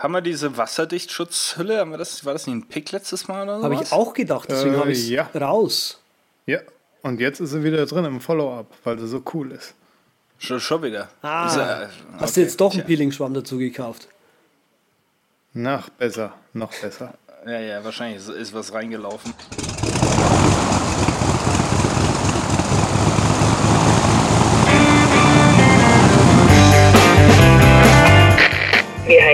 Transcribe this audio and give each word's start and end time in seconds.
Haben 0.00 0.12
wir 0.14 0.20
diese 0.22 0.56
Wasserdichtschutzhülle? 0.56 1.78
Haben 1.78 1.90
wir 1.90 1.98
das, 1.98 2.24
war 2.24 2.32
das 2.32 2.46
nicht 2.46 2.56
ein 2.56 2.66
Pick 2.66 2.90
letztes 2.90 3.28
Mal 3.28 3.42
oder 3.44 3.58
so? 3.58 3.64
Habe 3.64 3.74
ich 3.74 3.92
auch 3.92 4.14
gedacht, 4.14 4.48
deswegen 4.50 4.74
Äh, 4.74 4.78
habe 4.78 4.92
ich 4.92 5.08
ja. 5.08 5.28
raus. 5.34 6.00
Ja, 6.46 6.60
und 7.02 7.20
jetzt 7.20 7.40
ist 7.40 7.50
sie 7.50 7.62
wieder 7.62 7.84
drin 7.86 8.04
im 8.06 8.20
Follow-up, 8.20 8.66
weil 8.84 8.98
sie 8.98 9.06
so 9.06 9.22
cool 9.34 9.52
ist. 9.52 9.74
Schon, 10.38 10.58
schon 10.58 10.82
wieder. 10.82 11.08
Ah, 11.20 11.46
Ist 11.48 11.56
ja- 11.56 11.88
Hast 12.18 12.36
du 12.36 12.40
okay. 12.40 12.48
jetzt 12.48 12.60
doch 12.60 12.72
einen. 12.72 12.84
Peeling-Schwamm 12.86 13.34
dazu 13.34 13.58
gekauft? 13.58 14.08
Nach 15.52 15.90
besser, 15.90 16.32
noch 16.54 16.72
besser. 16.72 17.12
Ja, 17.46 17.58
ja, 17.60 17.84
wahrscheinlich 17.84 18.18
ist, 18.18 18.28
ist 18.28 18.54
was 18.54 18.72
reingelaufen. 18.72 19.34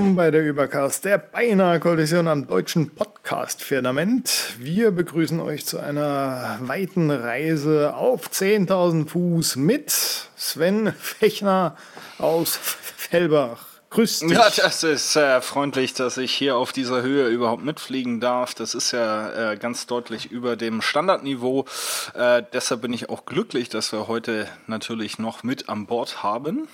Willkommen 0.00 0.16
bei 0.16 0.30
der 0.30 0.48
Übercast, 0.48 1.04
der 1.04 1.18
beinahe 1.18 1.78
Kollision 1.78 2.26
am 2.26 2.46
deutschen 2.46 2.88
Podcast-Firmament. 2.88 4.54
Wir 4.58 4.92
begrüßen 4.92 5.38
euch 5.40 5.66
zu 5.66 5.78
einer 5.78 6.56
weiten 6.62 7.10
Reise 7.10 7.94
auf 7.94 8.30
10.000 8.30 9.10
Fuß 9.10 9.56
mit 9.56 9.90
Sven 9.90 10.94
Fechner 10.98 11.76
aus 12.16 12.56
Fellbach. 12.56 13.66
Grüß 13.90 14.20
dich. 14.20 14.30
Ja, 14.30 14.48
das 14.48 14.82
ist 14.84 15.16
äh, 15.16 15.42
freundlich, 15.42 15.92
dass 15.92 16.16
ich 16.16 16.32
hier 16.32 16.56
auf 16.56 16.72
dieser 16.72 17.02
Höhe 17.02 17.28
überhaupt 17.28 17.62
mitfliegen 17.62 18.20
darf. 18.20 18.54
Das 18.54 18.74
ist 18.74 18.92
ja 18.92 19.52
äh, 19.52 19.56
ganz 19.58 19.86
deutlich 19.86 20.30
über 20.30 20.56
dem 20.56 20.80
Standardniveau. 20.80 21.66
Äh, 22.14 22.42
deshalb 22.54 22.80
bin 22.80 22.94
ich 22.94 23.10
auch 23.10 23.26
glücklich, 23.26 23.68
dass 23.68 23.92
wir 23.92 24.08
heute 24.08 24.48
natürlich 24.66 25.18
noch 25.18 25.42
mit 25.42 25.68
an 25.68 25.84
Bord 25.84 26.22
haben. 26.22 26.68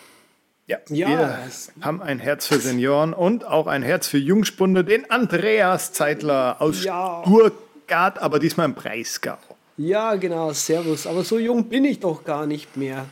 Ja, 0.69 0.79
Ja, 0.89 1.09
wir 1.09 1.39
haben 1.81 2.03
ein 2.03 2.19
Herz 2.19 2.47
für 2.49 2.59
Senioren 2.59 3.15
und 3.15 3.45
auch 3.45 3.69
ein 3.69 3.83
Herz 3.85 4.09
für 4.09 4.19
Jungspunde, 4.19 4.83
den 4.85 5.09
Andreas 5.11 5.93
Zeitler 5.93 6.57
aus 6.61 6.83
Ja. 6.83 7.23
Stuttgart, 7.25 8.19
aber 8.19 8.41
diesmal 8.41 8.67
im 8.67 8.75
Breisgau. 8.75 9.39
Ja, 9.77 10.17
genau, 10.17 10.53
Servus. 10.53 11.07
Aber 11.07 11.23
so 11.23 11.39
jung 11.39 11.69
bin 11.69 11.85
ich 11.85 12.01
doch 12.01 12.25
gar 12.25 12.47
nicht 12.47 12.77
mehr. 12.77 13.07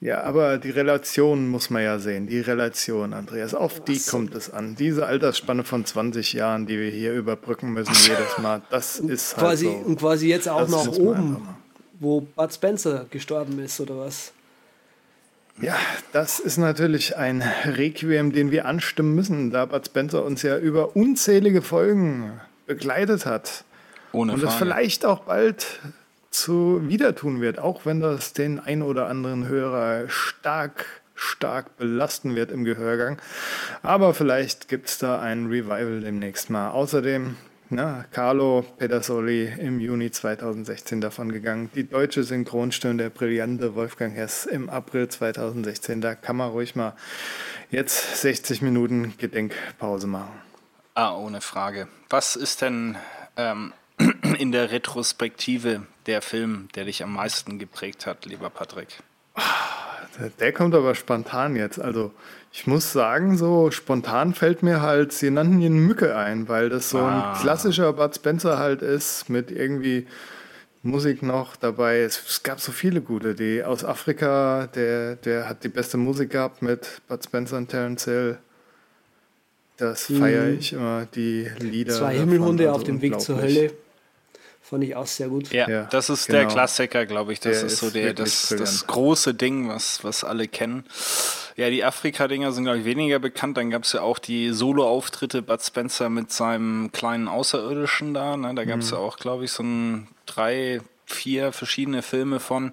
Ja, 0.00 0.22
aber 0.22 0.58
die 0.58 0.70
Relation 0.70 1.48
muss 1.48 1.70
man 1.70 1.82
ja 1.82 1.98
sehen. 1.98 2.28
Die 2.28 2.40
Relation, 2.40 3.12
Andreas, 3.12 3.52
auf 3.52 3.82
die 3.82 3.98
kommt 3.98 4.32
es 4.36 4.48
an. 4.48 4.76
Diese 4.76 5.04
Altersspanne 5.06 5.64
von 5.64 5.84
20 5.84 6.34
Jahren, 6.34 6.66
die 6.66 6.78
wir 6.78 6.90
hier 6.90 7.14
überbrücken 7.14 7.72
müssen 7.72 7.92
jedes 8.06 8.38
Mal, 8.38 8.62
das 8.70 9.00
ist 9.00 9.36
halt 9.36 9.44
Quasi, 9.46 9.64
so. 9.66 9.72
Und 9.72 9.98
quasi 9.98 10.28
jetzt 10.28 10.48
auch 10.48 10.60
Das 10.60 10.72
einfach 10.72 10.98
oben, 10.98 11.48
wo 11.98 12.20
Bud 12.20 12.54
Spencer 12.54 13.06
gestorben 13.10 13.58
ist, 13.58 13.80
oder 13.80 13.98
was? 13.98 14.32
Ja, 15.60 15.76
das 16.12 16.38
ist 16.38 16.56
natürlich 16.56 17.16
ein 17.16 17.42
Requiem, 17.64 18.32
den 18.32 18.50
wir 18.52 18.66
anstimmen 18.66 19.14
müssen, 19.14 19.50
da 19.50 19.66
Bud 19.66 19.86
Spencer 19.86 20.24
uns 20.24 20.42
ja 20.42 20.56
über 20.56 20.94
unzählige 20.94 21.62
Folgen 21.62 22.40
begleitet 22.66 23.26
hat. 23.26 23.64
Ohne 24.12 24.34
Und 24.34 24.40
Frage. 24.40 24.54
vielleicht 24.56 25.04
auch 25.04 25.20
bald 25.20 25.80
zu 26.30 26.88
wieder 26.88 27.14
tun 27.16 27.40
wird, 27.40 27.58
auch 27.58 27.86
wenn 27.86 28.00
das 28.00 28.32
den 28.32 28.60
ein 28.60 28.82
oder 28.82 29.08
anderen 29.08 29.48
Hörer 29.48 30.08
stark, 30.08 30.86
stark 31.14 31.76
belasten 31.76 32.36
wird 32.36 32.52
im 32.52 32.64
Gehörgang. 32.64 33.18
Aber 33.82 34.14
vielleicht 34.14 34.68
gibt 34.68 34.88
es 34.88 34.98
da 34.98 35.20
ein 35.20 35.46
Revival 35.46 36.00
demnächst 36.00 36.50
mal. 36.50 36.70
Außerdem, 36.70 37.36
na, 37.70 38.04
Carlo 38.10 38.64
Pedersoli 38.78 39.52
im 39.58 39.80
Juni 39.80 40.10
2016 40.10 41.00
davon 41.00 41.32
gegangen. 41.32 41.70
Die 41.74 41.88
deutsche 41.88 42.22
Synchronstimme 42.22 42.96
der 42.96 43.10
brillante 43.10 43.74
Wolfgang 43.74 44.14
Hess 44.14 44.46
im 44.46 44.70
April 44.70 45.08
2016. 45.08 46.00
Da 46.00 46.14
kann 46.14 46.36
man 46.36 46.50
ruhig 46.50 46.76
mal 46.76 46.94
jetzt 47.70 48.22
60 48.22 48.62
Minuten 48.62 49.14
Gedenkpause 49.18 50.06
machen. 50.06 50.32
Ah, 50.94 51.14
ohne 51.16 51.40
Frage. 51.40 51.88
Was 52.08 52.36
ist 52.36 52.62
denn 52.62 52.96
ähm, 53.36 53.72
in 54.38 54.52
der 54.52 54.70
Retrospektive 54.70 55.86
der 56.06 56.22
Film, 56.22 56.68
der 56.74 56.86
dich 56.86 57.02
am 57.02 57.12
meisten 57.12 57.58
geprägt 57.58 58.06
hat, 58.06 58.24
lieber 58.24 58.50
Patrick? 58.50 58.88
Der 60.40 60.52
kommt 60.52 60.74
aber 60.74 60.94
spontan 60.94 61.54
jetzt. 61.54 61.80
Also 61.80 62.12
ich 62.52 62.66
muss 62.66 62.92
sagen, 62.92 63.36
so 63.36 63.70
spontan 63.70 64.34
fällt 64.34 64.62
mir 64.62 64.80
halt, 64.80 65.12
sie 65.12 65.30
nannten 65.30 65.60
ihn 65.60 65.78
Mücke 65.78 66.16
ein, 66.16 66.48
weil 66.48 66.68
das 66.68 66.90
so 66.90 66.98
ein 66.98 67.22
klassischer 67.40 67.92
Bud 67.92 68.14
Spencer 68.14 68.58
halt 68.58 68.82
ist, 68.82 69.28
mit 69.28 69.50
irgendwie 69.50 70.06
Musik 70.82 71.22
noch 71.22 71.56
dabei. 71.56 72.00
Es, 72.00 72.22
es 72.26 72.42
gab 72.42 72.60
so 72.60 72.72
viele 72.72 73.00
gute, 73.00 73.34
die 73.34 73.62
aus 73.62 73.84
Afrika, 73.84 74.66
der, 74.74 75.16
der 75.16 75.48
hat 75.48 75.64
die 75.64 75.68
beste 75.68 75.98
Musik 75.98 76.30
gehabt 76.30 76.62
mit 76.62 77.02
Bud 77.08 77.22
Spencer 77.22 77.58
und 77.58 77.68
Terence 77.68 78.04
Hill. 78.04 78.38
Das 79.76 80.06
feiere 80.06 80.48
ich 80.48 80.72
immer, 80.72 81.06
die 81.14 81.48
Lieder. 81.60 81.94
Zwei 81.94 82.16
Himmelhunde 82.16 82.64
also 82.64 82.76
auf 82.76 82.84
dem 82.84 83.00
Weg 83.00 83.20
zur. 83.20 83.40
Hölle. 83.40 83.72
Fand 84.68 84.84
ich 84.84 84.94
auch 84.94 85.06
sehr 85.06 85.28
gut. 85.28 85.50
Ja, 85.50 85.68
Ja, 85.68 85.84
das 85.84 86.10
ist 86.10 86.28
der 86.28 86.42
genau. 86.42 86.52
Klassiker, 86.52 87.06
glaube 87.06 87.32
ich. 87.32 87.40
Das 87.40 87.58
Der 87.58 87.66
ist 87.68 87.78
so 87.78 87.88
der, 87.88 88.12
das, 88.12 88.54
das 88.56 88.86
große 88.86 89.32
Ding, 89.32 89.68
was, 89.68 90.04
was 90.04 90.24
alle 90.24 90.46
kennen. 90.46 90.84
Ja, 91.56 91.70
die 91.70 91.82
Afrika-Dinger 91.84 92.52
sind, 92.52 92.64
glaube 92.64 92.80
ich, 92.80 92.84
weniger 92.84 93.18
bekannt. 93.18 93.56
Dann 93.56 93.70
gab 93.70 93.84
es 93.84 93.92
ja 93.94 94.02
auch 94.02 94.18
die 94.18 94.50
Solo-Auftritte 94.50 95.40
Bud 95.40 95.62
Spencer 95.62 96.10
mit 96.10 96.30
seinem 96.32 96.92
kleinen 96.92 97.28
Außerirdischen 97.28 98.12
da. 98.12 98.36
Ne? 98.36 98.54
Da 98.54 98.64
gab 98.64 98.80
es 98.80 98.90
ja 98.90 98.98
auch, 98.98 99.16
glaube 99.16 99.44
ich, 99.44 99.52
so 99.52 99.62
ein 99.62 100.08
drei, 100.26 100.80
vier 101.06 101.52
verschiedene 101.52 102.02
Filme 102.02 102.38
von. 102.38 102.72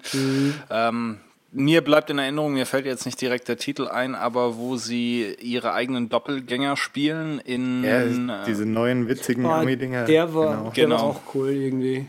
Ähm, 0.70 1.20
mir 1.58 1.82
bleibt 1.82 2.10
in 2.10 2.18
Erinnerung, 2.18 2.52
mir 2.52 2.66
fällt 2.66 2.84
jetzt 2.86 3.06
nicht 3.06 3.20
direkt 3.20 3.48
der 3.48 3.56
Titel 3.56 3.88
ein, 3.88 4.14
aber 4.14 4.56
wo 4.58 4.76
sie 4.76 5.34
ihre 5.40 5.72
eigenen 5.72 6.08
Doppelgänger 6.08 6.76
spielen 6.76 7.38
in 7.40 7.82
Ja, 7.82 8.02
äh, 8.02 8.44
diese 8.46 8.66
neuen 8.66 9.08
witzigen 9.08 9.46
Ah, 9.46 9.56
Army-Dinger. 9.60 10.04
der 10.04 10.34
war, 10.34 10.50
genau. 10.56 10.70
der 10.70 10.84
Genau. 10.84 10.96
war 10.96 11.02
auch 11.04 11.20
cool 11.34 11.50
irgendwie. 11.50 12.06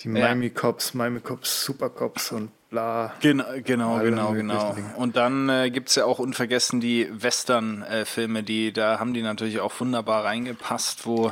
Die 0.00 0.08
Ja. 0.08 0.14
Miami 0.14 0.50
Cops, 0.50 0.94
Miami 0.94 1.20
Cops, 1.20 1.64
Super 1.64 1.88
Cops 1.90 2.32
und 2.32 2.50
bla. 2.70 3.12
Genau, 3.20 3.44
genau, 3.62 3.96
Alle 3.96 4.10
genau, 4.10 4.32
genau. 4.32 4.74
Und 4.96 5.14
dann 5.16 5.48
äh, 5.48 5.70
gibt 5.70 5.90
es 5.90 5.94
ja 5.94 6.04
auch 6.06 6.18
unvergessen 6.18 6.80
die 6.80 7.06
Western-Filme, 7.12 8.42
die 8.42 8.72
da 8.72 8.98
haben 8.98 9.14
die 9.14 9.22
natürlich 9.22 9.60
auch 9.60 9.72
wunderbar 9.78 10.24
reingepasst, 10.24 11.06
wo 11.06 11.28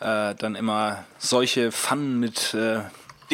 äh, 0.00 0.34
dann 0.34 0.54
immer 0.54 1.04
solche 1.16 1.72
Pfannen 1.72 2.20
mit 2.20 2.52
äh, 2.52 2.80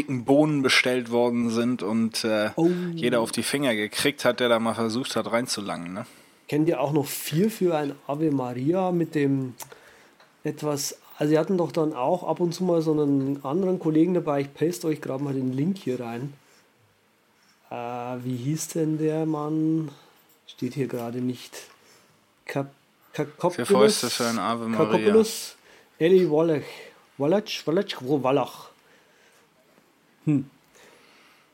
dicken 0.01 0.25
Bohnen 0.25 0.63
bestellt 0.63 1.11
worden 1.11 1.51
sind 1.51 1.83
und 1.83 2.25
äh, 2.25 2.51
Oh. 2.57 2.71
jeder 2.95 3.21
auf 3.21 3.33
die 3.33 3.43
Finger 3.43 3.75
gekriegt 3.75 4.25
hat, 4.25 4.41
der 4.41 4.49
da 4.49 4.59
mal 4.59 4.75
versucht 4.75 5.15
hat 5.15 5.31
reinzulangen. 5.31 5.93
Ne? 5.93 6.07
Kennt 6.49 6.69
ihr 6.69 6.81
auch 6.81 6.93
noch 6.93 7.07
vier 7.07 7.51
für 7.51 7.77
ein 7.77 7.95
Ave 8.07 8.31
Maria 8.31 8.93
mit 8.93 9.15
dem 9.15 9.55
etwas. 10.43 10.99
Also, 11.19 11.31
sie 11.33 11.39
hatten 11.39 11.59
doch 11.59 11.71
dann 11.71 11.93
auch 11.93 12.25
ab 12.27 12.41
und 12.41 12.55
zu 12.55 12.65
mal 12.65 12.81
so 12.81 12.93
einen 12.93 13.45
anderen 13.45 13.79
Kollegen 13.79 14.15
dabei. 14.15 14.41
Ich 14.41 14.55
paste 14.55 14.87
euch 14.87 15.03
gerade 15.03 15.23
mal 15.23 15.35
den 15.35 15.53
Link 15.53 15.77
hier 15.77 16.01
rein. 16.01 16.33
Äh, 17.71 17.75
wie 18.25 18.37
hieß 18.37 18.69
denn 18.69 18.97
der 18.97 19.27
Mann? 19.27 19.91
Steht 20.47 20.73
hier 20.75 20.87
gerade 20.89 21.19
nicht. 21.19 21.57
Kakopoulos. 22.47 23.55
Vier 23.55 23.67
Fäuste 23.67 24.09
für 24.11 24.27
ein 24.29 24.39
Ave 24.39 24.67
Maria. 24.67 24.87
Kakopoulos, 24.87 25.57
Eli 25.99 26.29
Wallach. 26.31 26.63
Wallach, 27.19 27.67
Wallach, 27.67 28.01
Wallach. 28.01 28.70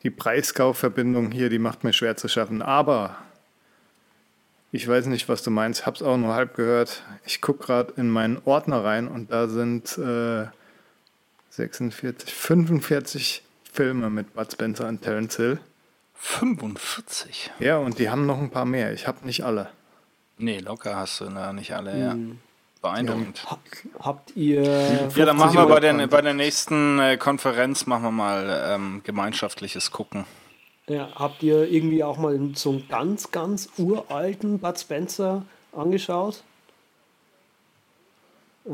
Die 0.02 0.10
Breisgau-Verbindung 0.10 1.30
hier, 1.30 1.48
die 1.48 1.58
macht 1.58 1.84
mir 1.84 1.92
schwer 1.92 2.16
zu 2.16 2.28
schaffen. 2.28 2.62
Aber 2.62 3.16
ich 4.72 4.86
weiß 4.86 5.06
nicht, 5.06 5.28
was 5.28 5.42
du 5.42 5.50
meinst. 5.50 5.86
Hab's 5.86 6.02
auch 6.02 6.16
nur 6.16 6.34
halb 6.34 6.54
gehört. 6.54 7.02
Ich 7.24 7.40
gucke 7.40 7.64
gerade 7.64 7.94
in 7.96 8.10
meinen 8.10 8.38
Ordner 8.44 8.84
rein 8.84 9.08
und 9.08 9.32
da 9.32 9.48
sind 9.48 9.96
äh, 9.98 10.46
46, 11.50 12.32
45 12.32 13.42
Filme 13.72 14.10
mit 14.10 14.34
Bud 14.34 14.52
Spencer 14.52 14.88
und 14.88 15.02
Terence 15.02 15.36
Hill. 15.36 15.58
45. 16.14 17.52
Ja, 17.58 17.78
und 17.78 17.98
die 17.98 18.10
haben 18.10 18.26
noch 18.26 18.38
ein 18.38 18.50
paar 18.50 18.64
mehr. 18.64 18.92
Ich 18.92 19.06
habe 19.06 19.24
nicht 19.26 19.44
alle. 19.44 19.70
Nee, 20.38 20.58
locker 20.58 20.96
hast 20.96 21.20
du 21.20 21.30
na, 21.30 21.52
nicht 21.52 21.74
alle, 21.74 21.98
ja. 21.98 22.16
Beeindruckend. 22.90 23.44
Ha 23.50 23.58
habt 24.00 24.36
ihr. 24.36 24.62
Ja, 24.62 25.24
dann 25.24 25.36
machen 25.36 25.54
wir 25.54 25.66
50 25.66 25.68
bei 25.68 25.80
der, 25.80 26.06
bei 26.06 26.22
der 26.22 26.34
nächsten 26.34 26.98
äh, 26.98 27.16
Konferenz 27.16 27.86
machen 27.86 28.04
wir 28.04 28.10
mal 28.10 28.66
ähm, 28.68 29.02
gemeinschaftliches 29.04 29.90
Gucken. 29.90 30.24
Ja, 30.88 31.08
habt 31.14 31.42
ihr 31.42 31.68
irgendwie 31.70 32.04
auch 32.04 32.16
mal 32.16 32.38
so 32.54 32.70
einen 32.70 32.88
ganz, 32.88 33.30
ganz 33.32 33.68
uralten 33.76 34.60
Bud 34.60 34.78
Spencer 34.78 35.44
angeschaut? 35.72 36.42
Äh, 38.66 38.70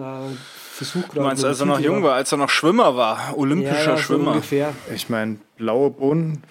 versuch 0.72 1.08
Du 1.14 1.22
meinst, 1.22 1.44
als 1.44 1.60
er 1.60 1.66
noch 1.66 1.80
jung 1.80 2.02
war, 2.02 2.14
als 2.14 2.32
er 2.32 2.38
noch 2.38 2.50
Schwimmer 2.50 2.96
war, 2.96 3.36
olympischer 3.36 3.74
ja, 3.74 3.90
ja, 3.90 3.96
so 3.96 4.02
Schwimmer. 4.02 4.32
ungefähr. 4.32 4.74
Ich 4.94 5.08
meine, 5.08 5.38
blaue 5.56 5.90
Bohnen, 5.90 6.42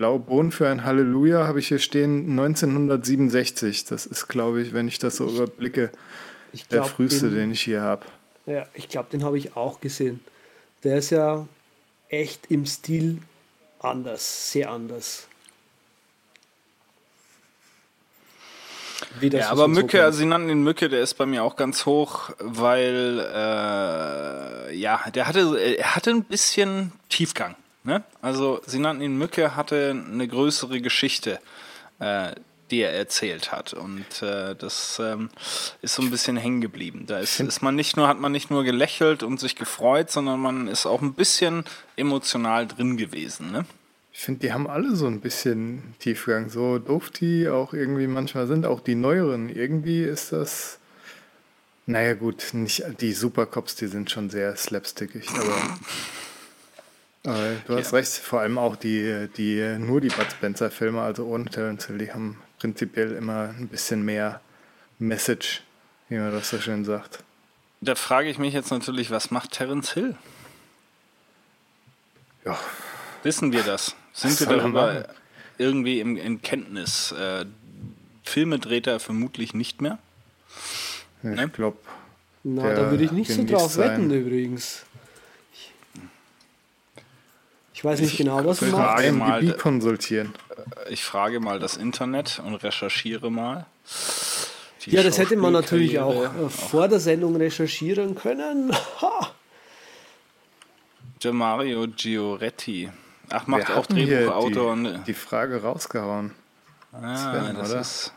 Blaue 0.00 0.18
Bohnen 0.18 0.50
für 0.50 0.66
ein 0.66 0.84
Halleluja 0.84 1.46
habe 1.46 1.58
ich 1.58 1.68
hier 1.68 1.78
stehen 1.78 2.30
1967. 2.30 3.84
Das 3.84 4.06
ist, 4.06 4.28
glaube 4.28 4.62
ich, 4.62 4.72
wenn 4.72 4.88
ich 4.88 4.98
das 4.98 5.16
so 5.16 5.28
überblicke, 5.28 5.90
Ich 6.52 6.66
der 6.66 6.80
glaub, 6.80 6.90
früheste, 6.90 7.28
den, 7.28 7.34
den 7.38 7.52
ich 7.52 7.62
hier 7.62 7.80
habe. 7.82 8.06
Ja, 8.46 8.66
ich 8.74 8.88
glaube, 8.88 9.08
den 9.10 9.24
habe 9.24 9.38
ich 9.38 9.56
auch 9.56 9.80
gesehen. 9.80 10.20
Der 10.82 10.96
ist 10.96 11.10
ja 11.10 11.46
echt 12.08 12.46
im 12.50 12.66
Stil 12.66 13.18
anders, 13.80 14.50
sehr 14.52 14.70
anders. 14.70 15.26
Wie 19.18 19.30
das 19.30 19.40
Ja, 19.40 19.46
so 19.46 19.52
aber 19.52 19.68
Mücke, 19.68 19.88
Zucker- 19.88 20.04
also 20.04 20.18
sie 20.18 20.26
nannten 20.26 20.50
ihn 20.50 20.62
Mücke, 20.62 20.88
der 20.88 21.00
ist 21.02 21.14
bei 21.14 21.26
mir 21.26 21.42
auch 21.42 21.56
ganz 21.56 21.86
hoch, 21.86 22.30
weil 22.38 23.18
äh, 23.32 24.74
ja, 24.76 25.00
der 25.14 25.26
hatte, 25.26 25.58
er 25.58 25.94
hatte 25.96 26.10
ein 26.10 26.24
bisschen 26.24 26.92
Tiefgang. 27.08 27.56
Ne? 27.82 28.04
Also 28.20 28.60
sie 28.66 28.78
nannten 28.78 29.02
ihn 29.02 29.16
Mücke, 29.16 29.56
hatte 29.56 29.90
eine 29.90 30.28
größere 30.28 30.80
Geschichte, 30.80 31.40
äh, 31.98 32.32
die 32.70 32.80
er 32.80 32.92
erzählt 32.92 33.52
hat. 33.52 33.72
Und 33.72 34.22
äh, 34.22 34.54
das 34.54 35.00
ähm, 35.02 35.30
ist 35.82 35.94
so 35.94 36.02
ein 36.02 36.10
bisschen 36.10 36.36
hängen 36.36 36.60
geblieben. 36.60 37.04
Da 37.06 37.18
ist, 37.18 37.40
ist 37.40 37.62
man 37.62 37.74
nicht 37.74 37.96
nur, 37.96 38.08
hat 38.08 38.20
man 38.20 38.32
nicht 38.32 38.50
nur 38.50 38.64
gelächelt 38.64 39.22
und 39.22 39.40
sich 39.40 39.56
gefreut, 39.56 40.10
sondern 40.10 40.40
man 40.40 40.68
ist 40.68 40.86
auch 40.86 41.02
ein 41.02 41.14
bisschen 41.14 41.64
emotional 41.96 42.66
drin 42.66 42.96
gewesen. 42.96 43.52
Ne? 43.52 43.64
Ich 44.12 44.20
finde, 44.20 44.40
die 44.40 44.52
haben 44.52 44.68
alle 44.68 44.94
so 44.96 45.06
ein 45.06 45.20
bisschen 45.20 45.94
Tiefgang. 45.98 46.50
So 46.50 46.78
doof 46.78 47.10
die 47.10 47.48
auch 47.48 47.72
irgendwie 47.72 48.06
manchmal 48.06 48.46
sind, 48.46 48.66
auch 48.66 48.80
die 48.80 48.94
neueren. 48.94 49.48
Irgendwie 49.48 50.02
ist 50.02 50.32
das. 50.32 50.78
Naja, 51.86 52.14
gut, 52.14 52.50
nicht 52.52 52.84
die 53.00 53.12
Supercops, 53.12 53.76
die 53.76 53.86
sind 53.86 54.10
schon 54.10 54.30
sehr 54.30 54.54
slapstickig, 54.56 55.26
aber. 55.30 55.78
aber 57.24 57.52
du 57.66 57.76
hast 57.76 57.92
recht, 57.94 58.12
vor 58.12 58.40
allem 58.40 58.58
auch 58.58 58.76
die, 58.76 59.28
die 59.36 59.76
nur 59.78 60.00
die 60.00 60.08
Bud 60.08 60.30
Spencer-Filme, 60.30 61.00
also 61.00 61.24
ohne 61.24 61.46
Terence 61.46 61.86
Hill, 61.86 61.98
die 61.98 62.12
haben 62.12 62.36
prinzipiell 62.60 63.12
immer 63.12 63.48
ein 63.58 63.66
bisschen 63.68 64.04
mehr 64.04 64.40
Message, 65.00 65.62
wie 66.08 66.18
man 66.18 66.30
das 66.30 66.50
so 66.50 66.60
schön 66.60 66.84
sagt. 66.84 67.24
Da 67.80 67.94
frage 67.94 68.28
ich 68.28 68.38
mich 68.38 68.52
jetzt 68.54 68.70
natürlich, 68.70 69.10
was 69.10 69.30
macht 69.30 69.52
Terence 69.52 69.92
Hill? 69.94 70.14
Ja, 72.44 72.58
Wissen 73.22 73.52
wir 73.52 73.62
das? 73.62 73.94
Sind 74.12 74.32
Was 74.32 74.40
wir 74.40 74.48
er 74.48 74.56
darüber 74.58 75.08
irgendwie 75.58 76.00
in, 76.00 76.16
in 76.16 76.40
Kenntnis? 76.42 77.12
Äh, 77.12 77.44
Filme 78.24 78.58
dreht 78.58 78.86
er 78.86 78.98
vermutlich 79.00 79.52
nicht 79.54 79.80
mehr. 79.82 79.98
Ne? 81.22 81.44
ich 81.46 81.52
glaube, 81.52 81.76
Na, 82.44 82.72
da 82.74 82.90
würde 82.90 83.04
ich 83.04 83.12
nicht 83.12 83.30
so 83.30 83.44
drauf 83.44 83.72
sein- 83.72 83.90
wetten 83.90 84.10
übrigens. 84.10 84.84
Ich, 85.52 85.72
ich 87.74 87.84
weiß 87.84 88.00
nicht 88.00 88.16
genau, 88.16 88.42
was 88.44 88.62
er 88.62 88.68
ich 88.68 88.72
macht. 88.74 88.82
frage 89.00 89.12
mal, 89.12 89.42
IMDb 89.42 89.58
konsultieren. 89.58 90.32
Ich 90.88 91.04
frage 91.04 91.40
mal 91.40 91.58
das 91.58 91.76
Internet 91.76 92.40
und 92.44 92.54
recherchiere 92.56 93.30
mal. 93.30 93.66
Die 94.84 94.90
Ja, 94.90 95.02
das 95.02 95.18
hätte 95.18 95.36
man 95.36 95.52
natürlich 95.52 95.98
auch 95.98 96.24
äh, 96.24 96.48
vor 96.48 96.88
der 96.88 97.00
Sendung 97.00 97.36
recherchieren 97.36 98.14
können. 98.14 98.72
Der 101.22 101.32
Mario 101.34 101.86
Gioretti. 101.86 102.90
Ach, 103.28 103.46
macht 103.46 103.68
Wir 103.68 103.76
auch 103.76 103.86
Drehbuchautor. 103.86 104.72
und, 104.72 104.84
die, 104.84 104.98
die 105.08 105.14
Frage 105.14 105.60
rausgehauen. 105.62 106.32
ah, 106.92 107.16
Sven, 107.16 107.54
das 107.56 107.70
oder? 107.70 107.80
ist. 107.80 108.12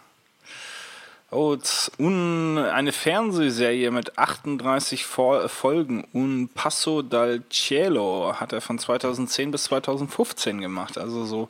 Oh, 1.31 1.57
un, 1.99 2.57
eine 2.59 2.91
Fernsehserie 2.91 3.89
mit 3.91 4.17
38 4.17 5.05
Fol- 5.05 5.49
Folgen. 5.49 6.07
Un 6.13 6.47
Passo 6.53 7.01
dal 7.01 7.41
Cielo 7.49 8.35
hat 8.39 8.53
er 8.53 8.61
von 8.61 8.77
2010 8.79 9.51
bis 9.51 9.63
2015 9.65 10.61
gemacht. 10.61 10.97
Also 10.97 11.25
so 11.25 11.49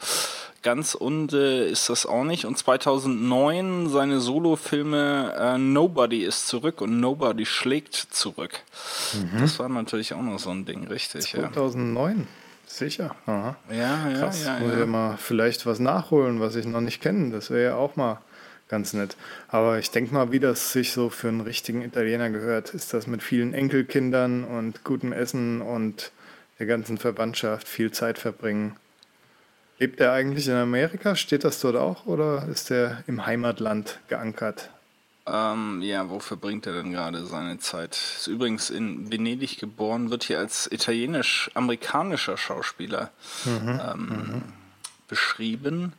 ganz 0.63 0.95
und 0.95 1.33
äh, 1.33 1.69
ist 1.69 1.89
das 1.89 2.05
auch 2.05 2.23
nicht. 2.23 2.45
Und 2.45 2.57
2009 2.57 3.89
seine 3.89 4.19
Solofilme 4.19 5.33
äh, 5.37 5.57
Nobody 5.57 6.23
ist 6.23 6.47
zurück 6.47 6.81
und 6.81 6.99
Nobody 6.99 7.45
schlägt 7.45 7.93
zurück. 7.93 8.61
Mhm. 9.13 9.41
Das 9.41 9.59
war 9.59 9.69
natürlich 9.69 10.13
auch 10.13 10.21
noch 10.21 10.39
so 10.39 10.49
ein 10.49 10.65
Ding, 10.65 10.87
richtig. 10.87 11.33
Ja, 11.33 11.51
2009, 11.51 12.27
sicher. 12.65 13.15
Aha. 13.25 13.55
ja, 13.69 14.09
ja. 14.09 14.19
Krass, 14.19 14.45
ja, 14.45 14.59
muss 14.59 14.69
ich 14.69 14.73
ja. 14.73 14.79
ja 14.79 14.85
mal 14.85 15.17
vielleicht 15.17 15.65
was 15.65 15.79
nachholen, 15.79 16.39
was 16.39 16.55
ich 16.55 16.65
noch 16.65 16.81
nicht 16.81 17.01
kenne. 17.01 17.31
Das 17.31 17.49
wäre 17.51 17.63
ja 17.63 17.75
auch 17.75 17.95
mal 17.95 18.19
ganz 18.69 18.93
nett. 18.93 19.15
Aber 19.49 19.77
ich 19.77 19.91
denke 19.91 20.13
mal, 20.13 20.31
wie 20.31 20.39
das 20.39 20.71
sich 20.71 20.93
so 20.93 21.09
für 21.09 21.27
einen 21.27 21.41
richtigen 21.41 21.83
Italiener 21.83 22.29
gehört, 22.29 22.73
ist 22.73 22.93
das 22.93 23.05
mit 23.05 23.21
vielen 23.21 23.53
Enkelkindern 23.53 24.43
und 24.43 24.83
gutem 24.83 25.13
Essen 25.13 25.61
und 25.61 26.11
der 26.59 26.65
ganzen 26.65 26.97
Verwandtschaft 26.97 27.67
viel 27.67 27.91
Zeit 27.91 28.17
verbringen. 28.17 28.75
Lebt 29.83 29.99
er 29.99 30.13
eigentlich 30.13 30.47
in 30.47 30.53
Amerika? 30.55 31.13
Steht 31.13 31.43
das 31.43 31.59
dort 31.59 31.75
auch 31.75 32.05
oder 32.05 32.47
ist 32.47 32.71
er 32.71 33.03
im 33.05 33.25
Heimatland 33.25 33.99
geankert? 34.07 34.69
Ähm, 35.27 35.81
ja, 35.81 36.09
wo 36.09 36.19
verbringt 36.19 36.65
er 36.67 36.71
denn 36.71 36.93
gerade 36.93 37.25
seine 37.25 37.59
Zeit? 37.59 37.91
Ist 37.91 38.27
übrigens 38.27 38.69
in 38.69 39.11
Venedig 39.11 39.59
geboren, 39.59 40.09
wird 40.09 40.23
hier 40.23 40.39
als 40.39 40.71
italienisch-amerikanischer 40.71 42.37
Schauspieler 42.37 43.11
ähm, 43.45 44.43
beschrieben. 45.09 45.91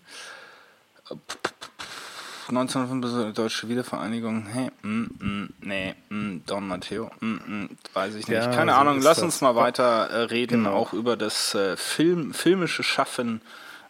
1905 2.49 3.35
Deutsche 3.35 3.69
Wiedervereinigung. 3.69 4.47
Hey, 4.47 4.71
mm, 4.81 5.03
mm, 5.19 5.49
nee, 5.61 5.95
mm, 6.09 6.39
Don 6.47 6.67
Matteo. 6.67 7.11
Mm, 7.21 7.35
mm, 7.35 7.69
weiß 7.93 8.15
ich 8.15 8.29
nicht. 8.29 8.31
Ja, 8.39 8.47
Keine 8.51 8.73
so 8.73 8.79
Ahnung. 8.79 9.03
Lass 9.03 9.17
das. 9.19 9.25
uns 9.25 9.41
mal 9.43 9.55
weiter 9.55 10.09
äh, 10.09 10.23
reden, 10.23 10.65
Genau. 10.65 10.73
auch 10.75 10.95
über 10.95 11.19
das 11.19 11.55
äh, 11.55 11.77
Film, 11.77 12.33
filmische 12.33 12.83
Schaffen. 12.83 13.43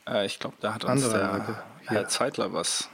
Äh, 0.08 0.26
ich 0.26 0.38
glaube, 0.38 0.56
da 0.60 0.74
hat 0.74 0.84
uns 0.84 1.04
Andere 1.04 1.18
der 1.18 1.32
Leute. 1.32 1.56
Herr 1.86 2.02
Ja. 2.02 2.08
Zeitler 2.08 2.52
was 2.52 2.88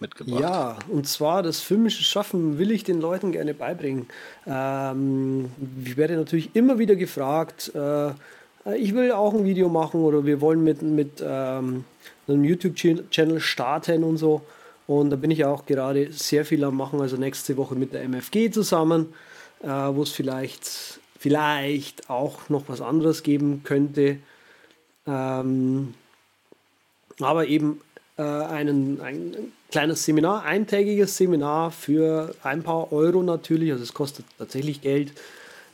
mitgebracht. 0.00 0.40
Ja, 0.40 0.78
und 0.88 1.08
zwar 1.08 1.42
das 1.42 1.60
filmische 1.60 2.02
Schaffen 2.02 2.58
will 2.58 2.70
ich 2.70 2.84
den 2.84 3.00
Leuten 3.00 3.32
gerne 3.32 3.54
beibringen. 3.54 4.06
Ähm, 4.46 5.50
ich 5.84 5.96
werde 5.96 6.16
natürlich 6.16 6.54
immer 6.54 6.78
wieder 6.78 6.96
gefragt, 6.96 7.72
äh, 7.74 8.12
ich 8.76 8.94
will 8.94 9.12
auch 9.12 9.32
ein 9.32 9.44
Video 9.44 9.68
machen 9.68 10.02
oder 10.02 10.26
wir 10.26 10.40
wollen 10.40 10.62
mit, 10.64 10.82
mit 10.82 11.22
ähm, 11.24 11.84
einem 12.26 12.44
YouTube-Channel 12.44 13.40
starten 13.40 14.02
und 14.02 14.16
so. 14.16 14.42
Und 14.86 15.10
da 15.10 15.16
bin 15.16 15.30
ich 15.30 15.44
auch 15.44 15.66
gerade 15.66 16.12
sehr 16.12 16.44
viel 16.44 16.62
am 16.64 16.76
machen, 16.76 17.00
also 17.00 17.16
nächste 17.16 17.56
Woche 17.56 17.74
mit 17.74 17.92
der 17.92 18.02
MFG 18.02 18.50
zusammen, 18.50 19.14
äh, 19.62 19.68
wo 19.68 20.02
es 20.02 20.10
vielleicht, 20.10 21.00
vielleicht 21.18 22.10
auch 22.10 22.48
noch 22.48 22.64
was 22.68 22.80
anderes 22.80 23.22
geben 23.22 23.62
könnte. 23.64 24.18
Ähm, 25.06 25.94
aber 27.20 27.46
eben 27.46 27.80
äh, 28.18 28.22
einen, 28.22 29.00
ein 29.00 29.52
kleines 29.70 30.04
Seminar, 30.04 30.44
eintägiges 30.44 31.16
Seminar 31.16 31.70
für 31.70 32.34
ein 32.42 32.62
paar 32.62 32.92
Euro 32.92 33.22
natürlich, 33.22 33.72
also 33.72 33.82
es 33.82 33.94
kostet 33.94 34.26
tatsächlich 34.38 34.80
Geld. 34.80 35.12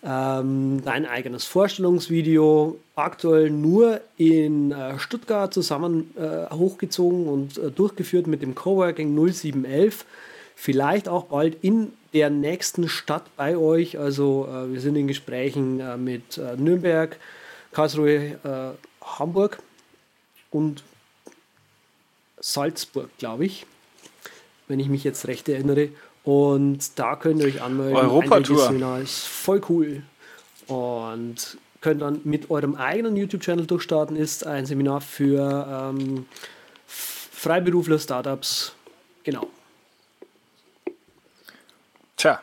Ähm, 0.04 0.82
dein 0.84 1.06
eigenes 1.06 1.44
Vorstellungsvideo, 1.44 2.76
aktuell 2.96 3.50
nur 3.50 4.00
in 4.16 4.72
äh, 4.72 4.98
Stuttgart 4.98 5.54
zusammen 5.54 6.12
äh, 6.16 6.52
hochgezogen 6.52 7.28
und 7.28 7.58
äh, 7.58 7.70
durchgeführt 7.70 8.26
mit 8.26 8.42
dem 8.42 8.56
Coworking 8.56 9.14
0711. 9.14 10.04
Vielleicht 10.56 11.08
auch 11.08 11.26
bald 11.26 11.56
in 11.62 11.92
der 12.12 12.30
nächsten 12.30 12.88
Stadt 12.88 13.24
bei 13.36 13.56
euch. 13.56 13.98
Also 13.98 14.48
äh, 14.50 14.72
wir 14.72 14.80
sind 14.80 14.96
in 14.96 15.06
Gesprächen 15.06 15.78
äh, 15.78 15.96
mit 15.96 16.36
äh, 16.36 16.56
Nürnberg, 16.56 17.16
Karlsruhe, 17.70 18.38
Hamburg 19.00 19.58
und 20.50 20.82
Salzburg, 22.42 23.08
glaube 23.18 23.46
ich, 23.46 23.64
wenn 24.68 24.80
ich 24.80 24.88
mich 24.88 25.04
jetzt 25.04 25.26
recht 25.26 25.48
erinnere. 25.48 25.88
Und 26.24 26.98
da 26.98 27.16
könnt 27.16 27.40
ihr 27.40 27.46
euch 27.46 27.62
anmelden. 27.62 27.96
Europatour. 27.96 28.98
Ist 28.98 29.24
voll 29.24 29.62
cool. 29.68 30.02
Und 30.66 31.56
könnt 31.80 32.02
dann 32.02 32.20
mit 32.24 32.50
eurem 32.50 32.74
eigenen 32.74 33.16
YouTube-Channel 33.16 33.66
durchstarten. 33.66 34.16
Ist 34.16 34.46
ein 34.46 34.66
Seminar 34.66 35.00
für 35.00 35.92
ähm, 35.94 36.26
Freiberufler, 36.86 37.98
Startups. 37.98 38.74
Genau. 39.24 39.48
Tja, 42.16 42.40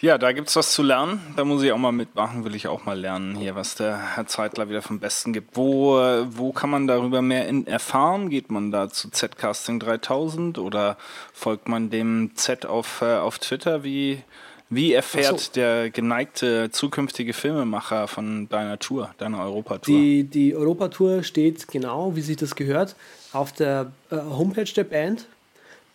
ja, 0.00 0.16
da 0.18 0.32
gibt's 0.32 0.54
was 0.54 0.72
zu 0.72 0.82
lernen. 0.82 1.20
Da 1.36 1.44
muss 1.44 1.62
ich 1.62 1.72
auch 1.72 1.78
mal 1.78 1.92
mitmachen, 1.92 2.44
will 2.44 2.54
ich 2.54 2.68
auch 2.68 2.84
mal 2.84 2.98
lernen 2.98 3.34
hier, 3.34 3.54
was 3.54 3.74
der 3.74 4.16
Herr 4.16 4.26
Zeitler 4.26 4.68
wieder 4.68 4.82
vom 4.82 5.00
Besten 5.00 5.32
gibt. 5.32 5.56
Wo, 5.56 5.98
äh, 5.98 6.24
wo 6.36 6.52
kann 6.52 6.70
man 6.70 6.86
darüber 6.86 7.22
mehr 7.22 7.48
erfahren? 7.66 8.30
Geht 8.30 8.50
man 8.50 8.70
da 8.70 8.88
zu 8.88 9.10
Zcasting 9.10 9.80
3000 9.80 10.58
oder 10.58 10.96
folgt 11.32 11.68
man 11.68 11.90
dem 11.90 12.32
Z 12.34 12.66
auf, 12.66 13.02
äh, 13.02 13.16
auf 13.16 13.38
Twitter? 13.38 13.82
Wie, 13.82 14.22
wie 14.70 14.92
erfährt 14.92 15.40
so. 15.40 15.52
der 15.52 15.90
geneigte 15.90 16.70
zukünftige 16.70 17.32
Filmemacher 17.32 18.06
von 18.06 18.48
deiner 18.48 18.78
Tour, 18.78 19.14
deiner 19.18 19.40
Europatour? 19.40 19.94
Die, 19.94 20.24
die 20.24 20.54
Europatour 20.54 21.22
steht 21.24 21.66
genau, 21.68 22.14
wie 22.14 22.20
sich 22.20 22.36
das 22.36 22.54
gehört, 22.54 22.94
auf 23.32 23.52
der 23.52 23.92
äh, 24.10 24.16
Homepage 24.16 24.64
der 24.64 24.84
Band. 24.84 25.26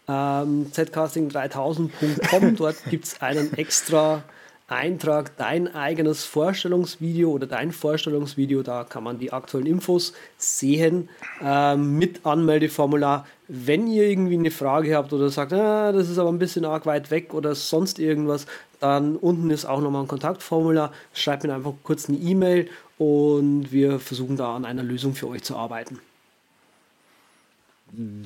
Ähm, 0.07 0.67
zcasting3000.com. 0.71 2.55
Dort 2.57 2.83
gibt 2.89 3.05
es 3.05 3.21
einen 3.21 3.53
extra 3.53 4.23
Eintrag 4.67 5.35
dein 5.37 5.73
eigenes 5.75 6.23
Vorstellungsvideo 6.25 7.31
oder 7.31 7.47
dein 7.47 7.71
Vorstellungsvideo. 7.71 8.63
Da 8.63 8.83
kann 8.85 9.03
man 9.03 9.19
die 9.19 9.31
aktuellen 9.31 9.67
Infos 9.67 10.13
sehen 10.37 11.09
äh, 11.41 11.75
mit 11.75 12.25
Anmeldeformular. 12.25 13.27
Wenn 13.47 13.87
ihr 13.87 14.07
irgendwie 14.07 14.35
eine 14.35 14.51
Frage 14.51 14.95
habt 14.95 15.13
oder 15.13 15.29
sagt, 15.29 15.53
ah, 15.53 15.91
das 15.91 16.09
ist 16.09 16.17
aber 16.17 16.31
ein 16.31 16.39
bisschen 16.39 16.65
arg 16.65 16.85
weit 16.85 17.11
weg 17.11 17.33
oder 17.33 17.55
sonst 17.55 17.99
irgendwas, 17.99 18.45
dann 18.79 19.15
unten 19.15 19.49
ist 19.51 19.65
auch 19.65 19.81
nochmal 19.81 20.03
ein 20.03 20.07
Kontaktformular. 20.07 20.91
Schreibt 21.13 21.43
mir 21.43 21.53
einfach 21.53 21.73
kurz 21.83 22.09
eine 22.09 22.17
E-Mail 22.17 22.69
und 22.97 23.71
wir 23.71 23.99
versuchen 23.99 24.37
da 24.37 24.55
an 24.55 24.65
einer 24.65 24.83
Lösung 24.83 25.13
für 25.13 25.27
euch 25.27 25.43
zu 25.43 25.55
arbeiten 25.55 25.99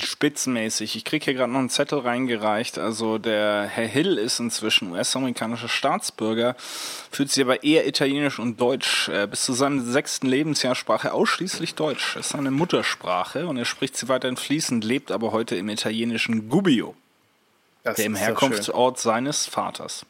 spitzenmäßig. 0.02 0.96
Ich 0.96 1.04
kriege 1.04 1.26
hier 1.26 1.34
gerade 1.34 1.52
noch 1.52 1.60
einen 1.60 1.70
Zettel 1.70 2.00
reingereicht. 2.00 2.78
Also 2.78 3.18
der 3.18 3.64
Herr 3.64 3.88
Hill 3.88 4.18
ist 4.18 4.40
inzwischen 4.40 4.92
US-amerikanischer 4.92 5.68
Staatsbürger, 5.68 6.56
fühlt 7.12 7.32
sich 7.32 7.44
aber 7.44 7.64
eher 7.64 7.88
italienisch 7.88 8.40
und 8.40 8.62
deutsch. 8.62 9.10
Äh, 9.10 9.28
bis 9.28 9.44
zu 9.44 9.54
seinem 9.54 9.86
sechsten 9.86 10.28
Lebensjahr 10.28 10.76
sprach 10.76 11.04
er 11.04 11.14
ausschließlich 11.14 11.76
Deutsch. 11.76 12.16
Das 12.16 12.28
ist 12.28 12.32
seine 12.32 12.52
Muttersprache 12.52 13.48
und 13.48 13.58
er 13.58 13.66
spricht 13.66 13.98
sie 13.98 14.08
weiterhin 14.08 14.38
fließend, 14.38 14.84
lebt 14.84 15.12
aber 15.12 15.32
heute 15.32 15.56
im 15.56 15.70
italienischen 15.70 16.50
Gubbio, 16.50 16.96
das 17.84 17.98
der 17.98 18.06
im 18.06 18.16
Herkunftsort 18.16 19.00
seines 19.00 19.46
Vaters. 19.46 20.06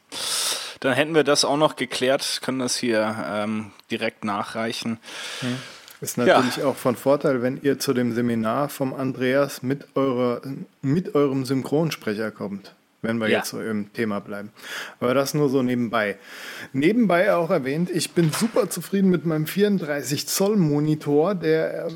Dann 0.80 0.92
hätten 0.92 1.14
wir 1.14 1.24
das 1.24 1.44
auch 1.44 1.56
noch 1.56 1.74
geklärt, 1.74 2.40
können 2.42 2.60
das 2.60 2.76
hier 2.76 3.24
ähm, 3.28 3.72
direkt 3.90 4.24
nachreichen. 4.24 5.00
Hm. 5.40 5.58
Ist 6.00 6.16
natürlich 6.16 6.58
ja. 6.58 6.66
auch 6.66 6.76
von 6.76 6.94
Vorteil, 6.94 7.42
wenn 7.42 7.60
ihr 7.62 7.78
zu 7.78 7.92
dem 7.92 8.14
Seminar 8.14 8.68
vom 8.68 8.94
Andreas 8.94 9.62
mit, 9.62 9.86
eurer, 9.96 10.40
mit 10.80 11.14
eurem 11.16 11.44
Synchronsprecher 11.44 12.30
kommt, 12.30 12.74
wenn 13.02 13.18
wir 13.18 13.28
ja. 13.28 13.38
jetzt 13.38 13.50
so 13.50 13.60
im 13.60 13.92
Thema 13.92 14.20
bleiben. 14.20 14.52
Aber 15.00 15.14
das 15.14 15.34
nur 15.34 15.48
so 15.48 15.62
nebenbei. 15.62 16.16
Nebenbei 16.72 17.34
auch 17.34 17.50
erwähnt, 17.50 17.90
ich 17.90 18.12
bin 18.12 18.30
super 18.30 18.70
zufrieden 18.70 19.10
mit 19.10 19.26
meinem 19.26 19.46
34 19.46 20.28
Zoll 20.28 20.56
Monitor, 20.56 21.34
der 21.34 21.86
äh, 21.86 21.90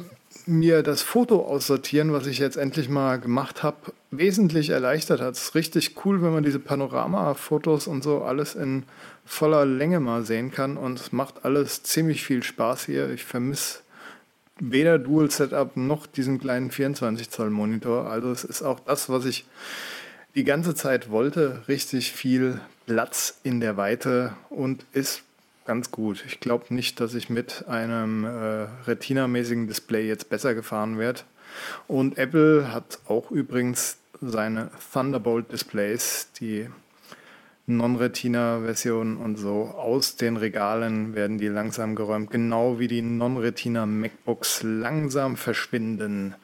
mir 0.46 0.82
das 0.82 1.02
Foto 1.02 1.46
aussortieren, 1.46 2.12
was 2.12 2.26
ich 2.26 2.38
jetzt 2.38 2.56
endlich 2.56 2.88
mal 2.88 3.20
gemacht 3.20 3.62
habe, 3.62 3.92
wesentlich 4.10 4.70
erleichtert 4.70 5.20
hat. 5.20 5.34
Es 5.34 5.42
ist 5.42 5.54
richtig 5.54 6.04
cool, 6.04 6.22
wenn 6.22 6.32
man 6.32 6.42
diese 6.42 6.58
Panorama-Fotos 6.58 7.86
und 7.86 8.02
so 8.02 8.22
alles 8.22 8.56
in 8.56 8.82
voller 9.24 9.64
Länge 9.64 10.00
mal 10.00 10.24
sehen 10.24 10.50
kann 10.50 10.76
und 10.76 10.98
es 10.98 11.12
macht 11.12 11.44
alles 11.44 11.84
ziemlich 11.84 12.24
viel 12.24 12.42
Spaß 12.42 12.86
hier. 12.86 13.10
Ich 13.10 13.24
vermisse 13.24 13.78
weder 14.62 14.98
Dual 14.98 15.30
Setup 15.30 15.76
noch 15.76 16.06
diesen 16.06 16.38
kleinen 16.38 16.70
24 16.70 17.30
Zoll 17.30 17.50
Monitor. 17.50 18.08
Also 18.08 18.30
es 18.30 18.44
ist 18.44 18.62
auch 18.62 18.80
das, 18.80 19.08
was 19.08 19.24
ich 19.24 19.44
die 20.34 20.44
ganze 20.44 20.74
Zeit 20.74 21.10
wollte. 21.10 21.62
Richtig 21.66 22.12
viel 22.12 22.60
Platz 22.86 23.38
in 23.42 23.60
der 23.60 23.76
Weite 23.76 24.34
und 24.50 24.86
ist 24.92 25.22
ganz 25.66 25.90
gut. 25.90 26.24
Ich 26.26 26.40
glaube 26.40 26.72
nicht, 26.72 27.00
dass 27.00 27.14
ich 27.14 27.28
mit 27.28 27.66
einem 27.68 28.24
äh, 28.24 28.66
Retina-mäßigen 28.86 29.66
Display 29.66 30.06
jetzt 30.06 30.30
besser 30.30 30.54
gefahren 30.54 30.98
werde. 30.98 31.22
Und 31.88 32.16
Apple 32.16 32.72
hat 32.72 33.00
auch 33.08 33.30
übrigens 33.30 33.98
seine 34.20 34.70
Thunderbolt-Displays, 34.92 36.30
die 36.40 36.68
Non-Retina-Version 37.66 39.16
und 39.16 39.36
so. 39.36 39.72
Aus 39.76 40.16
den 40.16 40.36
Regalen 40.36 41.14
werden 41.14 41.38
die 41.38 41.48
langsam 41.48 41.94
geräumt, 41.94 42.30
genau 42.30 42.78
wie 42.78 42.88
die 42.88 43.02
Non-Retina 43.02 43.86
MacBooks 43.86 44.62
langsam 44.62 45.36
verschwinden. 45.36 46.34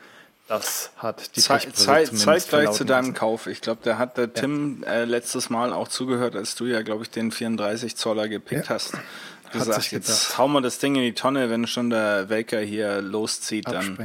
Das 0.46 0.92
hat 0.96 1.36
die 1.36 1.40
Zeit 1.40 1.76
Zeit 1.76 2.48
gleich 2.48 2.70
zu 2.70 2.84
deinem 2.84 3.12
Kauf. 3.12 3.46
Ich 3.48 3.60
glaube, 3.60 3.82
der 3.84 3.98
hat 3.98 4.16
der 4.16 4.32
Tim 4.32 4.82
äh, 4.84 5.04
letztes 5.04 5.50
Mal 5.50 5.74
auch 5.74 5.88
zugehört, 5.88 6.36
als 6.36 6.54
du 6.54 6.64
ja, 6.64 6.80
glaube 6.80 7.02
ich, 7.02 7.10
den 7.10 7.30
34 7.30 7.96
Zoller 7.96 8.28
gepickt 8.28 8.68
ja. 8.68 8.74
hast 8.74 8.94
gesagt, 9.50 9.92
jetzt 9.92 10.38
hauen 10.38 10.52
wir 10.52 10.60
das 10.60 10.78
Ding 10.78 10.94
in 10.96 11.02
die 11.02 11.12
Tonne, 11.12 11.50
wenn 11.50 11.66
schon 11.66 11.90
der 11.90 12.28
Welker 12.28 12.60
hier 12.60 13.00
loszieht, 13.00 13.68
dann 13.68 13.96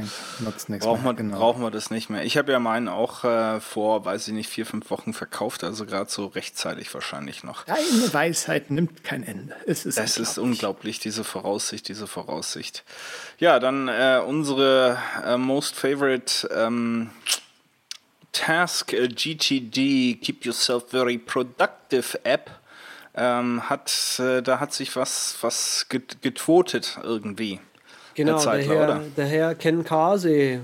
brauchen 0.80 1.04
wir, 1.04 1.14
genau. 1.14 1.38
brauchen 1.38 1.62
wir 1.62 1.70
das 1.70 1.90
nicht 1.90 2.10
mehr. 2.10 2.24
Ich 2.24 2.36
habe 2.36 2.52
ja 2.52 2.58
meinen 2.58 2.88
auch 2.88 3.24
äh, 3.24 3.60
vor, 3.60 4.04
weiß 4.04 4.28
ich 4.28 4.34
nicht, 4.34 4.48
vier, 4.48 4.66
fünf 4.66 4.90
Wochen 4.90 5.12
verkauft, 5.12 5.64
also 5.64 5.86
gerade 5.86 6.10
so 6.10 6.26
rechtzeitig 6.26 6.92
wahrscheinlich 6.94 7.44
noch. 7.44 7.64
Deine 7.64 8.12
Weisheit 8.12 8.70
nimmt 8.70 9.04
kein 9.04 9.22
Ende. 9.22 9.54
Es 9.66 9.86
ist, 9.86 9.98
es 9.98 10.16
ist 10.16 10.38
unglaublich, 10.38 10.98
diese 10.98 11.24
Voraussicht, 11.24 11.88
diese 11.88 12.06
Voraussicht. 12.06 12.84
Ja, 13.38 13.58
dann 13.58 13.88
äh, 13.88 14.20
unsere 14.24 14.98
äh, 15.24 15.36
most 15.36 15.76
favorite 15.76 16.48
ähm, 16.54 17.10
Task 18.32 18.92
äh, 18.92 19.08
GTD 19.08 20.18
Keep 20.20 20.44
Yourself 20.44 20.90
Very 20.90 21.18
Productive 21.18 22.24
App 22.24 22.50
ähm, 23.16 23.68
hat, 23.68 24.18
äh, 24.18 24.42
da 24.42 24.60
hat 24.60 24.72
sich 24.72 24.96
was, 24.96 25.36
was 25.40 25.86
getwotet 25.88 26.98
irgendwie. 27.02 27.60
Genau, 28.14 28.32
der, 28.32 28.40
Zeitler, 28.40 28.74
der, 28.74 28.86
Herr, 28.86 29.02
der 29.16 29.26
Herr 29.26 29.54
Ken 29.54 29.84
Kase, 29.84 30.30
äh, 30.30 30.60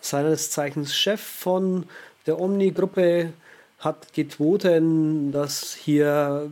seines 0.00 0.50
Zeichens 0.50 0.94
Chef 0.94 1.20
von 1.20 1.84
der 2.26 2.40
Omni-Gruppe, 2.40 3.32
hat 3.78 4.12
getwoten, 4.14 5.32
dass 5.32 5.74
hier 5.74 6.50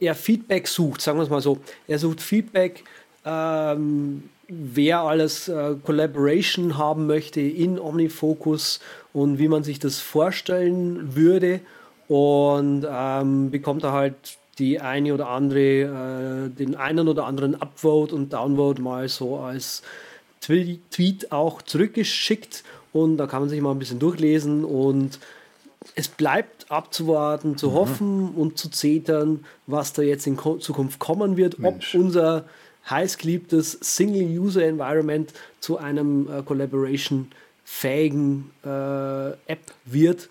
er 0.00 0.14
Feedback 0.14 0.66
sucht, 0.66 1.00
sagen 1.00 1.18
wir 1.18 1.24
es 1.24 1.30
mal 1.30 1.40
so. 1.40 1.58
Er 1.86 1.98
sucht 1.98 2.20
Feedback, 2.20 2.84
ähm, 3.24 4.30
wer 4.48 5.00
alles 5.00 5.48
äh, 5.48 5.76
Collaboration 5.84 6.78
haben 6.78 7.06
möchte 7.06 7.40
in 7.40 7.78
OmniFocus 7.78 8.80
und 9.12 9.38
wie 9.38 9.48
man 9.48 9.62
sich 9.62 9.78
das 9.78 10.00
vorstellen 10.00 11.14
würde 11.14 11.60
und 12.10 12.84
ähm, 12.90 13.50
bekommt 13.52 13.84
er 13.84 13.92
halt 13.92 14.16
die 14.58 14.80
eine 14.80 15.14
oder 15.14 15.28
andere, 15.28 15.60
äh, 15.60 16.48
den 16.48 16.74
einen 16.74 17.06
oder 17.06 17.24
anderen 17.24 17.54
Upvote 17.54 18.16
und 18.16 18.32
Downvote 18.32 18.82
mal 18.82 19.08
so 19.08 19.38
als 19.38 19.82
Tweet 20.40 21.30
auch 21.30 21.62
zurückgeschickt 21.62 22.64
und 22.92 23.16
da 23.16 23.28
kann 23.28 23.42
man 23.42 23.48
sich 23.48 23.60
mal 23.60 23.70
ein 23.70 23.78
bisschen 23.78 24.00
durchlesen 24.00 24.64
und 24.64 25.20
es 25.94 26.08
bleibt 26.08 26.68
abzuwarten, 26.68 27.56
zu 27.56 27.70
mhm. 27.70 27.74
hoffen 27.74 28.34
und 28.34 28.58
zu 28.58 28.70
zetern, 28.70 29.44
was 29.68 29.92
da 29.92 30.02
jetzt 30.02 30.26
in 30.26 30.36
Ko 30.36 30.56
Zukunft 30.56 30.98
kommen 30.98 31.36
wird, 31.36 31.60
Mensch. 31.60 31.94
ob 31.94 32.00
unser 32.00 32.44
heißgeliebtes 32.90 33.78
Single-User-Environment 33.80 35.32
zu 35.60 35.78
einem 35.78 36.28
äh, 36.28 36.42
Collaboration-fähigen 36.42 38.50
äh, 38.64 39.30
App 39.46 39.60
wird 39.84 40.28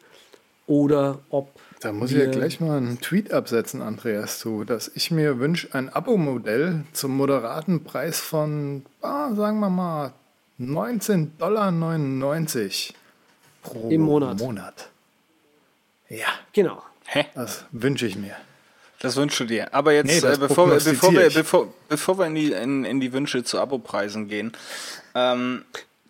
oder 0.67 1.19
ob 1.29 1.57
da 1.79 1.93
muss 1.93 2.11
ich 2.11 2.17
ja 2.17 2.29
gleich 2.29 2.59
mal 2.59 2.77
einen 2.77 2.99
Tweet 2.99 3.31
absetzen, 3.33 3.81
Andreas, 3.81 4.39
zu, 4.39 4.65
dass 4.65 4.91
ich 4.93 5.11
mir 5.11 5.39
wünsche, 5.39 5.73
ein 5.73 5.89
Abo-Modell 5.89 6.83
zum 6.91 7.15
moderaten 7.15 7.83
Preis 7.83 8.19
von, 8.19 8.85
ah, 9.01 9.33
sagen 9.33 9.59
wir 9.59 9.69
mal, 9.69 10.13
19,99 10.59 11.33
Dollar 11.37 11.71
pro 13.63 13.89
Im 13.89 14.01
Monat. 14.01 14.39
Monat. 14.39 14.89
Ja. 16.09 16.27
Genau. 16.53 16.83
Hä? 17.05 17.25
Das 17.33 17.65
wünsche 17.71 18.07
ich 18.07 18.17
mir. 18.17 18.35
Das 18.99 19.15
wünschst 19.15 19.39
du 19.39 19.45
dir. 19.45 19.73
Aber 19.73 19.93
jetzt, 19.93 20.07
nee, 20.07 20.17
äh, 20.17 20.37
bevor, 20.37 20.67
bevor, 20.67 21.13
wir, 21.13 21.29
bevor, 21.29 21.73
bevor 21.87 22.19
wir 22.19 22.25
in 22.25 22.35
die, 22.35 22.51
in, 22.51 22.83
in 22.83 22.99
die 22.99 23.13
Wünsche 23.13 23.43
zu 23.45 23.59
Abo-Preisen 23.59 24.27
gehen, 24.27 24.51
ähm, 25.15 25.63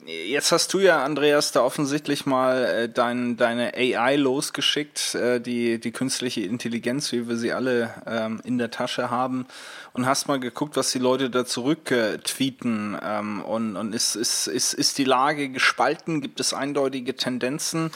Jetzt 0.09 0.51
hast 0.51 0.73
du 0.73 0.79
ja, 0.79 1.03
Andreas, 1.03 1.51
da 1.51 1.61
offensichtlich 1.61 2.25
mal 2.25 2.65
äh, 2.65 2.89
dein, 2.89 3.37
deine 3.37 3.75
AI 3.75 4.15
losgeschickt, 4.15 5.13
äh, 5.13 5.39
die, 5.39 5.79
die 5.79 5.91
künstliche 5.91 6.41
Intelligenz, 6.41 7.11
wie 7.11 7.27
wir 7.27 7.37
sie 7.37 7.53
alle 7.53 7.93
ähm, 8.07 8.41
in 8.43 8.57
der 8.57 8.71
Tasche 8.71 9.11
haben, 9.11 9.45
und 9.93 10.07
hast 10.07 10.27
mal 10.27 10.39
geguckt, 10.39 10.77
was 10.77 10.91
die 10.91 10.97
Leute 10.97 11.29
da 11.29 11.45
zurück 11.45 11.91
äh, 11.91 12.17
tweeten. 12.17 12.97
Ähm, 13.03 13.43
und 13.43 13.75
und 13.75 13.93
ist, 13.93 14.15
ist, 14.15 14.47
ist, 14.47 14.73
ist 14.73 14.97
die 14.97 15.03
Lage 15.03 15.49
gespalten? 15.49 16.21
Gibt 16.21 16.39
es 16.39 16.55
eindeutige 16.55 17.15
Tendenzen? 17.15 17.91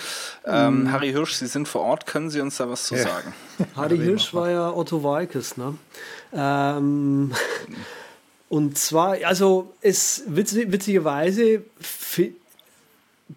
Ähm, 0.46 0.84
mm. 0.84 0.92
Harry 0.92 1.12
Hirsch, 1.12 1.34
Sie 1.34 1.48
sind 1.48 1.68
vor 1.68 1.82
Ort, 1.82 2.06
können 2.06 2.30
Sie 2.30 2.42
uns 2.42 2.58
da 2.58 2.70
was 2.70 2.84
zu 2.86 2.96
ja. 2.96 3.04
sagen? 3.04 3.34
Harry 3.76 3.98
Hirsch 3.98 4.36
war 4.36 4.52
ja 4.52 4.70
Otto 4.72 5.02
Walkes, 5.04 5.58
ne? 5.58 5.76
Ähm. 6.32 7.34
Und 8.54 8.78
zwar, 8.78 9.18
also 9.26 9.74
es 9.82 10.26
witz, 10.28 10.54
witzigerweise 10.54 11.64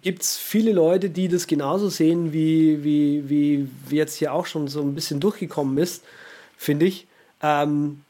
gibt 0.03 0.21
es 0.21 0.37
viele 0.37 0.71
Leute, 0.71 1.09
die 1.09 1.27
das 1.27 1.47
genauso 1.47 1.89
sehen, 1.89 2.33
wie, 2.33 2.83
wie, 2.83 3.27
wie, 3.27 3.67
wie 3.87 3.95
jetzt 3.95 4.13
hier 4.17 4.31
auch 4.31 4.45
schon 4.45 4.67
so 4.67 4.79
ein 4.79 4.93
bisschen 4.93 5.19
durchgekommen 5.19 5.79
ist, 5.79 6.03
finde 6.55 6.85
ich. 6.85 7.07
Ähm, 7.41 8.01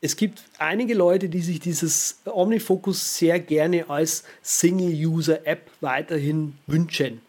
es 0.00 0.16
gibt 0.16 0.42
einige 0.58 0.94
Leute, 0.94 1.28
die 1.28 1.42
sich 1.42 1.60
dieses 1.60 2.18
OmniFocus 2.24 3.16
sehr 3.16 3.38
gerne 3.38 3.88
als 3.88 4.24
Single-User-App 4.42 5.70
weiterhin 5.80 6.54
wünschen. 6.66 7.20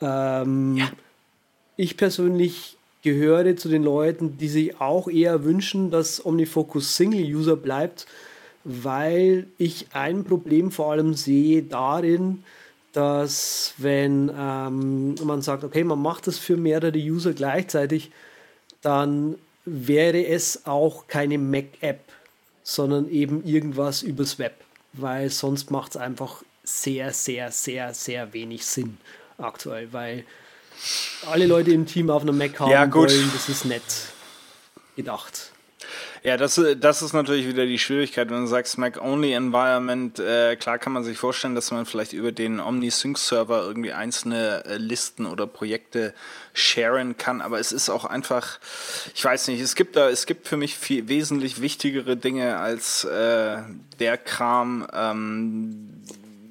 Ähm, 0.00 0.78
ja. 0.78 0.90
Ich 1.76 1.98
persönlich 1.98 2.78
gehöre 3.02 3.56
zu 3.56 3.68
den 3.68 3.82
Leuten, 3.82 4.38
die 4.38 4.48
sich 4.48 4.80
auch 4.80 5.08
eher 5.08 5.44
wünschen, 5.44 5.90
dass 5.90 6.24
OmniFocus 6.24 6.96
Single-User 6.96 7.56
bleibt 7.56 8.06
weil 8.64 9.46
ich 9.58 9.88
ein 9.92 10.24
Problem 10.24 10.70
vor 10.70 10.92
allem 10.92 11.14
sehe 11.14 11.62
darin, 11.62 12.42
dass 12.92 13.74
wenn 13.76 14.30
ähm, 14.36 15.14
man 15.24 15.42
sagt, 15.42 15.64
okay, 15.64 15.84
man 15.84 16.00
macht 16.00 16.26
das 16.26 16.38
für 16.38 16.56
mehrere 16.56 16.96
User 16.96 17.32
gleichzeitig, 17.32 18.10
dann 18.80 19.36
wäre 19.64 20.26
es 20.26 20.66
auch 20.66 21.06
keine 21.08 21.38
Mac-App, 21.38 22.00
sondern 22.62 23.10
eben 23.10 23.44
irgendwas 23.44 24.02
übers 24.02 24.38
Web, 24.38 24.54
weil 24.92 25.28
sonst 25.30 25.70
macht 25.70 25.92
es 25.92 25.96
einfach 25.96 26.42
sehr, 26.62 27.12
sehr, 27.12 27.50
sehr, 27.50 27.92
sehr 27.92 28.32
wenig 28.32 28.64
Sinn 28.64 28.96
aktuell, 29.38 29.92
weil 29.92 30.24
alle 31.26 31.46
Leute 31.46 31.72
im 31.72 31.86
Team 31.86 32.10
auf 32.10 32.22
einer 32.22 32.32
Mac 32.32 32.58
haben 32.60 32.70
Ja, 32.70 32.84
gut. 32.86 33.10
wollen, 33.10 33.30
das 33.32 33.48
ist 33.48 33.64
nett 33.64 33.82
gedacht. 34.96 35.50
Ja, 36.26 36.38
das, 36.38 36.58
das 36.78 37.02
ist 37.02 37.12
natürlich 37.12 37.46
wieder 37.46 37.66
die 37.66 37.78
Schwierigkeit, 37.78 38.30
wenn 38.30 38.40
du 38.40 38.46
sagst 38.46 38.78
Mac-Only-Environment. 38.78 40.18
Äh, 40.18 40.56
klar 40.56 40.78
kann 40.78 40.94
man 40.94 41.04
sich 41.04 41.18
vorstellen, 41.18 41.54
dass 41.54 41.70
man 41.70 41.84
vielleicht 41.84 42.14
über 42.14 42.32
den 42.32 42.60
Omni-Sync-Server 42.60 43.62
irgendwie 43.62 43.92
einzelne 43.92 44.64
äh, 44.64 44.78
Listen 44.78 45.26
oder 45.26 45.46
Projekte 45.46 46.14
sharen 46.54 47.18
kann, 47.18 47.42
aber 47.42 47.60
es 47.60 47.72
ist 47.72 47.90
auch 47.90 48.06
einfach, 48.06 48.58
ich 49.14 49.22
weiß 49.22 49.48
nicht, 49.48 49.60
es 49.60 49.74
gibt 49.74 49.96
da, 49.96 50.08
es 50.08 50.24
gibt 50.24 50.48
für 50.48 50.56
mich 50.56 50.78
viel 50.78 51.08
wesentlich 51.08 51.60
wichtigere 51.60 52.16
Dinge 52.16 52.56
als 52.56 53.04
äh, 53.04 53.58
der 53.98 54.16
Kram. 54.16 54.88
Ähm, 54.94 55.90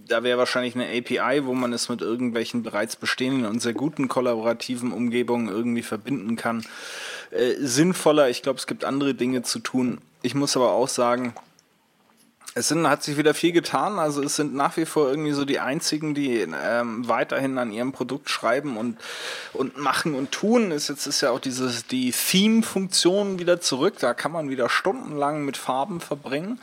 da 0.08 0.24
wäre 0.24 0.38
wahrscheinlich 0.38 0.76
eine 0.76 0.88
API, 0.88 1.46
wo 1.46 1.54
man 1.54 1.74
es 1.74 1.90
mit 1.90 2.02
irgendwelchen 2.02 2.64
bereits 2.64 2.96
bestehenden 2.96 3.46
und 3.46 3.62
sehr 3.62 3.74
guten 3.74 4.08
kollaborativen 4.08 4.92
Umgebungen 4.92 5.50
irgendwie 5.50 5.84
verbinden 5.84 6.36
kann. 6.36 6.66
Äh, 7.32 7.54
sinnvoller. 7.60 8.30
Ich 8.30 8.42
glaube, 8.42 8.60
es 8.60 8.68
gibt 8.68 8.86
andere 8.86 9.14
Dinge 9.14 9.44
zu 9.44 9.60
tun. 9.60 10.00
Ich 10.22 10.36
muss 10.36 10.56
aber 10.56 10.72
auch 10.72 10.88
sagen, 10.88 11.34
es 12.56 12.68
sind, 12.68 12.88
hat 12.88 13.04
sich 13.04 13.18
wieder 13.18 13.34
viel 13.34 13.52
getan. 13.52 13.98
Also 13.98 14.22
es 14.22 14.36
sind 14.36 14.54
nach 14.54 14.78
wie 14.78 14.86
vor 14.86 15.10
irgendwie 15.10 15.32
so 15.32 15.44
die 15.44 15.60
einzigen, 15.60 16.14
die 16.14 16.40
ähm, 16.42 17.08
weiterhin 17.08 17.58
an 17.58 17.72
ihrem 17.72 17.92
Produkt 17.92 18.30
schreiben 18.30 18.78
und, 18.78 18.98
und 19.54 19.78
machen 19.78 20.14
und 20.14 20.32
tun. 20.32 20.72
Ist 20.72 20.90
jetzt 20.90 21.08
ist 21.08 21.22
ja 21.22 21.32
auch 21.32 21.40
dieses 21.40 21.88
die 21.88 22.12
Theme-Funktion 22.12 23.40
wieder 23.40 23.60
zurück. 23.60 23.96
Da 24.00 24.14
kann 24.14 24.32
man 24.32 24.50
wieder 24.50 24.70
stundenlang 24.70 25.46
mit 25.46 25.58
Farben 25.58 26.00
verbringen. 26.00 26.60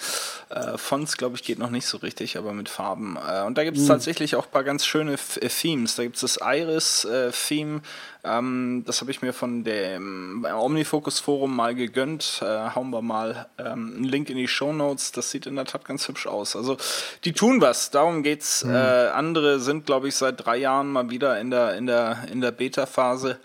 Äh, 0.48 0.78
Fonts, 0.78 1.16
glaube 1.16 1.36
ich, 1.36 1.42
geht 1.42 1.58
noch 1.58 1.70
nicht 1.70 1.86
so 1.86 1.98
richtig, 1.98 2.38
aber 2.38 2.52
mit 2.52 2.68
Farben. 2.68 3.16
Äh, 3.16 3.42
und 3.42 3.58
da 3.58 3.64
gibt 3.64 3.76
es 3.76 3.84
mhm. 3.84 3.88
tatsächlich 3.88 4.36
auch 4.36 4.46
ein 4.46 4.52
paar 4.52 4.64
ganz 4.64 4.86
schöne 4.86 5.14
F 5.14 5.38
äh, 5.38 5.48
Themes. 5.48 5.96
Da 5.96 6.04
gibt 6.04 6.16
es 6.16 6.20
das 6.20 6.38
Iris-Theme. 6.40 7.82
Ähm, 8.22 8.82
das 8.86 9.00
habe 9.00 9.10
ich 9.10 9.22
mir 9.22 9.32
von 9.32 9.64
dem 9.64 10.44
Omnifocus 10.44 11.20
Forum 11.20 11.56
mal 11.56 11.74
gegönnt. 11.74 12.40
Äh, 12.42 12.74
hauen 12.74 12.90
wir 12.90 13.02
mal 13.02 13.46
ähm, 13.58 13.94
einen 13.96 14.04
Link 14.04 14.28
in 14.30 14.36
die 14.36 14.48
Show 14.48 14.72
Notes. 14.72 15.12
Das 15.12 15.30
sieht 15.30 15.46
in 15.46 15.56
der 15.56 15.64
Tat 15.64 15.84
ganz 15.84 16.06
hübsch 16.06 16.26
aus. 16.26 16.56
Also 16.56 16.76
die 17.24 17.32
tun 17.32 17.60
was. 17.60 17.90
Darum 17.90 18.22
geht's. 18.22 18.64
Mhm. 18.64 18.74
Äh, 18.74 19.08
andere 19.08 19.60
sind, 19.60 19.86
glaube 19.86 20.08
ich, 20.08 20.16
seit 20.16 20.44
drei 20.44 20.58
Jahren 20.58 20.92
mal 20.92 21.10
wieder 21.10 21.40
in 21.40 21.50
der 21.50 21.76
in 21.76 21.86
der 21.86 22.18
in 22.30 22.40
der 22.40 22.50
Beta-Phase 22.50 23.38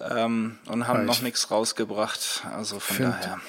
ähm, 0.00 0.58
und 0.66 0.86
haben 0.86 1.00
ja, 1.00 1.04
noch 1.04 1.22
nichts 1.22 1.50
rausgebracht. 1.50 2.44
Also 2.54 2.78
von 2.78 3.06
daher. 3.06 3.40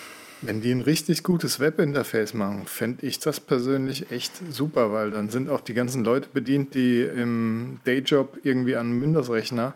Wenn 0.44 0.62
die 0.62 0.72
ein 0.72 0.82
richtig 0.82 1.22
gutes 1.22 1.60
Webinterface 1.60 2.34
machen, 2.34 2.66
fände 2.66 3.06
ich 3.06 3.20
das 3.20 3.40
persönlich 3.40 4.12
echt 4.12 4.32
super, 4.52 4.92
weil 4.92 5.12
dann 5.12 5.30
sind 5.30 5.50
auch 5.50 5.62
die 5.62 5.76
ganzen 5.76 6.04
Leute 6.04 6.30
bedient, 6.34 6.74
die 6.74 7.02
im 7.04 7.80
Dayjob 7.84 8.40
irgendwie 8.42 8.76
an 8.76 8.88
einem 8.88 9.02
Windows-Rechner 9.04 9.76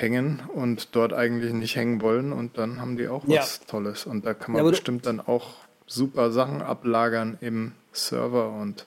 hängen 0.00 0.42
und 0.54 0.94
dort 0.94 1.12
eigentlich 1.12 1.52
nicht 1.52 1.76
hängen 1.76 2.00
wollen 2.00 2.32
und 2.32 2.58
dann 2.58 2.80
haben 2.80 2.96
die 2.96 3.08
auch 3.08 3.24
was 3.26 3.60
ja. 3.60 3.66
Tolles 3.66 4.06
und 4.06 4.24
da 4.24 4.34
kann 4.34 4.52
man 4.52 4.64
ja, 4.64 4.70
bestimmt 4.70 5.06
dann 5.06 5.20
auch 5.20 5.54
super 5.86 6.30
Sachen 6.30 6.62
ablagern 6.62 7.38
im 7.40 7.72
Server 7.92 8.50
und 8.50 8.86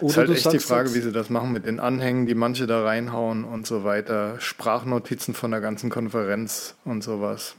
es 0.00 0.10
ist 0.10 0.16
halt 0.16 0.30
echt 0.30 0.52
die 0.52 0.58
Frage, 0.58 0.94
wie 0.94 1.00
sie 1.00 1.12
das 1.12 1.30
machen 1.30 1.52
mit 1.52 1.66
den 1.66 1.78
Anhängen, 1.78 2.26
die 2.26 2.34
manche 2.34 2.66
da 2.66 2.82
reinhauen 2.82 3.44
und 3.44 3.66
so 3.66 3.84
weiter, 3.84 4.40
Sprachnotizen 4.40 5.34
von 5.34 5.50
der 5.50 5.60
ganzen 5.60 5.90
Konferenz 5.90 6.74
und 6.84 7.04
sowas. 7.04 7.54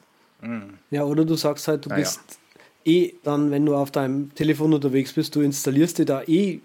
Ja, 0.90 1.04
oder 1.04 1.24
du 1.24 1.36
sagst 1.36 1.68
halt, 1.68 1.86
du 1.86 1.90
naja. 1.90 2.02
bist 2.02 2.20
eh 2.84 3.14
dann, 3.24 3.52
wenn 3.52 3.66
du 3.66 3.76
auf 3.76 3.92
deinem 3.92 4.34
Telefon 4.34 4.74
unterwegs 4.74 5.14
bist, 5.14 5.36
du 5.36 5.42
installierst 5.42 6.00
dir 6.00 6.06
da 6.06 6.24
eh 6.24 6.60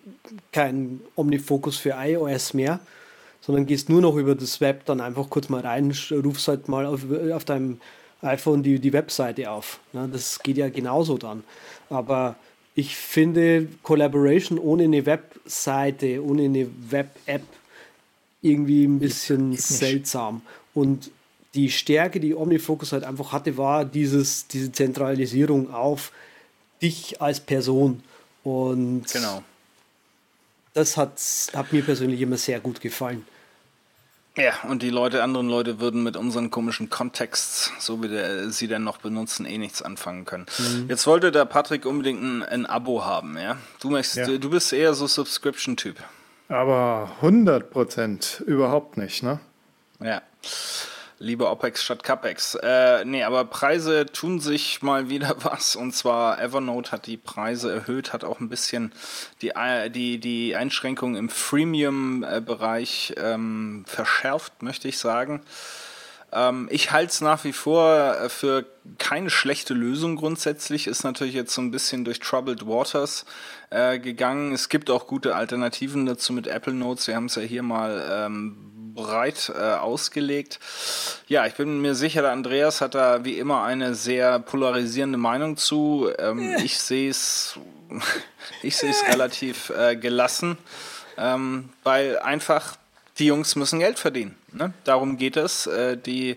keinen 0.53 1.03
Omnifocus 1.15 1.77
für 1.77 1.95
iOS 1.99 2.55
mehr, 2.55 2.81
sondern 3.47 3.67
gehst 3.67 3.89
nur 3.89 4.01
noch 4.01 4.17
über 4.17 4.35
das 4.35 4.61
Web 4.61 4.85
dann 4.87 5.01
einfach 5.01 5.31
kurz 5.31 5.49
mal 5.49 5.61
rein, 5.61 5.95
rufst 6.11 6.49
halt 6.49 6.69
mal 6.69 6.85
auf, 6.85 7.03
auf 7.33 7.45
deinem 7.45 7.81
iPhone 8.21 8.65
die, 8.65 8.81
die 8.81 8.93
Webseite 8.93 9.53
auf. 9.53 9.79
Ja, 9.93 10.09
das 10.09 10.41
geht 10.43 10.57
ja 10.57 10.69
genauso 10.69 11.17
dann. 11.17 11.45
Aber 11.89 12.35
ich 12.75 12.97
finde 12.97 13.69
Collaboration 13.85 14.59
ohne 14.59 14.83
eine 14.85 15.07
Webseite, 15.07 16.25
ohne 16.25 16.43
eine 16.43 16.67
Web-App 16.91 17.45
irgendwie 18.43 18.85
ein 18.85 18.99
bisschen 18.99 19.53
seltsam. 19.57 20.43
Und 20.75 21.13
die 21.55 21.71
Stärke, 21.71 22.19
die 22.19 22.35
OmniFocus 22.35 22.93
halt 22.93 23.05
einfach 23.05 23.31
hatte, 23.33 23.57
war 23.57 23.85
dieses, 23.85 24.49
diese 24.49 24.73
Zentralisierung 24.73 25.73
auf 25.73 26.11
dich 26.83 27.23
als 27.23 27.39
Person. 27.39 28.03
Und 28.43 29.05
genau. 29.13 29.43
das 30.75 30.97
hat, 30.97 31.21
hat 31.55 31.73
mir 31.73 31.83
persönlich 31.83 32.21
immer 32.21 32.37
sehr 32.39 32.59
gut 32.59 32.81
gefallen. 32.81 33.25
Ja, 34.37 34.53
und 34.69 34.83
die 34.83 34.91
Leute, 34.91 35.23
anderen 35.23 35.49
Leute 35.49 35.81
würden 35.81 36.03
mit 36.03 36.17
unseren 36.17 36.51
komischen 36.51 36.91
Kontexts, 36.91 37.73
so 37.79 38.03
wie 38.03 38.09
der, 38.09 38.51
sie 38.51 38.69
denn 38.69 38.85
noch 38.85 38.99
benutzen, 38.99 39.47
eh 39.47 39.57
nichts 39.57 39.81
anfangen 39.81 40.27
können. 40.27 40.45
Mhm. 40.59 40.87
Jetzt 40.89 41.07
wollte 41.07 41.33
der 41.33 41.47
Patrick 41.47 41.87
unbedingt 41.87 42.23
ein, 42.23 42.43
ein 42.43 42.67
Abo 42.67 43.05
haben, 43.05 43.39
ja? 43.39 43.57
Du 43.81 43.89
möchtest, 43.89 44.29
ja. 44.29 44.37
du 44.37 44.51
bist 44.51 44.75
eher 44.75 44.93
so 44.93 45.07
Subscription-Typ. 45.07 45.97
Aber 46.49 47.13
100 47.23 47.71
Prozent 47.71 48.43
überhaupt 48.47 48.99
nicht, 48.99 49.23
ne? 49.23 49.41
Ja. 50.01 50.21
Lieber 51.19 51.51
OPEX 51.51 51.83
statt 51.83 52.03
CAPEX. 52.03 52.57
Äh, 52.63 53.05
nee, 53.07 53.23
aber 53.23 53.47
Preise 53.47 54.05
tun 54.05 54.39
sich 54.39 54.83
mal 54.83 55.09
wieder 55.09 55.37
was. 55.45 55.75
Und 55.75 55.93
zwar 55.93 56.41
Evernote 56.41 56.93
hat 56.93 57.07
die 57.07 57.17
Preise 57.17 57.73
erhöht, 57.73 58.13
hat 58.13 58.23
auch 58.23 58.41
ein 58.41 58.51
bisschen 58.51 58.93
die, 59.41 59.51
äh, 59.51 59.89
die, 59.89 60.19
die 60.19 60.55
Einschränkungen 60.55 61.17
im 61.17 61.31
Freemium-Bereich 61.31 63.15
ähm, 63.17 63.85
verschärft, 63.87 64.63
möchte 64.63 64.89
ich 64.89 64.99
sagen. 64.99 65.41
Ähm, 66.33 66.69
ich 66.71 66.93
halte 66.93 67.13
es 67.13 67.21
nach 67.21 67.45
wie 67.45 67.53
vor 67.53 68.17
äh, 68.21 68.29
für 68.29 68.65
keine 68.99 69.31
schlechte 69.31 69.75
Lösung 69.75 70.17
grundsätzlich. 70.17 70.87
Ist 70.87 71.05
natürlich 71.05 71.35
jetzt 71.35 71.55
so 71.55 71.63
ein 71.63 71.71
bisschen 71.71 72.05
durch 72.05 72.21
Troubled 72.21 72.67
Waters 72.67 73.25
äh, 73.71 73.99
gegangen. 73.99 74.53
Es 74.53 74.69
gibt 74.69 74.91
auch 74.91 75.07
gute 75.07 75.35
Alternativen 75.35 76.07
dazu 76.07 76.33
mit 76.33 76.47
Apple 76.47 76.75
Notes. 76.75 77.07
Wir 77.07 77.17
haben 77.17 77.27
es 77.27 77.37
ja 77.37 77.43
hier 77.43 77.63
mal 77.63 78.05
ähm, 78.11 78.77
breit 78.97 79.53
äh, 79.55 79.75
ausgelegt. 79.75 80.59
Ja, 81.29 81.47
ich 81.47 81.55
bin 81.55 81.81
mir 81.81 81.95
sicher, 81.95 82.23
der 82.23 82.33
Andreas 82.33 82.81
hat 82.81 82.97
da 82.97 83.25
wie 83.25 83.39
immer 83.39 83.63
eine 83.63 83.95
sehr 83.95 84.41
polarisierende 84.41 85.19
Meinung 85.19 85.57
zu. 85.57 86.11
Ähm, 86.19 86.51
ja. 86.51 86.59
Ich 86.59 86.79
sehe 86.79 87.11
es, 87.11 87.59
ich 88.63 88.77
sehe 88.77 88.91
es 88.91 89.07
relativ 89.07 89.71
äh, 89.71 89.95
gelassen, 89.95 90.59
ähm, 91.17 91.69
weil 91.85 92.19
einfach 92.19 92.77
die 93.19 93.27
Jungs 93.27 93.55
müssen 93.55 93.79
Geld 93.79 93.99
verdienen. 93.99 94.37
Ne? 94.57 94.73
Darum 94.85 95.19
geht 95.19 95.37
es. 95.37 95.67
Äh, 95.67 95.97
die 95.97 96.37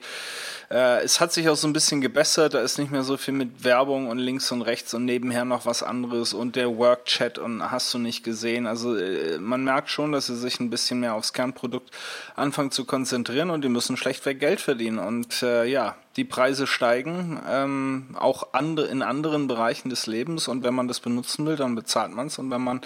äh, 0.69 1.03
es 1.03 1.19
hat 1.19 1.33
sich 1.33 1.49
auch 1.49 1.55
so 1.55 1.67
ein 1.67 1.73
bisschen 1.73 1.99
gebessert, 1.99 2.53
da 2.53 2.61
ist 2.61 2.77
nicht 2.77 2.91
mehr 2.91 3.03
so 3.03 3.17
viel 3.17 3.33
mit 3.33 3.63
Werbung 3.63 4.07
und 4.07 4.19
links 4.19 4.51
und 4.51 4.61
rechts 4.61 4.93
und 4.93 5.05
nebenher 5.05 5.43
noch 5.43 5.65
was 5.65 5.81
anderes 5.81 6.33
und 6.33 6.55
der 6.55 6.77
Workchat 6.77 7.39
und 7.39 7.71
hast 7.71 7.91
du 7.93 7.97
nicht 7.97 8.23
gesehen. 8.23 8.67
Also 8.67 8.95
äh, 8.95 9.39
man 9.39 9.63
merkt 9.63 9.89
schon, 9.89 10.11
dass 10.11 10.27
sie 10.27 10.37
sich 10.37 10.59
ein 10.59 10.69
bisschen 10.69 10.99
mehr 10.99 11.15
aufs 11.15 11.33
Kernprodukt 11.33 11.89
anfangen 12.35 12.71
zu 12.71 12.85
konzentrieren 12.85 13.49
und 13.49 13.63
die 13.63 13.69
müssen 13.69 13.97
schlechtweg 13.97 14.39
Geld 14.39 14.61
verdienen. 14.61 14.99
Und 14.99 15.41
äh, 15.41 15.65
ja, 15.65 15.95
die 16.17 16.23
Preise 16.23 16.67
steigen, 16.67 17.41
ähm, 17.47 18.15
auch 18.19 18.53
andre, 18.53 18.85
in 18.85 19.01
anderen 19.01 19.47
Bereichen 19.47 19.89
des 19.89 20.05
Lebens. 20.05 20.47
Und 20.47 20.63
wenn 20.63 20.75
man 20.75 20.87
das 20.87 20.99
benutzen 20.99 21.47
will, 21.47 21.55
dann 21.55 21.73
bezahlt 21.73 22.11
man 22.11 22.27
es. 22.27 22.37
Und 22.37 22.51
wenn 22.51 22.61
man 22.61 22.81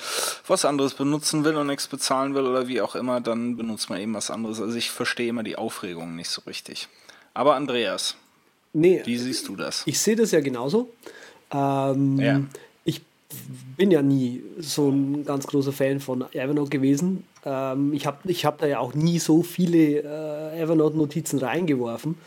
was 0.47 0.63
anderes 0.63 0.93
benutzen 0.93 1.43
will 1.43 1.57
und 1.57 1.67
nichts 1.67 1.87
bezahlen 1.87 2.33
will 2.33 2.45
oder 2.45 2.67
wie 2.67 2.79
auch 2.79 2.95
immer, 2.95 3.19
dann 3.19 3.57
benutzt 3.57 3.89
man 3.89 3.99
eben 3.99 4.13
was 4.13 4.31
anderes. 4.31 4.61
Also 4.61 4.77
ich 4.77 4.91
verstehe 4.91 5.29
immer 5.29 5.43
die 5.43 5.57
Aufregung 5.57 6.15
nicht 6.15 6.29
so 6.29 6.43
richtig. 6.47 6.87
Aber 7.33 7.55
Andreas, 7.55 8.15
nee, 8.73 9.01
wie 9.05 9.17
siehst 9.17 9.47
du 9.47 9.55
das? 9.55 9.83
Ich 9.85 9.99
sehe 9.99 10.15
das 10.15 10.31
ja 10.31 10.39
genauso. 10.41 10.89
Ähm, 11.51 12.19
ja. 12.19 12.41
Ich 12.85 13.01
bin 13.77 13.91
ja 13.91 14.01
nie 14.01 14.43
so 14.59 14.89
ein 14.89 15.25
ganz 15.25 15.47
großer 15.47 15.71
Fan 15.71 15.99
von 15.99 16.25
Evernote 16.33 16.69
gewesen. 16.69 17.23
Ähm, 17.45 17.93
ich 17.93 18.05
habe 18.05 18.17
ich 18.25 18.45
hab 18.45 18.59
da 18.59 18.67
ja 18.67 18.79
auch 18.79 18.93
nie 18.93 19.19
so 19.19 19.43
viele 19.43 20.01
äh, 20.01 20.61
Evernote-Notizen 20.61 21.39
reingeworfen. 21.39 22.17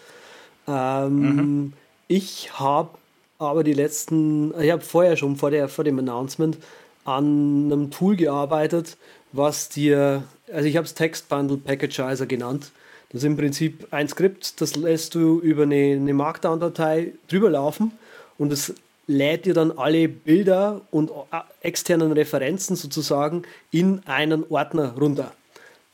Ähm, 0.66 1.18
mhm. 1.18 1.72
Ich 2.08 2.58
habe 2.58 2.90
aber 3.38 3.64
die 3.64 3.74
letzten, 3.74 4.58
ich 4.60 4.70
habe 4.70 4.82
vorher 4.82 5.16
schon 5.16 5.36
vor, 5.36 5.50
der, 5.50 5.68
vor 5.68 5.84
dem 5.84 5.98
Announcement 5.98 6.58
an 7.04 7.70
einem 7.70 7.90
Tool 7.90 8.16
gearbeitet, 8.16 8.96
was 9.32 9.68
dir, 9.68 10.24
also 10.52 10.68
ich 10.68 10.76
habe 10.76 10.86
es 10.86 10.94
Text 10.94 11.28
Bundle 11.28 11.58
Packagizer 11.58 12.26
genannt, 12.26 12.72
das 13.16 13.22
ist 13.22 13.28
im 13.28 13.38
Prinzip 13.38 13.88
ein 13.92 14.08
Skript, 14.08 14.60
das 14.60 14.76
lässt 14.76 15.14
du 15.14 15.40
über 15.40 15.62
eine, 15.62 15.94
eine 15.94 16.12
Markdown-Datei 16.12 17.14
drüber 17.28 17.48
laufen 17.48 17.92
und 18.36 18.52
es 18.52 18.74
lädt 19.06 19.46
dir 19.46 19.54
dann 19.54 19.72
alle 19.72 20.06
Bilder 20.06 20.82
und 20.90 21.10
äh, 21.10 21.40
externen 21.62 22.12
Referenzen 22.12 22.76
sozusagen 22.76 23.44
in 23.70 24.02
einen 24.04 24.44
Ordner 24.50 24.94
runter. 24.98 25.32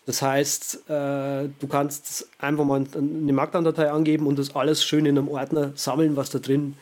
Das 0.04 0.20
heißt, 0.20 0.90
äh, 0.90 1.48
du 1.60 1.68
kannst 1.68 2.26
einfach 2.40 2.64
mal 2.64 2.84
eine 2.92 3.32
Markdown-Datei 3.32 3.88
angeben 3.88 4.26
und 4.26 4.36
das 4.36 4.56
alles 4.56 4.84
schön 4.84 5.06
in 5.06 5.16
einem 5.16 5.28
Ordner 5.28 5.70
sammeln, 5.76 6.16
was 6.16 6.30
da 6.30 6.40
drin 6.40 6.74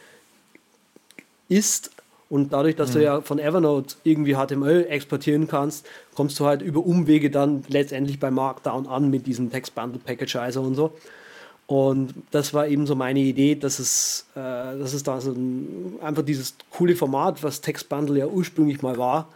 ist. 1.50 1.90
Und 2.31 2.53
dadurch, 2.53 2.77
dass 2.77 2.90
mhm. 2.90 2.95
du 2.95 3.03
ja 3.03 3.21
von 3.21 3.38
Evernote 3.40 3.97
irgendwie 4.05 4.37
HTML 4.37 4.87
exportieren 4.88 5.49
kannst, 5.49 5.85
kommst 6.14 6.38
du 6.38 6.47
halt 6.47 6.62
über 6.62 6.81
Umwege 6.81 7.29
dann 7.29 7.64
letztendlich 7.69 8.21
bei 8.21 8.31
Markdown 8.31 8.87
an 8.87 9.11
mit 9.11 9.27
diesem 9.27 9.51
Text 9.51 9.75
Bundle 9.75 10.01
Packagizer 10.03 10.61
und 10.61 10.77
so. 10.77 10.93
Und 11.66 12.14
das 12.31 12.55
war 12.55 12.69
eben 12.69 12.87
so 12.87 12.95
meine 12.95 13.21
Idee, 13.21 13.57
dass 13.57 13.79
es, 13.79 14.27
äh, 14.35 14.38
dass 14.38 14.93
es 14.93 15.03
da 15.03 15.21
so 15.21 15.33
ein, 15.33 15.99
einfach 16.03 16.25
dieses 16.25 16.55
coole 16.73 16.97
Format, 16.97 17.43
was 17.43 17.61
Text 17.61 17.88
Bundle 17.88 18.19
ja 18.19 18.27
ursprünglich 18.27 18.81
mal 18.81 18.97
war, 18.97 19.29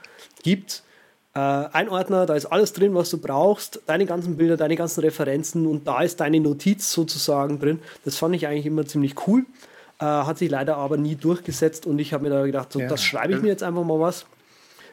gibt. 0.43 0.83
Äh, 1.35 1.39
ein 1.39 1.89
Ordner, 1.89 2.27
da 2.27 2.35
ist 2.35 2.47
alles 2.47 2.73
drin, 2.73 2.95
was 2.95 3.11
du 3.11 3.19
brauchst, 3.19 3.83
deine 3.87 4.07
ganzen 4.07 4.37
Bilder, 4.37 4.57
deine 4.57 4.77
ganzen 4.77 5.01
Referenzen 5.01 5.67
und 5.67 5.87
da 5.87 6.03
ist 6.03 6.21
deine 6.21 6.39
Notiz 6.39 6.93
sozusagen 6.93 7.59
drin. 7.59 7.81
Das 8.05 8.17
fand 8.17 8.37
ich 8.37 8.47
eigentlich 8.47 8.67
immer 8.67 8.87
ziemlich 8.87 9.15
cool. 9.27 9.45
Äh, 10.01 10.05
hat 10.05 10.39
sich 10.39 10.51
leider 10.51 10.77
aber 10.77 10.97
nie 10.97 11.15
durchgesetzt 11.17 11.87
und 11.87 11.99
ich 11.99 12.13
habe 12.13 12.25
mir 12.25 12.31
da 12.31 12.45
gedacht, 12.45 12.73
so, 12.73 12.81
ja. 12.81 12.89
das 12.89 13.03
schreibe 13.03 13.35
ich 13.35 13.43
mir 13.43 13.49
jetzt 13.49 13.63
einfach 13.63 13.85
mal 13.85 14.01
was, 14.01 14.27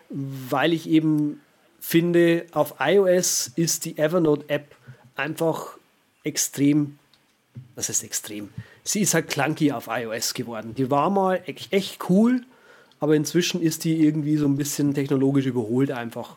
weil 0.10 0.74
ich 0.74 0.90
eben 0.90 1.42
finde, 1.80 2.46
auf 2.52 2.76
iOS 2.80 3.52
ist 3.56 3.86
die 3.86 3.98
Evernote-App 3.98 4.76
einfach 5.16 5.78
extrem 6.24 7.00
das 7.76 7.90
ist 7.90 8.04
extrem. 8.04 8.50
Sie 8.84 9.02
ist 9.02 9.14
halt 9.14 9.30
clunky 9.30 9.72
auf 9.72 9.88
iOS 9.90 10.34
geworden. 10.34 10.74
Die 10.76 10.90
war 10.90 11.10
mal 11.10 11.42
echt, 11.46 11.72
echt 11.74 12.10
cool, 12.10 12.44
aber 13.00 13.16
inzwischen 13.16 13.62
ist 13.62 13.84
die 13.84 14.06
irgendwie 14.06 14.38
so 14.38 14.46
ein 14.46 14.58
bisschen 14.58 14.94
technologisch 14.94 15.46
überholt 15.46 15.92
einfach. 15.92 16.36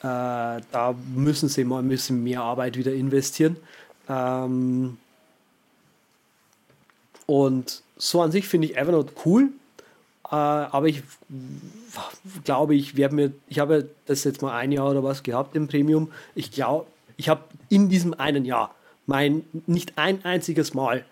Äh, 0.00 0.60
da 0.72 0.94
müssen 1.14 1.48
sie 1.48 1.64
mal 1.64 1.80
ein 1.80 1.88
bisschen 1.88 2.22
mehr 2.22 2.42
Arbeit 2.42 2.76
wieder 2.76 2.92
investieren. 2.92 3.56
Ähm 4.08 4.98
und 7.26 7.82
so 7.96 8.20
an 8.20 8.32
sich 8.32 8.46
finde 8.46 8.68
ich 8.68 8.76
Evernote 8.76 9.12
cool, 9.24 9.50
äh, 10.30 10.34
aber 10.34 10.88
ich 10.88 11.02
glaube, 12.44 12.74
ich 12.74 12.96
werde 12.96 13.14
mir, 13.14 13.32
ich 13.48 13.58
habe 13.58 13.88
das 14.06 14.24
jetzt 14.24 14.42
mal 14.42 14.56
ein 14.56 14.72
Jahr 14.72 14.90
oder 14.90 15.04
was 15.04 15.22
gehabt 15.22 15.54
im 15.54 15.68
Premium. 15.68 16.10
Ich 16.34 16.50
glaube, 16.50 16.86
ich 17.16 17.28
habe 17.28 17.44
in 17.68 17.88
diesem 17.88 18.14
einen 18.14 18.44
Jahr 18.44 18.74
mein 19.06 19.44
nicht 19.66 19.98
ein 19.98 20.24
einziges 20.24 20.74
Mal 20.74 21.04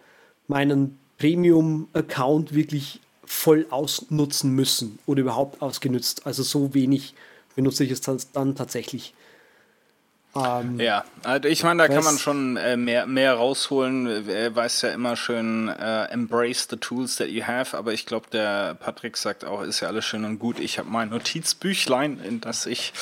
meinen 0.49 0.99
Premium-Account 1.19 2.55
wirklich 2.55 3.01
voll 3.25 3.67
ausnutzen 3.71 4.55
müssen 4.55 4.99
oder 5.07 5.21
überhaupt 5.21 5.63
ausgenutzt. 5.63 6.27
Also 6.27 6.43
so 6.43 6.75
wenig 6.75 7.15
benutze 7.55 7.85
ich 7.85 7.91
es 7.91 8.01
dann 8.01 8.55
tatsächlich. 8.57 9.15
Ähm, 10.35 10.81
ja, 10.81 11.05
also 11.25 11.49
ich 11.49 11.63
meine, 11.63 11.83
da 11.83 11.89
kann 11.89 12.05
man 12.05 12.17
schon 12.17 12.57
äh, 12.57 12.77
mehr, 12.77 13.07
mehr 13.07 13.35
rausholen. 13.35 14.29
Er 14.29 14.55
weiß 14.57 14.83
ja 14.83 14.91
immer 14.91 15.15
schön, 15.15 15.69
äh, 15.69 16.05
embrace 16.07 16.69
the 16.71 16.77
tools 16.77 17.17
that 17.17 17.29
you 17.29 17.47
have, 17.47 17.77
aber 17.77 17.93
ich 17.93 18.07
glaube, 18.07 18.29
der 18.33 18.75
Patrick 18.75 19.19
sagt 19.19 19.45
auch, 19.45 19.63
ist 19.63 19.81
ja 19.81 19.89
alles 19.89 20.07
schön 20.07 20.25
und 20.25 20.39
gut. 20.39 20.59
Ich 20.59 20.79
habe 20.79 20.89
mein 20.89 21.11
Notizbüchlein, 21.11 22.19
in 22.25 22.41
das 22.41 22.65
ich 22.65 22.95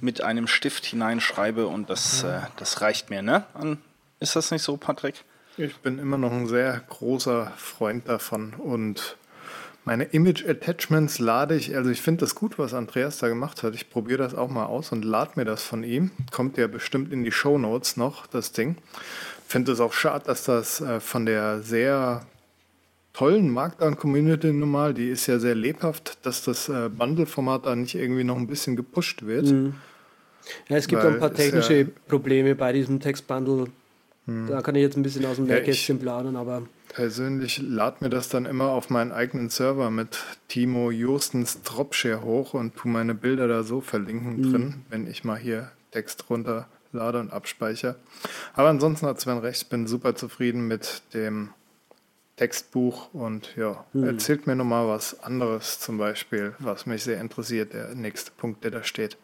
mit 0.00 0.22
einem 0.22 0.46
Stift 0.46 0.86
hineinschreibe 0.86 1.66
und 1.66 1.90
das, 1.90 2.22
äh, 2.22 2.40
das 2.56 2.80
reicht 2.80 3.10
mir, 3.10 3.20
ne? 3.20 3.44
An 3.52 3.78
ist 4.20 4.34
das 4.34 4.50
nicht 4.50 4.62
so, 4.62 4.76
Patrick? 4.76 5.24
Ich 5.58 5.76
bin 5.76 5.98
immer 5.98 6.18
noch 6.18 6.32
ein 6.32 6.48
sehr 6.48 6.80
großer 6.88 7.52
Freund 7.56 8.08
davon 8.08 8.54
und 8.54 9.16
meine 9.88 10.04
Image 10.04 10.46
Attachments 10.46 11.18
lade 11.18 11.56
ich, 11.56 11.74
also 11.74 11.88
ich 11.88 12.02
finde 12.02 12.20
das 12.20 12.34
gut, 12.34 12.58
was 12.58 12.74
Andreas 12.74 13.18
da 13.18 13.28
gemacht 13.28 13.62
hat. 13.62 13.74
Ich 13.74 13.88
probiere 13.88 14.18
das 14.18 14.34
auch 14.34 14.50
mal 14.50 14.66
aus 14.66 14.92
und 14.92 15.02
lade 15.02 15.32
mir 15.36 15.46
das 15.46 15.62
von 15.62 15.82
ihm. 15.82 16.10
Kommt 16.30 16.58
ja 16.58 16.66
bestimmt 16.66 17.10
in 17.10 17.24
die 17.24 17.32
Show 17.32 17.56
Notes 17.56 17.96
noch, 17.96 18.26
das 18.26 18.52
Ding. 18.52 18.76
Finde 19.46 19.72
es 19.72 19.80
auch 19.80 19.94
schade, 19.94 20.26
dass 20.26 20.44
das 20.44 20.82
äh, 20.82 21.00
von 21.00 21.24
der 21.24 21.62
sehr 21.62 22.26
tollen 23.14 23.50
Markdown-Community 23.50 24.52
normal, 24.52 24.92
die 24.92 25.08
ist 25.08 25.26
ja 25.26 25.38
sehr 25.38 25.54
lebhaft, 25.54 26.18
dass 26.26 26.44
das 26.44 26.68
äh, 26.68 26.90
Bundle-Format 26.90 27.64
da 27.64 27.74
nicht 27.74 27.94
irgendwie 27.94 28.24
noch 28.24 28.36
ein 28.36 28.46
bisschen 28.46 28.76
gepusht 28.76 29.24
wird. 29.24 29.46
Mhm. 29.46 29.74
Ja, 30.68 30.76
es 30.76 30.86
gibt 30.86 31.02
Weil 31.02 31.14
ein 31.14 31.18
paar 31.18 31.32
technische 31.32 31.80
ja 31.80 31.86
Probleme 32.06 32.54
bei 32.54 32.72
diesem 32.72 33.00
Text-Bundle 33.00 33.68
hm. 34.28 34.46
Da 34.46 34.60
kann 34.60 34.74
ich 34.74 34.82
jetzt 34.82 34.96
ein 34.96 35.02
bisschen 35.02 35.24
aus 35.24 35.36
dem 35.36 35.46
Nähkästchen 35.46 35.96
ja, 35.96 36.02
planen, 36.02 36.36
aber. 36.36 36.62
Persönlich 36.88 37.60
lade 37.62 37.98
mir 38.00 38.10
das 38.10 38.28
dann 38.28 38.46
immer 38.46 38.70
auf 38.70 38.90
meinen 38.90 39.12
eigenen 39.12 39.50
Server 39.50 39.90
mit 39.90 40.18
Timo 40.48 40.90
Justens 40.90 41.62
Dropshare 41.62 42.22
hoch 42.22 42.54
und 42.54 42.76
tu 42.76 42.88
meine 42.88 43.14
Bilder 43.14 43.46
da 43.46 43.62
so 43.62 43.80
verlinken 43.80 44.38
mhm. 44.38 44.52
drin, 44.52 44.74
wenn 44.88 45.06
ich 45.06 45.24
mal 45.24 45.38
hier 45.38 45.70
Text 45.92 46.28
runterlade 46.30 47.20
und 47.20 47.32
abspeichere. 47.32 47.96
Aber 48.54 48.68
ansonsten 48.68 49.06
hat 49.06 49.20
Sven 49.20 49.38
recht, 49.38 49.62
ich 49.62 49.68
bin 49.68 49.86
super 49.86 50.14
zufrieden 50.14 50.66
mit 50.66 51.02
dem 51.14 51.50
Textbuch 52.36 53.12
und 53.12 53.54
ja, 53.56 53.84
mhm. 53.92 54.04
erzählt 54.04 54.46
mir 54.46 54.56
nochmal 54.56 54.88
was 54.88 55.22
anderes 55.22 55.80
zum 55.80 55.98
Beispiel, 55.98 56.54
was 56.58 56.86
mich 56.86 57.04
sehr 57.04 57.20
interessiert, 57.20 57.74
der 57.74 57.94
nächste 57.94 58.30
Punkt, 58.30 58.64
der 58.64 58.70
da 58.70 58.82
steht 58.82 59.16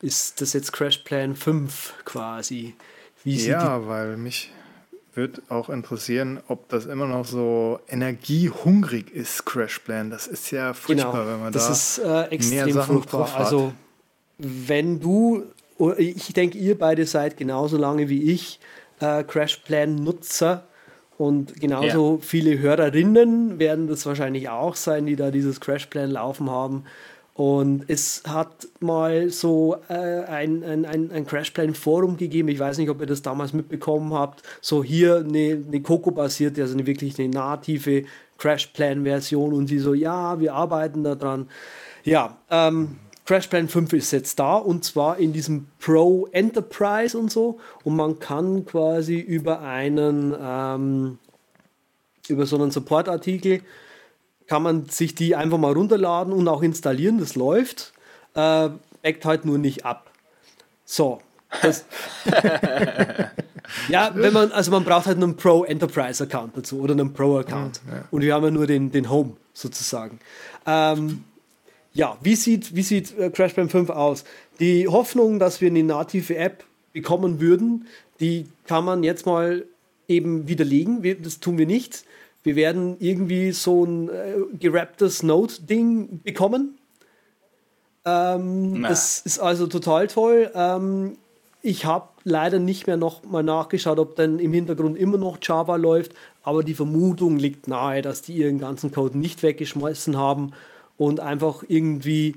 ist 0.00 0.40
das 0.40 0.52
jetzt 0.52 0.72
Crash 0.72 0.98
Plan 0.98 1.34
5 1.34 1.94
quasi? 2.04 2.74
ja, 3.24 3.86
weil 3.88 4.16
mich 4.16 4.52
würde 5.16 5.42
auch 5.48 5.68
interessieren, 5.68 6.40
ob 6.48 6.68
das 6.68 6.86
immer 6.86 7.06
noch 7.06 7.24
so 7.24 7.80
energiehungrig 7.88 9.10
ist, 9.10 9.44
Crash 9.46 9.78
Plan. 9.80 10.10
Das 10.10 10.26
ist 10.26 10.50
ja 10.50 10.74
furchtbar, 10.74 11.12
genau, 11.12 11.26
wenn 11.26 11.40
man 11.40 11.52
das 11.52 11.66
da 11.66 11.72
ist, 11.72 11.98
äh, 11.98 12.34
extrem 12.34 12.64
mehr 12.64 12.74
Sachen 12.74 13.02
furchtbar. 13.02 13.34
Also 13.36 13.72
wenn 14.38 15.00
du, 15.00 15.44
ich 15.96 16.32
denke, 16.32 16.58
ihr 16.58 16.78
beide 16.78 17.06
seid 17.06 17.36
genauso 17.36 17.76
lange 17.76 18.08
wie 18.08 18.30
ich 18.32 18.60
äh, 19.00 19.24
Crash 19.24 19.56
Plan 19.58 19.94
Nutzer 19.94 20.66
und 21.18 21.58
genauso 21.58 22.16
ja. 22.16 22.26
viele 22.26 22.58
Hörerinnen 22.58 23.58
werden 23.58 23.88
das 23.88 24.04
wahrscheinlich 24.04 24.50
auch 24.50 24.76
sein, 24.76 25.06
die 25.06 25.16
da 25.16 25.30
dieses 25.30 25.60
Crash 25.60 25.86
Plan 25.86 26.10
laufen 26.10 26.50
haben. 26.50 26.84
Und 27.36 27.84
es 27.88 28.22
hat 28.26 28.66
mal 28.80 29.28
so 29.28 29.76
äh, 29.88 30.24
ein, 30.24 30.64
ein, 30.64 30.86
ein, 30.86 31.10
ein 31.12 31.26
Crashplan-Forum 31.26 32.16
gegeben. 32.16 32.48
Ich 32.48 32.58
weiß 32.58 32.78
nicht, 32.78 32.88
ob 32.88 32.98
ihr 33.00 33.06
das 33.06 33.20
damals 33.20 33.52
mitbekommen 33.52 34.14
habt. 34.14 34.42
So 34.62 34.82
hier 34.82 35.16
eine, 35.16 35.62
eine 35.66 35.82
Coco-basierte, 35.82 36.62
also 36.62 36.72
eine 36.72 36.86
wirklich 36.86 37.18
eine 37.18 37.28
native 37.28 38.04
Crashplan-Version. 38.38 39.52
Und 39.52 39.66
sie 39.66 39.80
so, 39.80 39.92
ja, 39.92 40.40
wir 40.40 40.54
arbeiten 40.54 41.04
daran. 41.04 41.50
Ja, 42.04 42.38
ähm, 42.50 42.96
Crashplan 43.26 43.68
5 43.68 43.92
ist 43.92 44.12
jetzt 44.12 44.38
da 44.38 44.54
und 44.54 44.84
zwar 44.84 45.18
in 45.18 45.34
diesem 45.34 45.66
Pro 45.78 46.28
Enterprise 46.32 47.18
und 47.18 47.30
so. 47.30 47.58
Und 47.84 47.96
man 47.96 48.18
kann 48.18 48.64
quasi 48.64 49.18
über 49.18 49.60
einen, 49.60 50.34
ähm, 50.40 51.18
über 52.28 52.46
so 52.46 52.56
einen 52.56 52.70
Support-Artikel 52.70 53.60
kann 54.46 54.62
man 54.62 54.86
sich 54.86 55.14
die 55.14 55.34
einfach 55.36 55.58
mal 55.58 55.72
runterladen 55.72 56.32
und 56.32 56.48
auch 56.48 56.62
installieren, 56.62 57.18
das 57.18 57.34
läuft. 57.34 57.92
Äh, 58.34 58.70
backt 59.02 59.24
halt 59.24 59.44
nur 59.44 59.58
nicht 59.58 59.84
ab. 59.84 60.10
So. 60.84 61.20
ja, 63.88 64.10
wenn 64.14 64.32
man, 64.32 64.50
also 64.52 64.70
man 64.72 64.84
braucht 64.84 65.06
halt 65.06 65.16
einen 65.16 65.36
Pro 65.36 65.64
Enterprise 65.64 66.22
Account 66.22 66.56
dazu 66.56 66.80
oder 66.80 66.92
einen 66.92 67.12
Pro 67.12 67.38
Account. 67.38 67.80
Ja, 67.86 67.94
ja. 67.94 68.04
Und 68.10 68.22
wir 68.22 68.34
haben 68.34 68.44
ja 68.44 68.50
nur 68.50 68.66
den, 68.66 68.90
den 68.90 69.08
Home 69.08 69.36
sozusagen. 69.54 70.18
Ähm, 70.66 71.24
ja, 71.94 72.18
wie 72.20 72.34
sieht, 72.34 72.74
wie 72.74 72.82
sieht 72.82 73.16
äh, 73.18 73.30
Crash 73.30 73.54
Band 73.54 73.70
5 73.70 73.90
aus? 73.90 74.24
Die 74.60 74.88
Hoffnung, 74.88 75.38
dass 75.38 75.60
wir 75.60 75.70
eine 75.70 75.84
native 75.84 76.36
App 76.36 76.64
bekommen 76.92 77.40
würden, 77.40 77.86
die 78.20 78.46
kann 78.66 78.84
man 78.84 79.02
jetzt 79.02 79.24
mal 79.24 79.64
eben 80.08 80.48
widerlegen. 80.48 81.02
Wir, 81.02 81.20
das 81.20 81.40
tun 81.40 81.58
wir 81.58 81.66
nicht 81.66 82.04
wir 82.46 82.54
werden 82.54 82.96
irgendwie 83.00 83.50
so 83.50 83.84
ein 83.84 84.08
äh, 84.08 84.36
gerapptes 84.56 85.24
Note-Ding 85.24 86.20
bekommen. 86.22 86.78
Ähm, 88.04 88.84
das 88.84 89.18
ist 89.20 89.40
also 89.40 89.66
total 89.66 90.06
toll. 90.06 90.48
Ähm, 90.54 91.18
ich 91.60 91.84
habe 91.84 92.08
leider 92.22 92.60
nicht 92.60 92.86
mehr 92.86 92.96
noch 92.96 93.24
mal 93.24 93.42
nachgeschaut, 93.42 93.98
ob 93.98 94.14
denn 94.14 94.38
im 94.38 94.52
Hintergrund 94.52 94.96
immer 94.96 95.18
noch 95.18 95.38
Java 95.42 95.74
läuft, 95.74 96.12
aber 96.44 96.62
die 96.62 96.74
Vermutung 96.74 97.36
liegt 97.36 97.66
nahe, 97.66 98.00
dass 98.00 98.22
die 98.22 98.34
ihren 98.34 98.60
ganzen 98.60 98.92
Code 98.92 99.18
nicht 99.18 99.42
weggeschmissen 99.42 100.16
haben 100.16 100.52
und 100.96 101.18
einfach 101.18 101.64
irgendwie 101.66 102.36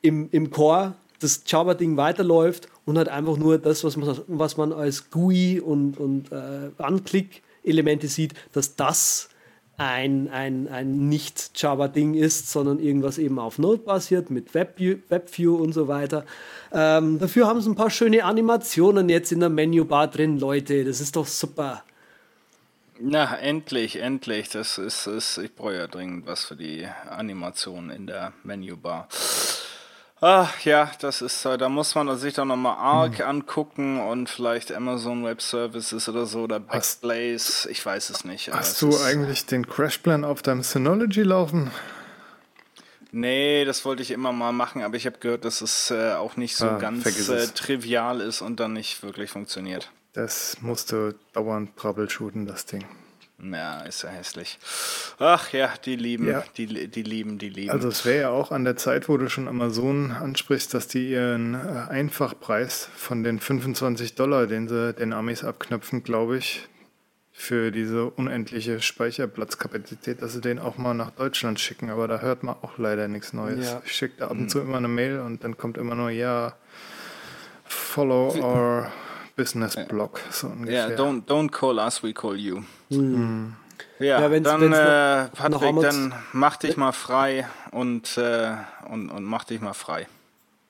im, 0.00 0.30
im 0.32 0.50
Core 0.50 0.94
das 1.20 1.42
Java-Ding 1.46 1.98
weiterläuft 1.98 2.68
und 2.86 2.96
halt 2.96 3.10
einfach 3.10 3.36
nur 3.36 3.58
das, 3.58 3.84
was 3.84 3.98
man, 3.98 4.18
was 4.26 4.56
man 4.56 4.72
als 4.72 5.10
GUI 5.10 5.60
und, 5.60 5.98
und 5.98 6.32
äh, 6.32 6.70
Anklick-Elemente 6.78 8.08
sieht, 8.08 8.32
dass 8.54 8.76
das 8.76 9.28
ein, 9.76 10.28
ein, 10.30 10.68
ein 10.68 11.08
Nicht-Java-Ding 11.08 12.14
ist, 12.14 12.50
sondern 12.50 12.78
irgendwas 12.78 13.18
eben 13.18 13.38
auf 13.38 13.58
Node 13.58 13.82
basiert 13.82 14.30
mit 14.30 14.54
WebView, 14.54 14.98
WebView 15.08 15.56
und 15.56 15.72
so 15.72 15.88
weiter. 15.88 16.24
Ähm, 16.72 17.18
dafür 17.18 17.46
haben 17.46 17.60
sie 17.60 17.70
ein 17.70 17.74
paar 17.74 17.90
schöne 17.90 18.24
Animationen 18.24 19.08
jetzt 19.08 19.32
in 19.32 19.40
der 19.40 19.48
Menübar 19.48 20.08
drin, 20.08 20.38
Leute. 20.38 20.84
Das 20.84 21.00
ist 21.00 21.16
doch 21.16 21.26
super. 21.26 21.82
Na, 23.00 23.36
endlich, 23.38 24.00
endlich. 24.00 24.48
Das 24.48 24.78
ist, 24.78 25.08
ist 25.08 25.38
ich 25.38 25.54
brauche 25.54 25.74
ja 25.74 25.86
dringend 25.88 26.26
was 26.26 26.44
für 26.44 26.56
die 26.56 26.86
Animation 27.08 27.90
in 27.90 28.06
der 28.06 28.32
Menübar. 28.44 29.08
Ach 30.26 30.58
ja, 30.60 30.90
das 31.02 31.20
ist, 31.20 31.44
da 31.44 31.68
muss 31.68 31.94
man 31.94 32.16
sich 32.16 32.32
dann 32.32 32.48
nochmal 32.48 32.78
Arc 32.78 33.18
hm. 33.18 33.26
angucken 33.26 34.00
und 34.00 34.30
vielleicht 34.30 34.72
Amazon 34.72 35.22
Web 35.22 35.42
Services 35.42 36.08
oder 36.08 36.24
so 36.24 36.44
oder 36.44 36.60
Backblaze, 36.60 37.70
ich 37.70 37.84
weiß 37.84 38.08
es 38.08 38.24
nicht. 38.24 38.50
Hast 38.50 38.80
du 38.80 38.98
eigentlich 39.04 39.44
den 39.44 39.66
Crashplan 39.66 40.24
auf 40.24 40.40
deinem 40.40 40.62
Synology 40.62 41.20
laufen? 41.20 41.70
Nee, 43.12 43.66
das 43.66 43.84
wollte 43.84 44.00
ich 44.02 44.12
immer 44.12 44.32
mal 44.32 44.52
machen, 44.52 44.82
aber 44.82 44.96
ich 44.96 45.04
habe 45.04 45.18
gehört, 45.18 45.44
dass 45.44 45.60
es 45.60 45.90
äh, 45.90 46.14
auch 46.14 46.38
nicht 46.38 46.56
so 46.56 46.68
ah, 46.68 46.78
ganz 46.78 47.04
äh, 47.28 47.46
trivial 47.48 48.22
ist 48.22 48.40
und 48.40 48.60
dann 48.60 48.72
nicht 48.72 49.02
wirklich 49.02 49.28
funktioniert. 49.28 49.90
Das 50.14 50.56
musst 50.62 50.90
du 50.90 51.14
dauernd 51.34 51.76
troubleshooten, 51.76 52.46
das 52.46 52.64
Ding. 52.64 52.86
Ja, 53.52 53.80
ist 53.80 54.02
ja 54.02 54.10
hässlich. 54.10 54.58
Ach 55.18 55.52
ja, 55.52 55.72
die 55.84 55.96
lieben, 55.96 56.28
ja. 56.28 56.44
Die, 56.56 56.88
die 56.88 57.02
lieben, 57.02 57.38
die 57.38 57.48
lieben. 57.48 57.70
Also 57.70 57.88
es 57.88 58.04
wäre 58.04 58.20
ja 58.22 58.30
auch 58.30 58.50
an 58.52 58.64
der 58.64 58.76
Zeit, 58.76 59.08
wo 59.08 59.16
du 59.16 59.28
schon 59.28 59.48
Amazon 59.48 60.12
ansprichst, 60.12 60.72
dass 60.72 60.88
die 60.88 61.10
ihren 61.10 61.54
äh, 61.54 61.58
Einfachpreis 61.90 62.88
von 62.96 63.22
den 63.22 63.40
25 63.40 64.14
Dollar, 64.14 64.46
den 64.46 64.68
sie 64.68 64.92
den 64.94 65.12
Amis 65.12 65.44
abknöpfen, 65.44 66.02
glaube 66.02 66.38
ich, 66.38 66.68
für 67.32 67.72
diese 67.72 68.06
unendliche 68.06 68.80
Speicherplatzkapazität, 68.80 70.22
dass 70.22 70.32
sie 70.32 70.40
den 70.40 70.58
auch 70.58 70.78
mal 70.78 70.94
nach 70.94 71.10
Deutschland 71.10 71.58
schicken. 71.58 71.90
Aber 71.90 72.06
da 72.06 72.20
hört 72.20 72.44
man 72.44 72.54
auch 72.62 72.78
leider 72.78 73.08
nichts 73.08 73.32
Neues. 73.32 73.66
Ja. 73.66 73.82
Ich 73.84 73.92
schicke 73.92 74.14
da 74.18 74.26
ab 74.26 74.32
und 74.32 74.48
zu 74.50 74.60
hm. 74.60 74.68
immer 74.68 74.78
eine 74.78 74.88
Mail 74.88 75.18
und 75.20 75.42
dann 75.42 75.56
kommt 75.56 75.76
immer 75.76 75.96
nur, 75.96 76.10
ja, 76.10 76.54
follow 77.64 78.34
our 78.36 78.92
Business 79.36 79.76
Blog, 79.88 80.20
so 80.30 80.46
ungefähr. 80.48 80.90
Ja, 80.90 80.96
don't, 80.96 81.24
don't 81.26 81.50
call 81.50 81.78
us, 81.78 82.02
we 82.02 82.12
call 82.12 82.36
you. 82.36 82.62
Mhm. 82.90 83.54
Ja, 83.98 84.20
ja 84.20 84.30
wenn's, 84.30 84.48
dann, 84.48 84.60
wenn's 84.60 84.76
äh, 84.76 85.28
Patrick, 85.36 85.80
dann 85.80 86.14
mach 86.32 86.56
dich 86.56 86.76
mal 86.76 86.92
frei 86.92 87.48
und, 87.70 88.16
äh, 88.16 88.52
und, 88.88 89.10
und 89.10 89.24
mach 89.24 89.44
dich 89.44 89.60
mal 89.60 89.72
frei. 89.72 90.06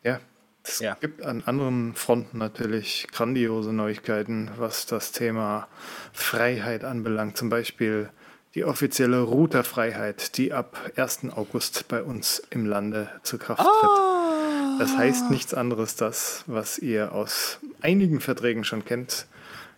Ja, 0.02 0.20
es 0.62 0.78
ja. 0.80 0.96
gibt 1.00 1.22
an 1.24 1.42
anderen 1.44 1.94
Fronten 1.94 2.38
natürlich 2.38 3.06
grandiose 3.12 3.72
Neuigkeiten, 3.72 4.50
was 4.56 4.86
das 4.86 5.12
Thema 5.12 5.68
Freiheit 6.12 6.84
anbelangt. 6.84 7.36
Zum 7.36 7.50
Beispiel 7.50 8.10
die 8.54 8.64
offizielle 8.64 9.20
Routerfreiheit, 9.20 10.38
die 10.38 10.52
ab 10.52 10.78
1. 10.96 11.30
August 11.34 11.88
bei 11.88 12.02
uns 12.02 12.42
im 12.50 12.66
Lande 12.66 13.10
zur 13.22 13.38
Kraft 13.38 13.62
tritt. 13.62 13.90
Ah. 13.90 14.33
Das 14.78 14.96
heißt 14.96 15.30
nichts 15.30 15.54
anderes, 15.54 15.96
das, 15.96 16.44
was 16.46 16.78
ihr 16.78 17.12
aus 17.12 17.58
einigen 17.80 18.20
Verträgen 18.20 18.64
schon 18.64 18.84
kennt, 18.84 19.26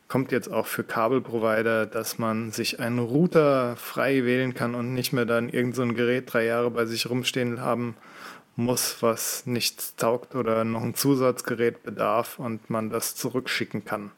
kommt 0.08 0.32
jetzt 0.32 0.50
auch 0.50 0.66
für 0.66 0.84
Kabelprovider, 0.84 1.86
dass 1.86 2.18
man 2.18 2.52
sich 2.52 2.80
einen 2.80 2.98
Router 2.98 3.76
frei 3.76 4.24
wählen 4.24 4.54
kann 4.54 4.74
und 4.74 4.94
nicht 4.94 5.12
mehr 5.12 5.26
dann 5.26 5.48
irgendein 5.48 5.88
so 5.90 5.94
Gerät 5.94 6.32
drei 6.32 6.44
Jahre 6.44 6.70
bei 6.70 6.86
sich 6.86 7.10
rumstehen 7.10 7.60
haben 7.60 7.96
muss, 8.54 9.02
was 9.02 9.46
nichts 9.46 9.96
taugt 9.96 10.34
oder 10.34 10.64
noch 10.64 10.82
ein 10.82 10.94
Zusatzgerät 10.94 11.82
bedarf 11.82 12.38
und 12.38 12.70
man 12.70 12.90
das 12.90 13.14
zurückschicken 13.14 13.84
kann. 13.84 14.12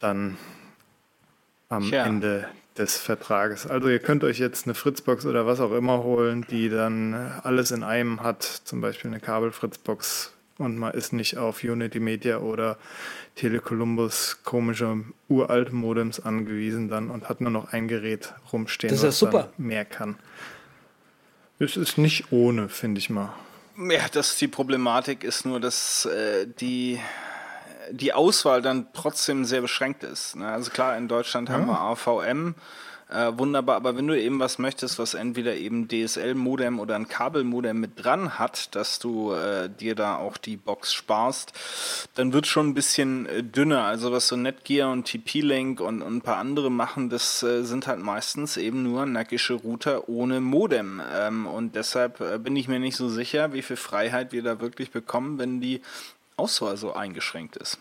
Dann 0.00 0.38
am 1.68 1.82
ja. 1.84 2.04
Ende 2.04 2.48
des 2.78 2.96
Vertrages. 2.96 3.66
Also 3.66 3.88
ihr 3.88 3.98
könnt 3.98 4.24
euch 4.24 4.38
jetzt 4.38 4.66
eine 4.66 4.74
Fritzbox 4.74 5.26
oder 5.26 5.46
was 5.46 5.60
auch 5.60 5.72
immer 5.72 6.02
holen, 6.02 6.46
die 6.50 6.68
dann 6.68 7.14
alles 7.42 7.70
in 7.70 7.82
einem 7.82 8.22
hat, 8.22 8.42
zum 8.42 8.80
Beispiel 8.80 9.10
eine 9.10 9.20
Kabel-Fritzbox 9.20 10.32
und 10.58 10.78
man 10.78 10.92
ist 10.94 11.12
nicht 11.12 11.36
auf 11.38 11.62
Unity 11.62 12.00
Media 12.00 12.38
oder 12.38 12.78
Telecolumbus 13.36 14.38
komische 14.44 15.04
uralte 15.28 15.74
Modems 15.74 16.20
angewiesen 16.20 16.88
dann 16.88 17.10
und 17.10 17.28
hat 17.28 17.40
nur 17.40 17.50
noch 17.50 17.72
ein 17.72 17.88
Gerät 17.88 18.34
rumstehen, 18.52 18.90
das 18.90 19.00
ist 19.00 19.06
was 19.06 19.18
super. 19.18 19.52
mehr 19.58 19.84
kann. 19.84 20.16
Es 21.58 21.76
ist 21.76 21.98
nicht 21.98 22.32
ohne, 22.32 22.68
finde 22.68 22.98
ich 22.98 23.10
mal. 23.10 23.32
Ja, 23.78 24.06
das 24.12 24.36
die 24.36 24.48
Problematik 24.48 25.24
ist 25.24 25.46
nur, 25.46 25.60
dass 25.60 26.06
äh, 26.06 26.46
die 26.60 26.98
die 27.90 28.12
Auswahl 28.12 28.62
dann 28.62 28.86
trotzdem 28.92 29.44
sehr 29.44 29.60
beschränkt 29.60 30.04
ist. 30.04 30.36
Ne? 30.36 30.46
Also 30.48 30.70
klar, 30.70 30.96
in 30.96 31.08
Deutschland 31.08 31.48
ja. 31.48 31.54
haben 31.54 31.66
wir 31.66 31.80
AVM, 31.80 32.54
äh, 33.12 33.36
wunderbar, 33.36 33.76
aber 33.76 33.96
wenn 33.96 34.06
du 34.06 34.18
eben 34.18 34.40
was 34.40 34.58
möchtest, 34.58 34.98
was 34.98 35.12
entweder 35.12 35.54
eben 35.54 35.86
DSL-Modem 35.86 36.80
oder 36.80 36.96
ein 36.96 37.08
Kabelmodem 37.08 37.78
mit 37.78 38.02
dran 38.02 38.38
hat, 38.38 38.74
dass 38.74 38.98
du 39.00 39.32
äh, 39.34 39.68
dir 39.68 39.94
da 39.94 40.16
auch 40.16 40.38
die 40.38 40.56
Box 40.56 40.94
sparst, 40.94 41.52
dann 42.14 42.32
wird 42.32 42.46
schon 42.46 42.68
ein 42.68 42.74
bisschen 42.74 43.26
äh, 43.26 43.42
dünner. 43.42 43.84
Also 43.84 44.12
was 44.12 44.28
so 44.28 44.36
Netgear 44.36 44.90
und 44.90 45.04
TP-Link 45.04 45.80
und, 45.80 46.00
und, 46.00 46.16
ein 46.16 46.22
paar 46.22 46.38
andere 46.38 46.70
machen, 46.70 47.10
das 47.10 47.42
äh, 47.42 47.64
sind 47.64 47.86
halt 47.86 48.00
meistens 48.00 48.56
eben 48.56 48.82
nur 48.82 49.04
nackische 49.04 49.54
Router 49.54 50.08
ohne 50.08 50.40
Modem. 50.40 51.02
Ähm, 51.14 51.46
und 51.46 51.74
deshalb 51.74 52.20
äh, 52.22 52.38
bin 52.38 52.56
ich 52.56 52.66
mir 52.66 52.78
nicht 52.78 52.96
so 52.96 53.10
sicher, 53.10 53.52
wie 53.52 53.62
viel 53.62 53.76
Freiheit 53.76 54.32
wir 54.32 54.42
da 54.42 54.60
wirklich 54.60 54.90
bekommen, 54.90 55.38
wenn 55.38 55.60
die 55.60 55.82
Auswahl 56.36 56.76
so 56.76 56.92
eingeschränkt 56.94 57.56
ist. 57.56 57.78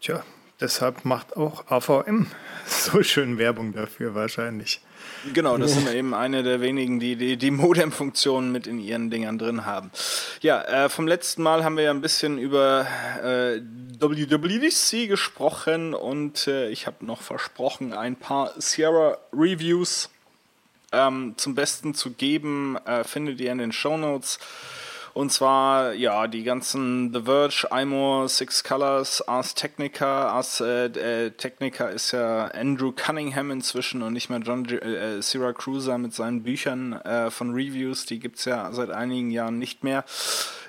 Tja, 0.00 0.22
deshalb 0.60 1.04
macht 1.04 1.36
auch 1.36 1.70
AVM 1.70 2.26
so 2.66 3.02
schön 3.02 3.38
Werbung 3.38 3.72
dafür 3.72 4.14
wahrscheinlich. 4.14 4.80
Genau, 5.32 5.56
das 5.56 5.74
sind 5.74 5.88
eben 5.92 6.14
eine 6.14 6.42
der 6.42 6.60
wenigen, 6.60 7.00
die 7.00 7.16
die, 7.16 7.36
die 7.36 7.50
Modem-Funktionen 7.50 8.52
mit 8.52 8.66
in 8.66 8.78
ihren 8.78 9.10
Dingern 9.10 9.38
drin 9.38 9.64
haben. 9.64 9.90
Ja, 10.40 10.62
äh, 10.62 10.88
vom 10.88 11.06
letzten 11.06 11.42
Mal 11.42 11.64
haben 11.64 11.76
wir 11.76 11.84
ja 11.84 11.90
ein 11.90 12.00
bisschen 12.00 12.38
über 12.38 12.86
äh, 13.22 13.60
WWDC 14.00 15.08
gesprochen 15.08 15.94
und 15.94 16.46
äh, 16.46 16.68
ich 16.68 16.86
habe 16.86 17.04
noch 17.04 17.22
versprochen, 17.22 17.92
ein 17.92 18.16
paar 18.16 18.52
Sierra-Reviews 18.58 20.10
ähm, 20.92 21.34
zum 21.36 21.54
Besten 21.54 21.94
zu 21.94 22.10
geben. 22.10 22.76
Äh, 22.86 23.04
findet 23.04 23.40
ihr 23.40 23.52
in 23.52 23.58
den 23.58 23.72
Show 23.72 23.96
Notes. 23.96 24.38
Und 25.18 25.32
zwar, 25.32 25.94
ja, 25.94 26.28
die 26.28 26.44
ganzen 26.44 27.12
The 27.12 27.22
Verge, 27.22 27.66
IMO, 27.72 28.28
Six 28.28 28.62
Colors, 28.62 29.26
Ars 29.26 29.56
Technica. 29.56 30.28
Ars 30.28 30.60
äh, 30.60 30.84
äh, 30.84 31.30
Technica 31.32 31.88
ist 31.88 32.12
ja 32.12 32.44
Andrew 32.54 32.92
Cunningham 32.92 33.50
inzwischen 33.50 34.02
und 34.02 34.12
nicht 34.12 34.30
mehr 34.30 34.38
John 34.38 34.62
G 34.62 34.76
äh, 34.76 35.20
Syracuse 35.20 35.98
mit 35.98 36.14
seinen 36.14 36.44
Büchern 36.44 36.92
äh, 36.92 37.32
von 37.32 37.50
Reviews. 37.50 38.06
Die 38.06 38.20
gibt 38.20 38.38
es 38.38 38.44
ja 38.44 38.70
seit 38.70 38.90
einigen 38.90 39.32
Jahren 39.32 39.58
nicht 39.58 39.82
mehr. 39.82 40.04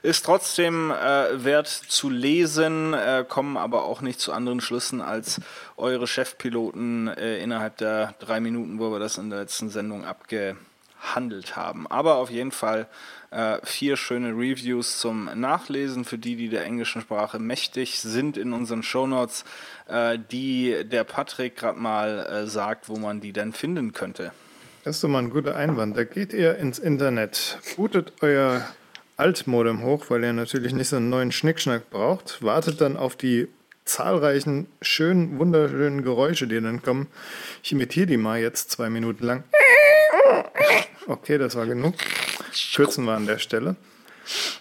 Ist 0.02 0.26
trotzdem 0.26 0.90
äh, 0.90 1.44
wert 1.46 1.68
zu 1.68 2.10
lesen, 2.10 2.96
äh, 2.96 3.24
kommen 3.30 3.56
aber 3.56 3.84
auch 3.84 4.02
nicht 4.02 4.20
zu 4.20 4.34
anderen 4.34 4.62
Schlüssen 4.62 5.00
als 5.00 5.40
eure 5.78 6.08
Chefpiloten 6.08 7.08
äh, 7.08 7.38
innerhalb 7.38 7.78
der 7.78 8.16
drei 8.18 8.40
Minuten, 8.40 8.80
wo 8.80 8.92
wir 8.92 8.98
das 8.98 9.20
in 9.20 9.30
der 9.30 9.42
letzten 9.42 9.70
Sendung 9.70 10.06
abgehandelt 10.06 11.56
haben. 11.56 11.86
Aber 11.86 12.16
auf 12.16 12.32
jeden 12.32 12.52
Fall 12.52 12.88
äh, 13.32 13.58
vier 13.64 13.98
schöne 13.98 14.30
Reviews 14.30 15.00
zum 15.00 15.30
Nachlesen 15.36 16.06
für 16.06 16.18
die, 16.18 16.36
die 16.36 16.50
der 16.50 16.66
englischen 16.66 17.02
Sprache 17.02 17.40
mächtig 17.40 18.00
sind 18.00 18.38
in 18.38 18.54
unseren 18.54 18.84
Shownotes, 18.84 19.46
äh, 19.88 20.18
die 20.32 20.84
der 20.86 21.04
Patrick 21.04 21.56
gerade 21.56 21.80
mal 21.80 22.26
äh, 22.26 22.48
sagt, 22.48 22.90
wo 22.90 22.98
man 22.98 23.22
die 23.22 23.34
denn 23.34 23.54
finden 23.54 23.94
könnte. 23.94 24.32
Das 24.84 24.96
ist 24.96 25.04
doch 25.04 25.10
mal 25.10 25.20
ein 25.20 25.30
guter 25.30 25.56
Einwand. 25.56 25.98
Da 25.98 26.04
geht 26.04 26.34
ihr 26.34 26.58
ins 26.58 26.80
Internet, 26.80 27.60
bootet 27.76 28.14
euer 28.22 28.66
Altmodem 29.18 29.84
hoch, 29.84 30.06
weil 30.10 30.24
ihr 30.24 30.34
natürlich 30.34 30.74
nicht 30.74 30.88
so 30.88 30.96
einen 30.96 31.10
neuen 31.10 31.32
Schnickschnack 31.32 31.90
braucht, 31.90 32.42
wartet 32.42 32.80
dann 32.80 32.96
auf 32.96 33.18
die 33.18 33.50
zahlreichen 33.84 34.68
schönen, 34.82 35.40
wunderschönen 35.40 36.04
Geräusche, 36.04 36.48
die 36.48 36.62
dann 36.62 36.82
kommen. 36.82 37.08
Ich 37.62 37.72
imitiere 37.72 38.08
die 38.08 38.18
mal 38.18 38.40
jetzt 38.40 38.72
zwei 38.72 38.90
Minuten 38.90 39.26
lang. 39.26 39.44
Okay, 41.08 41.38
das 41.38 41.56
war 41.56 41.66
genug. 41.66 41.96
Kürzen 42.76 43.06
wir 43.06 43.14
an 43.14 43.26
der 43.26 43.40
Stelle. 43.40 43.76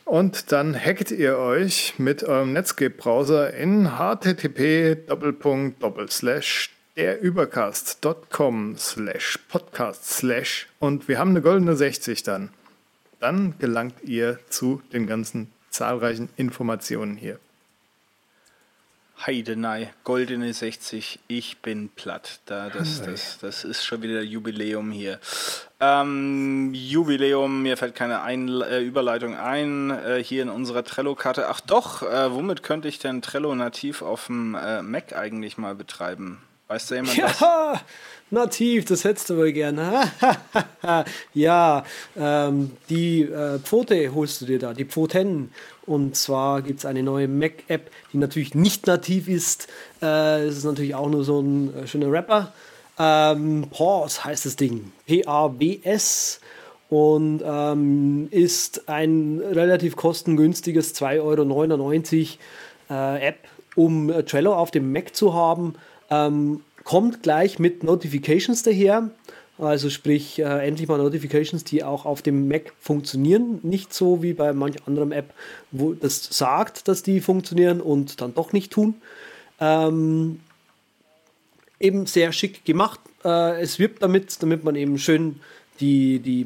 Und 0.04 0.52
dann 0.52 0.74
hackt 0.74 1.10
ihr 1.10 1.38
euch 1.38 1.94
mit 1.98 2.24
eurem 2.24 2.52
Netscape-Browser 2.52 3.52
in 3.54 3.98
http 3.98 4.96
derübercast.com 6.96 8.76
slash 8.76 9.38
podcast 9.48 10.04
slash 10.04 10.66
und 10.80 11.06
wir 11.06 11.18
haben 11.18 11.30
eine 11.30 11.42
goldene 11.42 11.76
60 11.76 12.22
dann. 12.22 12.50
Dann 13.20 13.54
gelangt 13.58 14.02
ihr 14.02 14.38
zu 14.48 14.82
den 14.92 15.06
ganzen 15.06 15.52
zahlreichen 15.70 16.28
Informationen 16.36 17.16
hier. 17.16 17.38
Heidenei, 19.26 19.92
goldene 20.04 20.52
60, 20.52 21.18
ich 21.26 21.58
bin 21.58 21.88
platt. 21.88 22.40
Da, 22.46 22.70
das, 22.70 23.02
das, 23.02 23.38
das 23.40 23.64
ist 23.64 23.84
schon 23.84 24.02
wieder 24.02 24.22
Jubiläum 24.22 24.92
hier. 24.92 25.18
Ähm, 25.80 26.72
Jubiläum, 26.72 27.62
mir 27.62 27.76
fällt 27.76 27.94
keine 27.94 28.22
ein 28.22 28.48
äh, 28.48 28.80
Überleitung 28.80 29.36
ein, 29.36 29.90
äh, 29.90 30.22
hier 30.22 30.42
in 30.42 30.48
unserer 30.48 30.84
Trello-Karte. 30.84 31.48
Ach 31.48 31.60
doch, 31.60 32.02
äh, 32.02 32.32
womit 32.32 32.62
könnte 32.62 32.88
ich 32.88 33.00
denn 33.00 33.20
Trello 33.20 33.54
nativ 33.54 34.02
auf 34.02 34.26
dem 34.26 34.54
äh, 34.54 34.82
Mac 34.82 35.12
eigentlich 35.14 35.58
mal 35.58 35.74
betreiben? 35.74 36.38
Weißt 36.68 36.90
du 36.90 36.96
jemand 36.96 37.16
ja, 37.16 37.26
das? 37.26 37.80
nativ, 38.30 38.84
das 38.84 39.04
hättest 39.04 39.30
du 39.30 39.36
wohl 39.36 39.52
gerne. 39.52 40.02
ja, 41.34 41.84
ähm, 42.16 42.72
die 42.88 43.22
äh, 43.22 43.58
Pfote 43.58 44.14
holst 44.14 44.42
du 44.42 44.46
dir 44.46 44.58
da, 44.58 44.74
die 44.74 44.84
Pfoten. 44.84 45.50
Und 45.88 46.16
zwar 46.16 46.60
gibt 46.60 46.80
es 46.80 46.84
eine 46.84 47.02
neue 47.02 47.28
Mac-App, 47.28 47.90
die 48.12 48.18
natürlich 48.18 48.54
nicht 48.54 48.86
nativ 48.86 49.26
ist. 49.26 49.68
Äh, 50.02 50.42
es 50.42 50.58
ist 50.58 50.64
natürlich 50.64 50.94
auch 50.94 51.08
nur 51.08 51.24
so 51.24 51.40
ein 51.40 51.74
äh, 51.74 51.86
schöner 51.86 52.12
Rapper. 52.12 52.52
Ähm, 52.98 53.64
Pause 53.70 54.22
heißt 54.24 54.44
das 54.44 54.56
Ding. 54.56 54.92
P-A-W-S. 55.06 56.40
und 56.90 57.42
ähm, 57.42 58.28
ist 58.30 58.86
ein 58.88 59.40
relativ 59.40 59.96
kostengünstiges 59.96 60.94
2,99 60.94 62.36
Euro 62.90 63.16
äh, 63.18 63.28
App, 63.28 63.38
um 63.74 64.12
Trello 64.26 64.54
auf 64.54 64.70
dem 64.70 64.92
Mac 64.92 65.16
zu 65.16 65.32
haben. 65.32 65.74
Ähm, 66.10 66.60
kommt 66.84 67.22
gleich 67.22 67.58
mit 67.58 67.82
Notifications 67.82 68.62
daher. 68.62 69.10
Also 69.58 69.90
sprich, 69.90 70.38
äh, 70.38 70.66
endlich 70.66 70.88
mal 70.88 70.98
Notifications, 70.98 71.64
die 71.64 71.82
auch 71.82 72.06
auf 72.06 72.22
dem 72.22 72.46
Mac 72.46 72.72
funktionieren. 72.80 73.58
Nicht 73.62 73.92
so 73.92 74.22
wie 74.22 74.32
bei 74.32 74.52
manch 74.52 74.86
anderem 74.86 75.10
App, 75.10 75.34
wo 75.72 75.94
das 75.94 76.22
sagt, 76.30 76.86
dass 76.86 77.02
die 77.02 77.20
funktionieren 77.20 77.80
und 77.80 78.20
dann 78.20 78.34
doch 78.34 78.52
nicht 78.52 78.72
tun. 78.72 78.94
Ähm, 79.60 80.40
eben 81.80 82.06
sehr 82.06 82.32
schick 82.32 82.64
gemacht. 82.64 83.00
Äh, 83.24 83.60
es 83.60 83.80
wirbt 83.80 84.02
damit, 84.02 84.40
damit 84.42 84.62
man 84.62 84.76
eben 84.76 84.96
schön 84.98 85.40
die, 85.80 86.18
die 86.18 86.44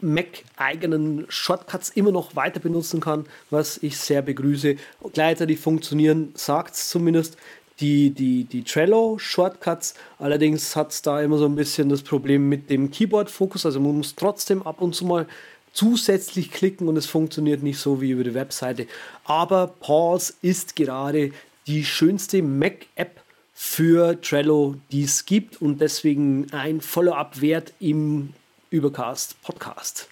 Mac-eigenen 0.00 1.26
Shortcuts 1.28 1.90
immer 1.90 2.12
noch 2.12 2.36
weiter 2.36 2.60
benutzen 2.60 3.00
kann, 3.00 3.26
was 3.48 3.78
ich 3.82 3.96
sehr 3.98 4.22
begrüße. 4.22 4.76
Gleichzeitig 5.12 5.58
funktionieren, 5.58 6.32
sagt 6.34 6.74
es 6.74 6.88
zumindest, 6.88 7.36
die, 7.80 8.10
die, 8.10 8.44
die 8.44 8.62
Trello-Shortcuts. 8.62 9.94
Allerdings 10.18 10.76
hat 10.76 10.92
es 10.92 11.02
da 11.02 11.20
immer 11.20 11.38
so 11.38 11.46
ein 11.46 11.56
bisschen 11.56 11.88
das 11.88 12.02
Problem 12.02 12.48
mit 12.48 12.70
dem 12.70 12.90
Keyboard-Fokus. 12.90 13.66
Also 13.66 13.80
man 13.80 13.96
muss 13.96 14.14
trotzdem 14.14 14.62
ab 14.62 14.80
und 14.80 14.94
zu 14.94 15.04
mal 15.06 15.26
zusätzlich 15.72 16.50
klicken 16.50 16.88
und 16.88 16.96
es 16.96 17.06
funktioniert 17.06 17.62
nicht 17.62 17.78
so 17.78 18.00
wie 18.00 18.10
über 18.10 18.24
die 18.24 18.34
Webseite. 18.34 18.86
Aber 19.24 19.68
Pause 19.68 20.34
ist 20.42 20.76
gerade 20.76 21.32
die 21.66 21.84
schönste 21.84 22.42
Mac-App 22.42 23.22
für 23.54 24.20
Trello, 24.20 24.76
die 24.90 25.04
es 25.04 25.26
gibt 25.26 25.60
und 25.60 25.80
deswegen 25.80 26.46
ein 26.52 26.80
Follow-up-Wert 26.80 27.74
im 27.78 28.30
Übercast 28.70 29.40
Podcast. 29.42 30.08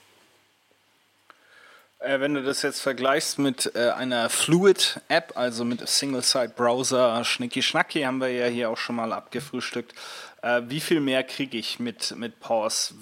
Äh, 2.00 2.20
wenn 2.20 2.34
du 2.34 2.42
das 2.42 2.62
jetzt 2.62 2.80
vergleichst 2.80 3.38
mit 3.38 3.72
äh, 3.74 3.90
einer 3.90 4.28
Fluid-App, 4.30 5.32
also 5.36 5.64
mit 5.64 5.86
Single-Site-Browser, 5.86 7.24
Schnicki-Schnacki, 7.24 8.02
haben 8.02 8.20
wir 8.20 8.30
ja 8.30 8.46
hier 8.46 8.70
auch 8.70 8.76
schon 8.76 8.96
mal 8.96 9.12
abgefrühstückt. 9.12 9.94
Äh, 10.42 10.62
wie 10.68 10.80
viel 10.80 11.00
mehr 11.00 11.24
kriege 11.24 11.58
ich 11.58 11.80
mit, 11.80 12.14
mit 12.16 12.38
Pause 12.38 12.94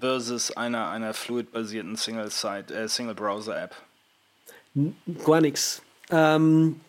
versus 0.00 0.56
einer, 0.56 0.88
einer 0.90 1.12
Fluid-basierten 1.12 1.96
Single-Site, 1.96 2.74
äh, 2.74 2.88
Single-Browser-App? 2.88 3.74
Gar 5.24 5.40
nichts. 5.42 5.82
Ähm, 6.10 6.80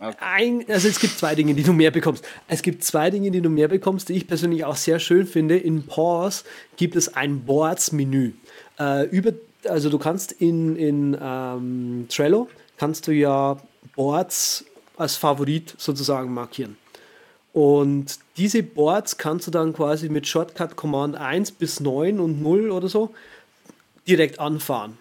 Okay. 0.00 0.16
Ein, 0.20 0.64
also 0.68 0.86
es 0.86 1.00
gibt 1.00 1.18
zwei 1.18 1.34
Dinge, 1.34 1.54
die 1.54 1.62
du 1.62 1.72
mehr 1.72 1.90
bekommst. 1.90 2.24
Es 2.46 2.62
gibt 2.62 2.84
zwei 2.84 3.10
Dinge, 3.10 3.30
die 3.30 3.40
du 3.40 3.48
mehr 3.50 3.68
bekommst, 3.68 4.08
die 4.08 4.14
ich 4.14 4.28
persönlich 4.28 4.64
auch 4.64 4.76
sehr 4.76 5.00
schön 5.00 5.26
finde. 5.26 5.56
In 5.56 5.86
Pause 5.86 6.44
gibt 6.76 6.94
es 6.94 7.16
ein 7.16 7.44
Boards-Menü. 7.44 8.32
Äh, 8.78 9.06
über, 9.06 9.32
also 9.68 9.90
du 9.90 9.98
kannst 9.98 10.32
in, 10.32 10.76
in 10.76 11.16
ähm, 11.20 12.06
Trello, 12.08 12.48
kannst 12.76 13.06
du 13.06 13.12
ja 13.12 13.58
Boards 13.94 14.64
als 14.96 15.16
Favorit 15.16 15.74
sozusagen 15.78 16.32
markieren. 16.32 16.76
Und 17.52 18.18
diese 18.36 18.62
Boards 18.62 19.18
kannst 19.18 19.46
du 19.46 19.50
dann 19.50 19.72
quasi 19.72 20.08
mit 20.08 20.26
Shortcut 20.26 20.76
Command 20.76 21.16
1 21.16 21.52
bis 21.52 21.80
9 21.80 22.20
und 22.20 22.42
0 22.42 22.70
oder 22.70 22.88
so 22.88 23.14
direkt 24.06 24.38
anfahren. 24.38 24.98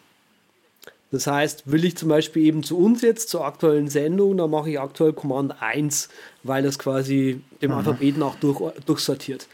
Das 1.12 1.27
heißt, 1.27 1.71
will 1.71 1.86
ich 1.86 1.95
zum 1.95 2.10
Beispiel 2.10 2.43
eben 2.43 2.63
zu 2.63 2.77
uns 2.77 3.01
jetzt, 3.01 3.30
zur 3.30 3.45
aktuellen 3.45 3.88
Sendung, 3.88 4.36
dann 4.38 4.49
mache 4.49 4.69
ich 4.71 4.80
aktuell 4.80 5.13
Command 5.13 5.62
1, 5.62 6.10
weil 6.43 6.63
das 6.63 6.77
quasi 6.77 7.41
dem 7.62 7.71
mhm. 7.71 7.77
Alphabet 7.77 8.17
nach 8.17 8.36
durch, 8.36 8.60
durchsortiert. 8.86 9.47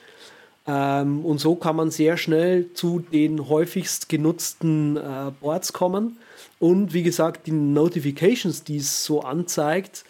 Ähm, 0.66 1.26
und 1.26 1.40
so 1.40 1.56
kann 1.56 1.76
man 1.76 1.92
sehr 1.92 2.18
schnell 2.18 2.74
zu 2.74 3.00
den 3.00 3.50
häufigst 3.50 4.08
genutzten 4.10 4.98
äh, 4.98 5.32
Boards 5.40 5.74
kommen. 5.74 6.18
Und 6.60 6.94
wie 6.94 7.04
gesagt, 7.04 7.48
die 7.48 7.52
Notifications, 7.52 8.64
die 8.64 8.78
es 8.78 9.04
so 9.04 9.22
anzeigt, 9.22 10.06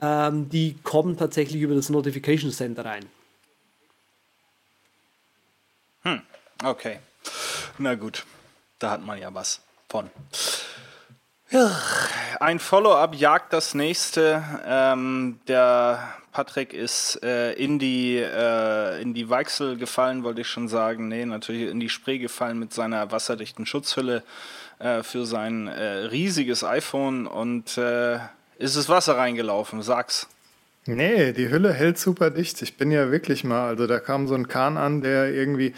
ähm, 0.00 0.48
die 0.48 0.76
kommen 0.84 1.16
tatsächlich 1.16 1.62
über 1.62 1.74
das 1.74 1.88
Notification 1.88 2.52
Center 2.52 2.84
rein. 2.84 3.06
Hm, 6.02 6.22
okay. 6.62 7.00
Na 7.78 7.94
gut, 7.96 8.24
da 8.78 8.92
hat 8.92 9.04
man 9.04 9.18
ja 9.18 9.34
was 9.34 9.60
von. 9.88 10.10
Ja, 11.50 11.76
ein 12.40 12.58
Follow-up 12.58 13.14
jagt 13.14 13.52
das 13.52 13.74
nächste. 13.74 14.44
Ähm, 14.64 15.40
der 15.48 16.14
Patrick 16.36 16.74
ist 16.74 17.22
äh, 17.22 17.54
in 17.54 17.78
die 17.78 18.18
äh, 18.18 19.00
in 19.00 19.14
die 19.14 19.30
Weichsel 19.30 19.78
gefallen, 19.78 20.22
wollte 20.22 20.42
ich 20.42 20.48
schon 20.48 20.68
sagen. 20.68 21.08
Nee, 21.08 21.24
natürlich 21.24 21.70
in 21.70 21.80
die 21.80 21.88
Spree 21.88 22.18
gefallen 22.18 22.58
mit 22.58 22.74
seiner 22.74 23.10
wasserdichten 23.10 23.64
Schutzhülle 23.64 24.22
äh, 24.78 25.02
für 25.02 25.24
sein 25.24 25.66
äh, 25.66 25.82
riesiges 26.12 26.62
iPhone 26.62 27.26
und 27.26 27.78
äh, 27.78 28.16
ist 28.58 28.76
es 28.76 28.90
Wasser 28.90 29.16
reingelaufen, 29.16 29.80
sag's. 29.80 30.28
Nee, 30.84 31.32
die 31.32 31.48
Hülle 31.48 31.72
hält 31.72 31.98
super 31.98 32.28
dicht. 32.28 32.60
Ich 32.60 32.76
bin 32.76 32.90
ja 32.90 33.10
wirklich 33.10 33.42
mal, 33.42 33.68
also 33.68 33.86
da 33.86 33.98
kam 33.98 34.28
so 34.28 34.34
ein 34.34 34.46
Kahn 34.46 34.76
an, 34.76 35.00
der 35.00 35.32
irgendwie 35.32 35.72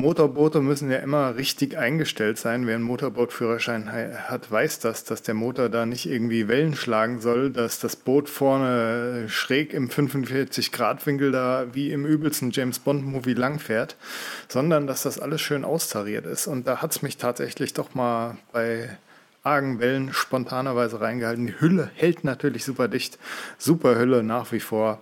Motorboote 0.00 0.60
müssen 0.60 0.90
ja 0.90 0.98
immer 0.98 1.36
richtig 1.36 1.76
eingestellt 1.76 2.38
sein. 2.38 2.66
Wer 2.66 2.76
einen 2.76 2.84
Motorbootführerschein 2.84 3.92
hat, 3.92 4.50
weiß 4.50 4.78
das, 4.80 5.04
dass 5.04 5.22
der 5.22 5.34
Motor 5.34 5.68
da 5.68 5.84
nicht 5.84 6.06
irgendwie 6.06 6.48
Wellen 6.48 6.74
schlagen 6.74 7.20
soll, 7.20 7.50
dass 7.50 7.80
das 7.80 7.96
Boot 7.96 8.28
vorne 8.28 9.26
schräg 9.28 9.74
im 9.74 9.90
45-Grad-Winkel 9.90 11.32
da 11.32 11.66
wie 11.72 11.92
im 11.92 12.06
übelsten 12.06 12.50
James-Bond-Movie 12.50 13.34
langfährt, 13.34 13.96
sondern 14.48 14.86
dass 14.86 15.02
das 15.02 15.18
alles 15.18 15.42
schön 15.42 15.64
austariert 15.64 16.24
ist. 16.24 16.46
Und 16.46 16.66
da 16.66 16.80
hat 16.80 16.92
es 16.92 17.02
mich 17.02 17.18
tatsächlich 17.18 17.74
doch 17.74 17.94
mal 17.94 18.38
bei 18.52 18.96
argen 19.42 19.80
Wellen 19.80 20.12
spontanerweise 20.12 21.00
reingehalten. 21.00 21.46
Die 21.46 21.60
Hülle 21.60 21.90
hält 21.94 22.24
natürlich 22.24 22.64
super 22.64 22.88
dicht. 22.88 23.18
Super 23.58 23.98
Hülle 23.98 24.22
nach 24.22 24.50
wie 24.52 24.60
vor. 24.60 25.00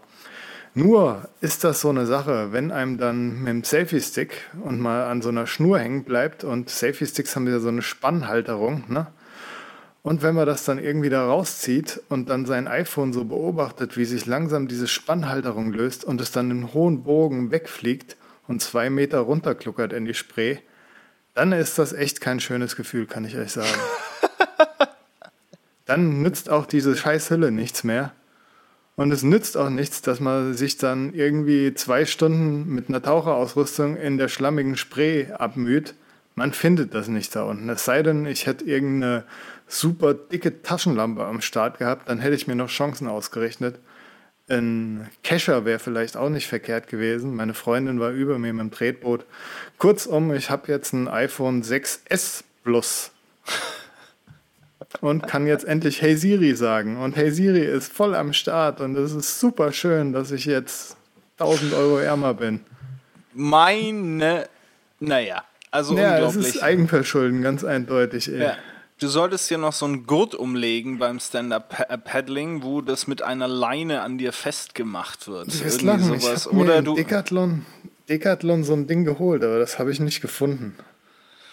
Nur 0.79 1.29
ist 1.41 1.65
das 1.65 1.81
so 1.81 1.89
eine 1.89 2.07
Sache, 2.07 2.53
wenn 2.53 2.71
einem 2.71 2.99
dann 2.99 3.41
mit 3.41 3.49
dem 3.49 3.65
Selfie-Stick 3.65 4.45
und 4.63 4.79
mal 4.79 5.09
an 5.09 5.23
so 5.23 5.29
einer 5.29 5.49
Schnur 5.49 5.81
hängen 5.81 6.05
bleibt 6.05 6.45
und 6.45 6.71
Selfie-Sticks 6.71 7.35
haben 7.35 7.49
ja 7.49 7.59
so 7.59 7.67
eine 7.67 7.83
Spannhalterung, 7.83 8.85
ne? 8.87 9.09
Und 10.05 10.23
wenn 10.23 10.37
man 10.37 10.47
das 10.47 10.65
dann 10.65 10.79
irgendwie 10.79 11.09
da 11.09 11.27
rauszieht 11.27 12.01
und 12.09 12.29
dann 12.29 12.47
sein 12.47 12.69
iPhone 12.69 13.13
so 13.13 13.25
beobachtet, 13.25 13.97
wie 13.97 14.05
sich 14.05 14.27
langsam 14.27 14.69
diese 14.69 14.87
Spannhalterung 14.87 15.73
löst 15.73 16.05
und 16.05 16.21
es 16.21 16.31
dann 16.31 16.49
in 16.53 16.73
hohen 16.73 17.03
Bogen 17.03 17.51
wegfliegt 17.51 18.17
und 18.47 18.63
zwei 18.63 18.89
Meter 18.89 19.19
runterkluckert 19.19 19.93
in 19.93 20.05
die 20.05 20.15
Spree, 20.15 20.59
dann 21.35 21.51
ist 21.51 21.77
das 21.81 21.93
echt 21.93 22.21
kein 22.21 22.39
schönes 22.39 22.77
Gefühl, 22.77 23.07
kann 23.07 23.25
ich 23.25 23.37
euch 23.37 23.51
sagen. 23.51 23.81
dann 25.87 26.23
nützt 26.23 26.49
auch 26.49 26.67
diese 26.67 26.97
scheiß 26.97 27.31
Hülle 27.31 27.51
nichts 27.51 27.83
mehr. 27.83 28.13
Und 28.99 29.13
es 29.13 29.23
nützt 29.23 29.57
auch 29.57 29.71
nichts, 29.71 30.03
dass 30.03 30.19
man 30.19 30.55
sich 30.55 30.77
dann 30.77 31.15
irgendwie 31.15 31.73
zwei 31.73 32.05
Stunden 32.05 32.69
mit 32.75 32.89
einer 32.89 33.01
Taucherausrüstung 33.01 33.97
in 33.97 34.19
der 34.19 34.27
schlammigen 34.27 34.77
Spree 34.77 35.31
abmüht. 35.31 35.95
Man 36.35 36.53
findet 36.53 36.95
das 36.95 37.07
nicht 37.07 37.37
da 37.37 37.45
unten. 37.45 37.69
Es 37.69 37.85
sei 37.85 38.03
denn, 38.03 38.27
ich 38.27 38.47
hätte 38.47 38.65
irgendeine 38.65 39.23
super 39.69 40.15
dicke 40.15 40.65
Taschenlampe 40.65 41.25
am 41.25 41.41
Start 41.43 41.79
gehabt, 41.79 42.09
dann 42.09 42.19
hätte 42.19 42.35
ich 42.35 42.49
mir 42.49 42.57
noch 42.57 42.71
Chancen 42.71 43.07
ausgerechnet. 43.07 43.79
Ein 44.49 45.09
Kescher 45.23 45.65
wäre 45.65 45.79
vielleicht 45.79 46.17
auch 46.17 46.29
nicht 46.29 46.49
verkehrt 46.49 46.89
gewesen. 46.89 47.37
Meine 47.37 47.55
Freundin 47.55 48.01
war 48.01 48.11
über 48.11 48.37
mir 48.41 48.53
mit 48.53 48.63
dem 48.63 48.73
Tretboot. 48.73 49.27
Kurzum, 49.79 50.35
ich 50.35 50.51
habe 50.51 50.73
jetzt 50.73 50.93
ein 50.93 51.07
iPhone 51.07 51.63
6S 51.63 52.43
Plus 52.65 53.13
und 55.01 55.27
kann 55.27 55.47
jetzt 55.47 55.65
endlich 55.65 56.03
Hey 56.03 56.17
Siri 56.17 56.55
sagen. 56.55 56.97
Und 56.97 57.17
Hey 57.17 57.31
Siri 57.31 57.65
ist 57.65 57.93
voll 57.93 58.15
am 58.15 58.33
Start 58.33 58.81
und 58.81 58.97
es 58.97 59.13
ist 59.13 59.41
super 59.41 59.73
schön, 59.73 60.13
dass 60.13 60.31
ich 60.31 60.45
jetzt 60.45 60.97
1000 61.39 61.75
Euro 61.75 61.99
ärmer 61.99 62.35
bin. 62.35 62.61
Meine, 63.35 64.49
naja, 65.01 65.45
also 65.71 65.97
ja, 65.97 66.15
unglaublich. 66.15 66.47
Das 66.47 66.55
ist 66.57 66.63
Eigenverschulden, 66.63 67.43
ganz 67.43 67.65
eindeutig. 67.65 68.29
Ey. 68.29 68.41
Ja. 68.41 68.57
Du 69.01 69.07
solltest 69.07 69.49
dir 69.49 69.59
noch 69.59 69.73
so 69.73 69.87
ein 69.87 70.07
Gurt 70.07 70.35
umlegen 70.35 70.99
beim 70.99 71.21
Stand-Up-Paddling, 71.21 72.65
wo 72.65 72.81
das 72.81 73.07
mit 73.07 73.23
einer 73.23 73.47
Leine 73.47 74.03
an 74.03 74.19
dir 74.19 74.33
festgemacht 74.33 75.29
wird. 75.29 75.47
Das 75.47 75.83
lachen. 75.83 76.19
Sowas. 76.19 76.49
Ich 76.51 76.59
Oder 76.59 76.83
du 76.83 76.97
Decathlon, 76.97 77.65
Decathlon 78.09 78.65
so 78.65 78.73
ein 78.73 78.89
Ding 78.89 79.05
geholt, 79.05 79.45
aber 79.45 79.61
das 79.61 79.79
habe 79.79 79.93
ich 79.93 80.01
nicht 80.01 80.21
gefunden. 80.21 80.75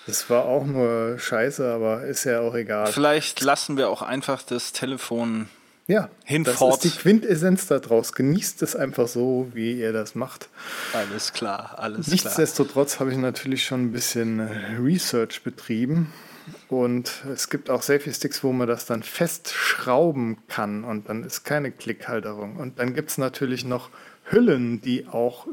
Das 0.08 0.30
war 0.30 0.46
auch 0.46 0.66
nur 0.66 1.18
scheiße, 1.18 1.68
aber 1.68 2.04
ist 2.04 2.26
ja 2.26 2.42
auch 2.42 2.54
egal. 2.54 2.92
Vielleicht 2.92 3.42
lassen 3.42 3.78
wir 3.78 3.90
auch 3.90 4.02
einfach 4.02 4.44
das 4.44 4.72
Telefon 4.72 5.50
ja, 5.88 6.10
hinfort. 6.24 6.78
Das 6.78 6.86
ist 6.86 6.96
die 6.96 7.00
Quintessenz 7.00 7.68
daraus. 7.68 8.14
Genießt 8.14 8.62
es 8.64 8.76
einfach 8.76 9.08
so, 9.08 9.50
wie 9.54 9.80
ihr 9.80 9.94
das 9.94 10.16
macht. 10.16 10.50
Alles 10.94 11.34
klar, 11.34 11.76
alles 11.78 12.08
Nichtsdestotrotz 12.08 13.00
habe 13.00 13.12
ich 13.12 13.18
natürlich 13.18 13.66
schon 13.66 13.86
ein 13.86 13.92
bisschen 13.92 14.40
Research 14.80 15.44
betrieben. 15.44 16.12
Und 16.70 17.24
es 17.32 17.50
gibt 17.50 17.70
auch 17.70 17.82
Selfie-Sticks, 17.82 18.44
wo 18.44 18.52
man 18.52 18.68
das 18.68 18.86
dann 18.86 19.02
festschrauben 19.04 20.38
kann 20.48 20.84
und 20.84 21.10
dann 21.10 21.24
ist 21.24 21.44
keine 21.44 21.72
Klickhalterung. 21.72 22.58
Und 22.58 22.78
dann 22.80 22.94
gibt 22.94 23.12
es 23.12 23.18
natürlich 23.18 23.66
noch 23.66 23.90
Hüllen, 24.26 24.82
die 24.82 25.08
auch 25.08 25.48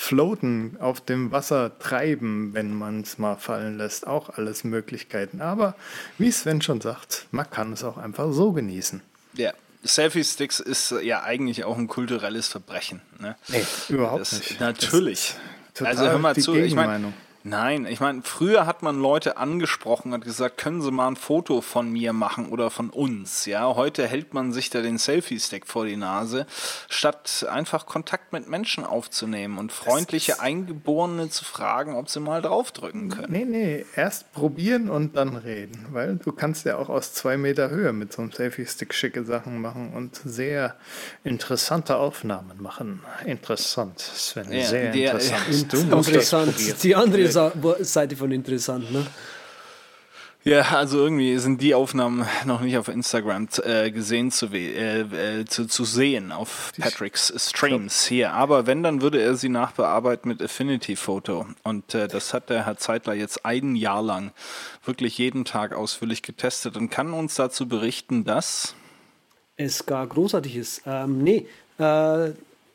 floaten, 0.00 0.76
auf 0.78 1.00
dem 1.00 1.32
Wasser 1.32 1.76
treiben, 1.80 2.54
wenn 2.54 2.72
man 2.72 3.00
es 3.00 3.18
mal 3.18 3.34
fallen 3.34 3.78
lässt. 3.78 4.06
Auch 4.06 4.30
alles 4.30 4.62
Möglichkeiten. 4.62 5.40
Aber 5.40 5.74
wie 6.18 6.30
Sven 6.30 6.62
schon 6.62 6.80
sagt, 6.80 7.26
man 7.32 7.50
kann 7.50 7.72
es 7.72 7.82
auch 7.82 7.98
einfach 7.98 8.32
so 8.32 8.52
genießen. 8.52 9.02
Ja. 9.34 9.52
Selfie-Sticks 9.82 10.60
ist 10.60 10.94
ja 11.02 11.24
eigentlich 11.24 11.64
auch 11.64 11.76
ein 11.76 11.88
kulturelles 11.88 12.46
Verbrechen. 12.46 13.02
Ne? 13.18 13.34
Nee, 13.48 13.64
überhaupt 13.88 14.20
Das- 14.20 14.32
nicht. 14.38 14.60
Natürlich. 14.60 15.34
Total 15.74 15.92
also 15.92 16.04
hör 16.10 16.18
mal 16.18 16.36
zu, 16.36 16.54
ich 16.54 16.74
meine. 16.76 17.12
Nein, 17.42 17.86
ich 17.86 18.00
meine, 18.00 18.22
früher 18.22 18.66
hat 18.66 18.82
man 18.82 19.00
Leute 19.00 19.36
angesprochen 19.36 20.12
und 20.12 20.24
gesagt, 20.24 20.58
können 20.58 20.82
Sie 20.82 20.90
mal 20.90 21.08
ein 21.08 21.16
Foto 21.16 21.60
von 21.60 21.90
mir 21.90 22.12
machen 22.12 22.48
oder 22.50 22.70
von 22.70 22.90
uns, 22.90 23.46
ja? 23.46 23.74
Heute 23.74 24.06
hält 24.06 24.34
man 24.34 24.52
sich 24.52 24.70
da 24.70 24.82
den 24.82 24.98
Selfie-Stick 24.98 25.66
vor 25.66 25.86
die 25.86 25.96
Nase, 25.96 26.46
statt 26.88 27.46
einfach 27.50 27.86
Kontakt 27.86 28.32
mit 28.32 28.48
Menschen 28.48 28.84
aufzunehmen 28.84 29.58
und 29.58 29.72
freundliche 29.72 30.40
Eingeborene 30.40 31.30
zu 31.30 31.44
fragen, 31.44 31.94
ob 31.96 32.08
sie 32.10 32.20
mal 32.20 32.42
draufdrücken 32.42 33.08
können. 33.08 33.32
Nee, 33.32 33.44
nee, 33.44 33.86
erst 33.96 34.32
probieren 34.32 34.90
und 34.90 35.16
dann 35.16 35.36
reden. 35.36 35.86
Weil 35.92 36.16
du 36.16 36.32
kannst 36.32 36.64
ja 36.66 36.76
auch 36.76 36.88
aus 36.88 37.14
zwei 37.14 37.36
Meter 37.36 37.70
Höhe 37.70 37.92
mit 37.92 38.12
so 38.12 38.22
einem 38.22 38.32
Selfie-Stick 38.32 38.92
schicke 38.94 39.24
Sachen 39.24 39.60
machen 39.60 39.92
und 39.94 40.20
sehr 40.24 40.76
interessante 41.24 41.96
Aufnahmen 41.96 42.60
machen. 42.62 43.02
Interessant, 43.24 43.98
Sven, 44.00 44.52
Ja, 44.52 44.64
sehr 44.64 44.92
der- 44.92 45.12
interessant. 45.12 45.38
Du 45.72 45.76
musst 45.84 46.08
das 46.08 46.14
Interessant. 46.32 46.56
probieren. 46.56 46.76
Die 46.82 46.94
andere 46.96 47.27
Seite 47.32 48.16
von 48.16 48.32
interessant, 48.32 48.92
ne? 48.92 49.06
Ja, 50.44 50.62
also 50.62 50.98
irgendwie 50.98 51.36
sind 51.38 51.60
die 51.60 51.74
Aufnahmen 51.74 52.24
noch 52.46 52.60
nicht 52.60 52.78
auf 52.78 52.88
Instagram 52.88 53.48
äh, 53.64 53.90
gesehen 53.90 54.30
zu, 54.30 54.52
we- 54.52 54.72
äh, 54.72 55.40
äh, 55.40 55.44
zu, 55.44 55.66
zu 55.66 55.84
sehen, 55.84 56.32
auf 56.32 56.72
Patricks 56.78 57.34
Streams 57.36 58.06
hier. 58.06 58.32
Aber 58.32 58.66
wenn, 58.66 58.82
dann 58.82 59.02
würde 59.02 59.20
er 59.20 59.34
sie 59.34 59.48
nachbearbeiten 59.48 60.28
mit 60.28 60.40
Affinity 60.40 60.96
Photo. 60.96 61.46
Und 61.64 61.92
äh, 61.92 62.08
das 62.08 62.32
hat 62.32 62.50
der 62.50 62.64
Herr 62.64 62.78
Zeitler 62.78 63.14
jetzt 63.14 63.44
ein 63.44 63.74
Jahr 63.74 64.00
lang 64.00 64.32
wirklich 64.84 65.18
jeden 65.18 65.44
Tag 65.44 65.74
ausführlich 65.74 66.22
getestet 66.22 66.76
und 66.76 66.88
kann 66.88 67.12
uns 67.12 67.34
dazu 67.34 67.68
berichten, 67.68 68.24
dass... 68.24 68.74
es 69.56 69.84
gar 69.84 70.06
großartig 70.06 70.56
ist. 70.56 70.82
Ähm, 70.86 71.22
nee, 71.22 71.46
äh, 71.78 72.30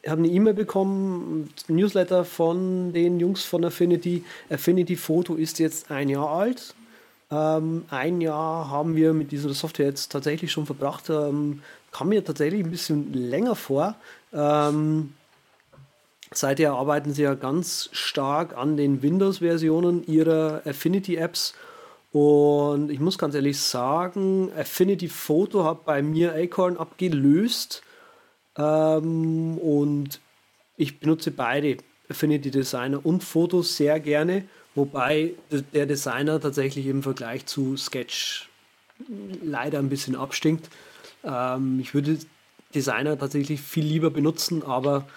habe 0.07 0.19
eine 0.19 0.27
E-Mail 0.27 0.53
bekommen, 0.53 1.49
Newsletter 1.67 2.25
von 2.25 2.91
den 2.93 3.19
Jungs 3.19 3.45
von 3.45 3.63
Affinity. 3.63 4.23
Affinity 4.49 4.95
Photo 4.95 5.35
ist 5.35 5.59
jetzt 5.59 5.91
ein 5.91 6.09
Jahr 6.09 6.29
alt. 6.29 6.75
Ähm, 7.31 7.85
ein 7.89 8.21
Jahr 8.21 8.69
haben 8.69 8.95
wir 8.95 9.13
mit 9.13 9.31
dieser 9.31 9.53
Software 9.53 9.87
jetzt 9.87 10.11
tatsächlich 10.11 10.51
schon 10.51 10.65
verbracht. 10.65 11.09
Ähm, 11.09 11.61
kam 11.91 12.09
mir 12.09 12.23
tatsächlich 12.23 12.63
ein 12.63 12.71
bisschen 12.71 13.13
länger 13.13 13.55
vor. 13.55 13.95
Ähm, 14.33 15.13
seither 16.33 16.73
arbeiten 16.73 17.13
sie 17.13 17.23
ja 17.23 17.35
ganz 17.35 17.89
stark 17.93 18.57
an 18.57 18.77
den 18.77 19.01
Windows-Versionen 19.01 20.05
ihrer 20.05 20.61
Affinity-Apps. 20.65 21.53
Und 22.11 22.91
ich 22.91 22.99
muss 22.99 23.17
ganz 23.17 23.35
ehrlich 23.35 23.59
sagen, 23.59 24.51
Affinity 24.57 25.07
Photo 25.07 25.63
hat 25.63 25.85
bei 25.85 26.01
mir 26.01 26.35
Acorn 26.35 26.77
abgelöst. 26.77 27.83
Ähm, 28.57 29.57
und 29.57 30.19
ich 30.77 30.99
benutze 30.99 31.31
beide, 31.31 31.77
Affinity 32.09 32.51
Designer 32.51 33.05
und 33.05 33.23
Fotos 33.23 33.77
sehr 33.77 33.99
gerne. 33.99 34.43
Wobei 34.75 35.33
der 35.73 35.85
Designer 35.85 36.39
tatsächlich 36.41 36.87
im 36.87 37.03
Vergleich 37.03 37.45
zu 37.45 37.77
Sketch 37.77 38.49
leider 39.43 39.79
ein 39.79 39.89
bisschen 39.89 40.15
abstinkt. 40.15 40.67
Ähm, 41.23 41.79
ich 41.79 41.93
würde 41.93 42.17
Designer 42.73 43.17
tatsächlich 43.17 43.61
viel 43.61 43.85
lieber 43.85 44.09
benutzen, 44.09 44.63
aber 44.63 45.07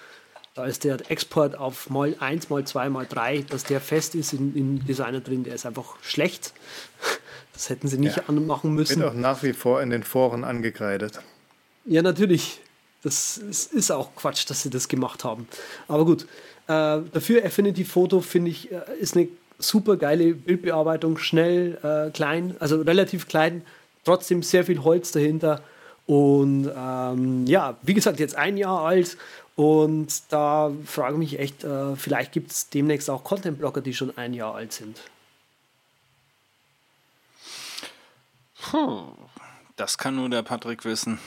da 0.55 0.65
ist 0.67 0.85
der 0.85 0.99
Export 1.11 1.57
auf 1.57 1.91
mal 1.91 2.15
1, 2.19 2.49
mal 2.51 2.67
2, 2.67 2.89
mal 2.91 3.07
3, 3.07 3.43
dass 3.49 3.65
der 3.65 3.81
fest 3.81 4.15
ist 4.15 4.33
in, 4.33 4.55
in 4.55 4.87
Designer 4.87 5.21
drin, 5.21 5.43
der 5.45 5.55
ist 5.55 5.67
einfach 5.67 5.97
schlecht. 6.03 6.53
Das 7.53 7.71
hätten 7.71 7.89
sie 7.89 7.99
nicht 7.99 8.17
Ja. 8.19 8.23
anmachen 8.29 8.75
müssen. 8.75 9.01
Wird 9.01 9.11
auch 9.11 9.15
nach 9.15 9.43
wie 9.43 9.55
vor 9.55 9.81
in 9.83 9.89
den 9.91 10.03
Foren 10.03 10.45
angekreidet. 10.45 11.21
Ja, 11.87 12.03
natürlich. 12.03 12.61
Das 13.03 13.39
ist, 13.39 13.93
auch 13.93 14.15
Quatsch, 14.17 14.49
dass 14.51 14.63
sie 14.63 14.71
das 14.71 14.89
gemacht 14.89 15.25
haben. 15.25 15.47
Aber 15.89 16.05
gut. 16.05 16.27
Äh, 16.69 17.03
dafür 17.13 17.45
Affinity 17.45 17.85
Photo 17.85 18.21
finde 18.21 18.51
ich 18.51 18.73
äh, 18.73 18.81
ist 18.99 19.17
eine 19.17 19.29
super 19.59 19.97
geile 19.97 20.35
Bildbearbeitung, 20.35 21.17
schnell, 21.19 21.79
äh, 21.83 22.11
klein, 22.11 22.57
also 22.59 22.81
relativ 22.83 23.29
klein, 23.29 23.63
trotzdem 24.05 24.43
sehr 24.43 24.65
viel 24.65 24.83
Holz 24.83 25.13
dahinter. 25.13 25.63
Und 26.07 26.71
ähm, 26.77 27.47
ja, 27.47 27.77
wie 27.83 27.95
gesagt, 27.95 28.21
jetzt 28.21 28.37
ein 28.37 28.57
Jahr 28.57 28.81
alt. 28.81 29.17
Und 29.57 30.23
da 30.31 30.71
frage 30.85 31.15
ich 31.15 31.19
mich 31.19 31.39
echt, 31.39 31.65
äh, 31.65 31.97
vielleicht 31.97 32.33
gibt 32.33 32.53
es 32.53 32.69
demnächst 32.69 33.09
auch 33.09 33.25
Content-Blocker, 33.25 33.81
die 33.81 33.95
schon 33.95 34.17
ein 34.17 34.35
Jahr 34.35 34.55
alt 34.55 34.73
sind. 34.73 35.01
Das 39.77 39.99
kann 39.99 40.17
nur 40.17 40.29
der 40.29 40.43
Patrick 40.43 40.85
wissen. 40.85 41.19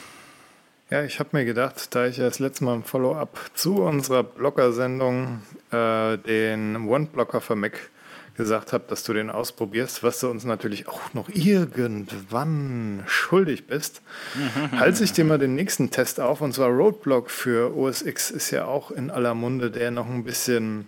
Ja, 0.92 1.04
ich 1.04 1.20
habe 1.20 1.30
mir 1.34 1.46
gedacht, 1.46 1.94
da 1.94 2.08
ich 2.08 2.18
ja 2.18 2.24
das 2.24 2.40
letzte 2.40 2.64
Mal 2.64 2.74
im 2.74 2.84
Follow-up 2.84 3.52
zu 3.54 3.84
unserer 3.84 4.24
Blogger-Sendung 4.24 5.44
äh, 5.70 6.18
den 6.18 6.88
One-Blocker 6.88 7.42
für 7.42 7.56
Mac 7.56 7.92
gesagt 8.36 8.74
habe, 8.74 8.86
dass 8.88 9.04
du 9.04 9.14
den 9.14 9.30
ausprobierst, 9.30 10.02
was 10.02 10.20
du 10.20 10.30
uns 10.30 10.46
natürlich 10.46 10.88
auch 10.88 11.14
noch 11.14 11.30
irgendwann 11.30 13.04
schuldig 13.06 13.68
bist, 13.68 14.02
halte 14.72 15.04
ich 15.04 15.14
dir 15.14 15.26
mal 15.26 15.38
den 15.38 15.54
nächsten 15.54 15.92
Test 15.92 16.20
auf. 16.20 16.42
Und 16.42 16.56
zwar 16.56 16.70
Roadblock 16.70 17.30
für 17.30 17.78
OS 17.78 18.02
X 18.02 18.32
ist 18.32 18.50
ja 18.50 18.66
auch 18.66 18.90
in 18.90 19.12
aller 19.12 19.36
Munde, 19.36 19.70
der 19.70 19.92
noch 19.92 20.10
ein 20.10 20.24
bisschen 20.24 20.88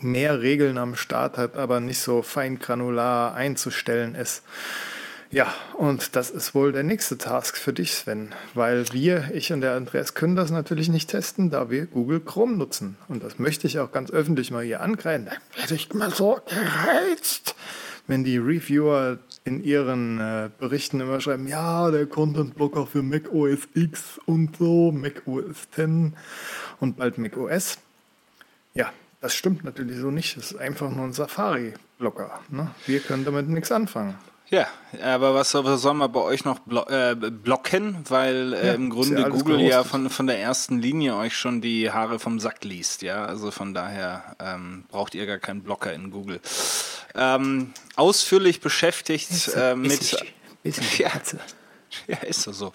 mehr 0.00 0.42
Regeln 0.42 0.78
am 0.78 0.96
Start 0.96 1.38
hat, 1.38 1.56
aber 1.56 1.78
nicht 1.78 2.00
so 2.00 2.22
fein 2.22 2.58
granular 2.58 3.34
einzustellen 3.34 4.16
ist. 4.16 4.42
Ja, 5.30 5.52
und 5.74 6.16
das 6.16 6.30
ist 6.30 6.54
wohl 6.54 6.72
der 6.72 6.84
nächste 6.84 7.18
Task 7.18 7.58
für 7.58 7.74
dich, 7.74 7.92
Sven, 7.92 8.34
weil 8.54 8.90
wir, 8.92 9.30
ich 9.34 9.52
und 9.52 9.60
der 9.60 9.74
Andreas, 9.74 10.14
können 10.14 10.36
das 10.36 10.50
natürlich 10.50 10.88
nicht 10.88 11.10
testen, 11.10 11.50
da 11.50 11.68
wir 11.68 11.84
Google 11.84 12.20
Chrome 12.20 12.56
nutzen. 12.56 12.96
Und 13.08 13.22
das 13.22 13.38
möchte 13.38 13.66
ich 13.66 13.78
auch 13.78 13.92
ganz 13.92 14.10
öffentlich 14.10 14.50
mal 14.50 14.64
hier 14.64 14.80
angreifen. 14.80 15.26
Da 15.26 15.60
werde 15.60 15.74
ich 15.74 15.90
immer 15.90 16.10
so 16.10 16.40
gereizt, 16.46 17.54
wenn 18.06 18.24
die 18.24 18.38
Reviewer 18.38 19.18
in 19.44 19.62
ihren 19.62 20.18
äh, 20.18 20.48
Berichten 20.58 20.98
immer 21.00 21.20
schreiben, 21.20 21.46
ja, 21.46 21.90
der 21.90 22.06
Content 22.06 22.54
Blocker 22.54 22.86
für 22.86 23.02
Mac 23.02 23.30
OS 23.30 23.68
X 23.74 24.18
und 24.24 24.56
so, 24.56 24.92
Mac 24.92 25.26
OS 25.26 25.68
10 25.74 26.16
und 26.80 26.96
bald 26.96 27.18
Mac 27.18 27.36
OS. 27.36 27.76
Ja, 28.72 28.94
das 29.20 29.34
stimmt 29.34 29.62
natürlich 29.62 29.98
so 29.98 30.10
nicht. 30.10 30.38
Es 30.38 30.52
ist 30.52 30.58
einfach 30.58 30.90
nur 30.90 31.04
ein 31.04 31.12
Safari-Blocker. 31.12 32.40
Ne? 32.48 32.70
Wir 32.86 33.00
können 33.00 33.26
damit 33.26 33.46
nichts 33.50 33.70
anfangen. 33.70 34.14
Ja, 34.50 34.66
aber 35.02 35.34
was 35.34 35.50
soll, 35.50 35.64
was 35.64 35.82
soll 35.82 35.92
man 35.94 36.10
bei 36.10 36.20
euch 36.20 36.44
noch 36.44 36.58
blo 36.60 36.82
äh, 36.88 37.14
blocken? 37.14 37.98
Weil 38.08 38.54
äh, 38.54 38.66
Ja, 38.68 38.74
im 38.74 38.88
Grunde 38.88 39.20
ja 39.20 39.28
Google 39.28 39.60
ja 39.60 39.68
gehostet. 39.68 39.90
von, 39.90 40.10
von 40.10 40.26
der 40.26 40.40
ersten 40.40 40.78
Linie 40.80 41.16
euch 41.16 41.36
schon 41.36 41.60
die 41.60 41.90
Haare 41.90 42.18
vom 42.18 42.40
Sack 42.40 42.64
liest, 42.64 43.02
ja. 43.02 43.26
Also 43.26 43.50
von 43.50 43.74
daher 43.74 44.36
ähm, 44.40 44.84
braucht 44.88 45.14
ihr 45.14 45.26
gar 45.26 45.38
keinen 45.38 45.62
Blocker 45.62 45.92
in 45.92 46.10
Google. 46.10 46.40
Ähm, 47.14 47.74
ausführlich 47.96 48.60
beschäftigt 48.60 49.50
äh, 49.54 49.74
mit. 49.74 50.16
Ja, 50.98 51.10
ja, 52.06 52.16
ist 52.18 52.42
so. 52.42 52.72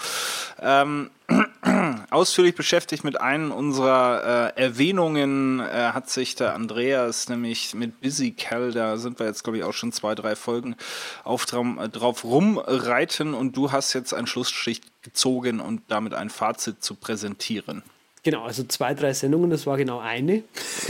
Ähm, 0.60 1.12
ausführlich 2.10 2.56
beschäftigt 2.56 3.04
mit 3.04 3.20
einem 3.22 3.52
unserer 3.52 4.54
äh, 4.58 4.62
Erwähnungen 4.62 5.60
äh, 5.60 5.92
hat 5.94 6.10
sich 6.10 6.36
der 6.36 6.56
Andreas 6.56 7.30
nämlich 7.30 7.74
mit 7.74 8.02
Busy 8.02 8.32
Cal, 8.32 8.72
da 8.72 8.98
sind 8.98 9.20
wir 9.20 9.26
jetzt 9.26 9.44
glaube 9.44 9.58
ich 9.58 9.64
auch 9.64 9.74
schon 9.74 9.92
zwei, 9.92 10.16
drei 10.16 10.36
Folgen 10.36 10.76
auf 11.24 11.46
äh, 11.54 11.90
drauf 11.90 12.24
rumreiten 12.24 13.34
und 13.34 13.56
du 13.56 13.72
hast 13.72 13.94
jetzt 13.94 14.14
ein 14.14 14.28
Schlussschicht 14.28 14.84
gezogen 15.04 15.60
und 15.60 15.82
damit 15.88 16.14
ein 16.14 16.30
Fazit 16.30 16.84
zu 16.84 16.96
präsentieren. 16.96 17.84
Genau, 18.24 18.44
also 18.44 18.64
zwei, 18.64 18.94
drei 18.94 19.14
Sendungen, 19.14 19.50
das 19.50 19.68
war 19.68 19.76
genau 19.76 20.00
eine. 20.00 20.44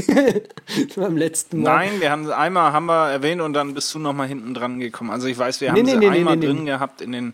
Beim 0.95 1.17
letzten 1.17 1.63
Mal. 1.63 1.87
Nein, 1.87 2.01
wir 2.01 2.11
haben 2.11 2.31
einmal 2.31 2.73
haben 2.73 2.85
wir 2.85 3.09
erwähnt 3.09 3.41
und 3.41 3.53
dann 3.53 3.73
bist 3.73 3.93
du 3.95 3.99
noch 3.99 4.13
mal 4.13 4.27
hinten 4.27 4.53
dran 4.53 4.79
gekommen. 4.79 5.09
Also 5.09 5.27
ich 5.27 5.37
weiß, 5.37 5.59
wir 5.59 5.71
haben 5.71 5.81
nee, 5.81 5.91
sie 5.91 5.97
nee, 5.97 6.09
einmal 6.09 6.39
drin 6.39 6.67
gehabt 6.67 7.01
in 7.01 7.11
den 7.11 7.33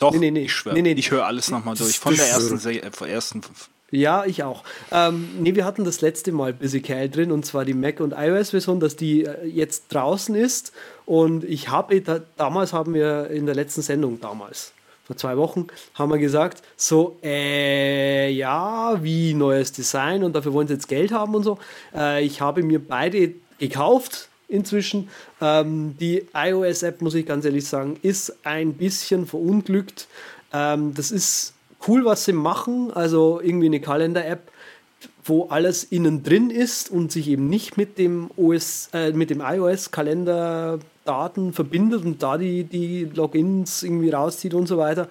doch, 0.00 0.12
Nee, 0.12 0.18
nee, 0.18 0.30
nee. 0.32 0.42
ich 0.46 0.52
schwöre, 0.52 0.74
Nee, 0.74 0.82
nee. 0.82 0.92
ich 0.92 1.10
höre 1.10 1.26
alles 1.26 1.50
noch 1.50 1.64
mal 1.64 1.76
durch. 1.76 1.98
Von 1.98 2.16
der 2.16 2.26
ersten, 2.26 2.58
Se 2.58 2.72
äh, 2.82 2.90
von 2.90 3.06
der 3.06 3.14
ersten 3.14 3.42
Ja, 3.92 4.24
ich 4.24 4.42
auch. 4.42 4.64
Ähm, 4.90 5.28
nee, 5.38 5.54
wir 5.54 5.64
hatten 5.64 5.84
das 5.84 6.00
letzte 6.00 6.32
Mal 6.32 6.52
Busy 6.54 6.80
Cal 6.80 7.08
drin 7.10 7.30
und 7.30 7.44
zwar 7.44 7.64
die 7.64 7.74
Mac- 7.74 8.00
und 8.00 8.14
iOS-Version, 8.16 8.80
dass 8.80 8.96
die 8.96 9.24
äh, 9.24 9.46
jetzt 9.46 9.92
draußen 9.94 10.34
ist. 10.34 10.72
Und 11.06 11.44
ich 11.44 11.68
habe, 11.68 12.00
da, 12.00 12.20
damals 12.38 12.72
haben 12.72 12.94
wir 12.94 13.28
in 13.30 13.44
der 13.44 13.54
letzten 13.54 13.82
Sendung, 13.82 14.20
damals, 14.20 14.72
vor 15.06 15.16
zwei 15.16 15.36
Wochen, 15.36 15.66
haben 15.94 16.10
wir 16.10 16.18
gesagt, 16.18 16.62
so, 16.76 17.18
äh, 17.22 18.30
ja, 18.30 19.02
wie 19.02 19.34
neues 19.34 19.72
Design 19.72 20.24
und 20.24 20.34
dafür 20.34 20.54
wollen 20.54 20.66
sie 20.66 20.74
jetzt 20.74 20.88
Geld 20.88 21.12
haben 21.12 21.34
und 21.34 21.42
so. 21.42 21.58
Äh, 21.94 22.24
ich 22.24 22.40
habe 22.40 22.62
mir 22.62 22.78
beide 22.78 23.34
gekauft 23.58 24.29
inzwischen. 24.50 25.08
Ähm, 25.40 25.96
die 25.98 26.26
iOS-App, 26.34 27.00
muss 27.00 27.14
ich 27.14 27.26
ganz 27.26 27.44
ehrlich 27.44 27.66
sagen, 27.66 27.98
ist 28.02 28.34
ein 28.44 28.74
bisschen 28.74 29.26
verunglückt. 29.26 30.06
Ähm, 30.52 30.94
das 30.94 31.10
ist 31.10 31.54
cool, 31.88 32.04
was 32.04 32.24
sie 32.24 32.32
machen. 32.32 32.92
Also 32.92 33.40
irgendwie 33.42 33.66
eine 33.66 33.80
Kalender-App. 33.80 34.50
wo 35.24 35.48
alles 35.48 35.84
innen 35.84 36.22
drin 36.22 36.50
ist 36.50 36.90
und 36.90 37.12
sich 37.12 37.28
eben 37.28 37.48
nicht 37.48 37.76
mit 37.76 37.98
dem 37.98 38.30
OS, 38.36 38.88
äh, 38.92 39.12
mit 39.12 39.30
dem 39.30 39.40
iOS-Kalenderdaten 39.40 41.52
verbindet 41.52 42.04
und 42.04 42.22
da 42.22 42.36
die, 42.36 42.64
die 42.64 43.04
Logins 43.04 43.82
irgendwie 43.82 44.10
rauszieht 44.10 44.54
und 44.54 44.66
so 44.66 44.76
weiter. 44.76 45.08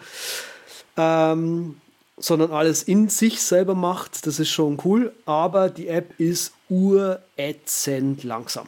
Ähm, 0.97 1.75
sondern 2.19 2.51
alles 2.51 2.83
in 2.83 3.09
sich 3.09 3.41
selber 3.41 3.75
macht. 3.75 4.27
Das 4.27 4.39
ist 4.39 4.49
schon 4.49 4.77
cool, 4.83 5.13
aber 5.25 5.69
die 5.69 5.87
App 5.87 6.19
ist 6.19 6.53
urätzend 6.69 8.23
langsam. 8.23 8.67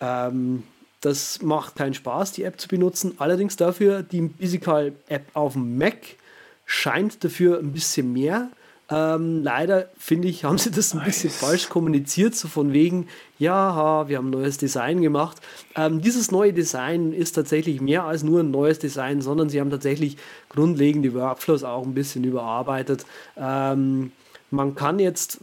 Ähm, 0.00 0.62
das 1.00 1.40
macht 1.42 1.76
keinen 1.76 1.94
Spaß, 1.94 2.32
die 2.32 2.44
App 2.44 2.60
zu 2.60 2.68
benutzen. 2.68 3.14
Allerdings 3.18 3.56
dafür 3.56 4.02
die 4.02 4.30
Physical 4.38 4.92
App 5.08 5.24
auf 5.34 5.54
dem 5.54 5.78
Mac 5.78 5.96
scheint 6.66 7.24
dafür 7.24 7.58
ein 7.58 7.72
bisschen 7.72 8.12
mehr. 8.12 8.50
Ähm, 8.90 9.42
leider 9.44 9.88
finde 9.96 10.28
ich, 10.28 10.44
haben 10.44 10.58
sie 10.58 10.72
das 10.72 10.92
ein 10.92 10.98
nice. 10.98 11.06
bisschen 11.06 11.30
falsch 11.30 11.68
kommuniziert, 11.68 12.34
so 12.34 12.48
von 12.48 12.72
wegen, 12.72 13.06
ja, 13.38 14.08
wir 14.08 14.18
haben 14.18 14.28
ein 14.28 14.30
neues 14.30 14.58
Design 14.58 15.00
gemacht. 15.00 15.38
Ähm, 15.76 16.00
dieses 16.00 16.32
neue 16.32 16.52
Design 16.52 17.12
ist 17.12 17.32
tatsächlich 17.32 17.80
mehr 17.80 18.04
als 18.04 18.24
nur 18.24 18.40
ein 18.40 18.50
neues 18.50 18.80
Design, 18.80 19.22
sondern 19.22 19.48
sie 19.48 19.60
haben 19.60 19.70
tatsächlich 19.70 20.16
grundlegende 20.48 21.14
Workflows 21.14 21.62
auch 21.62 21.84
ein 21.86 21.94
bisschen 21.94 22.24
überarbeitet. 22.24 23.06
Ähm, 23.36 24.10
man 24.50 24.74
kann 24.74 24.98
jetzt 24.98 25.38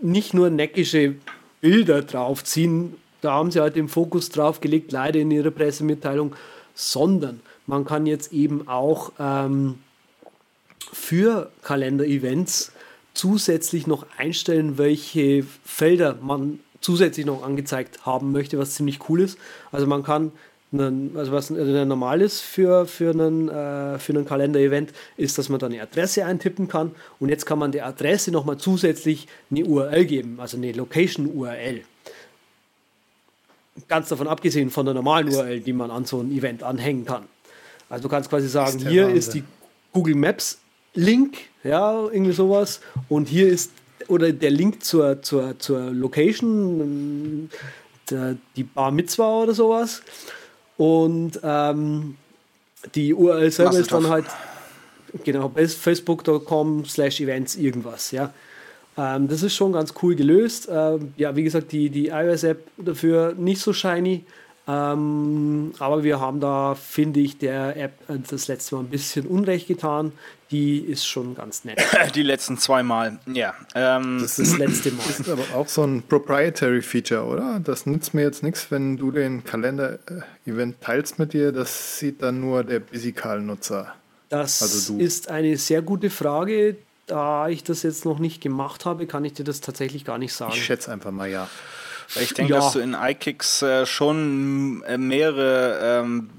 nicht 0.00 0.32
nur 0.32 0.50
neckische 0.50 1.16
Bilder 1.60 2.02
draufziehen, 2.02 2.94
da 3.20 3.32
haben 3.32 3.50
sie 3.50 3.60
halt 3.60 3.76
den 3.76 3.88
Fokus 3.88 4.28
drauf 4.28 4.60
gelegt, 4.60 4.92
leider 4.92 5.20
in 5.20 5.30
ihrer 5.30 5.50
Pressemitteilung, 5.50 6.34
sondern 6.74 7.40
man 7.66 7.84
kann 7.84 8.06
jetzt 8.06 8.32
eben 8.32 8.68
auch 8.68 9.12
ähm, 9.18 9.78
für 10.92 11.50
Kalender-Events 11.62 12.72
zusätzlich 13.14 13.86
noch 13.86 14.06
einstellen, 14.18 14.78
welche 14.78 15.44
Felder 15.64 16.16
man 16.20 16.60
zusätzlich 16.80 17.26
noch 17.26 17.42
angezeigt 17.42 18.04
haben 18.06 18.32
möchte, 18.32 18.58
was 18.58 18.74
ziemlich 18.74 19.08
cool 19.08 19.20
ist. 19.20 19.38
Also 19.72 19.86
man 19.86 20.02
kann, 20.02 20.32
einen, 20.72 21.16
also 21.16 21.32
was 21.32 21.50
normal 21.50 22.20
ist 22.20 22.40
für, 22.40 22.86
für 22.86 23.10
einen, 23.10 23.48
äh, 23.48 23.98
einen 24.08 24.24
Kalender-Event, 24.26 24.92
ist, 25.16 25.38
dass 25.38 25.48
man 25.48 25.58
dann 25.58 25.72
eine 25.72 25.82
Adresse 25.82 26.24
eintippen 26.24 26.68
kann 26.68 26.92
und 27.18 27.30
jetzt 27.30 27.46
kann 27.46 27.58
man 27.58 27.72
der 27.72 27.86
Adresse 27.86 28.30
nochmal 28.30 28.58
zusätzlich 28.58 29.26
eine 29.50 29.64
URL 29.64 30.04
geben, 30.04 30.38
also 30.38 30.56
eine 30.56 30.72
Location-URL. 30.72 31.82
Ganz 33.88 34.08
davon 34.08 34.26
abgesehen 34.26 34.70
von 34.70 34.86
der 34.86 34.94
normalen 34.94 35.28
URL, 35.28 35.60
die 35.60 35.72
man 35.72 35.90
an 35.90 36.04
so 36.04 36.20
ein 36.20 36.30
Event 36.30 36.62
anhängen 36.62 37.04
kann. 37.04 37.24
Also 37.88 38.04
du 38.04 38.08
kannst 38.08 38.30
quasi 38.30 38.48
sagen, 38.48 38.78
ist 38.78 38.88
hier 38.88 39.02
Wahnsinn. 39.02 39.18
ist 39.18 39.34
die 39.34 39.44
Google 39.92 40.14
Maps 40.14 40.58
Link, 40.94 41.38
ja, 41.62 42.04
irgendwie 42.04 42.32
sowas. 42.32 42.80
Und 43.08 43.28
hier 43.28 43.48
ist, 43.48 43.70
oder 44.08 44.32
der 44.32 44.50
Link 44.50 44.82
zur, 44.82 45.22
zur, 45.22 45.58
zur 45.58 45.90
Location, 45.92 47.50
der, 48.10 48.36
die 48.56 48.64
Bar 48.64 48.90
Mitzwa 48.90 49.42
oder 49.42 49.54
sowas. 49.54 50.02
Und 50.76 51.38
ähm, 51.42 52.16
die 52.94 53.14
URL 53.14 53.50
selber 53.50 53.78
ist 53.78 53.92
dann 53.92 54.08
halt, 54.08 54.26
genau, 55.24 55.50
facebook.com 55.54 56.84
slash 56.86 57.20
events 57.20 57.56
irgendwas, 57.56 58.10
ja. 58.10 58.32
Ähm, 58.96 59.28
das 59.28 59.42
ist 59.42 59.54
schon 59.54 59.72
ganz 59.72 59.94
cool 60.02 60.14
gelöst. 60.14 60.68
Ähm, 60.70 61.12
ja, 61.16 61.36
wie 61.36 61.42
gesagt, 61.42 61.72
die, 61.72 61.90
die 61.90 62.08
iOS-App 62.08 62.66
dafür 62.78 63.34
nicht 63.36 63.60
so 63.60 63.72
shiny. 63.72 64.24
Ähm, 64.68 65.72
aber 65.78 66.02
wir 66.02 66.18
haben 66.18 66.40
da, 66.40 66.74
finde 66.74 67.20
ich, 67.20 67.38
der 67.38 67.76
App 67.76 67.92
äh, 68.08 68.18
das 68.28 68.48
letzte 68.48 68.74
Mal 68.74 68.82
ein 68.82 68.88
bisschen 68.88 69.26
Unrecht 69.26 69.68
getan. 69.68 70.12
Die 70.50 70.78
ist 70.78 71.06
schon 71.06 71.34
ganz 71.36 71.64
nett. 71.64 71.80
Die 72.14 72.22
letzten 72.22 72.56
zwei 72.58 72.82
Mal, 72.82 73.18
ja. 73.32 73.54
Ähm, 73.74 74.18
das 74.20 74.38
ist 74.38 74.52
das 74.52 74.58
letzte 74.58 74.90
Mal. 74.92 75.04
Das 75.06 75.20
ist 75.20 75.28
aber 75.28 75.44
auch 75.54 75.68
so 75.68 75.82
ein 75.82 76.02
Proprietary 76.02 76.82
Feature, 76.82 77.24
oder? 77.24 77.60
Das 77.60 77.86
nützt 77.86 78.14
mir 78.14 78.22
jetzt 78.22 78.42
nichts, 78.42 78.70
wenn 78.70 78.96
du 78.96 79.10
den 79.10 79.44
Kalender-Event 79.44 80.80
teilst 80.80 81.18
mit 81.18 81.32
dir. 81.32 81.52
Das 81.52 81.98
sieht 81.98 82.22
dann 82.22 82.40
nur 82.40 82.62
der 82.64 82.80
Bisikal-Nutzer. 82.80 83.92
Das 84.28 84.62
also 84.62 84.98
ist 84.98 85.28
eine 85.28 85.56
sehr 85.56 85.82
gute 85.82 86.10
Frage. 86.10 86.76
Da 87.06 87.48
ich 87.48 87.62
das 87.62 87.82
jetzt 87.82 88.04
noch 88.04 88.18
nicht 88.18 88.40
gemacht 88.40 88.84
habe, 88.84 89.06
kann 89.06 89.24
ich 89.24 89.32
dir 89.34 89.44
das 89.44 89.60
tatsächlich 89.60 90.04
gar 90.04 90.18
nicht 90.18 90.32
sagen. 90.32 90.52
Ich 90.54 90.64
schätze 90.64 90.92
einfach 90.92 91.12
mal 91.12 91.28
ja. 91.28 91.48
Ich 92.20 92.34
denke, 92.34 92.52
ja. 92.52 92.60
dass 92.60 92.72
du 92.72 92.80
in 92.80 92.94
iKicks 92.94 93.62
äh, 93.62 93.86
schon 93.86 94.82
äh, 94.86 94.98
mehrere 94.98 96.00
ähm, 96.02 96.30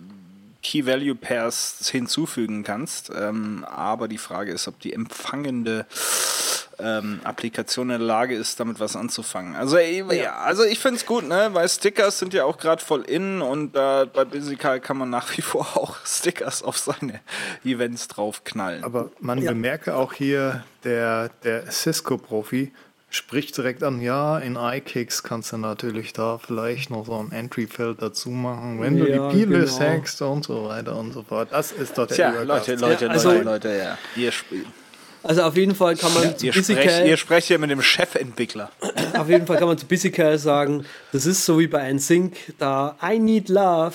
Key 0.63 0.85
Value 0.85 1.15
Pairs 1.15 1.89
hinzufügen 1.89 2.63
kannst. 2.63 3.11
Ähm, 3.15 3.65
aber 3.65 4.07
die 4.07 4.17
Frage 4.17 4.51
ist, 4.51 4.67
ob 4.67 4.79
die 4.79 4.93
empfangende 4.93 5.85
ähm, 6.79 7.19
Applikation 7.23 7.89
in 7.89 7.99
der 7.99 8.07
Lage 8.07 8.35
ist, 8.35 8.59
damit 8.59 8.79
was 8.79 8.95
anzufangen. 8.95 9.55
Also, 9.55 9.77
äh, 9.77 9.99
ja. 9.99 10.13
ja 10.13 10.35
also 10.37 10.63
ich 10.63 10.79
finde 10.79 10.97
es 10.97 11.05
gut, 11.05 11.27
ne? 11.27 11.49
weil 11.53 11.67
Stickers 11.67 12.19
sind 12.19 12.33
ja 12.33 12.43
auch 12.45 12.57
gerade 12.57 12.83
voll 12.83 13.01
in 13.01 13.41
und 13.41 13.75
äh, 13.75 14.05
bei 14.05 14.25
Bisical 14.25 14.79
kann 14.79 14.97
man 14.97 15.09
nach 15.09 15.35
wie 15.37 15.41
vor 15.41 15.61
auch 15.75 15.97
Stickers 16.05 16.63
auf 16.63 16.77
seine 16.77 17.19
Events 17.63 18.07
draufknallen. 18.07 18.83
Aber 18.83 19.11
man 19.19 19.41
ja. 19.41 19.51
bemerke 19.51 19.95
auch 19.95 20.13
hier, 20.13 20.63
der, 20.83 21.29
der 21.43 21.71
Cisco-Profi 21.71 22.71
spricht 23.09 23.55
direkt 23.57 23.83
an, 23.83 24.01
ja, 24.01 24.37
in 24.37 24.57
iKicks 24.57 25.23
kannst 25.23 25.53
du 25.53 25.57
natürlich 25.57 26.13
da 26.13 26.37
vielleicht 26.37 26.89
noch 26.89 27.05
so 27.05 27.17
ein 27.17 27.31
Entry-Feld 27.31 28.01
dazu 28.01 28.29
machen, 28.29 28.81
wenn 28.81 28.97
ja, 28.97 29.05
du 29.05 29.29
die 29.29 29.37
Bibel 29.37 29.65
genau. 29.65 29.79
hackst 29.79 30.21
und 30.21 30.45
so 30.45 30.65
weiter 30.65 30.95
und 30.95 31.13
so 31.13 31.23
fort. 31.23 31.49
Das 31.51 31.71
ist 31.71 31.97
doch 31.97 32.05
der 32.07 32.15
Tja, 32.15 32.41
Leute, 32.41 32.75
Leute, 32.75 33.05
ja, 33.05 33.11
also, 33.11 33.31
Leute, 33.31 33.43
Leute, 33.43 33.77
ja. 33.77 33.97
Ihr 34.15 34.31
spielt. 34.31 34.67
Also 35.27 35.43
auf 35.43 35.57
jeden 35.57 35.75
Fall 35.75 35.97
kann 35.97 36.13
man 36.13 36.23
ja, 36.23 36.37
zu 36.37 36.45
ihr, 36.45 36.53
sprecht, 36.53 37.05
ihr 37.05 37.17
sprecht 37.17 37.47
hier 37.47 37.59
mit 37.59 37.69
dem 37.69 37.81
Chefentwickler. 37.81 38.71
Auf 39.17 39.27
jeden 39.27 39.45
Fall 39.45 39.57
kann 39.57 39.67
man 39.67 39.77
zu 39.77 39.85
Bissical 39.85 40.37
sagen, 40.37 40.85
das 41.11 41.25
ist 41.25 41.43
so 41.43 41.59
wie 41.59 41.67
bei 41.67 41.91
NSYNC, 41.91 42.53
da 42.57 42.95
I 43.03 43.19
need 43.19 43.49
love 43.49 43.93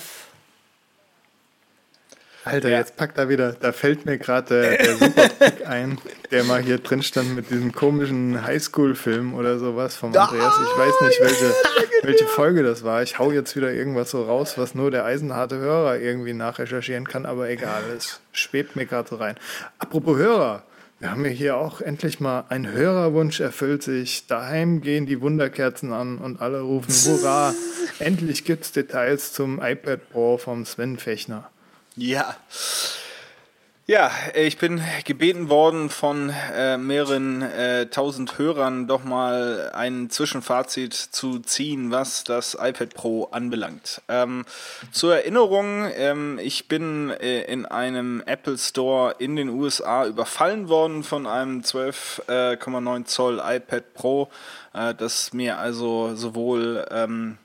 Alter, 2.45 2.69
ja. 2.69 2.79
jetzt 2.79 2.97
packt 2.97 3.17
er 3.17 3.29
wieder, 3.29 3.53
da 3.53 3.71
fällt 3.71 4.05
mir 4.05 4.17
gerade 4.17 4.61
der, 4.61 4.77
der 4.77 4.95
Superpick 4.97 5.65
ein, 5.67 5.97
der 6.29 6.43
mal 6.43 6.61
hier 6.61 6.77
drin 6.77 7.01
stand 7.01 7.35
mit 7.35 7.49
diesem 7.49 7.71
komischen 7.71 8.45
Highschool-Film 8.45 9.33
oder 9.33 9.57
sowas 9.57 9.95
vom 9.95 10.15
Andreas. 10.15 10.53
Ich 10.61 10.77
weiß 10.77 10.93
nicht, 11.01 11.21
welche, 11.21 11.55
welche 12.03 12.25
Folge 12.25 12.61
das 12.61 12.83
war. 12.83 13.01
Ich 13.01 13.17
hau 13.17 13.31
jetzt 13.31 13.55
wieder 13.55 13.71
irgendwas 13.71 14.11
so 14.11 14.23
raus, 14.23 14.57
was 14.57 14.75
nur 14.75 14.91
der 14.91 15.05
eisenharte 15.05 15.57
Hörer 15.57 15.99
irgendwie 15.99 16.33
nachrecherchieren 16.33 17.07
kann, 17.07 17.25
aber 17.25 17.49
egal, 17.49 17.81
es 17.97 18.19
schwebt 18.33 18.75
mir 18.75 18.85
gerade 18.85 19.09
so 19.09 19.15
rein. 19.15 19.35
Apropos 19.79 20.17
Hörer, 20.17 20.63
wir 21.03 21.11
haben 21.11 21.25
ja 21.25 21.31
hier 21.31 21.57
auch 21.57 21.81
endlich 21.81 22.21
mal 22.21 22.45
ein 22.47 22.65
Hörerwunsch 22.65 23.41
erfüllt 23.41 23.83
sich. 23.83 24.25
Daheim 24.27 24.79
gehen 24.79 25.05
die 25.05 25.19
Wunderkerzen 25.19 25.91
an 25.91 26.17
und 26.17 26.39
alle 26.39 26.61
rufen 26.61 26.93
Hurra! 26.93 27.53
Endlich 27.99 28.45
gibt's 28.45 28.71
Details 28.71 29.33
zum 29.33 29.61
iPad 29.61 30.09
Pro 30.11 30.37
vom 30.37 30.65
Sven 30.65 30.97
Fechner. 30.97 31.49
Ja. 31.97 32.37
Ja, 33.85 34.11
ich 34.33 34.57
bin 34.57 34.81
gebeten 35.03 35.49
worden 35.49 35.89
von 35.89 36.33
äh, 36.55 36.77
mehreren 36.77 37.41
äh, 37.41 37.87
tausend 37.87 38.37
Hörern 38.37 38.87
doch 38.87 39.03
mal 39.03 39.71
ein 39.73 40.09
Zwischenfazit 40.09 40.93
zu 40.93 41.39
ziehen, 41.39 41.91
was 41.91 42.23
das 42.23 42.53
iPad 42.57 42.93
Pro 42.93 43.25
anbelangt. 43.25 44.01
Ähm, 44.07 44.45
zur 44.93 45.17
Erinnerung, 45.17 45.85
ähm, 45.97 46.39
ich 46.41 46.69
bin 46.69 47.09
äh, 47.09 47.41
in 47.41 47.65
einem 47.65 48.23
Apple 48.25 48.57
Store 48.57 49.15
in 49.19 49.35
den 49.35 49.49
USA 49.49 50.05
überfallen 50.05 50.69
worden 50.69 51.03
von 51.03 51.27
einem 51.27 51.59
12,9 51.59 53.03
Zoll 53.03 53.41
iPad 53.43 53.93
Pro, 53.95 54.29
äh, 54.73 54.95
das 54.95 55.33
mir 55.33 55.57
also 55.57 56.15
sowohl 56.15 56.87
ähm, 56.89 57.37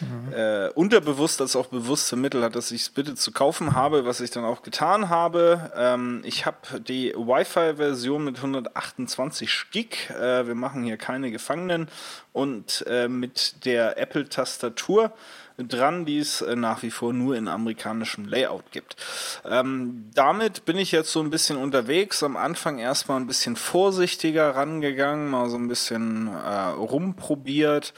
mhm. 0.00 0.32
äh, 0.32 0.68
unterbewusst 0.70 1.40
als 1.40 1.56
auch 1.56 1.66
bewusst 1.66 2.08
vermittelt 2.08 2.44
hat, 2.44 2.56
dass 2.56 2.70
ich 2.70 2.82
es 2.82 2.88
bitte 2.90 3.14
zu 3.14 3.32
kaufen 3.32 3.74
habe, 3.74 4.04
was 4.04 4.20
ich 4.20 4.30
dann 4.30 4.44
auch 4.44 4.62
getan 4.62 5.08
habe. 5.08 5.72
Ähm, 5.76 6.22
ich 6.24 6.46
habe 6.46 6.80
die 6.80 7.14
Wi-Fi-Version 7.14 8.24
mit 8.24 8.36
128 8.36 9.70
Gig. 9.70 10.10
Äh, 10.10 10.46
wir 10.46 10.54
machen 10.54 10.84
hier 10.84 10.96
keine 10.96 11.30
Gefangenen 11.30 11.88
und 12.32 12.84
äh, 12.86 13.08
mit 13.08 13.64
der 13.64 13.98
Apple-Tastatur 13.98 15.12
dran, 15.58 16.04
die 16.04 16.18
es 16.18 16.40
äh, 16.40 16.54
nach 16.54 16.82
wie 16.82 16.90
vor 16.90 17.12
nur 17.12 17.36
in 17.36 17.48
amerikanischem 17.48 18.26
Layout 18.26 18.70
gibt. 18.70 18.96
Ähm, 19.44 20.10
damit 20.14 20.64
bin 20.64 20.78
ich 20.78 20.92
jetzt 20.92 21.10
so 21.10 21.20
ein 21.20 21.30
bisschen 21.30 21.56
unterwegs. 21.56 22.22
Am 22.22 22.36
Anfang 22.36 22.78
erstmal 22.78 23.18
ein 23.18 23.26
bisschen 23.26 23.56
vorsichtiger 23.56 24.54
rangegangen, 24.54 25.30
mal 25.30 25.48
so 25.48 25.56
ein 25.56 25.68
bisschen 25.68 26.28
äh, 26.28 26.68
rumprobiert. 26.68 27.92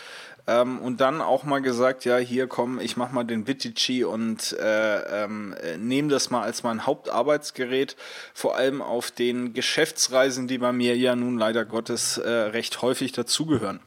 Ähm, 0.51 0.81
und 0.81 1.01
dann 1.01 1.21
auch 1.21 1.45
mal 1.45 1.63
gesagt, 1.63 2.05
ja, 2.05 2.17
hier 2.17 2.49
komm, 2.49 2.81
ich 2.81 2.97
mach 2.97 3.13
mal 3.13 3.23
den 3.23 3.47
Vitici 3.47 4.03
und 4.03 4.53
äh, 4.59 5.23
ähm, 5.25 5.55
nehme 5.79 6.09
das 6.09 6.31
mal 6.31 6.43
als 6.43 6.65
mein 6.65 6.87
Hauptarbeitsgerät, 6.87 7.95
vor 8.35 8.57
allem 8.57 8.83
auf 8.83 9.13
den 9.13 9.55
Geschäftsreisen, 9.55 10.49
die 10.49 10.59
bei 10.59 10.73
mir 10.73 10.97
ja 10.97 11.15
nun 11.15 11.39
leider 11.39 11.65
Gottes 11.65 12.19
äh, 12.19 12.29
recht 12.29 12.83
häufig 12.83 13.13
dazugehören. 13.13 13.79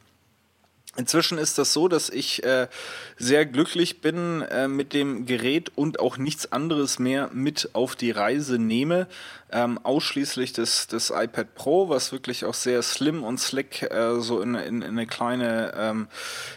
Inzwischen 0.96 1.38
ist 1.38 1.58
das 1.58 1.72
so, 1.72 1.88
dass 1.88 2.08
ich 2.08 2.44
äh, 2.44 2.68
sehr 3.16 3.46
glücklich 3.46 4.00
bin 4.00 4.42
äh, 4.42 4.68
mit 4.68 4.92
dem 4.92 5.26
Gerät 5.26 5.72
und 5.74 5.98
auch 5.98 6.18
nichts 6.18 6.52
anderes 6.52 6.98
mehr 6.98 7.30
mit 7.32 7.70
auf 7.72 7.96
die 7.96 8.12
Reise 8.12 8.58
nehme. 8.58 9.08
Ähm, 9.50 9.78
ausschließlich 9.82 10.52
das, 10.52 10.86
das 10.86 11.10
iPad 11.10 11.54
Pro, 11.54 11.88
was 11.88 12.12
wirklich 12.12 12.44
auch 12.44 12.54
sehr 12.54 12.82
slim 12.82 13.24
und 13.24 13.38
slick 13.38 13.82
äh, 13.82 14.20
so 14.20 14.40
in, 14.40 14.54
in, 14.54 14.82
in, 14.82 14.90
eine 14.90 15.06
kleine 15.06 15.72
ähm, 15.76 16.08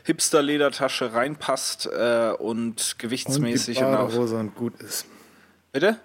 Hipster-Ledertasche 0.03 1.13
reinpasst 1.13 1.87
äh, 1.87 2.31
und 2.37 2.99
gewichtsmäßig 2.99 3.79
und, 3.79 3.85
die 3.85 3.89
und 3.89 3.95
auch. 3.95 4.39
und 4.39 4.55
gut 4.55 4.79
ist. 4.81 5.05
Bitte? 5.71 5.97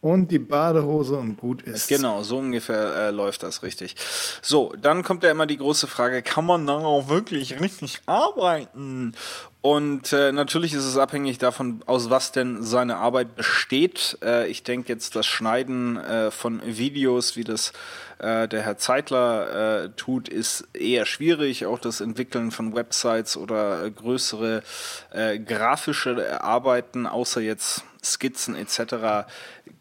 Und 0.00 0.30
die 0.30 0.38
Badehose 0.38 1.16
und 1.16 1.36
gut 1.36 1.62
ist. 1.62 1.88
Genau, 1.88 2.22
so 2.22 2.38
ungefähr 2.38 2.94
äh, 2.96 3.10
läuft 3.10 3.42
das 3.42 3.62
richtig. 3.62 3.96
So, 4.42 4.72
dann 4.80 5.02
kommt 5.02 5.22
ja 5.22 5.30
immer 5.30 5.46
die 5.46 5.58
große 5.58 5.86
Frage, 5.86 6.22
kann 6.22 6.46
man 6.46 6.66
dann 6.66 6.82
auch 6.82 7.08
wirklich 7.08 7.60
richtig 7.60 8.00
arbeiten? 8.06 9.14
Und 9.62 10.14
äh, 10.14 10.32
natürlich 10.32 10.72
ist 10.72 10.86
es 10.86 10.96
abhängig 10.96 11.36
davon, 11.36 11.82
aus 11.84 12.08
was 12.08 12.32
denn 12.32 12.62
seine 12.62 12.96
Arbeit 12.96 13.36
besteht. 13.36 14.16
Äh, 14.22 14.48
ich 14.48 14.62
denke 14.62 14.90
jetzt 14.90 15.16
das 15.16 15.26
Schneiden 15.26 15.98
äh, 15.98 16.30
von 16.30 16.62
Videos, 16.64 17.36
wie 17.36 17.44
das 17.44 17.74
äh, 18.20 18.48
der 18.48 18.62
Herr 18.62 18.78
Zeitler 18.78 19.84
äh, 19.84 19.88
tut, 19.90 20.30
ist 20.30 20.66
eher 20.72 21.04
schwierig. 21.04 21.66
Auch 21.66 21.78
das 21.78 22.00
Entwickeln 22.00 22.52
von 22.52 22.74
Websites 22.74 23.36
oder 23.36 23.84
äh, 23.84 23.90
größere 23.90 24.62
äh, 25.10 25.38
grafische 25.38 26.42
Arbeiten, 26.42 27.06
außer 27.06 27.42
jetzt 27.42 27.84
Skizzen 28.02 28.56
etc. 28.56 29.28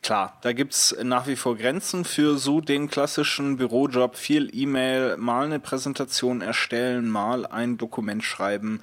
Klar, 0.01 0.37
da 0.41 0.51
gibt 0.51 0.73
es 0.73 0.93
nach 1.03 1.25
wie 1.27 1.37
vor 1.37 1.55
Grenzen 1.55 2.03
für 2.03 2.37
so 2.37 2.59
den 2.59 2.89
klassischen 2.89 3.55
Bürojob. 3.55 4.17
Viel 4.17 4.49
E-Mail, 4.53 5.15
mal 5.15 5.45
eine 5.45 5.61
Präsentation 5.61 6.41
erstellen, 6.41 7.09
mal 7.09 7.45
ein 7.45 7.77
Dokument 7.77 8.25
schreiben. 8.25 8.81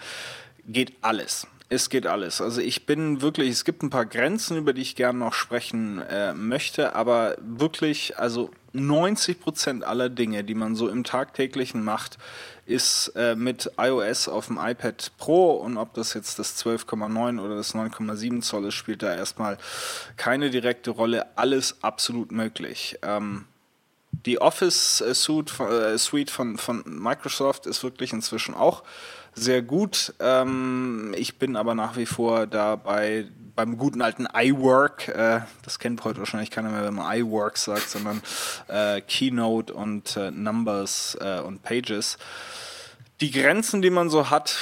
Geht 0.66 0.94
alles. 1.02 1.46
Es 1.68 1.90
geht 1.90 2.06
alles. 2.06 2.40
Also 2.40 2.60
ich 2.60 2.86
bin 2.86 3.22
wirklich, 3.22 3.50
es 3.50 3.64
gibt 3.64 3.82
ein 3.82 3.90
paar 3.90 4.06
Grenzen, 4.06 4.56
über 4.56 4.72
die 4.72 4.82
ich 4.82 4.94
gerne 4.94 5.18
noch 5.18 5.32
sprechen 5.32 6.00
äh, 6.00 6.32
möchte, 6.32 6.94
aber 6.94 7.36
wirklich, 7.40 8.18
also 8.18 8.50
90 8.72 9.40
Prozent 9.40 9.84
aller 9.84 10.08
Dinge, 10.08 10.44
die 10.44 10.54
man 10.54 10.76
so 10.76 10.88
im 10.88 11.02
tagtäglichen 11.02 11.82
macht, 11.82 12.18
ist 12.66 13.08
äh, 13.16 13.34
mit 13.34 13.70
iOS 13.78 14.28
auf 14.28 14.46
dem 14.46 14.58
iPad 14.58 15.12
Pro 15.18 15.52
und 15.52 15.76
ob 15.76 15.94
das 15.94 16.14
jetzt 16.14 16.38
das 16.38 16.56
12,9 16.64 17.40
oder 17.40 17.56
das 17.56 17.74
9,7 17.74 18.42
Zoll 18.42 18.66
ist, 18.66 18.74
spielt 18.74 19.02
da 19.02 19.14
erstmal 19.14 19.58
keine 20.16 20.50
direkte 20.50 20.90
Rolle. 20.90 21.26
Alles 21.36 21.82
absolut 21.82 22.30
möglich. 22.30 22.98
Ähm, 23.02 23.46
die 24.24 24.40
Office 24.40 25.00
äh, 25.00 25.14
Suite, 25.14 25.52
äh, 25.60 26.56
von 26.56 26.82
Microsoft 26.86 27.66
ist 27.66 27.82
wirklich 27.82 28.12
inzwischen 28.12 28.54
auch 28.54 28.82
sehr 29.36 29.62
gut. 29.62 30.14
Ähm, 30.18 31.14
ich 31.16 31.38
bin 31.38 31.56
aber 31.56 31.74
nach 31.74 31.96
wie 31.96 32.06
vor 32.06 32.46
dabei 32.46 33.26
beim 33.54 33.78
guten 33.78 34.02
alten 34.02 34.26
iWork. 34.34 35.08
Äh, 35.08 35.40
das 35.62 35.78
kennt 35.78 36.04
heute 36.04 36.18
wahrscheinlich 36.18 36.50
keiner 36.50 36.70
mehr, 36.70 36.84
wenn 36.84 36.94
man 36.94 37.18
iWork 37.18 37.58
sagt, 37.58 37.88
sondern 37.88 38.22
äh, 38.68 39.00
Keynote 39.02 39.72
und 39.72 40.16
äh, 40.16 40.30
Numbers 40.30 41.16
äh, 41.20 41.40
und 41.40 41.62
Pages. 41.62 42.18
Die 43.20 43.30
Grenzen, 43.30 43.82
die 43.82 43.90
man 43.90 44.10
so 44.10 44.30
hat, 44.30 44.56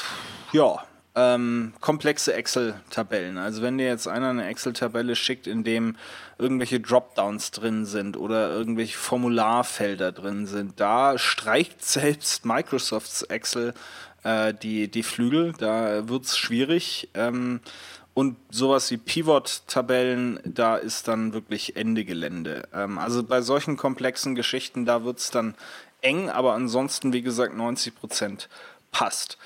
ja, 0.52 0.84
ähm, 1.16 1.72
komplexe 1.80 2.34
Excel-Tabellen. 2.34 3.38
Also 3.38 3.62
wenn 3.62 3.78
dir 3.78 3.86
jetzt 3.86 4.08
einer 4.08 4.30
eine 4.30 4.46
Excel-Tabelle 4.46 5.14
schickt, 5.14 5.46
in 5.46 5.62
dem 5.62 5.96
irgendwelche 6.38 6.80
Dropdowns 6.80 7.52
drin 7.52 7.86
sind 7.86 8.16
oder 8.16 8.50
irgendwelche 8.50 8.98
Formularfelder 8.98 10.10
drin 10.10 10.46
sind, 10.46 10.80
da 10.80 11.16
streicht 11.16 11.84
selbst 11.84 12.44
Microsofts 12.44 13.22
Excel 13.22 13.74
äh, 14.24 14.52
die, 14.52 14.88
die 14.88 15.02
Flügel. 15.02 15.54
Da 15.58 16.08
wird 16.08 16.24
es 16.24 16.36
schwierig. 16.36 17.08
Ähm, 17.14 17.60
und 18.14 18.36
sowas 18.50 18.90
wie 18.90 18.96
Pivot-Tabellen, 18.96 20.38
da 20.44 20.76
ist 20.76 21.08
dann 21.08 21.32
wirklich 21.32 21.76
Ende 21.76 22.04
Gelände. 22.04 22.68
Ähm, 22.72 22.98
also 22.98 23.22
bei 23.22 23.40
solchen 23.40 23.76
komplexen 23.76 24.34
Geschichten, 24.34 24.84
da 24.84 25.04
wird 25.04 25.18
es 25.18 25.30
dann 25.30 25.54
eng, 26.00 26.30
aber 26.30 26.54
ansonsten, 26.54 27.12
wie 27.12 27.22
gesagt, 27.22 27.56
90 27.56 27.94
Prozent 27.94 28.48
passt. 28.92 29.36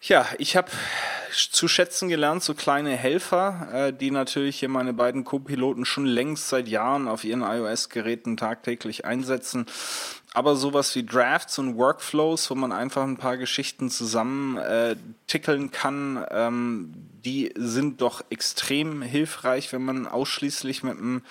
Ja, 0.00 0.26
ich 0.38 0.56
habe 0.56 0.70
zu 1.32 1.66
schätzen 1.66 2.08
gelernt, 2.08 2.42
so 2.42 2.54
kleine 2.54 2.94
Helfer, 2.94 3.68
äh, 3.72 3.92
die 3.92 4.10
natürlich 4.10 4.58
hier 4.58 4.68
meine 4.68 4.92
beiden 4.92 5.24
Co-Piloten 5.24 5.84
schon 5.84 6.06
längst 6.06 6.48
seit 6.48 6.68
Jahren 6.68 7.08
auf 7.08 7.24
ihren 7.24 7.42
iOS-Geräten 7.42 8.36
tagtäglich 8.36 9.04
einsetzen. 9.04 9.66
Aber 10.34 10.56
sowas 10.56 10.94
wie 10.96 11.06
Drafts 11.06 11.60
und 11.60 11.78
Workflows, 11.78 12.50
wo 12.50 12.56
man 12.56 12.72
einfach 12.72 13.04
ein 13.04 13.16
paar 13.16 13.36
Geschichten 13.36 13.88
zusammen 13.88 14.58
äh, 14.58 14.96
tickeln 15.28 15.70
kann, 15.70 16.26
ähm, 16.28 16.92
die 17.24 17.54
sind 17.56 18.00
doch 18.00 18.24
extrem 18.30 19.00
hilfreich, 19.00 19.72
wenn 19.72 19.84
man 19.84 20.08
ausschließlich 20.08 20.82
mit 20.82 20.98
dem, 20.98 21.22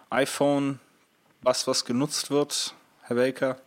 iPhone 0.09 0.79
was, 1.41 1.67
was 1.67 1.85
genutzt 1.85 2.31
wird, 2.31 2.73
Herr 3.03 3.15
Welker? 3.15 3.57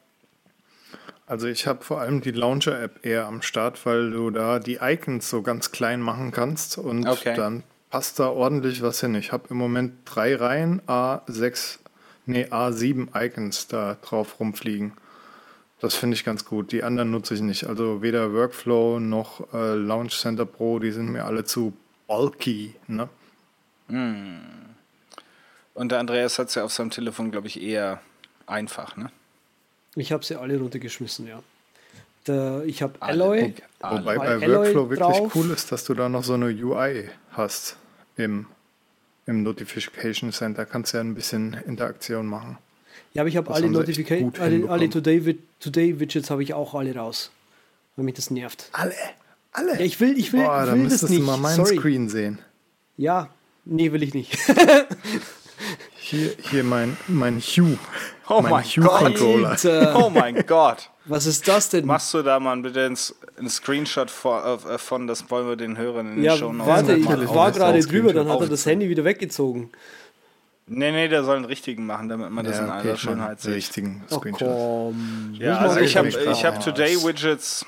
Also 1.26 1.46
ich 1.46 1.66
habe 1.66 1.82
vor 1.84 2.00
allem 2.00 2.20
die 2.20 2.32
Launcher-App 2.32 3.06
eher 3.06 3.26
am 3.26 3.42
Start, 3.42 3.86
weil 3.86 4.10
du 4.10 4.30
da 4.30 4.58
die 4.58 4.78
Icons 4.82 5.30
so 5.30 5.40
ganz 5.42 5.72
klein 5.72 6.00
machen 6.00 6.32
kannst 6.32 6.76
und 6.76 7.08
okay. 7.08 7.34
dann 7.34 7.62
passt 7.90 8.18
da 8.18 8.28
ordentlich 8.28 8.82
was 8.82 9.00
hin. 9.00 9.14
Ich 9.14 9.32
habe 9.32 9.48
im 9.50 9.56
Moment 9.56 9.94
drei 10.04 10.34
Reihen 10.34 10.82
A6, 10.82 11.78
nee 12.26 12.46
A7 12.46 13.08
Icons 13.14 13.68
da 13.68 13.96
drauf 14.02 14.40
rumfliegen. 14.40 14.92
Das 15.82 15.96
finde 15.96 16.14
ich 16.14 16.24
ganz 16.24 16.44
gut. 16.44 16.70
Die 16.70 16.84
anderen 16.84 17.10
nutze 17.10 17.34
ich 17.34 17.40
nicht. 17.40 17.66
Also 17.66 18.02
weder 18.02 18.32
Workflow 18.32 19.00
noch 19.00 19.52
äh, 19.52 19.74
Launch 19.74 20.16
Center 20.16 20.46
Pro, 20.46 20.78
die 20.78 20.92
sind 20.92 21.08
mir 21.08 21.24
alle 21.24 21.44
zu 21.44 21.72
bulky. 22.06 22.76
Ne? 22.86 23.08
Mm. 23.88 24.38
Und 25.74 25.90
der 25.90 25.98
Andreas 25.98 26.38
hat 26.38 26.50
es 26.50 26.54
ja 26.54 26.62
auf 26.62 26.72
seinem 26.72 26.90
Telefon, 26.90 27.32
glaube 27.32 27.48
ich, 27.48 27.60
eher 27.60 28.00
einfach. 28.46 28.96
Ne? 28.96 29.10
Ich 29.96 30.12
habe 30.12 30.24
sie 30.24 30.36
alle 30.36 30.56
runtergeschmissen, 30.56 31.26
ja. 31.26 31.42
Der, 32.28 32.62
ich 32.64 32.80
habe 32.80 32.94
Alloy. 33.00 33.52
Wobei 33.80 34.18
bei 34.18 34.28
Alloy 34.28 34.54
Workflow 34.54 34.88
wirklich 34.88 35.00
drauf. 35.00 35.34
cool 35.34 35.50
ist, 35.50 35.72
dass 35.72 35.82
du 35.82 35.94
da 35.94 36.08
noch 36.08 36.22
so 36.22 36.34
eine 36.34 36.46
UI 36.46 37.08
hast 37.32 37.76
im, 38.16 38.46
im 39.26 39.42
Notification 39.42 40.30
Center. 40.30 40.64
Kannst 40.64 40.94
ja 40.94 41.00
ein 41.00 41.16
bisschen 41.16 41.54
Interaktion 41.66 42.26
machen. 42.26 42.58
Ja, 43.14 43.22
aber 43.22 43.28
ich 43.28 43.36
habe 43.36 43.52
alle 43.52 43.68
Notifications, 43.68 44.38
alle, 44.38 44.68
alle 44.68 44.88
Today-Widgets 44.88 46.30
habe 46.30 46.42
ich 46.42 46.54
auch 46.54 46.74
alle 46.74 46.94
raus. 46.94 47.30
Weil 47.96 48.04
mich 48.04 48.14
das 48.14 48.30
nervt. 48.30 48.68
Alle? 48.72 48.94
Alle? 49.52 49.74
Ja, 49.74 49.80
ich 49.80 50.00
will, 50.00 50.18
ich 50.18 50.32
will, 50.32 50.44
Boah, 50.44 50.64
ich 50.66 50.72
will 50.72 50.88
das 50.88 51.02
nicht. 51.08 51.20
Du 51.20 51.26
mal 51.26 51.36
meinen 51.36 51.56
Sorry. 51.56 51.76
Screen 51.76 52.08
sehen. 52.08 52.38
Ja, 52.96 53.28
nee, 53.64 53.92
will 53.92 54.02
ich 54.02 54.14
nicht. 54.14 54.36
hier, 55.98 56.30
hier 56.50 56.64
mein, 56.64 56.96
mein 57.06 57.38
Hue. 57.38 57.78
Oh 58.28 58.40
mein, 58.40 58.50
mein 58.50 58.64
Hue 58.64 58.84
Gott. 58.84 58.98
Controller. 58.98 59.94
Oh 59.94 60.08
mein 60.08 60.46
Gott. 60.46 60.88
Was 61.04 61.26
ist 61.26 61.48
das 61.48 61.68
denn? 61.68 61.84
Machst 61.84 62.14
du 62.14 62.22
da 62.22 62.38
mal 62.38 62.56
bitte 62.58 62.84
einen 62.84 63.48
Screenshot 63.48 64.08
äh, 64.08 64.78
von, 64.78 65.06
das 65.06 65.30
wollen 65.30 65.48
wir 65.48 65.56
den 65.56 65.76
Hörern 65.76 66.08
in 66.10 66.16
den 66.16 66.24
ja, 66.24 66.36
Show 66.36 66.52
Warte, 66.54 66.94
ich 66.94 67.06
war 67.08 67.50
gerade 67.50 67.80
drüber, 67.80 68.12
dann 68.12 68.28
hat 68.28 68.40
er 68.40 68.46
das 68.46 68.64
Handy 68.66 68.88
wieder 68.88 69.04
weggezogen. 69.04 69.70
Nee, 70.74 70.90
nee, 70.90 71.08
der 71.08 71.22
soll 71.24 71.36
einen 71.36 71.44
richtigen 71.44 71.84
machen, 71.86 72.08
damit 72.08 72.30
man 72.30 72.44
das 72.44 72.56
ja, 72.56 72.64
in 72.64 72.70
aller 72.70 72.92
okay, 72.92 72.96
Schönheit 72.96 73.40
sieht. 73.40 73.54
richtigen 73.54 74.04
Screenshot. 74.10 74.94
ja, 75.34 75.58
also 75.58 75.80
ich 75.80 75.96
habe 75.96 76.08
ich 76.08 76.44
hab 76.44 76.60
Today 76.60 76.96
Widgets. 77.02 77.66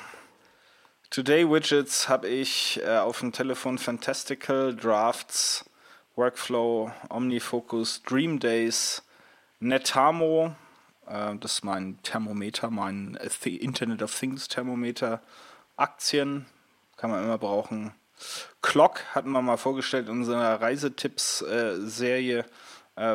Today 1.10 1.48
Widgets 1.48 2.08
habe 2.08 2.28
ich 2.28 2.80
äh, 2.84 2.98
auf 2.98 3.20
dem 3.20 3.32
Telefon 3.32 3.78
Fantastical, 3.78 4.74
Drafts, 4.74 5.64
Workflow, 6.16 6.90
OmniFocus, 7.10 8.02
Dream 8.02 8.40
Days, 8.40 9.02
Netamo, 9.60 10.54
äh, 11.06 11.36
das 11.36 11.54
ist 11.54 11.64
mein 11.64 11.98
Thermometer, 12.02 12.70
mein 12.70 13.18
Internet 13.44 14.02
of 14.02 14.18
Things 14.18 14.48
Thermometer, 14.48 15.20
Aktien, 15.76 16.46
kann 16.96 17.10
man 17.10 17.22
immer 17.22 17.38
brauchen, 17.38 17.92
Clock 18.62 19.00
hatten 19.14 19.30
wir 19.30 19.42
mal 19.42 19.56
vorgestellt 19.56 20.08
in 20.08 20.18
unserer 20.18 20.60
Reisetipps-Serie 20.60 22.38
äh, 22.38 22.44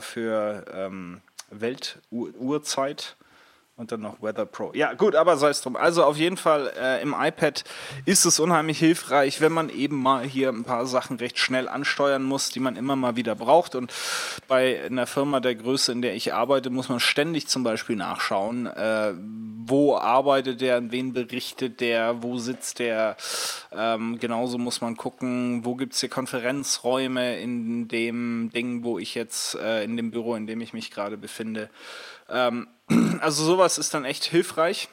für 0.01 0.65
ähm, 0.73 1.21
Weltuhrzeit. 1.49 3.15
Und 3.79 3.93
dann 3.93 4.01
noch 4.01 4.21
Weather 4.21 4.45
Pro. 4.45 4.71
Ja, 4.73 4.93
gut, 4.93 5.15
aber 5.15 5.37
sei 5.37 5.51
es 5.51 5.61
drum. 5.61 5.77
Also 5.77 6.03
auf 6.03 6.17
jeden 6.17 6.35
Fall 6.35 6.73
äh, 6.77 7.01
im 7.01 7.15
iPad 7.17 7.63
ist 8.03 8.25
es 8.25 8.37
unheimlich 8.41 8.77
hilfreich, 8.77 9.39
wenn 9.39 9.53
man 9.53 9.69
eben 9.69 10.01
mal 10.01 10.25
hier 10.25 10.49
ein 10.49 10.65
paar 10.65 10.85
Sachen 10.85 11.15
recht 11.15 11.39
schnell 11.39 11.69
ansteuern 11.69 12.23
muss, 12.23 12.49
die 12.49 12.59
man 12.59 12.75
immer 12.75 12.97
mal 12.97 13.15
wieder 13.15 13.35
braucht. 13.35 13.75
Und 13.75 13.93
bei 14.49 14.83
einer 14.83 15.07
Firma 15.07 15.39
der 15.39 15.55
Größe, 15.55 15.93
in 15.93 16.01
der 16.01 16.13
ich 16.13 16.33
arbeite, 16.33 16.69
muss 16.69 16.89
man 16.89 16.99
ständig 16.99 17.47
zum 17.47 17.63
Beispiel 17.63 17.95
nachschauen, 17.95 18.65
äh, 18.65 19.13
wo 19.65 19.95
arbeitet 19.95 20.59
der, 20.59 20.75
an 20.75 20.91
wen 20.91 21.13
berichtet 21.13 21.79
der, 21.79 22.21
wo 22.21 22.37
sitzt 22.37 22.79
der. 22.79 23.15
Ähm, 23.71 24.19
genauso 24.19 24.57
muss 24.57 24.81
man 24.81 24.97
gucken, 24.97 25.63
wo 25.63 25.75
gibt 25.75 25.93
es 25.93 26.01
hier 26.01 26.09
Konferenzräume 26.09 27.39
in 27.39 27.87
dem 27.87 28.49
Ding, 28.53 28.83
wo 28.83 28.99
ich 28.99 29.15
jetzt, 29.15 29.55
äh, 29.55 29.85
in 29.85 29.95
dem 29.95 30.11
Büro, 30.11 30.35
in 30.35 30.47
dem 30.47 30.59
ich 30.59 30.73
mich 30.73 30.91
gerade 30.91 31.15
befinde. 31.15 31.69
Ähm, 32.29 32.67
also 33.19 33.43
sowas 33.43 33.77
ist 33.77 33.93
dann 33.93 34.05
echt 34.05 34.25
hilfreich. 34.25 34.89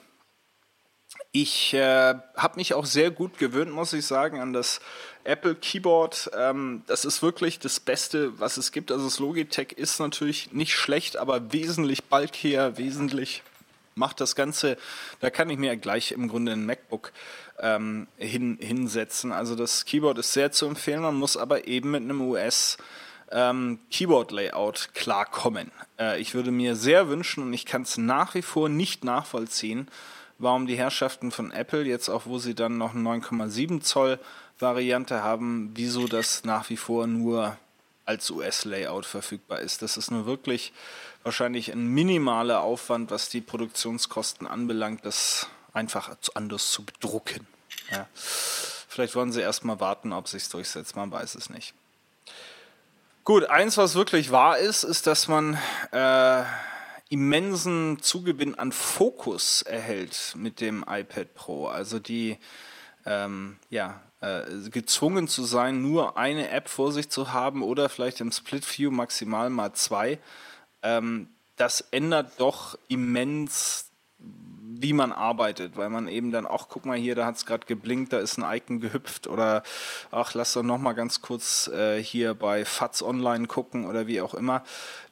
Ich 1.32 1.74
äh, 1.74 2.14
habe 2.36 2.57
mich 2.57 2.74
auch 2.74 2.86
sehr 2.86 3.11
gut 3.11 3.38
gewöhnt, 3.38 3.70
muss 3.70 3.92
ich 3.92 4.07
sagen, 4.07 4.40
an 4.40 4.53
das 4.53 4.80
Apple 5.24 5.55
Keyboard. 5.55 6.30
Ähm, 6.36 6.82
das 6.86 7.05
ist 7.05 7.22
wirklich 7.22 7.59
das 7.59 7.80
Beste, 7.80 8.38
was 8.40 8.57
es 8.57 8.72
gibt. 8.72 8.90
Also 8.90 9.05
das 9.05 9.18
Logitech 9.18 9.72
ist 9.72 9.99
natürlich 10.01 10.53
nicht 10.53 10.74
schlecht, 10.74 11.16
aber 11.16 11.53
wesentlich 11.53 12.05
bulkier, 12.05 12.78
wesentlich 12.78 13.42
macht 13.94 14.20
das 14.20 14.34
Ganze. 14.34 14.76
Da 15.20 15.30
kann 15.30 15.51
ich 15.51 15.59
mir 15.59 15.76
gleich 15.76 16.12
im 16.12 16.28
Grunde 16.28 16.53
ein 16.53 16.66
MacBook 16.66 17.12
ähm, 17.59 18.07
hin, 18.16 18.59
hinsetzen. 18.61 19.32
Also 19.32 19.55
das 19.55 19.84
Keyboard 19.84 20.18
ist 20.18 20.32
sehr 20.32 20.53
zu 20.53 20.66
empfehlen. 20.66 21.03
Man 21.03 21.16
muss 21.16 21.36
aber 21.36 21.66
eben 21.66 21.90
mit 21.90 22.03
einem 22.03 22.20
US 22.20 22.78
ähm, 23.30 23.80
Keyboard-Layout 23.90 24.90
klarkommen. 24.94 25.70
Äh, 25.98 26.20
ich 26.20 26.34
würde 26.34 26.50
mir 26.50 26.76
sehr 26.76 27.08
wünschen, 27.08 27.42
und 27.42 27.52
ich 27.52 27.66
kann 27.66 27.82
es 27.82 27.98
nach 27.98 28.34
wie 28.34 28.42
vor 28.42 28.68
nicht 28.68 29.04
nachvollziehen, 29.04 29.88
warum 30.38 30.66
die 30.66 30.76
Herrschaften 30.76 31.30
von 31.30 31.50
Apple, 31.50 31.84
jetzt 31.84 32.08
auch 32.08 32.26
wo 32.26 32.38
sie 32.38 32.54
dann 32.54 32.78
noch 32.78 32.94
eine 32.94 33.08
9,7 33.08 33.80
Zoll 33.80 34.18
Variante 34.58 35.22
haben, 35.22 35.72
wieso 35.74 36.06
das 36.06 36.44
nach 36.44 36.70
wie 36.70 36.76
vor 36.76 37.06
nur 37.06 37.56
als 38.06 38.30
US-Layout 38.30 39.04
verfügbar 39.04 39.60
ist. 39.60 39.82
Das 39.82 39.96
ist 39.96 40.10
nur 40.10 40.26
wirklich 40.26 40.72
wahrscheinlich 41.24 41.72
ein 41.72 41.88
minimaler 41.88 42.62
Aufwand, 42.62 43.10
was 43.10 43.28
die 43.28 43.40
Produktionskosten 43.40 44.46
anbelangt, 44.46 45.04
das 45.04 45.48
einfach 45.72 46.16
anders 46.34 46.70
zu 46.70 46.84
bedrucken. 46.84 47.46
Ja. 47.90 48.06
Vielleicht 48.14 49.14
wollen 49.14 49.32
sie 49.32 49.42
erstmal 49.42 49.80
warten, 49.80 50.12
ob 50.12 50.28
sich 50.28 50.48
durchsetzt, 50.48 50.96
man 50.96 51.10
weiß 51.10 51.34
es 51.34 51.50
nicht. 51.50 51.74
Gut, 53.26 53.50
eins, 53.50 53.76
was 53.76 53.96
wirklich 53.96 54.30
wahr 54.30 54.56
ist, 54.56 54.84
ist, 54.84 55.08
dass 55.08 55.26
man 55.26 55.58
äh, 55.90 56.44
immensen 57.08 58.00
Zugewinn 58.00 58.54
an 58.54 58.70
Fokus 58.70 59.62
erhält 59.62 60.34
mit 60.36 60.60
dem 60.60 60.84
iPad 60.88 61.34
Pro. 61.34 61.66
Also 61.66 61.98
die, 61.98 62.38
ähm, 63.04 63.58
ja, 63.68 64.00
äh, 64.20 64.44
gezwungen 64.70 65.26
zu 65.26 65.42
sein, 65.42 65.82
nur 65.82 66.16
eine 66.16 66.50
App 66.50 66.68
vor 66.68 66.92
sich 66.92 67.08
zu 67.08 67.32
haben 67.32 67.64
oder 67.64 67.88
vielleicht 67.88 68.20
im 68.20 68.30
Split 68.30 68.78
View 68.78 68.92
maximal 68.92 69.50
mal 69.50 69.72
zwei, 69.72 70.20
ähm, 70.84 71.28
das 71.56 71.80
ändert 71.80 72.38
doch 72.38 72.78
immens 72.86 73.90
wie 74.80 74.92
man 74.92 75.12
arbeitet, 75.12 75.76
weil 75.76 75.88
man 75.90 76.08
eben 76.08 76.32
dann 76.32 76.46
auch, 76.46 76.68
guck 76.68 76.84
mal 76.86 76.96
hier, 76.96 77.14
da 77.14 77.26
hat 77.26 77.36
es 77.36 77.46
gerade 77.46 77.66
geblinkt, 77.66 78.12
da 78.12 78.18
ist 78.18 78.38
ein 78.38 78.56
Icon 78.56 78.80
gehüpft 78.80 79.26
oder 79.26 79.62
ach, 80.10 80.34
lass 80.34 80.52
doch 80.52 80.62
noch 80.62 80.78
mal 80.78 80.92
ganz 80.92 81.20
kurz 81.20 81.68
äh, 81.68 82.02
hier 82.02 82.34
bei 82.34 82.64
FATS 82.64 83.02
Online 83.02 83.46
gucken 83.46 83.86
oder 83.86 84.06
wie 84.06 84.20
auch 84.20 84.34
immer. 84.34 84.62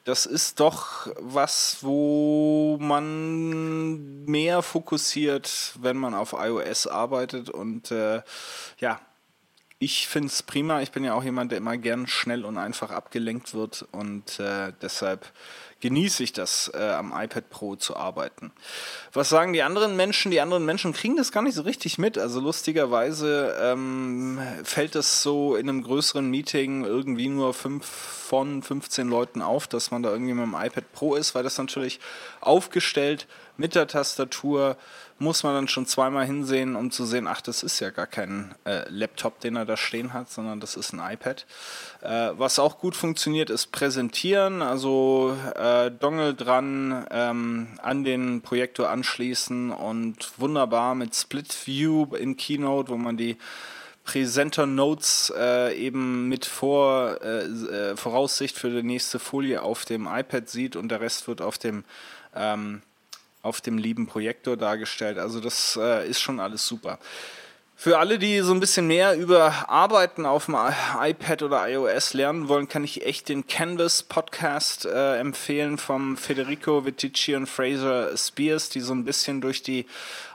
Das 0.03 0.25
ist 0.25 0.59
doch 0.59 1.07
was, 1.19 1.77
wo 1.81 2.77
man 2.79 4.25
mehr 4.25 4.61
fokussiert, 4.61 5.73
wenn 5.79 5.97
man 5.97 6.13
auf 6.13 6.33
iOS 6.33 6.87
arbeitet 6.87 7.49
und 7.49 7.91
äh, 7.91 8.21
ja, 8.79 8.99
ich 9.77 10.07
finde 10.07 10.27
es 10.27 10.41
prima. 10.41 10.81
Ich 10.81 10.91
bin 10.91 11.03
ja 11.03 11.13
auch 11.13 11.23
jemand, 11.23 11.51
der 11.51 11.57
immer 11.57 11.77
gern 11.77 12.07
schnell 12.07 12.45
und 12.45 12.57
einfach 12.57 12.91
abgelenkt 12.91 13.53
wird 13.53 13.85
und 13.91 14.39
äh, 14.39 14.71
deshalb 14.81 15.31
genieße 15.81 16.23
ich 16.23 16.33
das, 16.33 16.71
äh, 16.73 16.77
am 16.77 17.13
iPad 17.15 17.49
Pro 17.49 17.75
zu 17.75 17.95
arbeiten. 17.95 18.51
Was 19.13 19.29
sagen 19.29 19.53
die 19.53 19.61
anderen 19.61 19.95
Menschen? 19.95 20.31
Die 20.31 20.41
anderen 20.41 20.65
Menschen 20.65 20.93
kriegen 20.93 21.15
das 21.15 21.31
gar 21.31 21.41
nicht 21.41 21.55
so 21.55 21.63
richtig 21.63 21.97
mit. 21.97 22.17
Also 22.17 22.39
lustigerweise 22.39 23.55
ähm, 23.61 24.39
fällt 24.63 24.95
es 24.95 25.21
so 25.21 25.55
in 25.55 25.69
einem 25.69 25.83
größeren 25.83 26.29
Meeting 26.29 26.85
irgendwie 26.85 27.27
nur 27.27 27.53
fünf 27.53 27.85
von 27.85 28.63
15 28.63 29.07
Leuten 29.07 29.41
auf, 29.41 29.67
dass 29.67 29.91
man 29.91 30.01
da 30.01 30.11
irgendwie 30.11 30.33
mit 30.33 30.45
dem 30.45 30.55
iPad 30.55 30.91
Pro 30.93 31.15
ist, 31.15 31.35
weil 31.35 31.43
das 31.43 31.57
natürlich 31.57 31.99
aufgestellt 32.41 33.27
mit 33.57 33.75
der 33.75 33.87
Tastatur 33.87 34.77
muss 35.17 35.43
man 35.43 35.53
dann 35.53 35.67
schon 35.67 35.85
zweimal 35.85 36.25
hinsehen, 36.25 36.75
um 36.75 36.91
zu 36.91 37.05
sehen, 37.05 37.25
ach, 37.27 37.41
das 37.41 37.63
ist 37.63 37.79
ja 37.79 37.89
gar 37.89 38.07
kein 38.07 38.53
äh, 38.65 38.83
Laptop, 38.89 39.39
den 39.39 39.55
er 39.55 39.65
da 39.65 39.77
stehen 39.77 40.13
hat, 40.13 40.29
sondern 40.29 40.59
das 40.59 40.75
ist 40.75 40.93
ein 40.93 41.13
iPad. 41.13 41.45
Äh, 42.01 42.31
was 42.33 42.59
auch 42.59 42.79
gut 42.79 42.95
funktioniert, 42.95 43.49
ist 43.49 43.71
Präsentieren, 43.71 44.61
also 44.61 45.37
äh, 45.55 45.89
Dongle 45.89 46.33
dran, 46.33 47.05
ähm, 47.11 47.67
an 47.81 48.03
den 48.03 48.41
Projektor 48.41 48.89
anschließen 48.89 49.71
und 49.71 50.31
wunderbar 50.37 50.95
mit 50.95 51.15
Split 51.15 51.55
View 51.65 52.13
in 52.15 52.35
Keynote, 52.35 52.89
wo 52.89 52.97
man 52.97 53.15
die 53.15 53.37
Presenter 54.03 54.67
Notes 54.67 55.33
äh, 55.35 55.75
eben 55.77 56.27
mit 56.27 56.45
Vor, 56.45 57.19
äh, 57.23 57.45
äh, 57.45 57.97
Voraussicht 57.97 58.57
für 58.57 58.69
die 58.69 58.83
nächste 58.83 59.17
Folie 59.17 59.61
auf 59.61 59.85
dem 59.85 60.07
iPad 60.07 60.47
sieht 60.47 60.75
und 60.75 60.89
der 60.89 61.01
Rest 61.01 61.27
wird 61.27 61.41
auf 61.41 61.57
dem 61.57 61.83
ähm, 62.35 62.81
auf 63.45 63.61
dem 63.61 63.77
lieben 63.77 64.07
Projektor 64.07 64.57
dargestellt. 64.57 65.19
Also 65.19 65.39
das 65.39 65.77
äh, 65.81 66.09
ist 66.09 66.19
schon 66.19 66.39
alles 66.39 66.65
super. 66.65 66.99
Für 67.77 67.99
alle, 67.99 68.17
die 68.17 68.39
so 68.39 68.53
ein 68.53 68.61
bisschen 68.61 68.87
mehr 68.87 69.17
über 69.17 69.69
Arbeiten 69.69 70.25
auf 70.25 70.45
dem 70.45 70.55
iPad 70.55 71.43
oder 71.43 71.69
iOS 71.69 72.13
lernen 72.13 72.47
wollen, 72.47 72.69
kann 72.69 72.85
ich 72.85 73.05
echt 73.05 73.27
den 73.27 73.47
Canvas 73.47 74.01
Podcast 74.01 74.85
äh, 74.85 75.17
empfehlen 75.17 75.77
vom 75.77 76.15
Federico 76.15 76.85
Vitici 76.85 77.35
und 77.35 77.47
Fraser 77.47 78.15
Spears, 78.15 78.69
die 78.69 78.79
so 78.79 78.93
ein 78.93 79.03
bisschen 79.03 79.41
durch 79.41 79.61
die 79.61 79.85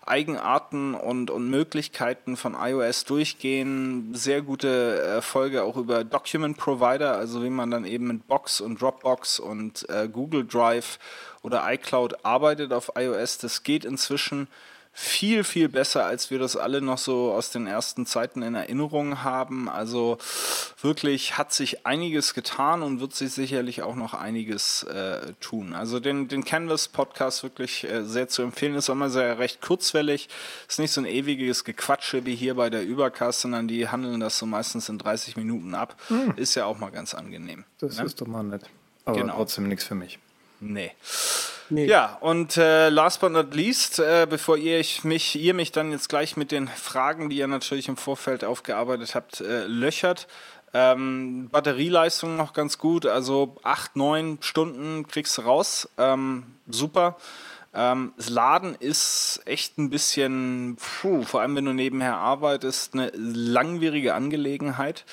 Eigenarten 0.05 0.95
und, 0.95 1.31
und 1.31 1.49
Möglichkeiten 1.49 2.37
von 2.37 2.55
iOS 2.55 3.07
durchgehen. 3.07 4.15
Sehr 4.15 4.43
gute 4.43 5.03
äh, 5.03 5.23
Folge 5.23 5.63
auch 5.63 5.77
über 5.77 6.05
Document 6.05 6.59
Provider, 6.59 7.17
also 7.17 7.43
wie 7.43 7.51
man 7.51 7.71
dann 7.71 7.87
eben 7.87 8.07
mit 8.07 8.29
Box 8.29 8.61
und 8.61 8.81
Dropbox 8.81 9.41
und 9.41 9.89
äh, 9.89 10.09
Google 10.09 10.47
Drive 10.47 10.99
oder 11.43 11.65
iCloud 11.73 12.25
arbeitet 12.25 12.73
auf 12.73 12.93
iOS. 12.97 13.39
Das 13.39 13.63
geht 13.63 13.85
inzwischen 13.85 14.49
viel, 14.93 15.45
viel 15.45 15.69
besser, 15.69 16.05
als 16.05 16.31
wir 16.31 16.39
das 16.39 16.57
alle 16.57 16.81
noch 16.81 16.99
so 16.99 17.33
aus 17.33 17.51
den 17.51 17.67
ersten 17.67 18.07
Zeiten 18.07 18.43
in 18.43 18.55
Erinnerung 18.55 19.23
haben. 19.23 19.69
Also 19.69 20.19
wirklich 20.81 21.39
hat 21.39 21.53
sich 21.53 21.87
einiges 21.87 22.35
getan 22.35 22.83
und 22.83 23.01
wird 23.01 23.15
sich 23.15 23.33
sicherlich 23.33 23.83
auch 23.83 23.95
noch 23.95 24.15
einiges 24.15 24.83
äh, 24.83 25.33
tun. 25.41 25.75
Also 25.75 26.01
den, 26.01 26.29
den 26.29 26.45
Canvas-Podcast 26.45 27.43
wirklich 27.45 27.85
äh, 27.85 28.03
sehr 28.03 28.29
zu 28.29 28.43
empfehlen. 28.43 28.75
Ist 28.75 28.89
immer 28.89 29.11
sehr 29.11 29.39
recht 29.39 29.63
kurzwellig. 29.63 30.29
Ist 30.69 30.81
nicht 30.81 30.93
so 30.93 31.01
ein 31.01 31.07
ewiges 31.07 31.65
Gequatsche 31.65 32.27
wie 32.27 32.35
hier 32.35 32.57
bei 32.57 32.69
der 32.69 32.85
Übercast, 32.85 33.43
sondern 33.43 33.69
die 33.69 33.89
handeln 33.89 34.21
das 34.21 34.39
so 34.39 34.45
meistens 34.45 34.89
in 34.89 34.99
30 34.99 35.37
Minuten 35.37 35.75
ab. 35.75 35.97
Hm. 36.09 36.35
Ist 36.37 36.57
ja 36.57 36.67
auch 36.67 36.79
mal 36.79 36.91
ganz 36.91 37.15
angenehm. 37.15 37.65
Das 37.79 37.97
ne? 37.97 38.05
ist 38.05 38.21
doch 38.21 38.27
mal 38.27 38.43
nett. 38.43 38.65
Aber 39.05 39.17
genau. 39.17 39.37
trotzdem 39.37 39.69
nichts 39.69 39.85
für 39.85 39.95
mich. 39.95 40.19
Nee. 40.61 40.93
Nee. 41.71 41.87
Ja, 41.87 42.19
und 42.21 42.57
äh, 42.57 42.89
last 42.89 43.21
but 43.21 43.31
not 43.31 43.55
least, 43.55 44.01
äh, 44.01 44.27
bevor 44.29 44.57
ihr 44.57 44.85
mich, 45.05 45.37
ihr 45.37 45.55
mich 45.55 45.71
dann 45.71 45.93
jetzt 45.93 46.09
gleich 46.09 46.37
mit 46.37 46.51
den 46.51 46.67
Fragen, 46.67 47.31
die 47.31 47.37
ihr 47.37 47.47
natürlich 47.47 47.87
im 47.89 47.97
Vorfeld 47.97 48.45
aufgearbeitet 48.45 49.15
habt, 49.15 49.41
äh, 49.41 49.67
löchert. 49.67 50.27
Ähm, 50.73 51.49
Batterieleistung 51.51 52.37
noch 52.37 52.53
ganz 52.53 52.79
gut, 52.79 53.07
also 53.07 53.57
acht, 53.63 53.97
neun 53.97 54.39
Stunden 54.41 55.07
kriegst 55.07 55.39
du 55.39 55.43
raus. 55.43 55.89
Ähm, 55.99 56.45
super. 56.69 57.17
Ähm, 57.73 58.13
das 58.17 58.29
Laden 58.29 58.75
ist 58.75 59.43
echt 59.47 59.79
ein 59.79 59.91
bisschen, 59.91 60.77
puh, 60.77 61.23
vor 61.23 61.41
allem 61.41 61.55
wenn 61.55 61.65
du 61.65 61.73
nebenher 61.73 62.17
arbeitest, 62.17 62.95
eine 62.95 63.11
langwierige 63.15 64.15
Angelegenheit. 64.15 65.05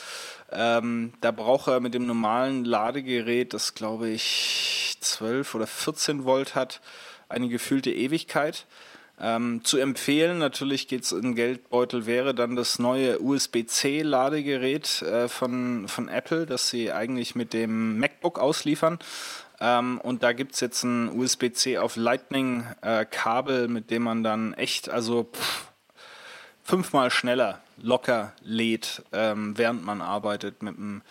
Ähm, 0.52 1.14
da 1.22 1.32
braucht 1.32 1.68
er 1.68 1.80
mit 1.80 1.94
dem 1.94 2.06
normalen 2.06 2.64
Ladegerät, 2.64 3.54
das 3.54 3.74
glaube 3.74 4.10
ich 4.10 4.98
12 5.02 5.56
oder 5.56 5.68
14 5.68 6.24
Volt 6.24 6.56
hat, 6.56 6.82
eine 7.30 7.50
gefühlte 7.50 7.92
Ewigkeit. 7.92 8.66
Ähm, 9.20 9.62
zu 9.64 9.80
empfehlen, 9.80 10.38
natürlich 10.38 10.88
geht 10.88 11.04
es 11.04 11.12
in 11.12 11.34
Geldbeutel, 11.34 12.06
wäre 12.06 12.36
dann 12.36 12.56
das 12.56 12.78
neue 12.78 13.20
USB-C-Ladegerät 13.20 15.02
äh, 15.02 15.28
von, 15.28 15.88
von 15.88 16.08
Apple, 16.08 16.46
das 16.46 16.70
sie 16.70 16.92
eigentlich 16.92 17.34
mit 17.34 17.52
dem 17.52 17.98
MacBook 18.00 18.38
ausliefern. 18.38 19.00
Ähm, 19.60 20.00
und 20.04 20.22
da 20.22 20.34
gibt 20.34 20.54
es 20.54 20.60
jetzt 20.60 20.84
ein 20.84 21.10
USB-C 21.10 21.80
auf 21.80 21.96
Lightning-Kabel, 21.96 23.66
äh, 23.66 23.68
mit 23.68 23.90
dem 23.90 24.04
man 24.04 24.24
dann 24.24 24.54
echt, 24.54 24.88
also 24.90 25.24
pff, 25.34 25.72
fünfmal 26.64 27.10
schneller 27.10 27.64
locker 27.78 28.34
lädt, 28.44 29.04
ähm, 29.12 29.58
während 29.58 29.84
man 29.84 30.02
arbeitet 30.02 30.62
mit 30.62 30.78
dem 30.78 31.02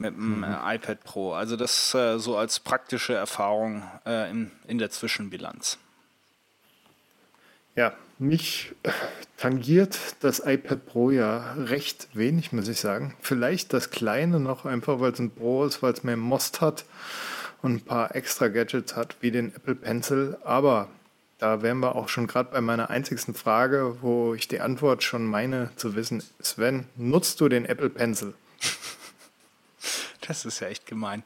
mit 0.00 0.16
dem 0.16 0.38
mhm. 0.38 0.44
äh, 0.44 0.76
iPad 0.76 1.04
Pro. 1.04 1.34
Also 1.34 1.56
das 1.56 1.94
äh, 1.94 2.18
so 2.18 2.36
als 2.36 2.58
praktische 2.58 3.14
Erfahrung 3.14 3.82
äh, 4.06 4.30
in, 4.30 4.50
in 4.66 4.78
der 4.78 4.90
Zwischenbilanz. 4.90 5.78
Ja, 7.76 7.92
mich 8.18 8.74
tangiert 9.36 9.98
das 10.20 10.40
iPad 10.44 10.86
Pro 10.86 11.10
ja 11.10 11.52
recht 11.54 12.08
wenig, 12.14 12.52
muss 12.52 12.68
ich 12.68 12.80
sagen. 12.80 13.14
Vielleicht 13.20 13.72
das 13.72 13.90
kleine 13.90 14.40
noch, 14.40 14.64
einfach 14.64 15.00
weil 15.00 15.12
es 15.12 15.18
ein 15.18 15.30
Pro 15.30 15.64
ist, 15.64 15.82
weil 15.82 15.92
es 15.92 16.02
mehr 16.02 16.16
Most 16.16 16.60
hat 16.60 16.84
und 17.62 17.74
ein 17.74 17.80
paar 17.80 18.14
extra 18.14 18.48
Gadgets 18.48 18.96
hat, 18.96 19.16
wie 19.20 19.30
den 19.30 19.54
Apple 19.54 19.74
Pencil. 19.74 20.36
Aber 20.44 20.88
da 21.40 21.62
wären 21.62 21.80
wir 21.80 21.96
auch 21.96 22.08
schon 22.08 22.26
gerade 22.26 22.50
bei 22.52 22.60
meiner 22.60 22.90
einzigsten 22.90 23.34
Frage, 23.34 23.96
wo 24.02 24.34
ich 24.34 24.46
die 24.46 24.60
Antwort 24.60 25.02
schon 25.02 25.24
meine 25.24 25.70
zu 25.76 25.96
wissen. 25.96 26.22
Sven, 26.40 26.86
nutzt 26.96 27.40
du 27.40 27.48
den 27.48 27.64
Apple 27.64 27.90
Pencil? 27.90 28.34
Das 30.28 30.44
ist 30.44 30.60
ja 30.60 30.68
echt 30.68 30.86
gemein. 30.86 31.24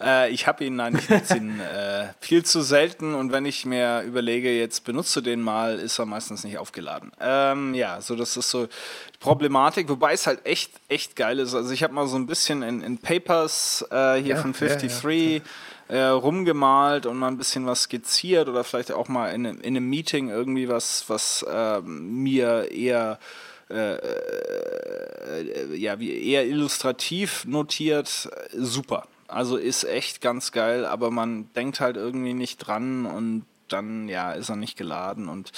Äh, 0.00 0.30
ich 0.30 0.46
habe 0.46 0.64
ihn 0.64 0.78
eigentlich 0.78 1.08
ihn, 1.34 1.58
äh, 1.74 2.08
viel 2.20 2.44
zu 2.44 2.60
selten 2.60 3.14
und 3.14 3.32
wenn 3.32 3.46
ich 3.46 3.66
mir 3.66 4.02
überlege, 4.02 4.56
jetzt 4.56 4.84
benutze 4.84 5.22
den 5.22 5.40
mal, 5.40 5.80
ist 5.80 5.98
er 5.98 6.06
meistens 6.06 6.44
nicht 6.44 6.58
aufgeladen. 6.58 7.10
Ähm, 7.20 7.74
ja, 7.74 8.00
so 8.00 8.14
das 8.14 8.36
ist 8.36 8.50
so 8.50 8.66
die 8.66 9.18
Problematik, 9.18 9.88
wobei 9.88 10.12
es 10.12 10.28
halt 10.28 10.46
echt, 10.46 10.70
echt 10.88 11.16
geil 11.16 11.40
ist. 11.40 11.54
Also 11.54 11.72
ich 11.72 11.82
habe 11.82 11.94
mal 11.94 12.06
so 12.06 12.16
ein 12.16 12.26
bisschen 12.26 12.62
in, 12.62 12.80
in 12.82 12.98
Papers 12.98 13.84
äh, 13.90 14.16
hier 14.16 14.36
ja, 14.36 14.42
von 14.42 14.52
53 14.52 14.92
ja, 14.92 15.10
ja, 15.10 15.40
äh, 15.88 16.00
rumgemalt 16.00 17.06
und 17.06 17.18
mal 17.18 17.28
ein 17.28 17.38
bisschen 17.38 17.66
was 17.66 17.82
skizziert 17.82 18.48
oder 18.48 18.64
vielleicht 18.64 18.92
auch 18.92 19.08
mal 19.08 19.28
in, 19.28 19.44
in 19.44 19.76
einem 19.76 19.88
Meeting 19.88 20.30
irgendwie 20.30 20.68
was, 20.68 21.04
was 21.08 21.44
ähm, 21.50 22.22
mir 22.22 22.70
eher 22.70 23.18
äh, 23.70 23.96
äh, 23.96 25.74
ja, 25.76 25.98
wie 25.98 26.30
eher 26.30 26.46
illustrativ 26.46 27.44
notiert, 27.46 28.28
super. 28.52 29.08
Also 29.26 29.56
ist 29.56 29.84
echt 29.84 30.20
ganz 30.20 30.52
geil, 30.52 30.84
aber 30.84 31.10
man 31.10 31.52
denkt 31.54 31.80
halt 31.80 31.96
irgendwie 31.96 32.34
nicht 32.34 32.58
dran 32.58 33.06
und 33.06 33.46
dann 33.68 34.08
ja 34.08 34.32
ist 34.32 34.50
er 34.50 34.56
nicht 34.56 34.76
geladen 34.76 35.28
und 35.28 35.50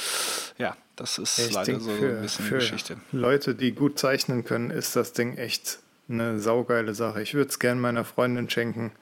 ja, 0.58 0.76
das 0.94 1.18
ist 1.18 1.38
ich 1.38 1.52
leider 1.52 1.80
so 1.80 1.90
für, 1.90 2.16
ein 2.16 2.22
bisschen 2.22 2.44
für 2.44 2.54
Geschichte. 2.54 2.96
Leute, 3.10 3.54
die 3.54 3.72
gut 3.72 3.98
zeichnen 3.98 4.44
können, 4.44 4.70
ist 4.70 4.94
das 4.94 5.12
Ding 5.12 5.36
echt 5.36 5.80
eine 6.08 6.38
saugeile 6.38 6.94
Sache. 6.94 7.20
Ich 7.22 7.34
würde 7.34 7.50
es 7.50 7.58
gerne 7.58 7.80
meiner 7.80 8.04
Freundin 8.04 8.48
schenken. 8.48 8.92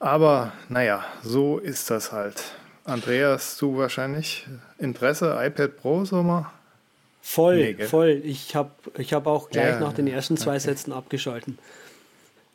Aber 0.00 0.52
naja, 0.68 1.04
so 1.22 1.58
ist 1.58 1.90
das 1.90 2.12
halt. 2.12 2.42
Andreas, 2.84 3.58
du 3.58 3.76
wahrscheinlich 3.76 4.46
Interesse, 4.78 5.38
iPad 5.40 5.76
Pro, 5.76 6.04
so 6.04 6.22
mal? 6.22 6.50
Voll, 7.20 7.56
nee, 7.56 7.84
voll. 7.84 8.22
Ich 8.24 8.54
habe 8.56 8.70
ich 8.96 9.12
hab 9.12 9.26
auch 9.26 9.50
gleich 9.50 9.74
ja, 9.74 9.80
nach 9.80 9.92
den 9.92 10.06
ersten 10.06 10.36
zwei 10.36 10.52
okay. 10.52 10.60
Sätzen 10.60 10.92
abgeschalten. 10.92 11.58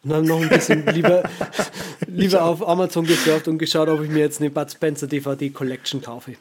Und 0.04 0.10
dann 0.10 0.26
noch 0.26 0.42
ein 0.42 0.50
bisschen 0.50 0.86
lieber, 0.88 1.24
lieber 2.08 2.44
auf 2.44 2.68
Amazon 2.68 3.06
gesurft 3.06 3.48
und 3.48 3.58
geschaut, 3.58 3.88
ob 3.90 4.02
ich 4.02 4.10
mir 4.10 4.20
jetzt 4.20 4.42
eine 4.42 4.50
Bud 4.50 4.72
Spencer 4.72 5.08
DVD 5.08 5.50
Collection 5.52 6.02
kaufe. 6.02 6.34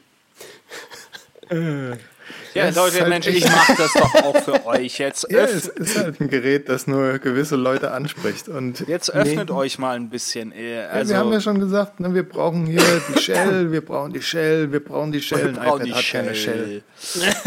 Ja, 2.53 2.67
das 2.67 2.75
Leute, 2.75 2.99
halt 2.99 3.09
Mensch, 3.09 3.27
ich 3.27 3.45
mache 3.45 3.75
das 3.75 3.93
doch 3.93 4.15
auch 4.15 4.37
für 4.37 4.65
euch. 4.67 4.99
Jetzt 4.99 5.27
ja, 5.29 5.43
es 5.45 5.67
ist 5.67 5.97
halt 5.97 6.21
ein 6.21 6.29
Gerät, 6.29 6.69
das 6.69 6.87
nur 6.87 7.19
gewisse 7.19 7.55
Leute 7.55 7.91
anspricht. 7.91 8.47
Und 8.47 8.87
jetzt 8.87 9.13
öffnet 9.13 9.49
nee. 9.49 9.55
euch 9.55 9.79
mal 9.79 9.95
ein 9.95 10.09
bisschen. 10.09 10.51
Also 10.51 10.63
ja, 10.63 10.69
wir 10.69 10.91
also 10.91 11.15
haben 11.15 11.31
ja 11.33 11.41
schon 11.41 11.59
gesagt, 11.59 11.99
ne, 11.99 12.13
wir 12.13 12.27
brauchen 12.27 12.65
hier 12.65 12.81
die 13.09 13.19
Shell, 13.19 13.71
wir 13.71 13.81
brauchen 13.81 14.13
die 14.13 14.21
Shell, 14.21 14.71
wir 14.71 14.83
brauchen 14.83 15.11
die 15.11 15.21
Shell. 15.21 15.49
Ein 15.49 15.55
iPad 15.55 15.91
hat 15.91 16.03
Shell. 16.03 16.23
keine 16.23 16.35
Shell. 16.35 16.83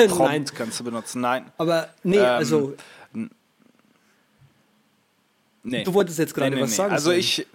Nein. 0.18 0.44
kannst 0.54 0.80
du 0.80 0.84
benutzen. 0.84 1.20
Nein. 1.20 1.46
Aber 1.58 1.88
nee, 2.02 2.16
ähm, 2.16 2.24
also. 2.24 2.74
Nee. 5.62 5.82
Du 5.82 5.94
wolltest 5.94 6.18
jetzt 6.20 6.32
gerade 6.32 6.50
nee, 6.50 6.56
nee, 6.56 6.62
was 6.62 6.76
sagen. 6.76 6.92
Also 6.92 7.10
ich. 7.10 7.46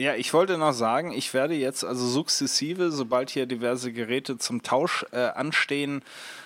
Ja, 0.00 0.14
ich 0.14 0.32
wollte 0.32 0.56
noch 0.56 0.72
sagen, 0.72 1.12
ich 1.12 1.34
werde 1.34 1.52
jetzt 1.52 1.84
also 1.84 2.06
sukzessive, 2.06 2.90
sobald 2.90 3.28
hier 3.28 3.44
diverse 3.44 3.92
Geräte 3.92 4.38
zum 4.38 4.62
Tausch 4.62 5.04
äh, 5.12 5.18
anstehen, 5.18 6.00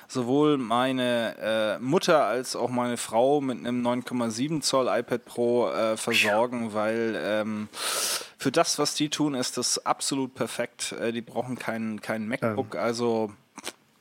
sowohl 0.09 0.59
meine 0.59 1.37
äh, 1.41 1.79
Mutter 1.79 2.25
als 2.25 2.57
auch 2.57 2.69
meine 2.69 2.97
Frau 2.97 3.41
mit 3.41 3.61
einem 3.61 3.87
9,7 3.87 4.61
Zoll 4.61 4.89
iPad 4.89 5.25
Pro 5.25 5.69
äh, 5.69 5.97
versorgen, 5.97 6.75
weil 6.75 7.17
ähm, 7.17 7.69
für 8.39 8.51
das, 8.51 8.81
was 8.81 8.97
die 8.97 9.09
tun, 9.09 9.35
ist 9.35 9.57
das 9.57 9.87
absolut 9.87 10.35
perfekt. 10.35 10.91
Äh, 11.01 11.13
die 11.13 11.23
brauchen 11.23 11.57
keinen 11.57 12.01
kein 12.01 12.27
MacBook, 12.27 12.75
also 12.75 13.31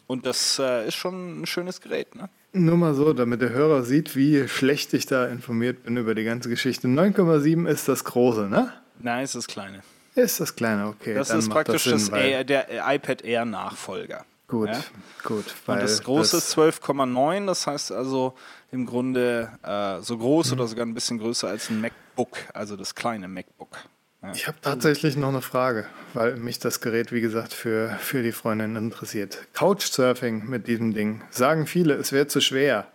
und 0.07 0.25
das 0.25 0.57
äh, 0.57 0.87
ist 0.87 0.95
schon 0.95 1.43
ein 1.43 1.45
schönes 1.45 1.79
Gerät, 1.79 2.15
ne? 2.15 2.27
Nur 2.53 2.77
mal 2.77 2.95
so, 2.95 3.13
damit 3.13 3.41
der 3.41 3.51
Hörer 3.51 3.83
sieht, 3.83 4.15
wie 4.15 4.47
schlecht 4.47 4.95
ich 4.95 5.05
da 5.05 5.27
informiert 5.27 5.83
bin 5.83 5.97
über 5.97 6.15
die 6.15 6.23
ganze 6.23 6.49
Geschichte. 6.49 6.87
9,7 6.87 7.67
ist 7.67 7.87
das 7.87 8.03
große, 8.03 8.47
ne? 8.47 8.73
Nein, 9.03 9.25
ist 9.25 9.35
das 9.35 9.47
kleine. 9.47 9.83
Ist 10.15 10.39
das 10.39 10.55
kleine, 10.55 10.87
okay. 10.87 11.13
Das 11.13 11.29
ist 11.29 11.49
praktisch 11.49 11.83
das, 11.83 12.05
Sinn, 12.05 12.11
das 12.11 12.21
Air, 12.21 12.43
der 12.43 12.67
iPad 12.95 13.23
Air 13.23 13.45
Nachfolger. 13.45 14.25
Gut, 14.47 14.69
ja? 14.69 14.83
gut. 15.23 15.45
Und 15.65 15.81
das 15.81 16.03
große 16.03 16.37
ist 16.37 16.57
12,9, 16.57 17.47
das 17.47 17.67
heißt 17.67 17.91
also 17.91 18.35
im 18.71 18.85
Grunde 18.85 19.49
äh, 19.63 20.01
so 20.01 20.17
groß 20.17 20.51
mhm. 20.51 20.53
oder 20.53 20.67
sogar 20.67 20.85
ein 20.85 20.93
bisschen 20.93 21.17
größer 21.17 21.47
als 21.47 21.69
ein 21.69 21.81
MacBook, 21.81 22.37
also 22.53 22.77
das 22.77 22.95
kleine 22.95 23.27
MacBook. 23.27 23.77
Ja. 24.21 24.31
Ich 24.33 24.47
habe 24.47 24.57
tatsächlich 24.61 25.17
noch 25.17 25.29
eine 25.29 25.41
Frage, 25.41 25.85
weil 26.13 26.37
mich 26.37 26.59
das 26.59 26.79
Gerät, 26.79 27.11
wie 27.11 27.19
gesagt, 27.19 27.51
für, 27.51 27.89
für 27.99 28.23
die 28.23 28.31
Freundin 28.31 28.77
interessiert. 28.77 29.47
Couchsurfing 29.53 30.45
mit 30.47 30.67
diesem 30.67 30.93
Ding. 30.93 31.23
Sagen 31.29 31.67
viele, 31.67 31.95
es 31.95 32.13
wäre 32.13 32.27
zu 32.27 32.39
schwer. 32.39 32.87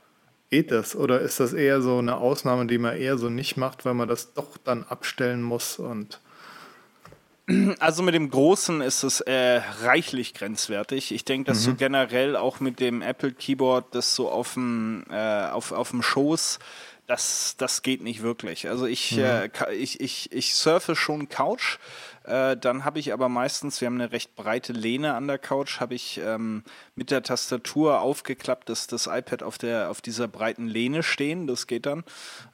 Geht 0.51 0.70
das? 0.70 0.96
Oder 0.96 1.20
ist 1.20 1.40
das 1.40 1.53
eher 1.53 1.82
so 1.82 1.99
eine 1.99 2.16
Ausnahme, 2.16 2.66
die 2.66 2.78
man 2.78 2.96
eher 2.96 3.18
so 3.18 3.28
nicht 3.28 3.57
macht, 3.57 3.84
weil 3.84 3.94
man 3.94 4.09
das 4.09 4.32
doch 4.32 4.57
dann 4.57 4.84
abstellen 4.84 5.42
muss 5.42 5.78
und. 5.78 6.20
Also 7.78 8.03
mit 8.03 8.14
dem 8.14 8.28
Großen 8.28 8.82
ist 8.82 9.03
es 9.05 9.20
äh, 9.22 9.62
reichlich 9.82 10.34
grenzwertig. 10.34 11.12
Ich 11.12 11.24
denke, 11.24 11.51
dass 11.51 11.61
mhm. 11.61 11.70
so 11.70 11.74
generell 11.76 12.36
auch 12.36 12.61
mit 12.61 12.78
dem 12.78 13.01
Apple 13.01 13.32
Keyboard 13.32 13.94
das 13.94 14.14
so 14.14 14.30
auf 14.30 14.53
dem, 14.53 15.05
äh, 15.11 15.46
auf, 15.46 15.72
auf 15.72 15.90
dem 15.90 16.03
Schoß, 16.03 16.59
das, 17.07 17.55
das 17.57 17.82
geht 17.82 18.03
nicht 18.03 18.22
wirklich. 18.22 18.68
Also 18.68 18.84
ich, 18.84 19.12
mhm. 19.12 19.22
äh, 19.22 19.49
ich, 19.72 20.01
ich, 20.01 20.30
ich 20.30 20.55
surfe 20.55 20.94
schon 20.94 21.30
Couch, 21.30 21.78
äh, 22.29 22.57
dann 22.57 22.85
habe 22.85 22.99
ich 22.99 23.12
aber 23.12 23.29
meistens, 23.29 23.81
wir 23.81 23.87
haben 23.87 24.01
eine 24.01 24.12
recht 24.12 24.37
breite 24.37 24.72
Lehne 24.72 25.14
an 25.14 25.26
der 25.26 25.39
Couch, 25.39 25.81
habe 25.81 25.95
ich 25.95 26.20
ähm, 26.22 26.62
mit 26.95 27.11
der 27.11 27.22
Tastatur 27.22 28.01
aufgeklappt, 28.01 28.68
dass 28.68 28.87
das 28.87 29.07
iPad 29.07 29.43
auf, 29.43 29.59
der, 29.59 29.91
auf 29.91 30.01
dieser 30.01 30.29
breiten 30.29 30.66
Lehne 30.66 31.03
stehen. 31.03 31.47
Das 31.47 31.66
geht 31.66 31.87
dann. 31.87 32.05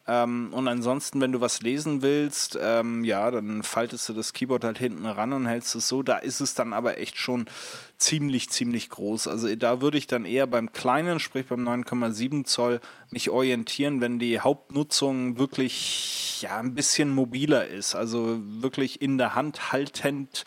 Ähm, 0.06 0.52
und 0.52 0.68
ansonsten, 0.68 1.20
wenn 1.20 1.32
du 1.32 1.40
was 1.40 1.62
lesen 1.62 2.02
willst, 2.02 2.58
ähm, 2.60 3.04
ja, 3.04 3.30
dann 3.30 3.62
faltest 3.62 4.08
du 4.08 4.12
das 4.12 4.34
Keyboard 4.34 4.64
halt 4.64 4.78
hinten 4.78 5.06
ran 5.06 5.32
und 5.32 5.46
hältst 5.46 5.74
es 5.74 5.88
so. 5.88 6.02
Da 6.02 6.18
ist 6.18 6.40
es 6.40 6.54
dann 6.54 6.74
aber 6.74 6.98
echt 6.98 7.16
schon 7.16 7.46
ziemlich, 7.96 8.50
ziemlich 8.50 8.90
groß. 8.90 9.28
Also 9.28 9.54
da 9.56 9.80
würde 9.80 9.96
ich 9.96 10.06
dann 10.06 10.26
eher 10.26 10.46
beim 10.46 10.72
kleinen, 10.72 11.20
sprich 11.20 11.46
beim 11.46 11.66
9,7 11.66 12.44
Zoll, 12.44 12.80
mich 13.10 13.30
orientieren, 13.30 14.02
wenn 14.02 14.18
die 14.18 14.40
Hauptnutzung 14.40 15.38
wirklich 15.38 16.42
ja, 16.42 16.58
ein 16.58 16.74
bisschen 16.74 17.08
mobiler 17.10 17.66
ist. 17.66 17.94
Also 17.94 18.38
wirklich 18.42 19.00
in 19.00 19.16
der 19.16 19.34
Hand 19.34 19.72
haltend 19.72 20.44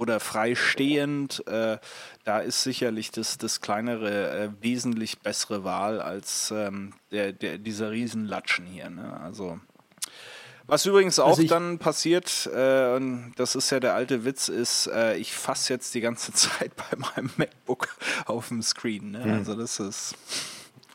oder 0.00 0.18
freistehend. 0.18 1.46
Äh, 1.46 1.78
da 2.24 2.40
ist 2.40 2.62
sicherlich 2.62 3.10
das, 3.10 3.38
das 3.38 3.60
kleinere 3.60 4.30
äh, 4.30 4.50
wesentlich 4.60 5.20
bessere 5.20 5.62
Wahl 5.62 6.00
als 6.00 6.50
ähm, 6.50 6.94
der, 7.12 7.32
der, 7.32 7.58
dieser 7.58 7.90
Riesenlatschen 7.90 8.66
hier. 8.66 8.90
Ne? 8.90 9.20
Also 9.22 9.60
was 10.70 10.86
übrigens 10.86 11.18
auch 11.18 11.30
also 11.30 11.42
dann 11.42 11.78
passiert, 11.78 12.48
äh, 12.54 12.94
und 12.94 13.32
das 13.36 13.56
ist 13.56 13.70
ja 13.70 13.80
der 13.80 13.94
alte 13.94 14.24
Witz, 14.24 14.48
ist, 14.48 14.86
äh, 14.86 15.16
ich 15.16 15.32
fasse 15.32 15.72
jetzt 15.72 15.94
die 15.94 16.00
ganze 16.00 16.32
Zeit 16.34 16.70
bei 16.76 16.96
meinem 16.96 17.30
MacBook 17.36 17.88
auf 18.26 18.48
dem 18.48 18.62
Screen. 18.62 19.10
Ne? 19.10 19.26
Mhm. 19.26 19.32
Also 19.32 19.54
das 19.54 19.80
ist 19.80 20.14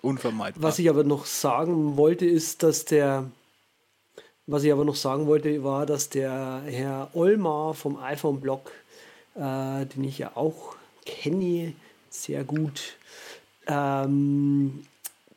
unvermeidbar. 0.01 0.64
Was 0.64 0.80
ich 0.80 0.89
aber 0.89 1.03
noch 1.03 1.26
sagen 1.26 1.97
wollte, 1.97 2.26
ist, 2.26 2.64
dass 2.64 2.86
der, 2.86 3.30
was 4.47 4.64
ich 4.64 4.72
aber 4.72 4.86
noch 4.86 4.95
sagen 4.95 5.28
wollte, 5.28 5.64
war, 5.66 5.86
dass 5.86 6.08
der 6.08 6.62
Herr 6.66 7.10
Olmar 7.14 7.74
vom 7.74 7.97
iPhone-Blog, 7.97 8.72
äh, 9.36 9.86
den 9.86 10.04
ich 10.04 10.18
ja 10.18 10.32
auch 10.36 10.76
kenne, 11.06 11.74
sehr 12.10 12.44
gut, 12.44 12.98
ähm, 13.68 14.86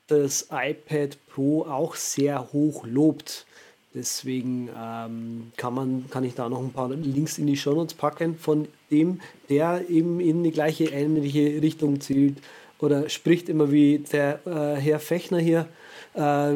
das 0.07 0.49
iPad 0.51 1.19
Pro 1.29 1.63
auch 1.63 1.95
sehr 1.95 2.53
hoch 2.53 2.87
lobt. 2.87 3.47
Deswegen 3.95 4.69
ähm, 4.77 5.53
kann, 5.57 5.75
man, 5.75 6.11
kann 6.11 6.25
ich 6.25 6.35
da 6.35 6.49
noch 6.49 6.61
ein 6.61 6.73
paar 6.73 6.91
Links 6.91 7.39
in 7.39 7.47
die 7.47 7.57
Show 7.57 7.75
Notes 7.75 7.95
packen 7.95 8.37
von 8.37 8.69
dem, 8.91 9.21
der 9.49 9.89
eben 9.89 10.21
in 10.21 10.45
die 10.45 10.51
gleiche 10.51 10.85
ähnliche 10.85 11.63
Richtung 11.63 12.01
zielt 12.01 12.39
oder 12.79 13.09
spricht 13.09 13.49
immer 13.49 13.73
wie 13.73 13.99
der 13.99 14.47
äh, 14.47 14.81
Herr 14.81 15.01
Fechner 15.01 15.39
hier 15.39 15.67
äh, 16.15 16.55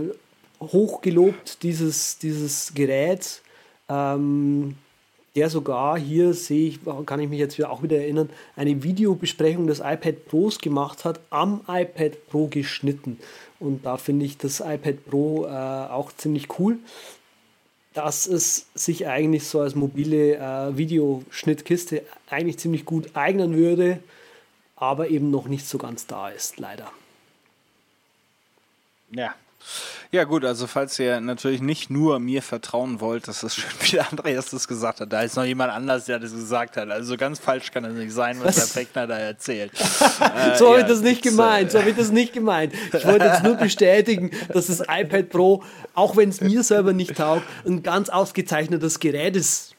hochgelobt 0.60 1.62
dieses, 1.62 2.18
dieses 2.18 2.74
Gerät. 2.74 3.42
Ähm, 3.88 4.76
der 5.34 5.48
sogar 5.48 5.98
hier 5.98 6.34
sehe 6.34 6.68
ich, 6.68 6.80
kann 7.06 7.20
ich 7.20 7.28
mich 7.28 7.38
jetzt 7.38 7.56
wieder 7.56 7.70
auch 7.70 7.82
wieder 7.82 7.96
erinnern, 7.96 8.28
eine 8.54 8.82
Videobesprechung 8.82 9.66
des 9.66 9.80
iPad 9.80 10.26
Pros 10.26 10.58
gemacht 10.58 11.04
hat, 11.04 11.20
am 11.30 11.62
iPad 11.66 12.26
Pro 12.28 12.48
geschnitten. 12.48 13.18
Und 13.58 13.86
da 13.86 13.96
finde 13.96 14.26
ich 14.26 14.36
das 14.36 14.60
iPad 14.60 15.04
Pro 15.08 15.46
äh, 15.46 15.48
auch 15.48 16.12
ziemlich 16.12 16.58
cool, 16.58 16.78
dass 17.94 18.26
es 18.26 18.66
sich 18.74 19.06
eigentlich 19.06 19.46
so 19.46 19.60
als 19.60 19.74
mobile 19.74 20.36
äh, 20.36 20.76
Videoschnittkiste 20.76 22.02
eigentlich 22.28 22.58
ziemlich 22.58 22.84
gut 22.84 23.10
eignen 23.14 23.56
würde, 23.56 24.00
aber 24.76 25.08
eben 25.08 25.30
noch 25.30 25.46
nicht 25.46 25.66
so 25.66 25.78
ganz 25.78 26.06
da 26.06 26.28
ist, 26.28 26.58
leider. 26.58 26.90
Ja. 29.10 29.34
Ja 30.10 30.24
gut, 30.24 30.44
also 30.44 30.66
falls 30.66 30.98
ihr 30.98 31.22
natürlich 31.22 31.62
nicht 31.62 31.88
nur 31.88 32.18
mir 32.18 32.42
vertrauen 32.42 33.00
wollt, 33.00 33.28
das 33.28 33.42
ist 33.42 33.56
schön, 33.56 33.70
wie 33.80 33.92
der 33.92 34.10
Andreas 34.10 34.50
das 34.50 34.68
gesagt 34.68 35.00
hat. 35.00 35.10
Da 35.10 35.22
ist 35.22 35.36
noch 35.36 35.44
jemand 35.44 35.72
anders, 35.72 36.04
der 36.04 36.18
das 36.18 36.32
gesagt 36.32 36.76
hat. 36.76 36.90
Also 36.90 37.16
ganz 37.16 37.38
falsch 37.38 37.70
kann 37.70 37.84
das 37.84 37.94
nicht 37.94 38.12
sein, 38.12 38.38
was 38.42 38.56
der 38.56 38.80
Beckner 38.80 39.06
da 39.06 39.18
erzählt. 39.18 39.72
äh, 39.80 40.56
so 40.58 40.68
habe 40.68 40.80
ja, 40.80 40.80
ich 40.80 40.86
das 40.86 41.00
nicht 41.00 41.22
gemeint. 41.22 41.70
So 41.70 41.78
habe 41.78 41.90
ich 41.90 41.96
das 41.96 42.10
nicht 42.10 42.34
gemeint. 42.34 42.74
Ich 42.92 43.06
wollte 43.06 43.24
jetzt 43.24 43.42
nur 43.42 43.54
bestätigen, 43.54 44.30
dass 44.52 44.66
das 44.66 44.80
iPad 44.80 45.30
Pro, 45.30 45.64
auch 45.94 46.14
wenn 46.14 46.28
es 46.28 46.42
mir 46.42 46.62
selber 46.62 46.92
nicht 46.92 47.16
taugt, 47.16 47.44
ein 47.66 47.82
ganz 47.82 48.10
ausgezeichnetes 48.10 49.00
Gerät 49.00 49.34
ist. 49.34 49.71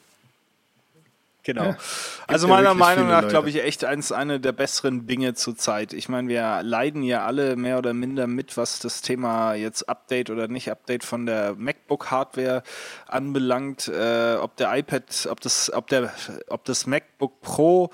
Genau. 1.44 1.66
Ja, 1.66 1.78
also 2.26 2.48
meiner 2.48 2.74
Meinung 2.74 3.10
nach, 3.10 3.28
glaube 3.28 3.50
ich, 3.50 3.62
echt 3.62 3.84
eins, 3.84 4.14
eine 4.14 4.40
der 4.40 4.54
besseren 4.54 5.08
Dinge 5.08 5.34
zurzeit. 5.34 5.92
Ich 5.92 6.08
meine, 6.08 6.30
wir 6.30 6.62
leiden 6.64 7.04
ja 7.04 7.26
alle 7.26 7.58
mehr 7.58 7.78
oder 7.78 7.94
minder 7.94 8.28
mit, 8.28 8.56
was 8.56 8.80
das 8.80 9.02
Thema 9.02 9.54
jetzt 9.54 9.90
Update 9.90 10.30
oder 10.30 10.48
nicht 10.48 10.72
Update 10.72 11.04
von 11.04 11.26
der 11.26 11.56
MacBook-Hardware 11.56 12.64
anbelangt. 13.08 13.90
Äh, 13.90 14.36
ob 14.36 14.56
der 14.56 14.76
iPad, 14.78 15.28
ob 15.30 15.42
das, 15.42 15.72
ob 15.74 15.88
der, 15.88 16.14
ob 16.48 16.64
das 16.64 16.88
MacBook 16.88 17.42
Pro, 17.42 17.92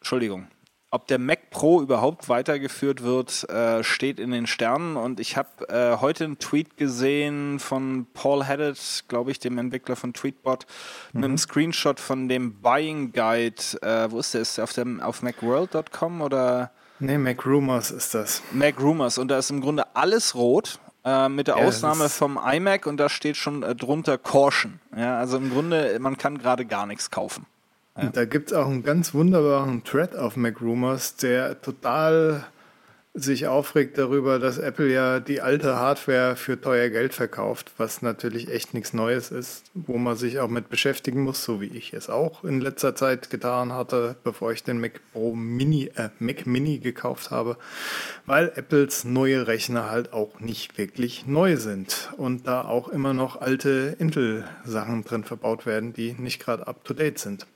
Entschuldigung, 0.00 0.48
ob 0.94 1.08
der 1.08 1.18
Mac 1.18 1.50
Pro 1.50 1.82
überhaupt 1.82 2.28
weitergeführt 2.28 3.02
wird, 3.02 3.48
äh, 3.50 3.82
steht 3.82 4.20
in 4.20 4.30
den 4.30 4.46
Sternen. 4.46 4.96
Und 4.96 5.18
ich 5.18 5.36
habe 5.36 5.68
äh, 5.68 6.00
heute 6.00 6.22
einen 6.22 6.38
Tweet 6.38 6.76
gesehen 6.76 7.58
von 7.58 8.06
Paul 8.14 8.44
Haddett, 8.44 9.04
glaube 9.08 9.32
ich, 9.32 9.40
dem 9.40 9.58
Entwickler 9.58 9.96
von 9.96 10.12
Tweetbot, 10.12 10.66
mhm. 11.12 11.20
mit 11.20 11.24
einem 11.30 11.38
Screenshot 11.38 11.98
von 11.98 12.28
dem 12.28 12.60
Buying 12.60 13.12
Guide. 13.12 13.56
Äh, 13.82 14.12
wo 14.12 14.20
ist 14.20 14.34
der? 14.34 14.42
Ist 14.42 14.56
der 14.56 14.64
auf, 14.64 14.72
dem, 14.72 15.00
auf 15.00 15.22
macworld.com 15.22 16.20
oder? 16.20 16.70
Nee, 17.00 17.18
MacRumors 17.18 17.90
ist 17.90 18.14
das. 18.14 18.42
MacRumors. 18.52 19.18
Und 19.18 19.28
da 19.28 19.38
ist 19.38 19.50
im 19.50 19.60
Grunde 19.60 19.96
alles 19.96 20.36
rot. 20.36 20.78
Äh, 21.04 21.28
mit 21.28 21.48
der 21.48 21.56
Ausnahme 21.56 22.08
vom 22.08 22.38
iMac 22.38 22.86
und 22.86 22.96
da 22.96 23.10
steht 23.10 23.36
schon 23.36 23.62
äh, 23.62 23.74
drunter 23.74 24.16
Caution. 24.16 24.80
Ja, 24.96 25.18
also 25.18 25.36
im 25.36 25.50
Grunde, 25.50 25.98
man 26.00 26.16
kann 26.16 26.38
gerade 26.38 26.64
gar 26.64 26.86
nichts 26.86 27.10
kaufen. 27.10 27.46
Ja. 27.96 28.08
Da 28.08 28.24
gibt 28.24 28.50
es 28.50 28.56
auch 28.56 28.66
einen 28.66 28.82
ganz 28.82 29.14
wunderbaren 29.14 29.84
Thread 29.84 30.16
auf 30.16 30.36
MacRumors, 30.36 31.16
der 31.16 31.60
total 31.62 32.44
sich 33.16 33.46
aufregt 33.46 33.96
darüber, 33.96 34.40
dass 34.40 34.58
Apple 34.58 34.92
ja 34.92 35.20
die 35.20 35.40
alte 35.40 35.76
Hardware 35.76 36.34
für 36.34 36.60
teuer 36.60 36.88
Geld 36.88 37.14
verkauft, 37.14 37.70
was 37.76 38.02
natürlich 38.02 38.50
echt 38.50 38.74
nichts 38.74 38.92
Neues 38.92 39.30
ist, 39.30 39.66
wo 39.72 39.98
man 39.98 40.16
sich 40.16 40.40
auch 40.40 40.48
mit 40.48 40.68
beschäftigen 40.68 41.22
muss, 41.22 41.44
so 41.44 41.60
wie 41.60 41.68
ich 41.68 41.92
es 41.92 42.10
auch 42.10 42.42
in 42.42 42.60
letzter 42.60 42.96
Zeit 42.96 43.30
getan 43.30 43.72
hatte, 43.72 44.16
bevor 44.24 44.50
ich 44.50 44.64
den 44.64 44.80
Mac 44.80 45.00
Pro 45.12 45.32
Mini, 45.32 45.92
äh, 45.94 46.08
Mac 46.18 46.44
Mini 46.44 46.78
gekauft 46.80 47.30
habe, 47.30 47.56
weil 48.26 48.50
Apples 48.56 49.04
neue 49.04 49.46
Rechner 49.46 49.88
halt 49.88 50.12
auch 50.12 50.40
nicht 50.40 50.76
wirklich 50.76 51.24
neu 51.24 51.56
sind 51.56 52.12
und 52.16 52.48
da 52.48 52.62
auch 52.62 52.88
immer 52.88 53.14
noch 53.14 53.40
alte 53.40 53.94
Intel-Sachen 54.00 55.04
drin 55.04 55.22
verbaut 55.22 55.66
werden, 55.66 55.92
die 55.92 56.14
nicht 56.14 56.42
gerade 56.42 56.66
up 56.66 56.82
to 56.82 56.94
date 56.94 57.20
sind. 57.20 57.46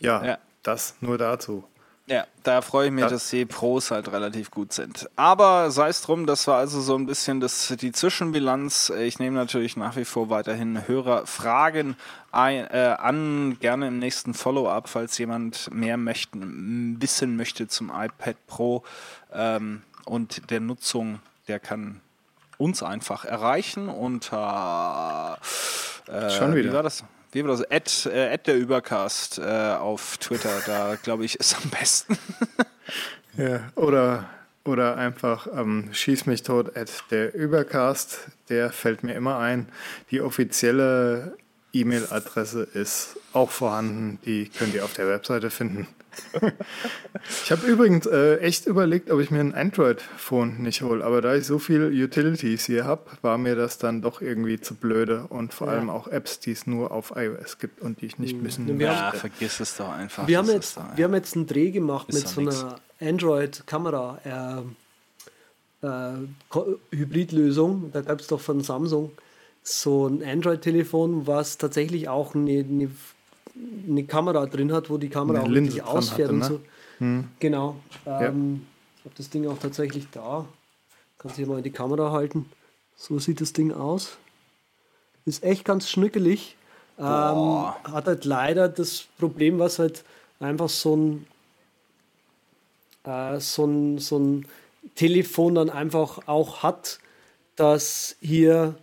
Ja, 0.00 0.24
ja, 0.24 0.38
das 0.62 0.94
nur 1.00 1.18
dazu. 1.18 1.64
Ja, 2.08 2.26
da 2.42 2.62
freue 2.62 2.86
ich 2.86 2.92
mich, 2.92 3.02
ja. 3.02 3.10
dass 3.10 3.28
die 3.28 3.44
Pros 3.44 3.90
halt 3.90 4.10
relativ 4.10 4.50
gut 4.50 4.72
sind. 4.72 5.10
Aber 5.16 5.70
sei 5.70 5.88
es 5.88 6.00
drum, 6.00 6.26
das 6.26 6.46
war 6.46 6.56
also 6.56 6.80
so 6.80 6.96
ein 6.96 7.04
bisschen 7.04 7.38
das, 7.38 7.74
die 7.78 7.92
Zwischenbilanz. 7.92 8.90
Ich 8.98 9.18
nehme 9.18 9.36
natürlich 9.36 9.76
nach 9.76 9.94
wie 9.96 10.06
vor 10.06 10.30
weiterhin 10.30 10.88
Hörerfragen 10.88 11.96
ein, 12.32 12.66
äh, 12.70 12.96
an, 12.98 13.58
gerne 13.60 13.88
im 13.88 13.98
nächsten 13.98 14.32
Follow-up, 14.32 14.88
falls 14.88 15.18
jemand 15.18 15.70
mehr 15.70 15.98
möchten, 15.98 16.96
wissen 16.98 17.36
möchte 17.36 17.68
zum 17.68 17.90
iPad 17.90 18.36
Pro 18.46 18.84
ähm, 19.30 19.82
und 20.06 20.50
der 20.50 20.60
Nutzung, 20.60 21.20
der 21.46 21.60
kann 21.60 22.00
uns 22.56 22.82
einfach 22.82 23.26
erreichen 23.26 23.88
unter 23.88 25.38
äh, 26.06 26.30
Schon 26.30 26.54
wieder. 26.54 26.70
Wie 26.70 26.74
war 26.74 26.82
das? 26.82 27.04
Wie 27.32 27.44
war 27.44 27.50
das? 27.50 27.70
Ad, 27.70 27.90
äh, 28.08 28.32
Ad 28.32 28.44
der 28.46 28.56
Übercast 28.56 29.38
äh, 29.38 29.42
auf 29.42 30.16
Twitter, 30.18 30.62
da 30.66 30.96
glaube 30.96 31.24
ich 31.24 31.38
ist 31.38 31.56
am 31.56 31.70
besten. 31.70 32.18
ja, 33.36 33.60
oder, 33.74 34.28
oder 34.64 34.96
einfach 34.96 35.46
ähm, 35.52 35.90
Schieß 35.92 36.26
mich 36.26 36.42
tot, 36.42 36.76
Ad 36.76 36.90
der 37.10 37.34
Übercast, 37.34 38.20
der 38.48 38.70
fällt 38.70 39.02
mir 39.02 39.14
immer 39.14 39.38
ein. 39.38 39.68
Die 40.10 40.20
offizielle 40.20 41.36
E-Mail-Adresse 41.72 42.62
ist 42.62 43.16
auch 43.32 43.50
vorhanden, 43.50 44.18
die 44.24 44.48
könnt 44.48 44.74
ihr 44.74 44.84
auf 44.84 44.94
der 44.94 45.08
Webseite 45.08 45.50
finden. 45.50 45.86
ich 47.44 47.50
habe 47.50 47.66
übrigens 47.66 48.06
äh, 48.06 48.36
echt 48.38 48.66
überlegt, 48.66 49.10
ob 49.10 49.20
ich 49.20 49.30
mir 49.30 49.40
ein 49.40 49.54
Android-Phone 49.54 50.58
nicht 50.62 50.82
hole, 50.82 51.04
aber 51.04 51.20
da 51.20 51.34
ich 51.34 51.46
so 51.46 51.58
viele 51.58 51.88
Utilities 51.88 52.64
hier 52.66 52.84
habe, 52.84 53.02
war 53.22 53.38
mir 53.38 53.56
das 53.56 53.78
dann 53.78 54.02
doch 54.02 54.20
irgendwie 54.20 54.60
zu 54.60 54.74
blöde 54.74 55.26
und 55.28 55.54
vor 55.54 55.68
ja. 55.68 55.74
allem 55.74 55.90
auch 55.90 56.08
Apps, 56.08 56.40
die 56.40 56.52
es 56.52 56.66
nur 56.66 56.90
auf 56.90 57.12
iOS 57.16 57.58
gibt 57.58 57.80
und 57.80 58.00
die 58.00 58.06
ich 58.06 58.18
nicht 58.18 58.40
müssen 58.40 58.66
ja, 58.68 58.74
möchte. 58.74 58.92
Ja, 58.92 59.12
vergiss 59.12 59.60
es 59.60 59.76
doch 59.76 59.90
einfach. 59.90 60.26
Wir, 60.26 60.38
haben 60.38 60.48
jetzt, 60.48 60.78
wir 60.96 61.04
haben 61.04 61.14
jetzt 61.14 61.36
einen 61.36 61.46
Dreh 61.46 61.70
gemacht 61.70 62.12
mit 62.12 62.26
so 62.28 62.40
einer 62.40 62.76
Android-Kamera. 63.00 64.64
Äh, 65.82 65.86
äh, 65.86 66.12
Hybridlösung, 66.90 67.90
da 67.92 68.00
gab 68.00 68.20
es 68.20 68.26
doch 68.26 68.40
von 68.40 68.62
Samsung 68.62 69.12
so 69.62 70.06
ein 70.06 70.24
Android-Telefon, 70.24 71.26
was 71.26 71.58
tatsächlich 71.58 72.08
auch 72.08 72.34
eine, 72.34 72.60
eine 72.60 72.90
eine 73.88 74.04
Kamera 74.04 74.46
drin 74.46 74.72
hat, 74.72 74.90
wo 74.90 74.98
die 74.98 75.08
Kamera 75.08 75.40
eine 75.40 75.48
auch 75.48 75.52
wirklich 75.52 75.82
ausfährt 75.82 76.28
hatte, 76.28 76.32
und 76.32 76.38
ne? 76.38 76.46
so. 76.46 76.60
Hm. 76.98 77.28
Genau. 77.38 77.76
Ähm, 78.06 78.54
ja. 78.54 78.60
Ich 78.98 79.04
habe 79.04 79.14
das 79.16 79.30
Ding 79.30 79.46
auch 79.46 79.58
tatsächlich 79.58 80.06
da. 80.10 80.46
Kannst 81.18 81.36
du 81.36 81.42
hier 81.42 81.48
mal 81.48 81.58
in 81.58 81.64
die 81.64 81.70
Kamera 81.70 82.12
halten. 82.12 82.46
So 82.96 83.18
sieht 83.18 83.40
das 83.40 83.52
Ding 83.52 83.72
aus. 83.72 84.18
Ist 85.24 85.44
echt 85.44 85.64
ganz 85.64 85.88
schnuckelig. 85.88 86.56
Ähm, 86.98 87.04
hat 87.04 88.06
halt 88.06 88.24
leider 88.24 88.68
das 88.68 89.06
Problem, 89.18 89.58
was 89.60 89.78
halt 89.78 90.04
einfach 90.40 90.68
so 90.68 90.96
ein, 90.96 91.26
äh, 93.04 93.38
so 93.38 93.64
ein, 93.66 93.98
so 93.98 94.18
ein 94.18 94.48
Telefon 94.96 95.54
dann 95.54 95.70
einfach 95.70 96.26
auch 96.26 96.64
hat, 96.64 96.98
dass 97.54 98.16
hier 98.20 98.74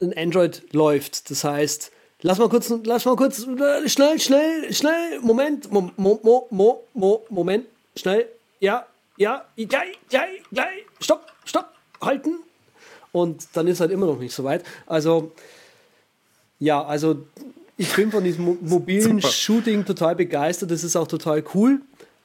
ein 0.00 0.16
Android 0.16 0.72
läuft. 0.72 1.30
Das 1.30 1.42
heißt, 1.42 1.90
Lass 2.26 2.38
mal 2.38 2.48
kurz, 2.48 2.72
lass 2.84 3.04
mal 3.04 3.16
kurz, 3.16 3.46
schnell, 3.84 4.18
schnell, 4.18 4.72
schnell, 4.72 5.20
Moment, 5.20 5.70
mo, 5.70 5.90
mo, 5.98 6.48
mo, 6.50 6.82
mo, 6.94 7.22
Moment, 7.28 7.66
schnell, 7.94 8.26
ja, 8.60 8.86
ja, 9.18 9.44
ja, 9.56 9.82
ja, 10.10 10.22
ja, 10.50 10.64
stopp, 11.00 11.30
stopp, 11.44 11.68
halten. 12.00 12.36
Und 13.12 13.46
dann 13.52 13.66
ist 13.66 13.80
halt 13.80 13.90
immer 13.90 14.06
noch 14.06 14.18
nicht 14.18 14.34
so 14.34 14.42
weit. 14.42 14.64
Also, 14.86 15.32
ja, 16.60 16.82
also 16.82 17.26
ich 17.76 17.94
bin 17.94 18.10
von 18.10 18.24
diesem 18.24 18.56
mobilen 18.70 19.20
Super. 19.20 19.28
Shooting 19.28 19.84
total 19.84 20.16
begeistert. 20.16 20.70
Das 20.70 20.82
ist 20.82 20.96
auch 20.96 21.06
total 21.06 21.44
cool. 21.54 21.82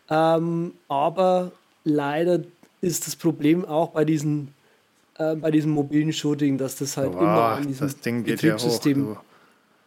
Ähm, 0.09 0.75
aber 0.87 1.51
leider 1.83 2.39
ist 2.79 3.05
das 3.05 3.17
Problem 3.17 3.65
auch 3.65 3.89
bei 3.89 4.05
diesen 4.05 4.53
äh, 5.17 5.35
bei 5.35 5.51
diesem 5.51 5.71
mobilen 5.71 6.13
Shooting, 6.13 6.57
dass 6.57 6.77
das 6.77 6.95
halt 6.95 7.11
Boah, 7.11 7.21
immer 7.21 7.43
an 7.57 7.67
diesem 7.67 8.23
Betriebssystem 8.23 9.09
ja 9.09 9.15
hoch, 9.15 9.23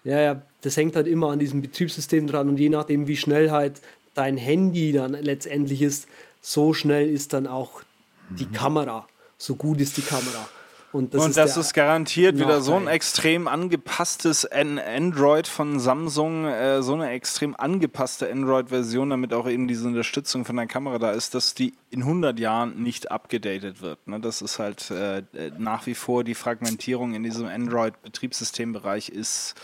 ja, 0.04 0.20
ja, 0.20 0.42
das 0.62 0.76
hängt 0.76 0.96
halt 0.96 1.06
immer 1.06 1.30
an 1.30 1.38
diesem 1.38 1.62
Betriebssystem 1.62 2.26
dran 2.26 2.48
und 2.48 2.58
je 2.58 2.68
nachdem, 2.68 3.06
wie 3.06 3.16
schnell 3.16 3.50
halt 3.50 3.80
dein 4.14 4.36
Handy 4.36 4.92
dann 4.92 5.12
letztendlich 5.12 5.82
ist, 5.82 6.08
so 6.40 6.74
schnell 6.74 7.08
ist 7.08 7.32
dann 7.32 7.46
auch 7.46 7.82
die 8.30 8.46
mhm. 8.46 8.52
Kamera. 8.52 9.08
So 9.38 9.56
gut 9.56 9.80
ist 9.80 9.96
die 9.96 10.02
Kamera. 10.02 10.48
Und 10.92 11.14
das, 11.14 11.22
und 11.22 11.30
ist, 11.30 11.36
das 11.38 11.56
ist, 11.56 11.72
garantiert 11.72 12.38
wieder 12.38 12.60
so 12.60 12.74
ein 12.74 12.86
extrem 12.86 13.48
angepasstes 13.48 14.44
Android 14.44 15.48
von 15.48 15.80
Samsung, 15.80 16.44
äh, 16.44 16.82
so 16.82 16.92
eine 16.92 17.08
extrem 17.10 17.56
angepasste 17.56 18.30
Android-Version, 18.30 19.08
damit 19.08 19.32
auch 19.32 19.48
eben 19.48 19.68
diese 19.68 19.88
Unterstützung 19.88 20.44
von 20.44 20.56
der 20.56 20.66
Kamera 20.66 20.98
da 20.98 21.12
ist, 21.12 21.34
dass 21.34 21.54
die 21.54 21.72
in 21.88 22.02
100 22.02 22.38
Jahren 22.38 22.82
nicht 22.82 23.10
abgedatet 23.10 23.80
wird. 23.80 24.06
Ne? 24.06 24.20
Das 24.20 24.42
ist 24.42 24.58
halt 24.58 24.90
äh, 24.90 25.22
nach 25.56 25.86
wie 25.86 25.94
vor 25.94 26.24
die 26.24 26.34
Fragmentierung 26.34 27.14
in 27.14 27.22
diesem 27.22 27.46
Android-Betriebssystembereich 27.46 29.08
ist 29.08 29.54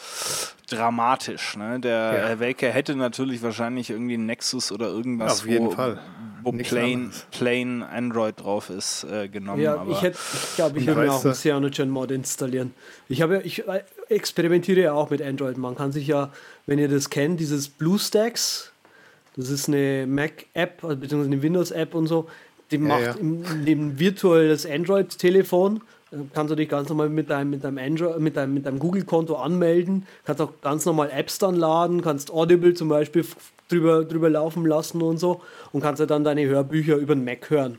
dramatisch. 0.70 1.58
Ne? 1.58 1.78
Der 1.78 1.90
ja. 1.92 2.28
Herr 2.28 2.40
Welker 2.40 2.70
hätte 2.70 2.96
natürlich 2.96 3.42
wahrscheinlich 3.42 3.90
irgendwie 3.90 4.14
einen 4.14 4.26
Nexus 4.26 4.72
oder 4.72 4.86
irgendwas, 4.86 5.40
Auf 5.40 5.46
jeden 5.46 5.66
wo, 5.66 5.70
Fall 5.72 5.98
wo 6.42 6.52
plain, 6.52 7.10
plain 7.30 7.82
Android 7.82 8.40
drauf 8.40 8.70
ist, 8.70 9.04
äh, 9.04 9.28
genommen. 9.28 9.62
Ja, 9.62 9.84
ich, 9.88 10.02
hätte, 10.02 10.18
ich 10.32 10.56
glaube, 10.56 10.78
ich 10.78 10.86
würde 10.86 11.02
mir 11.02 11.12
auch 11.12 11.24
einen 11.24 11.34
Cyanogen-Mod 11.34 12.10
installieren. 12.10 12.74
Ich, 13.08 13.22
habe, 13.22 13.42
ich 13.42 13.66
äh, 13.66 13.82
experimentiere 14.08 14.80
ja 14.80 14.92
auch 14.92 15.10
mit 15.10 15.22
Android. 15.22 15.56
Man 15.58 15.74
kann 15.74 15.92
sich 15.92 16.06
ja, 16.06 16.32
wenn 16.66 16.78
ihr 16.78 16.88
das 16.88 17.10
kennt, 17.10 17.40
dieses 17.40 17.68
BlueStacks, 17.68 18.72
das 19.36 19.50
ist 19.50 19.68
eine 19.68 20.06
Mac-App, 20.06 20.82
also 20.82 20.96
beziehungsweise 20.96 21.32
eine 21.32 21.42
Windows-App 21.42 21.94
und 21.94 22.06
so, 22.06 22.28
die 22.70 22.76
ja, 22.76 22.82
macht 22.82 23.02
ja. 23.02 23.12
Im, 23.12 23.44
im 23.66 23.98
virtuelles 23.98 24.66
Android-Telefon 24.66 25.80
kannst 26.32 26.50
du 26.50 26.56
dich 26.56 26.68
ganz 26.68 26.88
normal 26.88 27.08
mit 27.08 27.30
deinem, 27.30 27.50
mit 27.50 27.64
deinem, 27.64 27.78
Android, 27.78 28.18
mit 28.18 28.36
deinem, 28.36 28.54
mit 28.54 28.66
deinem 28.66 28.78
Google-Konto 28.78 29.36
anmelden, 29.36 30.06
kannst 30.24 30.40
auch 30.40 30.52
ganz 30.62 30.86
normal 30.86 31.10
Apps 31.10 31.38
dann 31.38 31.54
laden, 31.54 32.02
kannst 32.02 32.30
Audible 32.30 32.74
zum 32.74 32.88
Beispiel 32.88 33.24
drüber, 33.68 34.04
drüber 34.04 34.30
laufen 34.30 34.66
lassen 34.66 35.02
und 35.02 35.18
so 35.18 35.40
und 35.72 35.80
kannst 35.80 36.02
dann 36.08 36.24
deine 36.24 36.46
Hörbücher 36.46 36.96
über 36.96 37.14
den 37.14 37.24
Mac 37.24 37.50
hören. 37.50 37.78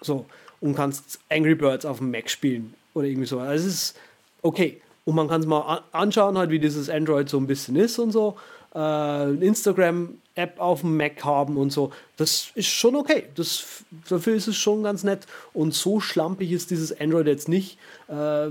So. 0.00 0.26
Und 0.60 0.74
kannst 0.76 1.18
Angry 1.28 1.54
Birds 1.54 1.84
auf 1.84 1.98
dem 1.98 2.10
Mac 2.10 2.30
spielen 2.30 2.74
oder 2.94 3.06
irgendwie 3.06 3.26
so. 3.26 3.40
Also 3.40 3.66
es 3.66 3.74
ist 3.74 3.96
okay. 4.42 4.80
Und 5.04 5.16
man 5.16 5.28
kann 5.28 5.40
es 5.40 5.46
mal 5.46 5.82
anschauen, 5.90 6.38
halt, 6.38 6.50
wie 6.50 6.60
dieses 6.60 6.88
Android 6.88 7.28
so 7.28 7.38
ein 7.38 7.46
bisschen 7.46 7.74
ist 7.74 7.98
und 7.98 8.12
so. 8.12 8.36
Äh, 8.74 9.34
Instagram-App 9.44 10.60
auf 10.60 10.82
dem 10.82 10.96
Mac 10.96 11.24
haben 11.24 11.56
und 11.56 11.70
so. 11.70 11.92
Das 12.16 12.52
ist 12.54 12.68
schon 12.68 12.94
okay. 12.94 13.24
Das, 13.34 13.84
dafür 14.08 14.34
ist 14.34 14.46
es 14.46 14.56
schon 14.56 14.84
ganz 14.84 15.02
nett. 15.02 15.26
Und 15.52 15.74
so 15.74 15.98
schlampig 15.98 16.52
ist 16.52 16.70
dieses 16.70 16.98
Android 16.98 17.26
jetzt 17.26 17.48
nicht. 17.48 17.78
Äh, 18.08 18.46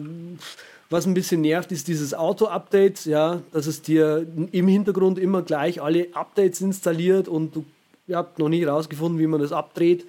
was 0.91 1.07
ein 1.07 1.13
bisschen 1.13 1.41
nervt, 1.41 1.71
ist 1.71 1.87
dieses 1.87 2.13
Auto-Update, 2.13 3.05
ja, 3.05 3.41
dass 3.51 3.65
es 3.65 3.81
dir 3.81 4.27
im 4.51 4.67
Hintergrund 4.67 5.17
immer 5.17 5.41
gleich 5.41 5.81
alle 5.81 6.09
Updates 6.13 6.61
installiert 6.61 7.27
und 7.27 7.55
du 7.55 7.65
ihr 8.07 8.17
habt 8.17 8.39
noch 8.39 8.49
nie 8.49 8.63
rausgefunden, 8.63 9.19
wie 9.19 9.27
man 9.27 9.41
das 9.41 9.51
abdreht. 9.51 10.05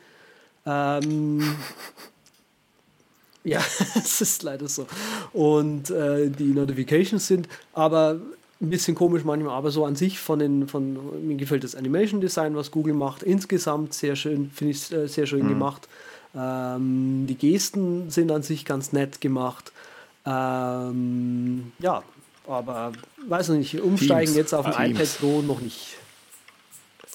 Ähm, 0.66 1.40
ja, 3.44 3.60
es 3.94 4.20
ist 4.20 4.42
leider 4.42 4.68
so. 4.68 4.86
Und 5.32 5.90
äh, 5.90 6.28
die 6.28 6.52
Notifications 6.52 7.26
sind 7.26 7.48
aber 7.72 8.20
ein 8.60 8.70
bisschen 8.70 8.94
komisch 8.94 9.24
manchmal, 9.24 9.54
aber 9.54 9.70
so 9.70 9.84
an 9.84 9.96
sich 9.96 10.18
von 10.20 10.38
den, 10.38 10.68
von, 10.68 11.26
mir 11.26 11.36
gefällt 11.36 11.64
das 11.64 11.74
Animation 11.74 12.20
Design, 12.20 12.54
was 12.54 12.70
Google 12.70 12.94
macht, 12.94 13.22
insgesamt 13.22 13.92
sehr 13.94 14.14
schön, 14.14 14.50
finde 14.50 14.72
ich 14.72 14.92
äh, 14.92 15.08
sehr 15.08 15.26
schön 15.26 15.44
mhm. 15.44 15.48
gemacht. 15.48 15.88
Ähm, 16.34 17.26
die 17.28 17.34
Gesten 17.34 18.10
sind 18.10 18.30
an 18.30 18.42
sich 18.42 18.64
ganz 18.64 18.92
nett 18.92 19.20
gemacht. 19.20 19.72
Ähm, 20.24 21.72
ja, 21.80 22.02
aber 22.46 22.92
weiß 23.26 23.48
noch 23.48 23.56
nicht, 23.56 23.80
umsteigen 23.80 24.26
Teams. 24.26 24.36
jetzt 24.36 24.54
auf 24.54 24.66
ein 24.66 24.90
iPad 24.92 25.18
Pro 25.18 25.42
noch 25.42 25.60
nicht. 25.60 25.96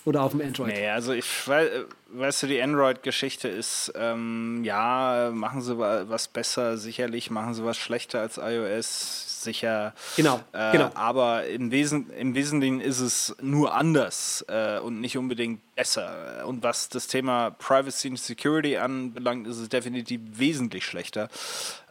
Oder 0.06 0.24
auf 0.24 0.32
dem 0.32 0.42
Android? 0.42 0.74
Nee, 0.74 0.88
also 0.88 1.12
ich 1.12 1.48
weiß, 1.48 1.70
weißt 2.10 2.44
du, 2.44 2.48
die 2.48 2.62
Android-Geschichte 2.62 3.48
ist, 3.50 3.92
ähm, 3.96 4.64
ja, 4.64 5.32
machen 5.34 5.62
sie 5.62 5.78
was 5.78 6.30
besser, 6.30 6.78
sicherlich 6.78 7.30
machen 7.30 7.54
sie 7.54 7.66
was 7.66 7.78
schlechter 7.78 8.22
als 8.22 8.38
iOS, 8.38 9.44
sicher. 9.44 9.94
Genau, 10.16 10.40
äh, 10.54 10.72
genau. 10.72 10.92
Aber 10.94 11.46
im, 11.48 11.72
Wesen, 11.72 12.10
im 12.12 12.36
Wesentlichen 12.36 12.80
ist 12.80 13.00
es 13.00 13.36
nur 13.42 13.74
anders 13.76 14.46
äh, 14.48 14.80
und 14.80 15.02
nicht 15.02 15.18
unbedingt 15.18 15.60
besser. 15.76 16.46
Und 16.46 16.64
was 16.64 16.90
das 16.90 17.08
Thema 17.08 17.52
Privacy 17.52 18.10
und 18.10 18.18
Security 18.18 18.78
anbelangt, 18.78 19.48
ist 19.48 19.58
es 19.58 19.70
definitiv 19.70 20.22
wesentlich 20.36 20.86
schlechter. 20.86 21.28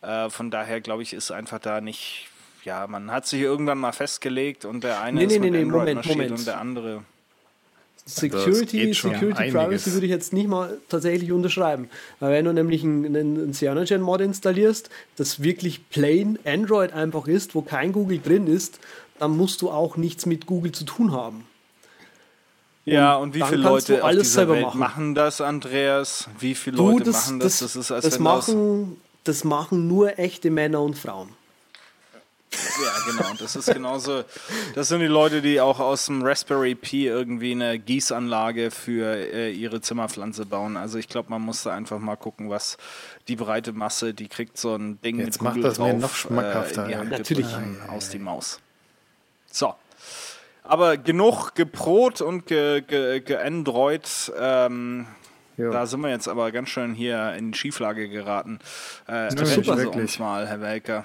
Äh, 0.02 0.30
von 0.30 0.50
daher 0.50 0.80
glaube 0.80 1.02
ich, 1.02 1.12
ist 1.12 1.30
einfach 1.30 1.59
da 1.59 1.80
nicht, 1.80 2.28
ja, 2.64 2.86
man 2.86 3.11
hat 3.11 3.26
sich 3.26 3.40
irgendwann 3.40 3.78
mal 3.78 3.92
festgelegt 3.92 4.64
und 4.64 4.84
der 4.84 5.00
eine 5.00 5.18
nee, 5.18 5.26
ist 5.26 5.32
nee, 5.32 5.50
mit 5.50 5.52
nee, 5.52 5.62
Android 5.62 5.88
Moment, 5.88 6.07
Moment. 6.07 6.30
und 6.32 6.46
der 6.46 6.59
andere 6.59 7.02
Security, 8.09 8.94
Security 8.94 9.50
Privacy 9.50 9.92
würde 9.92 10.07
ich 10.07 10.12
jetzt 10.12 10.32
nicht 10.32 10.46
mal 10.48 10.78
tatsächlich 10.88 11.32
unterschreiben. 11.32 11.90
Weil 12.20 12.32
wenn 12.32 12.44
du 12.44 12.52
nämlich 12.52 12.84
einen, 12.84 13.16
einen 13.16 13.52
Cyanogen-Mod 13.52 14.20
installierst, 14.20 14.90
das 15.16 15.42
wirklich 15.42 15.90
plain 15.90 16.38
Android 16.44 16.92
einfach 16.92 17.26
ist, 17.26 17.57
wo 17.57 17.62
kein 17.62 17.90
Google 17.90 18.20
drin 18.20 18.46
ist, 18.46 18.78
dann 19.18 19.36
musst 19.36 19.61
du 19.61 19.70
auch 19.70 19.96
nichts 19.96 20.24
mit 20.24 20.46
Google 20.46 20.70
zu 20.70 20.84
tun 20.84 21.11
haben. 21.11 21.46
Ja, 22.84 23.16
und 23.16 23.34
wie 23.34 23.42
viele 23.42 23.62
Leute 23.62 24.04
auf 24.04 24.12
dieser 24.12 24.48
Welt 24.48 24.62
machen. 24.62 24.78
machen. 24.78 25.14
das, 25.16 25.40
Andreas? 25.40 26.28
Wie 26.38 26.54
viele 26.54 26.76
du, 26.76 26.92
Leute 26.92 27.07
das, 27.07 27.26
machen 27.26 27.40
das? 27.40 27.59
Das, 27.59 27.74
ist, 27.74 27.90
als 27.90 28.04
das, 28.04 28.20
machen, 28.20 29.00
das 29.24 29.42
machen 29.42 29.88
nur 29.88 30.16
echte 30.20 30.52
Männer 30.52 30.80
und 30.80 30.96
Frauen. 30.96 31.30
Ja, 32.82 33.12
genau. 33.12 33.34
Das 33.38 33.57
ist 33.57 33.72
genauso. 33.72 34.24
Das 34.74 34.88
sind 34.88 35.00
die 35.00 35.07
Leute, 35.07 35.42
die 35.42 35.61
auch 35.61 35.80
aus 35.80 36.07
dem 36.07 36.22
Raspberry 36.22 36.74
Pi 36.74 37.07
irgendwie 37.07 37.52
eine 37.52 37.78
Gießanlage 37.78 38.70
für 38.70 39.16
äh, 39.16 39.52
ihre 39.52 39.80
Zimmerpflanze 39.80 40.46
bauen. 40.46 40.76
Also 40.76 40.98
ich 40.98 41.09
glaube, 41.09 41.30
man 41.30 41.42
muss 41.42 41.62
da 41.62 41.74
einfach 41.74 41.98
mal 41.98 42.16
gucken, 42.16 42.50
was 42.50 42.76
die 43.28 43.36
breite 43.36 43.72
Masse, 43.72 44.14
die 44.14 44.28
kriegt 44.28 44.59
so 44.59 44.74
ein 44.74 45.00
Ding 45.00 45.18
Jetzt 45.18 45.36
mit 45.36 45.42
macht 45.42 45.54
Google 45.54 45.68
das 45.68 45.78
drauf, 45.78 45.92
mir 45.92 45.98
noch 45.98 46.14
schmackhafter. 46.14 46.88
Äh, 46.88 47.04
Natürlich 47.04 47.48
aus 47.88 48.09
die 48.11 48.18
Maus. 48.18 48.61
So. 49.50 49.74
Aber 50.62 50.96
genug 50.96 51.54
geprot 51.54 52.20
und 52.20 52.46
geandroid. 52.46 54.02
Ge, 54.02 54.34
ge 54.34 54.57
ähm, 54.59 55.07
da 55.57 55.86
sind 55.86 56.00
wir 56.00 56.11
jetzt 56.11 56.28
aber 56.28 56.52
ganz 56.52 56.68
schön 56.68 56.94
hier 56.94 57.32
in 57.34 57.54
Schieflage 57.54 58.09
geraten. 58.09 58.59
Äh, 59.09 59.34
ja, 59.34 59.46
super. 59.46 59.90
uns 59.90 60.18
mal, 60.18 60.46
Herr 60.46 60.61
Welker. 60.61 61.04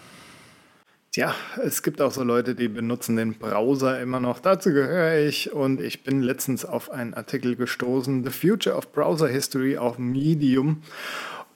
Tja, 1.14 1.36
es 1.62 1.84
gibt 1.84 2.00
auch 2.00 2.14
so 2.14 2.24
Leute, 2.24 2.56
die 2.56 2.70
benutzen 2.70 3.18
den 3.18 3.34
Browser 3.34 4.00
immer 4.00 4.22
noch. 4.22 4.40
Dazu 4.40 4.72
gehöre 4.72 5.18
ich 5.18 5.52
und 5.52 5.82
ich 5.82 6.04
bin 6.04 6.22
letztens 6.22 6.64
auf 6.64 6.90
einen 6.90 7.14
Artikel 7.14 7.58
gestoßen, 7.58 8.24
The 8.24 8.30
Future 8.30 8.78
of 8.78 8.94
Browser 8.94 9.28
History 9.28 9.78
auf 9.78 9.98
Medium. 10.00 10.84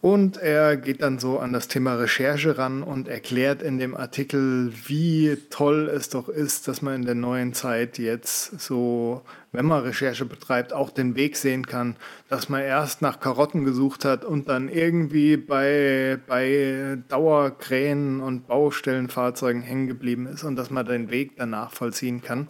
Und 0.02 0.38
er 0.38 0.78
geht 0.78 1.02
dann 1.02 1.18
so 1.18 1.40
an 1.40 1.52
das 1.52 1.68
Thema 1.68 1.96
Recherche 1.96 2.60
ran 2.60 2.84
und 2.84 3.08
erklärt 3.08 3.64
in 3.64 3.80
dem 3.80 3.96
Artikel, 3.96 4.72
wie 4.86 5.36
toll 5.50 5.90
es 5.90 6.10
doch 6.10 6.30
ist, 6.30 6.68
dass 6.68 6.84
man 6.84 6.96
in 6.96 7.06
der 7.06 7.16
neuen 7.16 7.54
Zeit 7.54 7.98
jetzt 7.98 8.60
so, 8.60 9.24
wenn 9.52 9.66
man 9.66 9.82
Recherche 9.82 10.26
betreibt, 10.26 10.74
auch 10.74 10.92
den 10.92 11.16
Weg 11.16 11.38
sehen 11.38 11.66
kann, 11.66 11.96
dass 12.30 12.50
man 12.50 12.62
erst 12.62 13.02
nach 13.02 13.20
Karotten 13.20 13.66
gesucht 13.66 14.06
hat 14.06 14.24
und 14.24 14.48
dann 14.48 14.70
irgendwie 14.70 15.38
bei, 15.38 16.20
bei 16.28 17.00
Dauerkränen 17.10 18.22
und 18.22 18.48
Baustellenfahrzeugen 18.48 19.64
hängen 19.64 19.88
geblieben 19.88 20.28
ist 20.28 20.44
und 20.44 20.56
dass 20.56 20.70
man 20.70 20.86
den 20.86 21.10
Weg 21.10 21.38
danach 21.38 21.72
vollziehen 21.72 22.22
kann. 22.22 22.48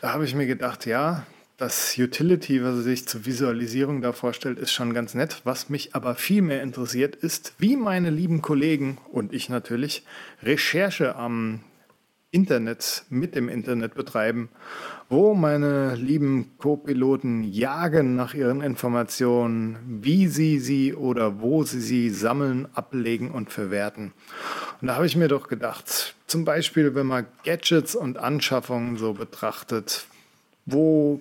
Da 0.00 0.14
habe 0.14 0.24
ich 0.24 0.34
mir 0.34 0.46
gedacht, 0.46 0.86
ja, 0.86 1.24
das 1.56 1.96
Utility, 1.98 2.62
was 2.64 2.76
er 2.76 2.82
sich 2.82 3.06
zur 3.06 3.26
Visualisierung 3.26 4.02
da 4.02 4.12
vorstellt, 4.12 4.58
ist 4.58 4.72
schon 4.72 4.92
ganz 4.92 5.14
nett. 5.14 5.40
Was 5.44 5.68
mich 5.68 5.94
aber 5.94 6.14
viel 6.14 6.42
mehr 6.42 6.62
interessiert, 6.62 7.14
ist, 7.16 7.54
wie 7.58 7.76
meine 7.76 8.10
lieben 8.10 8.42
Kollegen 8.42 8.98
und 9.12 9.32
ich 9.32 9.48
natürlich 9.48 10.04
Recherche 10.42 11.14
am 11.16 11.60
Internet, 12.32 13.04
mit 13.10 13.36
dem 13.36 13.48
Internet 13.48 13.94
betreiben, 13.94 14.48
wo 15.08 15.34
meine 15.34 15.94
lieben 15.94 16.50
Co-Piloten 16.58 17.44
jagen 17.44 18.16
nach 18.16 18.34
ihren 18.34 18.60
Informationen, 18.60 19.78
wie 20.02 20.26
sie 20.26 20.58
sie 20.58 20.94
oder 20.94 21.40
wo 21.40 21.62
sie 21.62 21.80
sie 21.80 22.10
sammeln, 22.10 22.66
ablegen 22.74 23.30
und 23.30 23.52
verwerten. 23.52 24.12
Und 24.80 24.88
da 24.88 24.96
habe 24.96 25.06
ich 25.06 25.14
mir 25.14 25.28
doch 25.28 25.46
gedacht, 25.46 26.16
zum 26.26 26.44
Beispiel, 26.44 26.96
wenn 26.96 27.06
man 27.06 27.26
Gadgets 27.44 27.94
und 27.94 28.18
Anschaffungen 28.18 28.96
so 28.96 29.12
betrachtet, 29.12 30.06
wo 30.66 31.20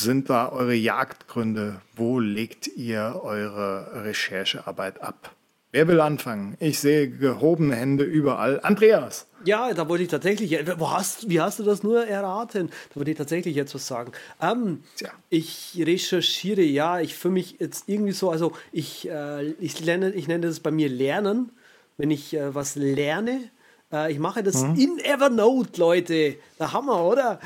sind 0.00 0.30
da 0.30 0.50
eure 0.50 0.74
Jagdgründe? 0.74 1.80
Wo 1.96 2.18
legt 2.18 2.66
ihr 2.66 3.20
eure 3.22 4.04
Recherchearbeit 4.04 5.02
ab? 5.02 5.34
Wer 5.70 5.86
will 5.86 6.00
anfangen? 6.00 6.56
Ich 6.60 6.80
sehe 6.80 7.10
gehobene 7.10 7.76
Hände 7.76 8.04
überall. 8.04 8.60
Andreas! 8.62 9.26
Ja, 9.44 9.72
da 9.74 9.88
wollte 9.88 10.02
ich 10.04 10.08
tatsächlich, 10.08 10.58
wo 10.78 10.90
hast, 10.90 11.28
wie 11.28 11.40
hast 11.40 11.58
du 11.58 11.62
das 11.62 11.82
nur 11.82 12.06
erraten? 12.06 12.70
Da 12.88 12.96
wollte 12.96 13.10
ich 13.10 13.18
tatsächlich 13.18 13.54
jetzt 13.54 13.74
was 13.74 13.86
sagen. 13.86 14.12
Ähm, 14.40 14.82
ich 15.28 15.74
recherchiere, 15.78 16.62
ja, 16.62 17.00
ich 17.00 17.14
für 17.14 17.28
mich 17.28 17.56
jetzt 17.60 17.84
irgendwie 17.86 18.12
so, 18.12 18.30
also 18.30 18.52
ich, 18.72 19.08
äh, 19.10 19.50
ich, 19.60 19.78
lerne, 19.84 20.10
ich 20.12 20.26
nenne 20.26 20.46
das 20.46 20.60
bei 20.60 20.70
mir 20.70 20.88
Lernen, 20.88 21.50
wenn 21.98 22.10
ich 22.10 22.34
äh, 22.34 22.54
was 22.54 22.74
lerne. 22.74 23.50
Äh, 23.92 24.10
ich 24.10 24.18
mache 24.18 24.42
das 24.42 24.62
mhm. 24.62 24.74
in 24.74 24.98
Evernote, 25.00 25.78
Leute. 25.78 26.36
Da 26.56 26.72
haben 26.72 26.86
wir, 26.86 27.04
oder? 27.04 27.40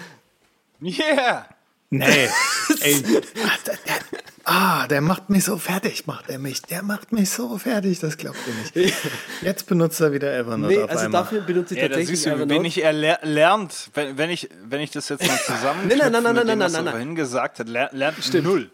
Yeah! 0.80 1.46
Nee. 1.92 2.06
Ey, 2.80 3.02
der, 3.02 3.20
der, 3.20 3.78
ah, 4.44 4.86
der 4.88 5.02
macht 5.02 5.28
mich 5.28 5.44
so 5.44 5.58
fertig, 5.58 6.06
macht 6.06 6.30
er 6.30 6.38
mich. 6.38 6.62
Der 6.62 6.82
macht 6.82 7.12
mich 7.12 7.28
so 7.28 7.58
fertig, 7.58 8.00
das 8.00 8.16
glaubt 8.16 8.38
ihr 8.46 8.82
nicht. 8.82 8.94
Jetzt 9.42 9.66
benutzt 9.66 10.00
er 10.00 10.10
wieder 10.10 10.34
Evernote 10.34 10.72
nee, 10.72 10.82
auf 10.82 10.88
also 10.88 11.04
einmal. 11.04 11.22
dafür 11.22 11.42
benutze 11.42 11.74
ich 11.74 11.80
tatsächlich 11.80 12.08
ja, 12.08 12.14
siehst 12.14 12.26
du, 12.26 12.30
Evernote. 12.30 12.54
Wenig 12.54 12.82
er 12.82 12.92
lernt, 12.94 13.90
wenn, 13.92 14.16
wenn, 14.16 14.30
ich, 14.30 14.48
wenn 14.64 14.80
ich 14.80 14.90
das 14.90 15.10
jetzt 15.10 15.26
mal 15.26 15.38
zusammen 15.44 15.86
nein, 15.86 15.98
nein, 15.98 16.12
nein, 16.12 16.22
nein, 16.22 16.46
nein, 16.46 16.58
nein, 16.58 16.72
nein, 16.72 16.88
vorhin 16.88 17.14
gesagt 17.14 17.58
hat, 17.58 17.68
lernt 17.68 18.24
stimmt. 18.24 18.44
null. 18.44 18.70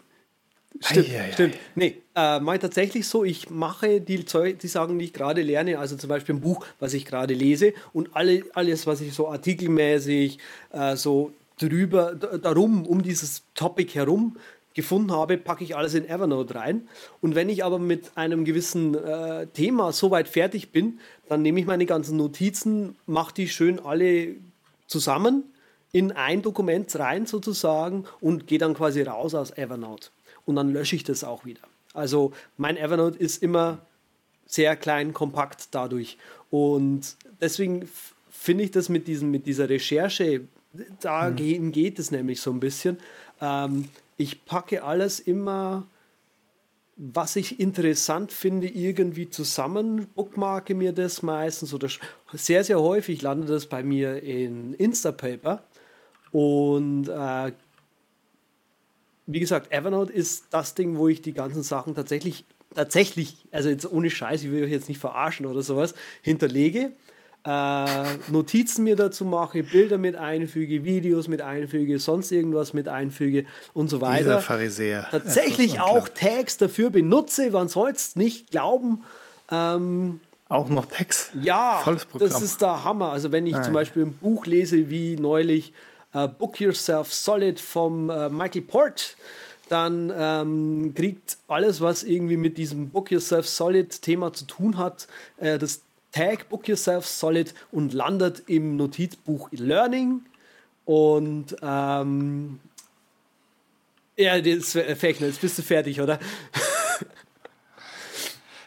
Stimmt, 0.81 1.09
ei, 1.09 1.21
ei, 1.21 1.33
stimmt. 1.33 1.55
Ei. 1.55 1.59
Nee, 1.75 2.03
äh, 2.15 2.39
mal 2.39 2.59
tatsächlich 2.61 3.09
so, 3.09 3.25
ich 3.25 3.51
mache 3.51 4.01
die 4.01 4.25
Zeug, 4.27 4.61
die 4.61 4.69
Sachen, 4.69 4.97
die 5.01 5.07
ich 5.07 5.13
gerade 5.13 5.43
lerne, 5.43 5.81
also 5.81 5.97
zum 5.97 6.09
Beispiel 6.09 6.37
ein 6.37 6.41
Buch, 6.41 6.65
was 6.79 6.95
ich 6.95 7.05
gerade 7.05 7.35
lese 7.35 7.73
und 7.93 8.15
alle, 8.15 8.45
alles, 8.55 8.87
was 8.87 9.01
ich 9.01 9.13
so 9.13 9.29
artikelmäßig, 9.29 10.39
äh, 10.71 10.95
so 10.95 11.33
drüber, 11.59 12.15
darum, 12.15 12.87
um 12.87 13.03
dieses 13.03 13.43
Topic 13.55 13.95
herum 13.95 14.37
gefunden 14.75 15.11
habe, 15.11 15.39
packe 15.39 15.65
ich 15.65 15.77
alles 15.77 15.95
in 15.95 16.09
Evernote 16.09 16.55
rein. 16.55 16.89
Und 17.21 17.35
wenn 17.35 17.49
ich 17.49 17.65
aber 17.65 17.79
mit 17.79 18.17
einem 18.17 18.45
gewissen 18.45 18.95
äh, 18.95 19.49
Thema 19.49 19.93
soweit 19.93 20.29
fertig 20.29 20.71
bin, 20.71 21.01
dann 21.29 21.43
nehme 21.43 21.59
ich 21.59 21.67
meine 21.67 21.85
ganzen 21.85 22.17
Notizen, 22.17 22.95
mache 23.07 23.35
die 23.35 23.49
schön 23.49 23.81
alle 23.81 24.37
zusammen 24.87 25.45
in 25.91 26.13
ein 26.13 26.43
Dokument 26.43 26.95
rein 26.99 27.27
sozusagen 27.27 28.05
und 28.21 28.47
gehe 28.47 28.59
dann 28.59 28.75
quasi 28.75 29.03
raus 29.03 29.35
aus 29.35 29.51
Evernote. 29.51 30.11
Und 30.45 30.57
dann 30.57 30.73
lösche 30.73 30.97
ich 30.97 31.03
das 31.03 31.25
auch 31.25 31.45
wieder. 31.45 31.63
Also 31.95 32.33
mein 32.57 32.77
Evernote 32.77 33.19
ist 33.19 33.43
immer 33.43 33.79
sehr 34.47 34.77
klein, 34.77 35.13
kompakt 35.13 35.69
dadurch. 35.73 36.19
Und 36.51 37.17
deswegen 37.41 37.89
finde 38.31 38.65
ich 38.65 38.71
das 38.71 38.89
mit, 38.89 39.09
diesem, 39.09 39.31
mit 39.31 39.47
dieser 39.47 39.69
Recherche, 39.69 40.43
da 41.01 41.31
mhm. 41.31 41.73
geht 41.73 41.99
es 41.99 42.11
nämlich 42.11 42.41
so 42.41 42.51
ein 42.51 42.61
bisschen. 42.61 42.99
Ähm, 43.41 43.89
ich 44.17 44.45
packe 44.45 44.83
alles 44.83 45.21
immer, 45.21 45.87
was 46.97 47.37
ich 47.37 47.61
interessant 47.61 48.33
finde, 48.33 48.67
irgendwie 48.67 49.31
zusammen, 49.31 50.09
bookmarke 50.15 50.75
mir 50.75 50.93
das 50.93 51.23
meistens 51.23 51.73
oder 51.73 51.89
sehr, 52.33 52.65
sehr 52.65 52.81
häufig 52.81 53.23
landet 53.23 53.51
das 53.51 53.67
bei 53.67 53.83
mir 53.83 54.23
in 54.23 54.75
Instapaper. 54.75 55.63
Und 56.33 57.09
äh, 57.09 57.53
wie 59.27 59.41
gesagt, 59.41 59.71
Evernote 59.71 60.13
ist 60.13 60.47
das 60.51 60.75
Ding, 60.75 60.97
wo 60.97 61.07
ich 61.07 61.23
die 61.23 61.33
ganzen 61.33 61.63
Sachen 61.63 61.95
tatsächlich, 61.95 62.45
tatsächlich, 62.75 63.37
also 63.53 63.69
jetzt 63.69 63.91
ohne 63.91 64.11
Scheiß, 64.11 64.43
ich 64.43 64.51
will 64.51 64.65
euch 64.65 64.71
jetzt 64.71 64.89
nicht 64.89 65.01
verarschen 65.01 65.47
oder 65.47 65.63
sowas, 65.63 65.95
hinterlege 66.23 66.93
äh, 67.45 68.31
Notizen 68.31 68.85
mir 68.85 68.97
dazu 68.97 69.25
mache, 69.25 69.63
Bilder 69.63 69.99
mit 69.99 70.17
einfüge, 70.17 70.85
Videos 70.85 71.29
mit 71.29 71.41
einfüge, 71.41 71.99
sonst 71.99 72.31
irgendwas 72.33 72.75
mit 72.75 72.89
einfüge 72.89 73.47
und 73.75 73.89
so 73.89 74.01
weiter. 74.01 74.25
Dieser 74.25 74.41
Pharisäer. 74.41 75.07
Tatsächlich 75.11 75.81
auch 75.81 76.09
Tags 76.09 76.57
dafür 76.57 76.91
benutze, 76.91 77.51
man 77.51 77.69
soll 77.69 77.91
es 77.91 78.17
nicht 78.17 78.51
glauben. 78.51 79.05
Ähm, 79.51 80.21
auch 80.49 80.69
noch 80.69 80.87
Tags? 80.87 81.31
Ja, 81.43 81.83
das 82.19 82.43
ist 82.43 82.63
der 82.63 82.85
Hammer. 82.85 83.13
Also 83.13 83.33
wenn 83.33 83.47
ich 83.47 83.53
Nein. 83.53 83.65
zum 83.65 83.75
Beispiel 83.75 84.07
ein 84.07 84.15
Buch 84.15 84.47
lese, 84.47 84.89
wie 84.89 85.17
neulich 85.17 85.73
uh, 86.15 86.27
Book 86.27 86.61
Yourself 86.61 87.13
Solid 87.13 87.61
vom 87.61 88.09
uh, 88.09 88.31
Michael 88.31 88.63
Port, 88.63 89.17
dann 89.69 90.11
ähm, 90.17 90.95
kriegt 90.95 91.37
alles, 91.47 91.81
was 91.83 92.03
irgendwie 92.03 92.39
mit 92.39 92.57
diesem 92.57 92.89
Book 92.89 93.11
Yourself 93.11 93.47
Solid 93.47 94.01
Thema 94.01 94.33
zu 94.33 94.47
tun 94.47 94.79
hat, 94.79 95.07
äh, 95.37 95.59
das 95.59 95.83
Tag 96.13 96.49
Book 96.49 96.69
Yourself 96.69 97.07
Solid 97.07 97.55
und 97.71 97.93
landet 97.93 98.43
im 98.47 98.77
Notizbuch 98.77 99.49
Learning. 99.53 100.23
Und 100.85 101.57
ähm, 101.63 102.61
ja, 104.17 104.41
das 104.41 104.73
Fechner, 104.73 105.27
jetzt 105.27 105.41
bist 105.41 105.59
du 105.59 105.63
fertig, 105.63 106.01
oder? 106.01 106.19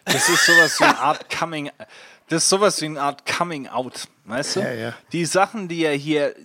Das 0.03 0.27
ist 0.27 0.45
sowas 0.45 0.79
wie 0.79 0.83
eine 0.83 0.99
Art 0.99 1.29
Coming. 1.29 1.69
Das 2.27 2.43
ist 2.43 2.49
sowas 2.49 2.81
wie 2.81 2.85
eine 2.85 3.01
Art 3.01 3.25
Coming 3.25 3.67
Out, 3.67 4.07
weißt 4.25 4.55
du? 4.55 4.59
Ja, 4.61 4.71
ja. 4.71 4.93
Die 5.11 5.25
Sachen, 5.25 5.67
die 5.67 5.83
er 5.83 5.93
hier 5.93 6.35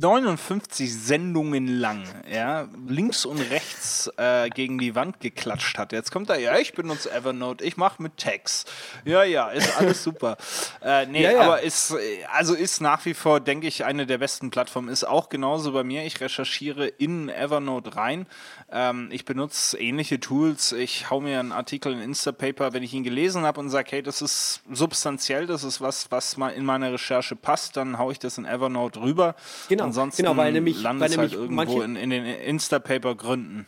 59 0.00 0.94
Sendungen 0.94 1.66
lang, 1.66 2.04
ja, 2.32 2.68
links 2.86 3.24
und 3.24 3.40
rechts 3.50 4.10
äh, 4.16 4.48
gegen 4.48 4.78
die 4.78 4.94
Wand 4.94 5.20
geklatscht 5.20 5.76
hat. 5.78 5.92
Jetzt 5.92 6.12
kommt 6.12 6.30
er, 6.30 6.38
ja, 6.38 6.56
ich 6.58 6.74
benutze 6.74 7.10
Evernote, 7.10 7.64
ich 7.64 7.76
mache 7.76 8.02
mit 8.02 8.16
Tags. 8.16 8.64
Ja, 9.04 9.24
ja, 9.24 9.48
ist 9.48 9.76
alles 9.76 10.02
super. 10.02 10.36
äh, 10.82 11.06
nee, 11.06 11.22
ja, 11.22 11.32
ja. 11.32 11.40
aber 11.40 11.62
ist, 11.62 11.94
also 12.32 12.54
ist 12.54 12.80
nach 12.80 13.04
wie 13.06 13.14
vor, 13.14 13.40
denke 13.40 13.66
ich, 13.66 13.84
eine 13.84 14.06
der 14.06 14.18
besten 14.18 14.50
Plattformen. 14.50 14.88
Ist 14.88 15.04
auch 15.04 15.28
genauso 15.28 15.72
bei 15.72 15.82
mir. 15.82 16.04
Ich 16.04 16.20
recherchiere 16.20 16.86
in 16.86 17.28
Evernote 17.28 17.96
rein. 17.96 18.26
Ähm, 18.70 19.08
ich 19.10 19.24
benutze 19.24 19.78
ähnliche 19.78 20.20
Tools. 20.20 20.72
Ich 20.72 21.08
hau 21.08 21.20
mir 21.20 21.40
einen 21.40 21.52
Artikel 21.52 21.92
in 21.92 22.00
Instapaper, 22.00 22.74
wenn 22.74 22.82
ich 22.82 22.92
ihn 22.92 23.02
gelesen 23.02 23.44
habe 23.44 23.60
und 23.60 23.70
sage, 23.70 23.88
hey, 23.92 24.02
das 24.02 24.20
ist 24.20 24.62
substanziell, 24.70 25.46
das 25.46 25.64
ist 25.64 25.80
was, 25.80 26.10
was 26.10 26.36
mal 26.36 26.50
in 26.50 26.66
meine 26.66 26.92
Recherche 26.92 27.34
passt, 27.34 27.78
dann 27.78 27.98
haue 27.98 28.12
ich 28.12 28.18
das 28.18 28.36
in 28.36 28.44
Evernote 28.44 29.00
rüber. 29.00 29.36
Genau. 29.68 29.84
Ansonsten 29.84 30.22
genau, 30.22 30.36
weil 30.36 30.52
nämlich, 30.52 30.82
landet 30.82 31.10
weil 31.12 31.18
halt 31.18 31.32
irgendwo 31.32 31.54
manche, 31.54 31.82
in, 31.82 31.96
in, 31.96 32.10
den 32.10 32.26
Instapaper-Gründen. 32.26 33.66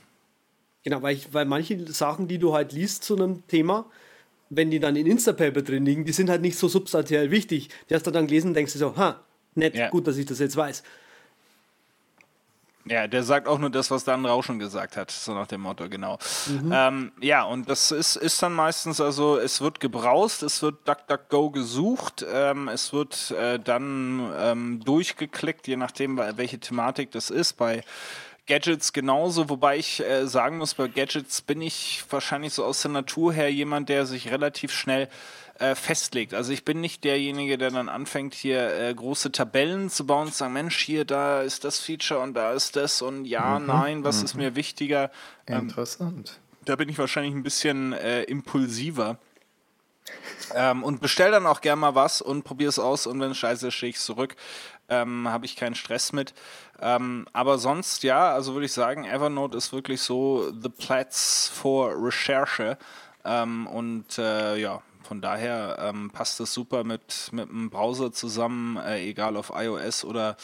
Genau, 0.83 1.01
weil, 1.01 1.17
ich, 1.17 1.33
weil 1.33 1.47
manche 1.47 1.91
Sachen, 1.91 2.29
die 2.29 2.39
du 2.39 2.53
halt 2.53 2.73
liest 2.73 3.05
zu 3.05 3.17
einem 3.17 3.47
Thema, 3.47 3.87
wenn 4.51 4.71
die 4.71 4.81
dann 4.81 4.97
in 4.97 5.07
Instapaper 5.07 5.63
drin 5.63 5.87
liegen, 5.87 6.05
die 6.05 6.13
sind 6.13 6.29
halt 6.29 6.43
nicht 6.43 6.59
so 6.59 6.69
substanziell 6.69 7.31
wichtig. 7.31 7.71
Die 7.89 7.95
hast 7.95 8.07
du 8.07 8.11
dann 8.11 8.27
gelesen 8.27 8.49
und 8.49 8.55
denkst 8.55 8.75
du 8.75 8.79
so, 8.79 8.97
ha, 8.97 9.21
nett, 9.55 9.77
ja. 9.77 9.89
gut, 9.89 10.07
dass 10.07 10.19
ich 10.19 10.27
das 10.27 10.41
jetzt 10.41 10.57
weiß. 10.57 10.83
Ja, 12.87 13.07
der 13.07 13.23
sagt 13.23 13.47
auch 13.47 13.59
nur 13.59 13.69
das, 13.69 13.91
was 13.91 14.05
Dan 14.05 14.25
Rausch 14.25 14.47
schon 14.47 14.59
gesagt 14.59 14.97
hat, 14.97 15.11
so 15.11 15.35
nach 15.35 15.47
dem 15.47 15.61
Motto, 15.61 15.89
genau. 15.89 16.19
Mhm. 16.47 16.73
Ähm, 16.75 17.13
ja, 17.21 17.43
und 17.45 17.69
das 17.69 17.91
ist, 17.91 18.17
ist 18.17 18.43
dann 18.43 18.55
meistens, 18.55 19.01
also 19.01 19.37
es 19.37 19.61
wird 19.61 19.81
gebraust, 19.81 20.43
es 20.43 20.63
wird 20.63 20.89
DuckDuckGo 20.89 21.51
gesucht, 21.51 22.25
ähm, 22.33 22.69
es 22.69 22.93
wird 22.93 23.33
äh, 23.33 23.59
dann 23.59 24.33
ähm, 24.39 24.81
durchgeklickt, 24.83 25.69
je 25.69 25.77
nachdem, 25.77 26.17
welche 26.17 26.59
Thematik 26.59 27.11
das 27.11 27.29
ist. 27.29 27.59
Bei 27.59 27.85
Gadgets 28.47 28.93
genauso, 28.93 29.51
wobei 29.51 29.77
ich 29.77 30.01
äh, 30.01 30.27
sagen 30.27 30.59
muss, 30.59 30.75
bei 30.75 30.89
Gadgets 30.89 31.43
bin 31.43 31.61
ich 31.61 32.03
wahrscheinlich 32.09 32.55
so 32.55 32.65
aus 32.65 32.83
der 32.83 32.91
Natur 32.91 33.33
her 33.33 33.53
jemand, 33.53 33.91
der 33.91 34.07
sich 34.07 34.33
relativ 34.33 34.73
schnell 34.73 35.09
äh, 35.61 35.75
festlegt. 35.75 36.33
Also 36.33 36.53
ich 36.53 36.65
bin 36.65 36.81
nicht 36.81 37.05
derjenige, 37.05 37.59
der 37.59 37.71
dann 37.71 37.89
anfängt, 37.89 38.35
hier 38.35 38.75
äh, 38.75 38.95
große 38.95 39.31
Tabellen 39.31 39.91
zu 39.91 40.07
bauen 40.07 40.27
und 40.27 40.33
zu 40.33 40.39
sagen, 40.39 40.55
Mensch, 40.55 40.79
hier, 40.79 41.05
da 41.05 41.43
ist 41.43 41.65
das 41.65 41.79
Feature 41.79 42.21
und 42.21 42.35
da 42.35 42.53
ist 42.53 42.77
das 42.77 43.03
und 43.03 43.27
ja, 43.27 43.59
mhm. 43.59 43.67
nein, 43.67 44.05
was 44.05 44.19
mhm. 44.19 44.25
ist 44.25 44.35
mir 44.37 44.57
wichtiger? 44.57 45.11
Ähm, 45.47 45.69
Interessant. 45.69 46.41
Da 46.65 46.77
bin 46.77 46.89
ich 46.89 46.99
wahrscheinlich 46.99 47.35
ein 47.35 47.43
bisschen 47.43 47.93
äh, 47.93 48.23
impulsiver. 48.23 49.19
Ähm, 50.55 50.83
und 50.83 51.01
bestell 51.01 51.31
dann 51.31 51.47
auch 51.47 51.61
gerne 51.61 51.81
mal 51.81 51.95
was 51.95 52.23
und 52.23 52.43
probier 52.43 52.69
es 52.71 52.79
aus 52.79 53.07
und 53.07 53.21
wenn 53.21 53.31
es 53.31 53.39
scheiße 53.39 53.69
ist, 53.69 53.75
schicke 53.75 53.91
ich 53.91 53.97
es 53.97 54.05
zurück. 54.05 54.37
Ähm, 54.89 55.29
Habe 55.29 55.45
ich 55.45 55.57
keinen 55.57 55.75
Stress 55.75 56.13
mit. 56.13 56.35
Ähm, 56.81 57.27
aber 57.33 57.59
sonst, 57.59 58.03
ja, 58.03 58.33
also 58.33 58.55
würde 58.55 58.67
ich 58.67 58.73
sagen, 58.73 59.05
Evernote 59.05 59.57
ist 59.57 59.73
wirklich 59.73 60.01
so 60.01 60.51
the 60.51 60.71
Platz 60.71 61.51
for 61.53 61.93
Recherche. 61.95 62.79
Ähm, 63.25 63.67
und 63.67 64.19
äh, 64.19 64.57
ja, 64.57 64.83
von 65.03 65.21
daher 65.21 65.79
ähm, 65.81 66.11
passt 66.11 66.41
das 66.41 66.53
super 66.53 66.85
mit, 66.85 67.31
mit 67.33 67.49
einem 67.49 67.71
Browser 67.71 68.13
zusammen, 68.13 68.77
äh, 68.77 69.01
egal 69.01 69.37
auf 69.37 69.53
iOS 69.55 70.05
oder 70.05 70.37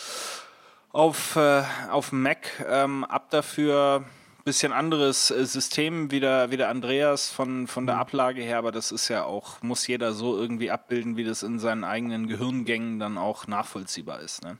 auf, 0.90 1.36
äh, 1.36 1.62
auf 1.90 2.12
Mac. 2.12 2.64
Ähm, 2.66 3.04
ab 3.04 3.30
dafür 3.30 4.04
bisschen 4.46 4.72
anderes 4.72 5.30
äh, 5.32 5.44
System 5.44 6.10
wie 6.12 6.20
der, 6.20 6.50
wie 6.50 6.56
der 6.56 6.70
Andreas 6.70 7.28
von, 7.28 7.66
von 7.66 7.84
der 7.84 7.96
mhm. 7.96 8.02
Ablage 8.02 8.42
her, 8.42 8.58
aber 8.58 8.72
das 8.72 8.92
ist 8.92 9.08
ja 9.08 9.24
auch, 9.24 9.60
muss 9.60 9.86
jeder 9.86 10.12
so 10.12 10.38
irgendwie 10.38 10.70
abbilden, 10.70 11.16
wie 11.16 11.24
das 11.24 11.42
in 11.42 11.58
seinen 11.58 11.84
eigenen 11.84 12.28
Gehirngängen 12.28 12.98
dann 13.00 13.18
auch 13.18 13.48
nachvollziehbar 13.48 14.20
ist. 14.20 14.44
Ne? 14.44 14.56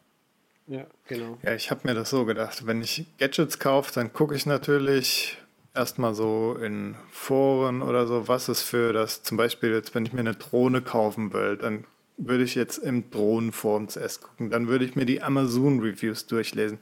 Ja, 0.67 0.87
genau. 1.07 1.39
Ja, 1.43 1.55
ich 1.55 1.71
habe 1.71 1.83
mir 1.85 1.95
das 1.95 2.11
so 2.11 2.25
gedacht, 2.25 2.67
wenn 2.67 2.83
ich 2.83 3.07
Gadgets 3.19 3.61
kaufe, 3.61 3.95
dann 3.95 4.13
gucke 4.13 4.35
ich 4.35 4.45
natürlich, 4.45 5.39
erstmal 5.77 6.15
so 6.15 6.57
in 6.61 6.97
Foren 7.11 7.83
oder 7.83 8.07
so, 8.07 8.29
was 8.29 8.49
es 8.49 8.63
für 8.63 8.93
das, 8.93 9.23
zum 9.23 9.37
Beispiel 9.37 9.71
jetzt, 9.71 9.95
wenn 9.95 10.07
ich 10.07 10.13
mir 10.13 10.21
eine 10.21 10.35
Drohne 10.35 10.83
kaufen 10.83 11.33
will, 11.33 11.57
dann 11.57 11.85
würde 12.19 12.45
ich 12.45 12.55
jetzt 12.55 12.79
im 12.79 13.11
Drohnenforum 13.11 13.89
zuerst 13.89 14.23
gucken. 14.23 14.51
Dann 14.51 14.69
würde 14.69 14.85
ich 14.85 14.97
mir 14.97 15.05
die 15.05 15.23
Amazon-Reviews 15.23 16.27
durchlesen. 16.27 16.79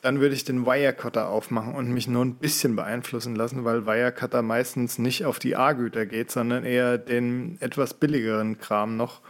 Dann 0.00 0.20
würde 0.20 0.34
ich 0.34 0.44
den 0.44 0.64
Wirecutter 0.64 1.28
aufmachen 1.28 1.74
und 1.74 1.92
mich 1.92 2.08
nur 2.08 2.24
ein 2.24 2.36
bisschen 2.36 2.76
beeinflussen 2.76 3.36
lassen, 3.36 3.64
weil 3.64 3.86
Wirecutter 3.86 4.42
meistens 4.42 4.98
nicht 4.98 5.26
auf 5.26 5.38
die 5.38 5.56
A-Güter 5.56 6.06
geht, 6.06 6.30
sondern 6.30 6.64
eher 6.64 6.96
den 6.96 7.58
etwas 7.60 7.94
billigeren 7.94 8.58
Kram 8.58 8.96
noch 8.96 9.20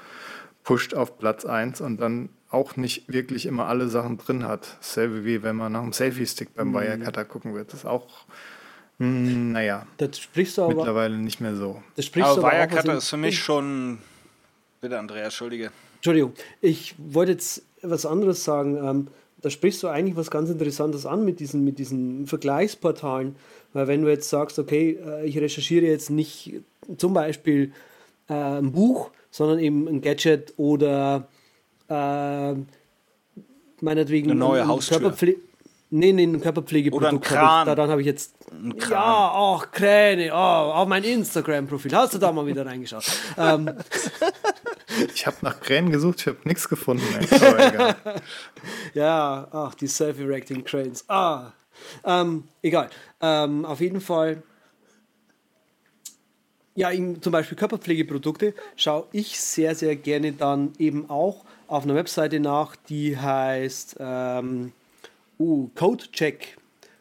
pusht 0.63 0.95
auf 0.95 1.19
Platz 1.19 1.45
1 1.45 1.81
und 1.81 2.01
dann 2.01 2.29
auch 2.51 2.77
nicht 2.77 3.13
wirklich 3.13 3.47
immer 3.47 3.67
alle 3.67 3.89
Sachen 3.89 4.19
drin 4.19 4.47
hat. 4.47 4.77
Selbe 4.81 5.25
wie 5.25 5.43
wenn 5.43 5.57
man 5.57 5.73
nach 5.73 5.83
einem 5.83 5.93
Selfie-Stick 5.93 6.55
beim 6.55 6.69
mhm. 6.69 6.75
Wirecutter 6.75 7.25
gucken 7.25 7.55
wird. 7.55 7.73
Das 7.73 7.81
ist 7.81 7.87
auch 7.87 8.27
hm, 9.01 9.53
naja. 9.53 9.87
Das 9.97 10.19
sprichst 10.19 10.59
du 10.59 10.63
aber. 10.63 10.75
Mittlerweile 10.75 11.17
nicht 11.17 11.41
mehr 11.41 11.57
so. 11.57 11.83
Das 11.97 12.05
sprichst 12.05 12.31
aber, 12.31 12.53
aber 12.53 12.53
Wirecutter 12.53 12.99
ist 12.99 13.09
für 13.09 13.17
mich 13.17 13.39
schon. 13.39 13.99
Bitte, 14.83 14.99
Andreas, 14.99 15.29
Entschuldige. 15.29 15.73
Entschuldigung. 15.97 16.35
Ich 16.61 16.95
wollte 16.99 17.33
jetzt 17.33 17.63
was 17.81 18.05
anderes 18.05 18.45
sagen. 18.45 18.77
Ähm, 18.77 19.09
da 19.41 19.49
sprichst 19.49 19.83
du 19.83 19.89
eigentlich 19.89 20.17
was 20.17 20.31
ganz 20.31 20.51
Interessantes 20.51 21.07
an 21.07 21.25
mit 21.25 21.41
diesen, 21.41 21.65
mit 21.65 21.79
diesen 21.79 22.27
Vergleichsportalen. 22.27 23.37
Weil 23.73 23.89
wenn 23.89 24.03
du 24.03 24.11
jetzt 24.11 24.29
sagst, 24.29 24.59
okay, 24.59 24.99
äh, 25.03 25.27
ich 25.27 25.39
recherchiere 25.39 25.87
jetzt 25.87 26.11
nicht 26.11 26.61
zum 26.99 27.15
Beispiel 27.15 27.73
äh, 28.29 28.35
ein 28.35 28.73
Buch, 28.73 29.13
sondern 29.31 29.61
eben 29.61 29.89
ein 29.89 30.03
Gadget 30.03 30.53
oder 30.59 31.27
äh, 31.89 32.55
meinetwegen 33.81 34.31
eine 34.31 34.41
neue 34.41 34.67
Haustür. 34.67 35.15
Nee, 35.93 36.13
nee, 36.13 36.25
ein 36.25 36.41
Körperpflegeprodukt. 36.41 37.13
Oder 37.13 37.17
ein 37.17 37.21
Kran. 37.21 37.63
Ich, 37.63 37.65
da, 37.67 37.75
dann 37.75 37.91
habe 37.91 38.01
ich 38.01 38.07
jetzt. 38.07 38.35
Ja, 38.89 39.33
ach, 39.35 39.73
Kräne. 39.73 40.31
Oh, 40.33 40.37
auf 40.37 40.89
mein 40.89 41.03
Instagram-Profil. 41.03 41.95
Hast 41.95 42.15
du 42.15 42.19
da 42.19 42.31
mal 42.31 42.47
wieder 42.47 42.65
reingeschaut? 42.65 43.05
ähm. 43.37 43.71
Ich 45.15 45.27
habe 45.27 45.37
nach 45.43 45.61
Kränen 45.61 45.91
gesucht, 45.91 46.21
ich 46.21 46.27
habe 46.29 46.39
nichts 46.45 46.69
gefunden. 46.69 47.05
ja, 48.95 49.49
ach, 49.51 49.75
die 49.75 49.87
Self-Erecting 49.87 50.65
Cranes. 50.65 51.05
Ah. 51.09 51.53
Ähm, 52.05 52.45
egal. 52.63 52.91
Ähm, 53.21 53.65
auf 53.65 53.81
jeden 53.81 54.01
Fall 54.01 54.43
ja, 56.75 56.91
in, 56.91 57.21
zum 57.21 57.33
Beispiel 57.33 57.57
Körperpflegeprodukte 57.59 58.55
schaue 58.77 59.07
ich 59.13 59.41
sehr, 59.41 59.75
sehr 59.75 59.97
gerne 59.97 60.33
dann 60.33 60.73
eben 60.79 61.11
auch 61.11 61.45
auf 61.67 61.85
einer 61.85 61.95
Webseite 61.95 62.41
nach, 62.41 62.77
die 62.77 63.17
heißt 63.17 63.97
ähm, 64.01 64.73
uh, 65.41 65.69
Codecheck. 65.75 66.57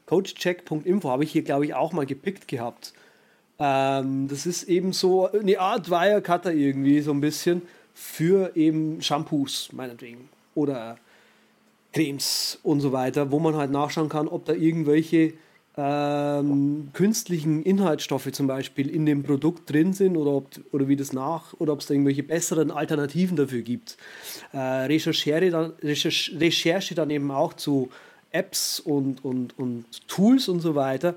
Codecheck.info 0.07 1.09
habe 1.09 1.23
ich 1.23 1.31
hier, 1.31 1.43
glaube 1.43 1.65
ich, 1.65 1.75
auch 1.75 1.93
mal 1.93 2.05
gepickt 2.05 2.47
gehabt. 2.47 2.93
Ähm, 3.59 4.27
das 4.27 4.45
ist 4.45 4.63
eben 4.63 4.93
so 4.93 5.29
eine 5.31 5.59
Art 5.59 5.89
Wirecutter 5.91 6.51
irgendwie, 6.51 7.01
so 7.01 7.11
ein 7.11 7.21
bisschen 7.21 7.61
für 7.93 8.55
eben 8.55 9.01
Shampoos, 9.01 9.69
meinetwegen. 9.73 10.29
Oder 10.55 10.97
Cremes 11.93 12.59
und 12.63 12.79
so 12.79 12.91
weiter, 12.91 13.31
wo 13.31 13.39
man 13.39 13.55
halt 13.55 13.71
nachschauen 13.71 14.09
kann, 14.09 14.27
ob 14.27 14.45
da 14.45 14.53
irgendwelche 14.53 15.33
ähm, 15.77 16.89
künstlichen 16.93 17.63
Inhaltsstoffe 17.63 18.31
zum 18.31 18.47
Beispiel 18.47 18.89
in 18.89 19.05
dem 19.05 19.23
Produkt 19.23 19.69
drin 19.71 19.93
sind 19.93 20.17
oder, 20.17 20.31
ob, 20.31 20.47
oder 20.71 20.87
wie 20.87 20.95
das 20.95 21.13
nach 21.13 21.53
oder 21.59 21.73
ob 21.73 21.79
es 21.79 21.87
da 21.87 21.93
irgendwelche 21.93 22.23
besseren 22.23 22.71
Alternativen 22.71 23.37
dafür 23.37 23.61
gibt. 23.61 23.97
Äh, 24.51 24.57
Recherche, 24.57 25.49
dann, 25.49 25.73
Recherche, 25.81 26.39
Recherche 26.39 26.95
dann 26.95 27.09
eben 27.09 27.31
auch 27.31 27.53
zu 27.53 27.89
Apps 28.31 28.79
und, 28.79 29.23
und, 29.25 29.57
und 29.57 29.85
Tools 30.07 30.47
und 30.47 30.59
so 30.59 30.75
weiter 30.75 31.15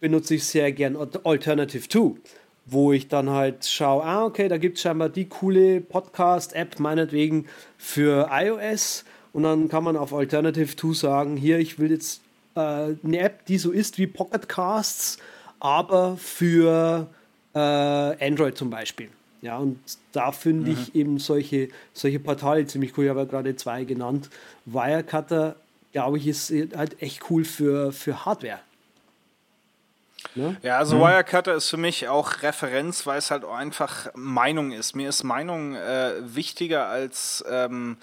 benutze 0.00 0.34
ich 0.34 0.44
sehr 0.44 0.72
gern 0.72 0.96
Alternative 1.24 1.88
2, 1.88 2.20
wo 2.66 2.92
ich 2.92 3.08
dann 3.08 3.30
halt 3.30 3.64
schaue, 3.66 4.04
ah, 4.04 4.24
okay, 4.24 4.48
da 4.48 4.58
gibt 4.58 4.76
es 4.76 4.82
scheinbar 4.82 5.08
die 5.08 5.26
coole 5.26 5.80
Podcast-App 5.80 6.78
meinetwegen 6.78 7.46
für 7.76 8.28
iOS 8.30 9.04
und 9.32 9.42
dann 9.42 9.68
kann 9.68 9.84
man 9.84 9.96
auf 9.96 10.12
Alternative 10.12 10.74
2 10.74 10.92
sagen, 10.94 11.36
hier, 11.36 11.58
ich 11.58 11.78
will 11.78 11.90
jetzt 11.90 12.22
äh, 12.54 12.60
eine 12.60 13.18
App, 13.18 13.44
die 13.46 13.58
so 13.58 13.70
ist 13.70 13.98
wie 13.98 14.06
Pocket 14.06 14.48
Casts, 14.48 15.18
aber 15.60 16.16
für 16.16 17.08
äh, 17.54 17.58
Android 17.58 18.56
zum 18.56 18.70
Beispiel. 18.70 19.08
Ja, 19.40 19.58
und 19.58 19.78
da 20.12 20.32
finde 20.32 20.70
mhm. 20.70 20.76
ich 20.76 20.94
eben 20.94 21.18
solche, 21.18 21.68
solche 21.92 22.18
Portale 22.18 22.66
ziemlich 22.66 22.96
cool. 22.98 23.04
Ich 23.04 23.10
habe 23.10 23.20
ja 23.20 23.26
gerade 23.26 23.54
zwei 23.54 23.84
genannt. 23.84 24.30
Wirecutter, 24.64 25.54
glaube 25.98 26.18
ich, 26.18 26.28
ist 26.28 26.52
halt 26.76 27.02
echt 27.02 27.28
cool 27.28 27.44
für, 27.44 27.92
für 27.92 28.24
Hardware. 28.24 28.60
Ne? 30.36 30.56
Ja, 30.62 30.78
also 30.78 30.96
mhm. 30.96 31.00
Wirecutter 31.00 31.54
ist 31.54 31.68
für 31.68 31.76
mich 31.76 32.06
auch 32.06 32.42
Referenz, 32.42 33.04
weil 33.04 33.18
es 33.18 33.32
halt 33.32 33.44
auch 33.44 33.54
einfach 33.54 34.08
Meinung 34.14 34.70
ist. 34.70 34.94
Mir 34.94 35.08
ist 35.08 35.24
Meinung 35.24 35.74
äh, 35.74 36.12
wichtiger 36.20 36.86
als 36.86 37.44
ähm, 37.50 37.96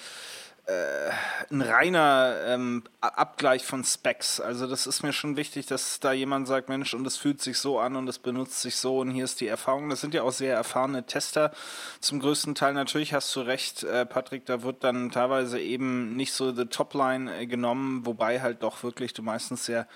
äh, 0.67 1.11
ein 1.51 1.61
reiner 1.61 2.37
ähm, 2.47 2.83
Abgleich 2.99 3.65
von 3.65 3.83
Specs. 3.83 4.39
Also 4.39 4.65
das 4.65 4.87
ist 4.87 5.03
mir 5.03 5.13
schon 5.13 5.37
wichtig, 5.37 5.67
dass 5.67 5.99
da 5.99 6.11
jemand 6.11 6.47
sagt, 6.47 6.69
Mensch, 6.69 6.93
und 6.95 7.03
das 7.03 7.17
fühlt 7.17 7.41
sich 7.41 7.59
so 7.59 7.79
an 7.79 7.95
und 7.95 8.07
es 8.07 8.17
benutzt 8.17 8.61
sich 8.61 8.75
so 8.77 8.99
und 8.99 9.11
hier 9.11 9.25
ist 9.25 9.41
die 9.41 9.47
Erfahrung. 9.47 9.89
Das 9.89 10.01
sind 10.01 10.13
ja 10.15 10.23
auch 10.23 10.31
sehr 10.31 10.55
erfahrene 10.55 11.05
Tester 11.05 11.51
zum 11.99 12.19
größten 12.19 12.55
Teil. 12.55 12.73
Natürlich 12.73 13.13
hast 13.13 13.35
du 13.35 13.41
recht, 13.41 13.83
äh, 13.83 14.05
Patrick, 14.05 14.45
da 14.47 14.63
wird 14.63 14.83
dann 14.83 15.11
teilweise 15.11 15.59
eben 15.59 16.15
nicht 16.15 16.33
so 16.33 16.51
die 16.51 16.65
Topline 16.65 17.37
äh, 17.37 17.45
genommen, 17.45 18.05
wobei 18.05 18.41
halt 18.41 18.63
doch 18.63 18.81
wirklich 18.81 19.13
du 19.13 19.21
meistens 19.21 19.65
sehr 19.65 19.87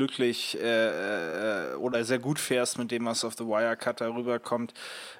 glücklich 0.00 0.58
äh, 0.58 1.72
äh, 1.72 1.74
oder 1.74 2.02
sehr 2.04 2.18
gut 2.18 2.38
fährst 2.38 2.78
mit 2.78 2.90
dem, 2.90 3.04
was 3.04 3.22
auf 3.22 3.34
The 3.36 3.44
Wirecutter 3.44 4.14
rüberkommt. 4.14 4.72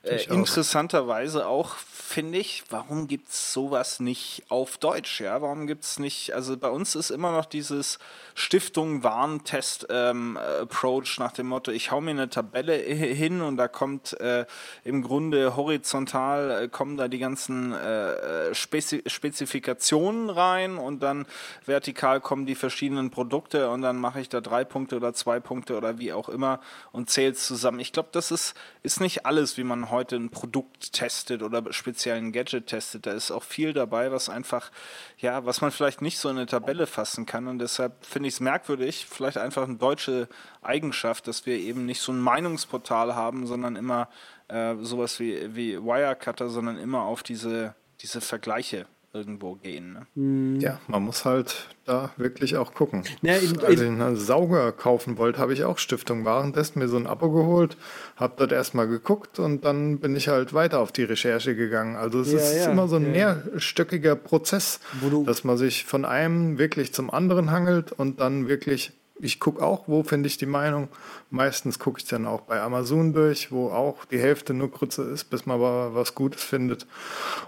Äh, 0.02 0.24
interessanterweise 0.24 1.46
auch, 1.46 1.74
finde 1.76 2.38
ich, 2.38 2.64
warum 2.70 3.06
gibt 3.06 3.28
es 3.28 3.52
sowas 3.52 4.00
nicht 4.00 4.44
auf 4.48 4.78
Deutsch? 4.78 5.20
Ja, 5.20 5.42
warum 5.42 5.66
gibt 5.66 5.84
es 5.84 5.98
nicht, 5.98 6.34
also 6.34 6.56
bei 6.56 6.70
uns 6.70 6.94
ist 6.94 7.10
immer 7.10 7.30
noch 7.30 7.44
dieses 7.44 7.98
Stiftung 8.34 9.02
Warntest 9.02 9.86
ähm, 9.90 10.38
Approach 10.38 11.18
nach 11.18 11.32
dem 11.32 11.48
Motto, 11.48 11.72
ich 11.72 11.90
hau 11.90 12.00
mir 12.00 12.12
eine 12.12 12.30
Tabelle 12.30 12.74
hin 12.74 13.42
und 13.42 13.58
da 13.58 13.68
kommt 13.68 14.18
äh, 14.18 14.46
im 14.84 15.02
Grunde 15.02 15.56
horizontal 15.56 16.50
äh, 16.50 16.68
kommen 16.68 16.96
da 16.96 17.08
die 17.08 17.18
ganzen 17.18 17.74
äh, 17.74 18.54
Spezi 18.54 19.02
Spezifikationen 19.06 20.30
rein 20.30 20.78
und 20.78 21.02
dann 21.02 21.26
vertikal 21.66 22.20
kommen 22.20 22.46
die 22.46 22.54
verschiedenen 22.54 23.10
Produkte 23.10 23.68
und 23.68 23.82
dann 23.82 23.98
mache 23.98 24.20
ich 24.20 24.30
da 24.30 24.40
drei 24.40 24.64
Punkte 24.70 24.96
oder 24.96 25.12
zwei 25.12 25.40
Punkte 25.40 25.76
oder 25.76 25.98
wie 25.98 26.14
auch 26.14 26.30
immer 26.30 26.60
und 26.92 27.10
zählt 27.10 27.36
zusammen. 27.36 27.80
Ich 27.80 27.92
glaube, 27.92 28.08
das 28.12 28.30
ist, 28.30 28.54
ist 28.82 29.00
nicht 29.00 29.26
alles, 29.26 29.58
wie 29.58 29.64
man 29.64 29.90
heute 29.90 30.16
ein 30.16 30.30
Produkt 30.30 30.94
testet 30.94 31.42
oder 31.42 31.70
speziell 31.74 32.16
ein 32.16 32.32
Gadget 32.32 32.68
testet. 32.68 33.04
Da 33.04 33.12
ist 33.12 33.30
auch 33.30 33.42
viel 33.42 33.74
dabei, 33.74 34.10
was 34.12 34.30
einfach, 34.30 34.70
ja, 35.18 35.44
was 35.44 35.60
man 35.60 35.70
vielleicht 35.70 36.00
nicht 36.00 36.18
so 36.18 36.30
in 36.30 36.38
eine 36.38 36.46
Tabelle 36.46 36.86
fassen 36.86 37.26
kann. 37.26 37.46
Und 37.48 37.58
deshalb 37.58 38.06
finde 38.06 38.28
ich 38.28 38.34
es 38.34 38.40
merkwürdig, 38.40 39.06
vielleicht 39.10 39.36
einfach 39.36 39.64
eine 39.64 39.76
deutsche 39.76 40.28
Eigenschaft, 40.62 41.26
dass 41.26 41.44
wir 41.44 41.58
eben 41.58 41.84
nicht 41.84 42.00
so 42.00 42.12
ein 42.12 42.20
Meinungsportal 42.20 43.14
haben, 43.14 43.46
sondern 43.46 43.76
immer 43.76 44.08
äh, 44.48 44.76
sowas 44.80 45.20
wie, 45.20 45.54
wie 45.54 45.76
Wirecutter, 45.82 46.48
sondern 46.48 46.78
immer 46.78 47.02
auf 47.02 47.22
diese, 47.22 47.74
diese 48.00 48.22
Vergleiche 48.22 48.86
irgendwo 49.12 49.56
gehen. 49.56 49.92
Ne? 49.92 50.06
Hm. 50.14 50.60
Ja, 50.60 50.80
man 50.86 51.02
muss 51.02 51.24
halt 51.24 51.68
da 51.84 52.12
wirklich 52.16 52.56
auch 52.56 52.74
gucken. 52.74 53.04
Ja, 53.22 53.34
in, 53.34 53.58
Als 53.60 53.80
ich 53.80 53.86
einen 53.86 54.16
Sauger 54.16 54.70
kaufen 54.72 55.18
wollte, 55.18 55.40
habe 55.40 55.52
ich 55.52 55.64
auch 55.64 55.78
Stiftung 55.78 56.24
Warentest 56.24 56.76
mir 56.76 56.88
so 56.88 56.96
ein 56.96 57.06
Abo 57.06 57.30
geholt, 57.30 57.76
habe 58.16 58.34
dort 58.36 58.52
erstmal 58.52 58.86
geguckt 58.86 59.38
und 59.38 59.64
dann 59.64 59.98
bin 59.98 60.14
ich 60.14 60.28
halt 60.28 60.54
weiter 60.54 60.78
auf 60.78 60.92
die 60.92 61.04
Recherche 61.04 61.56
gegangen. 61.56 61.96
Also 61.96 62.20
es 62.20 62.32
ja, 62.32 62.38
ist 62.38 62.56
ja, 62.56 62.70
immer 62.70 62.86
so 62.86 62.96
ein 62.96 63.10
mehrstöckiger 63.10 64.14
Prozess, 64.14 64.80
dass 65.26 65.42
man 65.44 65.56
sich 65.56 65.84
von 65.84 66.04
einem 66.04 66.58
wirklich 66.58 66.94
zum 66.94 67.10
anderen 67.10 67.50
hangelt 67.50 67.92
und 67.92 68.20
dann 68.20 68.48
wirklich 68.48 68.92
ich 69.22 69.40
gucke 69.40 69.62
auch, 69.62 69.84
wo 69.86 70.02
finde 70.02 70.26
ich 70.26 70.36
die 70.36 70.46
Meinung. 70.46 70.88
Meistens 71.30 71.78
gucke 71.78 72.00
ich 72.00 72.06
dann 72.06 72.26
auch 72.26 72.40
bei 72.42 72.60
Amazon 72.60 73.12
durch, 73.12 73.52
wo 73.52 73.68
auch 73.68 74.04
die 74.06 74.18
Hälfte 74.18 74.52
nur 74.54 74.70
Grütze 74.70 75.02
ist, 75.02 75.24
bis 75.24 75.46
man 75.46 75.56
aber 75.56 75.94
was 75.94 76.14
Gutes 76.14 76.42
findet. 76.42 76.86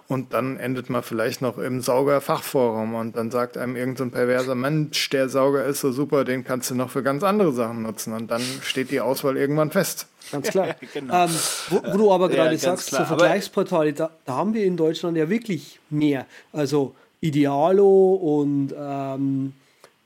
Und 0.07 0.33
dann 0.33 0.57
endet 0.59 0.91
man 0.91 1.03
vielleicht 1.03 1.43
noch 1.43 1.59
im 1.59 1.81
Sauger-Fachforum 1.81 2.95
und 2.95 3.17
dann 3.17 3.31
sagt 3.31 3.57
einem 3.57 3.77
irgendein 3.77 4.11
so 4.11 4.15
perverser 4.15 4.55
Mensch, 4.55 5.11
der 5.11 5.29
Sauger 5.29 5.65
ist 5.65 5.81
so 5.81 5.91
super, 5.91 6.25
den 6.25 6.45
kannst 6.45 6.71
du 6.71 6.75
noch 6.75 6.91
für 6.91 7.03
ganz 7.03 7.23
andere 7.25 7.53
Sachen 7.53 7.83
nutzen. 7.83 8.13
Und 8.13 8.31
dann 8.31 8.43
steht 8.63 8.91
die 8.91 9.01
Auswahl 9.01 9.37
irgendwann 9.37 9.71
fest. 9.71 10.07
Ganz 10.31 10.49
klar. 10.49 10.77
genau. 10.93 11.25
ähm, 11.25 11.31
wo, 11.71 11.83
wo, 11.85 11.97
du 11.97 12.13
aber 12.13 12.29
gerade 12.29 12.53
ja, 12.53 12.59
sagst, 12.59 12.89
klar. 12.89 13.03
so 13.03 13.17
Vergleichsportale, 13.17 13.93
da, 13.93 14.11
da, 14.25 14.37
haben 14.37 14.55
wir 14.55 14.65
in 14.65 14.77
Deutschland 14.77 15.17
ja 15.17 15.29
wirklich 15.29 15.81
mehr. 15.91 16.27
Also 16.53 16.95
Idealo 17.21 18.15
und 18.15 18.73
ähm, 18.79 19.53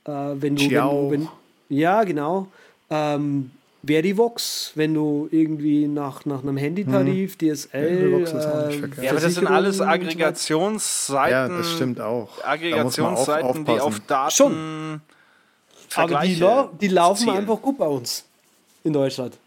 äh, 0.05 0.11
wenn 0.11 0.55
du, 0.55 0.63
wenn 0.63 0.69
du 0.69 1.11
wenn, 1.11 1.27
ja, 1.69 2.03
genau. 2.03 2.47
Ähm, 2.89 3.51
Verivox, 3.83 4.71
wenn 4.75 4.93
du 4.93 5.27
irgendwie 5.31 5.87
nach, 5.87 6.25
nach 6.25 6.43
einem 6.43 6.57
Handytarif, 6.57 7.37
hm. 7.39 7.53
DSL. 7.53 8.25
Äh, 8.99 9.03
ja, 9.03 9.11
aber 9.11 9.19
das 9.19 9.35
sind 9.35 9.47
alles 9.47 9.81
Aggregationsseiten. 9.81 11.31
Ja, 11.31 11.47
das 11.47 11.73
stimmt 11.73 12.01
auch. 12.01 12.29
Aggregationsseiten, 12.43 13.65
die 13.65 13.79
auf 13.79 13.99
Daten. 14.01 14.31
Schon. 14.31 15.01
Aber 15.95 16.21
die, 16.21 16.43
die 16.81 16.87
laufen 16.89 17.23
zielen. 17.23 17.37
einfach 17.37 17.61
gut 17.61 17.77
bei 17.77 17.87
uns 17.87 18.25
in 18.83 18.93
Deutschland. 18.93 19.37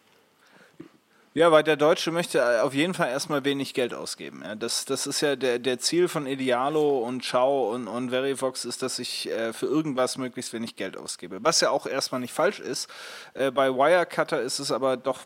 Ja, 1.40 1.50
weil 1.50 1.62
der 1.62 1.76
Deutsche 1.76 2.10
möchte 2.10 2.36
äh, 2.36 2.60
auf 2.60 2.74
jeden 2.74 2.92
Fall 2.92 3.08
erstmal 3.08 3.46
wenig 3.46 3.72
Geld 3.72 3.94
ausgeben. 3.94 4.42
Ja, 4.44 4.54
das, 4.54 4.84
das 4.84 5.06
ist 5.06 5.22
ja 5.22 5.36
der, 5.36 5.58
der 5.58 5.78
Ziel 5.78 6.06
von 6.06 6.26
Idealo 6.26 6.98
und 6.98 7.24
Ciao 7.24 7.74
und, 7.74 7.88
und 7.88 8.10
Verivox 8.10 8.66
ist, 8.66 8.82
dass 8.82 8.98
ich 8.98 9.30
äh, 9.30 9.54
für 9.54 9.64
irgendwas 9.64 10.18
möglichst 10.18 10.52
wenig 10.52 10.76
Geld 10.76 10.98
ausgebe. 10.98 11.38
Was 11.40 11.62
ja 11.62 11.70
auch 11.70 11.86
erstmal 11.86 12.20
nicht 12.20 12.34
falsch 12.34 12.60
ist. 12.60 12.90
Äh, 13.32 13.50
bei 13.52 13.70
Wirecutter 13.74 14.42
ist 14.42 14.58
es 14.58 14.70
aber 14.70 14.98
doch 14.98 15.20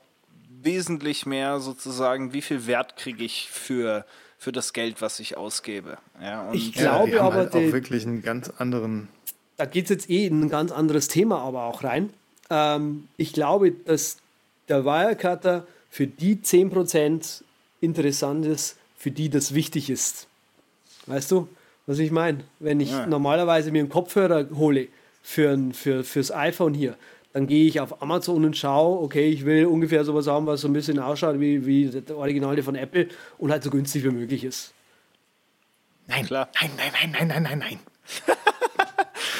wesentlich 0.62 1.26
mehr 1.26 1.58
sozusagen, 1.58 2.32
wie 2.32 2.42
viel 2.42 2.68
Wert 2.68 2.96
kriege 2.96 3.24
ich 3.24 3.50
für, 3.50 4.06
für 4.38 4.52
das 4.52 4.72
Geld, 4.72 5.02
was 5.02 5.18
ich 5.18 5.36
ausgebe. 5.36 5.98
Ja, 6.22 6.42
und 6.42 6.54
ich 6.54 6.74
glaube 6.74 7.10
ja, 7.10 7.22
aber 7.22 7.34
halt 7.34 7.56
auch 7.56 7.72
wirklich 7.72 8.06
einen 8.06 8.22
ganz 8.22 8.52
anderen. 8.58 9.08
Da 9.56 9.64
geht 9.64 9.86
es 9.86 9.90
jetzt 9.90 10.10
eh 10.10 10.26
in 10.26 10.42
ein 10.42 10.48
ganz 10.48 10.70
anderes 10.70 11.08
Thema 11.08 11.40
aber 11.40 11.64
auch 11.64 11.82
rein. 11.82 12.10
Ähm, 12.50 13.08
ich 13.16 13.32
glaube, 13.32 13.72
dass 13.72 14.18
der 14.68 14.84
Wirecutter 14.84 15.66
für 15.94 16.08
die 16.08 16.38
10% 16.38 17.44
interessant 17.80 18.44
ist, 18.46 18.76
für 18.96 19.12
die 19.12 19.28
das 19.28 19.54
wichtig 19.54 19.90
ist. 19.90 20.26
Weißt 21.06 21.30
du, 21.30 21.46
was 21.86 22.00
ich 22.00 22.10
meine? 22.10 22.42
Wenn 22.58 22.80
ich 22.80 22.90
ja. 22.90 23.06
normalerweise 23.06 23.70
mir 23.70 23.78
einen 23.78 23.88
Kopfhörer 23.88 24.48
hole 24.56 24.88
für, 25.22 25.56
für, 25.72 26.02
fürs 26.02 26.32
iPhone 26.32 26.74
hier, 26.74 26.96
dann 27.32 27.46
gehe 27.46 27.68
ich 27.68 27.78
auf 27.78 28.02
Amazon 28.02 28.44
und 28.44 28.56
schaue, 28.56 29.04
okay, 29.04 29.28
ich 29.28 29.44
will 29.44 29.66
ungefähr 29.66 30.04
sowas 30.04 30.26
haben, 30.26 30.46
was 30.46 30.62
so 30.62 30.68
ein 30.68 30.72
bisschen 30.72 30.98
ausschaut 30.98 31.38
wie, 31.38 31.64
wie 31.64 31.86
der 31.88 32.16
Originale 32.16 32.64
von 32.64 32.74
Apple 32.74 33.06
und 33.38 33.52
halt 33.52 33.62
so 33.62 33.70
günstig 33.70 34.02
wie 34.02 34.10
möglich 34.10 34.42
ist. 34.42 34.74
Nein, 36.08 36.26
Klar. 36.26 36.48
nein, 36.60 36.72
nein, 36.76 36.90
nein, 36.92 37.10
nein, 37.12 37.28
nein, 37.28 37.42
nein, 37.44 37.58
nein. 37.60 37.78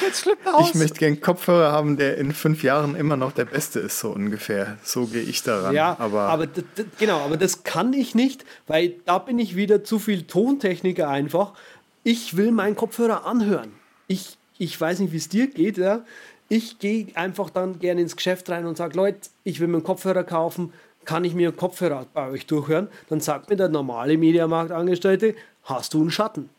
Jetzt 0.05 0.21
flippt 0.21 0.47
aus. 0.47 0.69
Ich 0.69 0.75
möchte 0.75 0.99
gerne 0.99 1.13
einen 1.13 1.21
Kopfhörer 1.21 1.71
haben, 1.71 1.97
der 1.97 2.17
in 2.17 2.31
fünf 2.33 2.63
Jahren 2.63 2.95
immer 2.95 3.17
noch 3.17 3.31
der 3.31 3.45
beste 3.45 3.79
ist, 3.79 3.99
so 3.99 4.09
ungefähr. 4.09 4.77
So 4.83 5.05
gehe 5.05 5.21
ich 5.21 5.43
daran. 5.43 5.73
Ja, 5.73 5.95
aber, 5.99 6.21
aber 6.21 6.47
genau, 6.99 7.19
aber 7.19 7.37
das 7.37 7.63
kann 7.63 7.93
ich 7.93 8.15
nicht, 8.15 8.45
weil 8.67 8.95
da 9.05 9.17
bin 9.17 9.39
ich 9.39 9.55
wieder 9.55 9.83
zu 9.83 9.99
viel 9.99 10.23
Tontechniker 10.23 11.07
einfach. 11.07 11.53
Ich 12.03 12.37
will 12.37 12.51
meinen 12.51 12.75
Kopfhörer 12.75 13.25
anhören. 13.25 13.71
Ich, 14.07 14.37
ich 14.57 14.79
weiß 14.79 14.99
nicht, 14.99 15.11
wie 15.11 15.17
es 15.17 15.29
dir 15.29 15.47
geht, 15.47 15.77
ja. 15.77 16.03
Ich 16.47 16.77
gehe 16.77 17.07
einfach 17.15 17.49
dann 17.49 17.79
gerne 17.79 18.01
ins 18.01 18.15
Geschäft 18.15 18.49
rein 18.49 18.65
und 18.67 18.77
sage, 18.77 18.95
Leute, 18.95 19.29
ich 19.43 19.59
will 19.59 19.67
mir 19.67 19.77
einen 19.77 19.83
Kopfhörer 19.83 20.23
kaufen, 20.23 20.71
kann 21.03 21.23
ich 21.23 21.33
mir 21.33 21.49
einen 21.49 21.57
Kopfhörer 21.57 22.05
bei 22.13 22.29
euch 22.29 22.45
durchhören? 22.45 22.87
Dann 23.09 23.19
sagt 23.19 23.49
mir 23.49 23.55
der 23.55 23.69
normale 23.69 24.17
Mediamarktangestellte, 24.17 25.35
hast 25.63 25.93
du 25.93 26.01
einen 26.01 26.11
Schatten? 26.11 26.49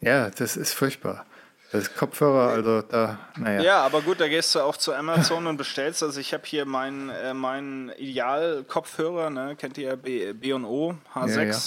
Ja, 0.00 0.30
das 0.30 0.56
ist 0.56 0.72
furchtbar. 0.72 1.24
Das 1.72 1.84
ist 1.84 1.96
Kopfhörer, 1.96 2.50
also 2.50 2.82
da, 2.82 3.18
naja. 3.38 3.62
Ja, 3.62 3.82
aber 3.82 4.02
gut, 4.02 4.20
da 4.20 4.28
gehst 4.28 4.54
du 4.54 4.60
auch 4.60 4.76
zu 4.76 4.92
Amazon 4.92 5.46
und 5.46 5.56
bestellst. 5.56 6.02
Also 6.02 6.20
ich 6.20 6.34
habe 6.34 6.42
hier 6.44 6.66
meinen 6.66 7.08
äh, 7.08 7.32
mein 7.32 7.90
Ideal-Kopfhörer, 7.96 9.30
ne? 9.30 9.56
kennt 9.56 9.78
ihr 9.78 9.88
ja 9.88 9.96
B&O 9.96 10.94
H6. 11.14 11.34
Ja, 11.34 11.42
ja. 11.44 11.58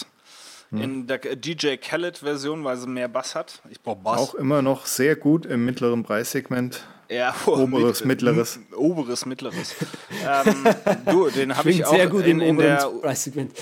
Hm. 0.69 0.81
In 0.81 1.07
der 1.07 1.17
DJ 1.17 1.77
Khaled-Version, 1.77 2.63
weil 2.63 2.77
sie 2.77 2.87
mehr 2.87 3.07
Bass 3.07 3.33
hat. 3.33 3.61
Ich 3.71 3.81
brauche 3.81 3.97
Bass. 3.97 4.19
Auch 4.19 4.35
immer 4.35 4.61
noch 4.61 4.85
sehr 4.85 5.15
gut 5.15 5.47
im 5.47 5.65
mittleren 5.65 6.03
Preissegment. 6.03 6.83
Ja, 7.09 7.35
oh, 7.45 7.51
oberes, 7.51 8.01
mit, 8.01 8.21
mittleres. 8.21 8.59
Oberes, 8.75 9.25
mittleres. 9.25 9.75
ähm, 10.45 10.65
du, 11.05 11.29
den 11.29 11.57
habe 11.57 11.69
ich 11.69 11.85
auch 11.85 11.95
sehr 11.95 12.07
gut 12.07 12.25
in, 12.25 12.41
in 12.41 12.57
der 12.57 12.91
Preissegment 13.01 13.53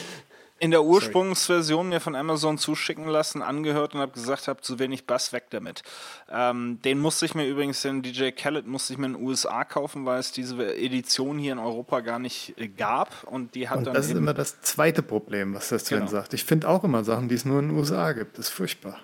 in 0.64 0.72
der 0.72 0.84
Ursprungsversion 0.84 1.90
mir 1.90 2.00
von 2.00 2.16
Amazon 2.16 2.58
zuschicken 2.58 3.06
lassen, 3.06 3.42
angehört 3.42 3.96
und 3.96 4.00
habe 4.00 4.14
gesagt, 4.14 4.48
habe 4.48 4.62
zu 4.62 4.80
wenig 4.80 5.06
Bass 5.06 5.34
weg 5.34 5.48
damit. 5.50 5.84
Ähm, 6.32 6.80
den 6.86 7.00
musste 7.00 7.26
ich 7.26 7.36
mir 7.36 7.46
übrigens, 7.46 7.82
den 7.82 8.02
DJ 8.02 8.32
Khaled 8.32 8.66
musste 8.66 8.94
ich 8.94 9.00
mir 9.00 9.08
in 9.08 9.14
den 9.14 9.24
USA 9.24 9.66
kaufen, 9.66 10.06
weil 10.06 10.22
es 10.22 10.32
diese 10.32 10.56
Edition 10.76 11.38
hier 11.38 11.52
in 11.52 11.60
Europa 11.60 12.00
gar 12.00 12.18
nicht 12.18 12.54
äh, 12.58 12.70
gab 12.70 13.26
und 13.26 13.56
die 13.56 13.68
hat 13.68 13.80
und 13.80 13.88
dann. 13.88 13.94
Das 13.94 14.06
ist 14.06 14.16
immer 14.16 14.34
das 14.34 14.62
zweite 14.62 15.04
Problem, 15.04 15.54
was 15.54 15.68
das 15.68 15.86
Sven 15.86 16.00
genau. 16.00 16.12
sagt. 16.12 16.34
Ich 16.34 16.46
finde 16.46 16.70
auch 16.70 16.86
immer 16.86 17.04
Sachen, 17.04 17.28
die 17.28 17.36
es 17.36 17.44
nur 17.44 17.60
in 17.60 17.68
den 17.68 17.78
USA 17.78 18.14
gibt. 18.14 18.38
Das 18.38 18.48
ist 18.48 18.54
furchtbar. 18.54 19.02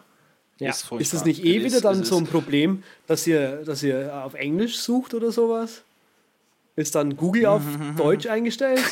Ja. 0.60 0.70
Ist, 0.70 0.90
ist 0.94 1.14
das 1.14 1.26
nicht 1.26 1.44
eh 1.44 1.62
wieder 1.64 1.82
dann 1.82 2.06
so 2.06 2.18
ein 2.18 2.26
Problem, 2.26 2.84
dass 3.06 3.28
ihr, 3.28 3.64
dass 3.66 3.84
ihr 3.84 4.24
auf 4.24 4.34
Englisch 4.34 4.78
sucht 4.78 5.14
oder 5.14 5.34
sowas? 5.34 5.84
Ist 6.78 6.96
dann 6.96 7.18
Google 7.18 7.48
auf 7.48 7.64
Deutsch 7.98 8.28
eingestellt? 8.28 8.84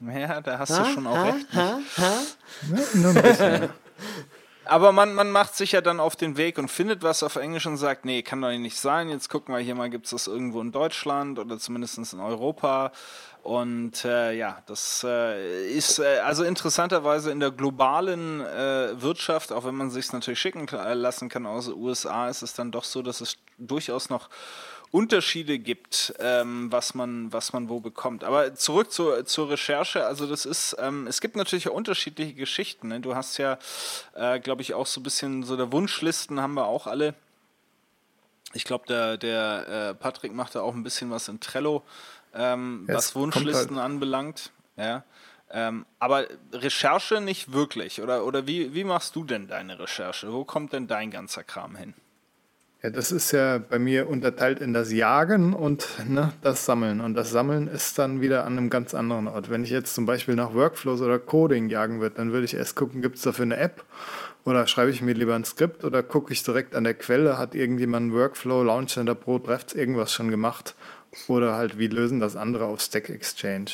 Ja, 0.00 0.40
da 0.40 0.58
hast 0.58 0.70
ha, 0.70 0.84
du 0.84 0.92
schon 0.92 1.06
auch 1.06 1.16
ha, 1.16 1.30
recht. 1.30 1.46
Ha, 1.54 1.78
ja, 1.96 3.68
Aber 4.64 4.92
man, 4.92 5.14
man 5.14 5.32
macht 5.32 5.56
sich 5.56 5.72
ja 5.72 5.80
dann 5.80 5.98
auf 5.98 6.14
den 6.14 6.36
Weg 6.36 6.56
und 6.56 6.68
findet 6.68 7.02
was 7.02 7.24
auf 7.24 7.36
Englisch 7.36 7.66
und 7.66 7.76
sagt, 7.76 8.04
nee, 8.04 8.22
kann 8.22 8.40
doch 8.40 8.50
nicht 8.52 8.78
sein. 8.78 9.08
Jetzt 9.08 9.28
gucken 9.28 9.52
wir 9.52 9.60
hier 9.60 9.74
mal, 9.74 9.90
gibt 9.90 10.04
es 10.04 10.12
das 10.12 10.28
irgendwo 10.28 10.60
in 10.60 10.70
Deutschland 10.70 11.40
oder 11.40 11.58
zumindest 11.58 12.12
in 12.12 12.20
Europa. 12.20 12.92
Und 13.42 14.04
äh, 14.04 14.32
ja, 14.32 14.62
das 14.66 15.04
äh, 15.04 15.66
ist 15.70 15.98
äh, 15.98 16.18
also 16.18 16.44
interessanterweise 16.44 17.30
in 17.30 17.40
der 17.40 17.50
globalen 17.50 18.42
äh, 18.42 19.00
Wirtschaft, 19.00 19.50
auch 19.50 19.64
wenn 19.64 19.74
man 19.74 19.90
sich 19.90 20.12
natürlich 20.12 20.38
schicken 20.38 20.66
lassen 20.66 21.28
kann 21.28 21.46
aus 21.46 21.64
den 21.64 21.74
USA, 21.74 22.28
ist 22.28 22.42
es 22.42 22.54
dann 22.54 22.70
doch 22.70 22.84
so, 22.84 23.02
dass 23.02 23.20
es 23.20 23.38
durchaus 23.58 24.10
noch 24.10 24.28
Unterschiede 24.92 25.58
gibt, 25.60 26.14
ähm, 26.18 26.72
was, 26.72 26.94
man, 26.94 27.32
was 27.32 27.52
man 27.52 27.68
wo 27.68 27.78
bekommt. 27.78 28.24
Aber 28.24 28.54
zurück 28.56 28.90
zur, 28.90 29.24
zur 29.24 29.50
Recherche, 29.50 30.04
also 30.04 30.26
das 30.26 30.44
ist, 30.44 30.76
ähm, 30.80 31.06
es 31.06 31.20
gibt 31.20 31.36
natürlich 31.36 31.68
auch 31.68 31.74
unterschiedliche 31.74 32.34
Geschichten. 32.34 32.88
Ne? 32.88 33.00
Du 33.00 33.14
hast 33.14 33.38
ja, 33.38 33.58
äh, 34.14 34.40
glaube 34.40 34.62
ich, 34.62 34.74
auch 34.74 34.86
so 34.86 35.00
ein 35.00 35.04
bisschen 35.04 35.44
so 35.44 35.56
der 35.56 35.70
Wunschlisten 35.70 36.40
haben 36.40 36.54
wir 36.54 36.66
auch 36.66 36.88
alle. 36.88 37.14
Ich 38.52 38.64
glaube, 38.64 38.86
der, 38.88 39.16
der 39.16 39.90
äh, 39.90 39.94
Patrick 39.94 40.32
macht 40.32 40.56
da 40.56 40.62
auch 40.62 40.74
ein 40.74 40.82
bisschen 40.82 41.10
was 41.12 41.28
in 41.28 41.38
Trello, 41.38 41.84
ähm, 42.34 42.84
was 42.88 43.14
Wunschlisten 43.14 43.76
halt. 43.76 43.84
anbelangt. 43.84 44.50
Ja. 44.76 45.04
Ähm, 45.52 45.86
aber 46.00 46.26
Recherche 46.52 47.20
nicht 47.20 47.52
wirklich. 47.52 48.02
Oder, 48.02 48.24
oder 48.24 48.48
wie, 48.48 48.74
wie 48.74 48.82
machst 48.82 49.14
du 49.14 49.22
denn 49.22 49.46
deine 49.46 49.78
Recherche? 49.78 50.32
Wo 50.32 50.44
kommt 50.44 50.72
denn 50.72 50.88
dein 50.88 51.12
ganzer 51.12 51.44
Kram 51.44 51.76
hin? 51.76 51.94
Ja, 52.82 52.88
das 52.88 53.12
ist 53.12 53.32
ja 53.32 53.58
bei 53.58 53.78
mir 53.78 54.08
unterteilt 54.08 54.60
in 54.60 54.72
das 54.72 54.90
Jagen 54.90 55.52
und 55.52 55.86
ne, 56.08 56.32
das 56.40 56.64
Sammeln. 56.64 57.02
Und 57.02 57.14
das 57.14 57.30
Sammeln 57.30 57.68
ist 57.68 57.98
dann 57.98 58.22
wieder 58.22 58.46
an 58.46 58.56
einem 58.56 58.70
ganz 58.70 58.94
anderen 58.94 59.28
Ort. 59.28 59.50
Wenn 59.50 59.64
ich 59.64 59.70
jetzt 59.70 59.94
zum 59.94 60.06
Beispiel 60.06 60.34
nach 60.34 60.54
Workflows 60.54 61.02
oder 61.02 61.18
Coding 61.18 61.68
jagen 61.68 62.00
würde, 62.00 62.16
dann 62.16 62.32
würde 62.32 62.46
ich 62.46 62.54
erst 62.54 62.76
gucken, 62.76 63.02
gibt 63.02 63.16
es 63.16 63.22
dafür 63.22 63.44
eine 63.44 63.58
App 63.58 63.84
oder 64.46 64.66
schreibe 64.66 64.90
ich 64.90 65.02
mir 65.02 65.12
lieber 65.12 65.34
ein 65.34 65.44
Skript 65.44 65.84
oder 65.84 66.02
gucke 66.02 66.32
ich 66.32 66.42
direkt 66.42 66.74
an 66.74 66.84
der 66.84 66.94
Quelle, 66.94 67.36
hat 67.36 67.54
irgendjemand 67.54 68.04
einen 68.04 68.14
Workflow, 68.14 68.62
Launch 68.62 68.94
Center 68.94 69.14
Pro, 69.14 69.38
Drafts 69.38 69.74
irgendwas 69.74 70.14
schon 70.14 70.30
gemacht 70.30 70.74
oder 71.28 71.56
halt 71.56 71.78
wie 71.78 71.88
lösen 71.88 72.18
das 72.18 72.34
andere 72.34 72.64
auf 72.64 72.80
Stack 72.80 73.10
Exchange. 73.10 73.72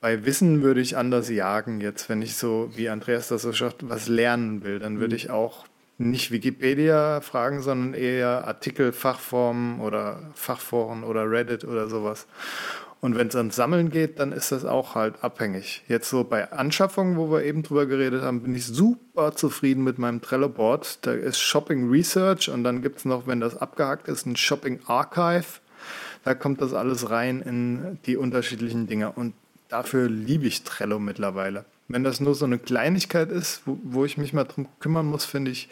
Bei 0.00 0.24
Wissen 0.24 0.62
würde 0.62 0.80
ich 0.80 0.96
anders 0.96 1.28
jagen 1.28 1.82
jetzt, 1.82 2.08
wenn 2.08 2.22
ich 2.22 2.36
so, 2.36 2.70
wie 2.74 2.88
Andreas 2.88 3.28
das 3.28 3.42
so 3.42 3.52
schafft, 3.52 3.88
was 3.88 4.08
lernen 4.08 4.64
will, 4.64 4.78
dann 4.78 5.00
würde 5.00 5.14
mhm. 5.14 5.16
ich 5.16 5.30
auch 5.30 5.66
nicht 5.98 6.30
Wikipedia 6.30 7.20
fragen, 7.20 7.62
sondern 7.62 7.94
eher 7.94 8.46
Artikel, 8.46 8.92
Fachformen 8.92 9.80
oder 9.80 10.30
Fachforen 10.34 11.04
oder 11.04 11.30
Reddit 11.30 11.64
oder 11.64 11.88
sowas. 11.88 12.26
Und 13.00 13.16
wenn 13.16 13.26
es 13.26 13.34
ans 13.34 13.56
Sammeln 13.56 13.90
geht, 13.90 14.20
dann 14.20 14.30
ist 14.30 14.52
das 14.52 14.64
auch 14.64 14.94
halt 14.94 15.24
abhängig. 15.24 15.82
Jetzt 15.88 16.08
so 16.08 16.22
bei 16.22 16.52
Anschaffungen, 16.52 17.16
wo 17.16 17.32
wir 17.32 17.42
eben 17.42 17.64
drüber 17.64 17.86
geredet 17.86 18.22
haben, 18.22 18.42
bin 18.42 18.54
ich 18.54 18.64
super 18.64 19.34
zufrieden 19.34 19.82
mit 19.82 19.98
meinem 19.98 20.20
Trello-Board. 20.20 21.04
Da 21.04 21.12
ist 21.12 21.40
Shopping 21.40 21.90
Research 21.90 22.48
und 22.48 22.62
dann 22.62 22.80
gibt 22.80 22.98
es 22.98 23.04
noch, 23.04 23.26
wenn 23.26 23.40
das 23.40 23.56
abgehakt 23.56 24.06
ist, 24.06 24.24
ein 24.24 24.36
Shopping 24.36 24.78
Archive. 24.86 25.60
Da 26.22 26.34
kommt 26.34 26.60
das 26.60 26.74
alles 26.74 27.10
rein 27.10 27.42
in 27.42 27.98
die 28.06 28.16
unterschiedlichen 28.16 28.86
Dinge. 28.86 29.10
Und 29.10 29.34
dafür 29.68 30.08
liebe 30.08 30.46
ich 30.46 30.62
Trello 30.62 31.00
mittlerweile. 31.00 31.64
Wenn 31.92 32.04
das 32.04 32.20
nur 32.20 32.34
so 32.34 32.46
eine 32.46 32.58
Kleinigkeit 32.58 33.30
ist, 33.30 33.60
wo, 33.66 33.78
wo 33.82 34.06
ich 34.06 34.16
mich 34.16 34.32
mal 34.32 34.44
drum 34.44 34.66
kümmern 34.80 35.04
muss, 35.04 35.26
finde 35.26 35.50
ich 35.50 35.68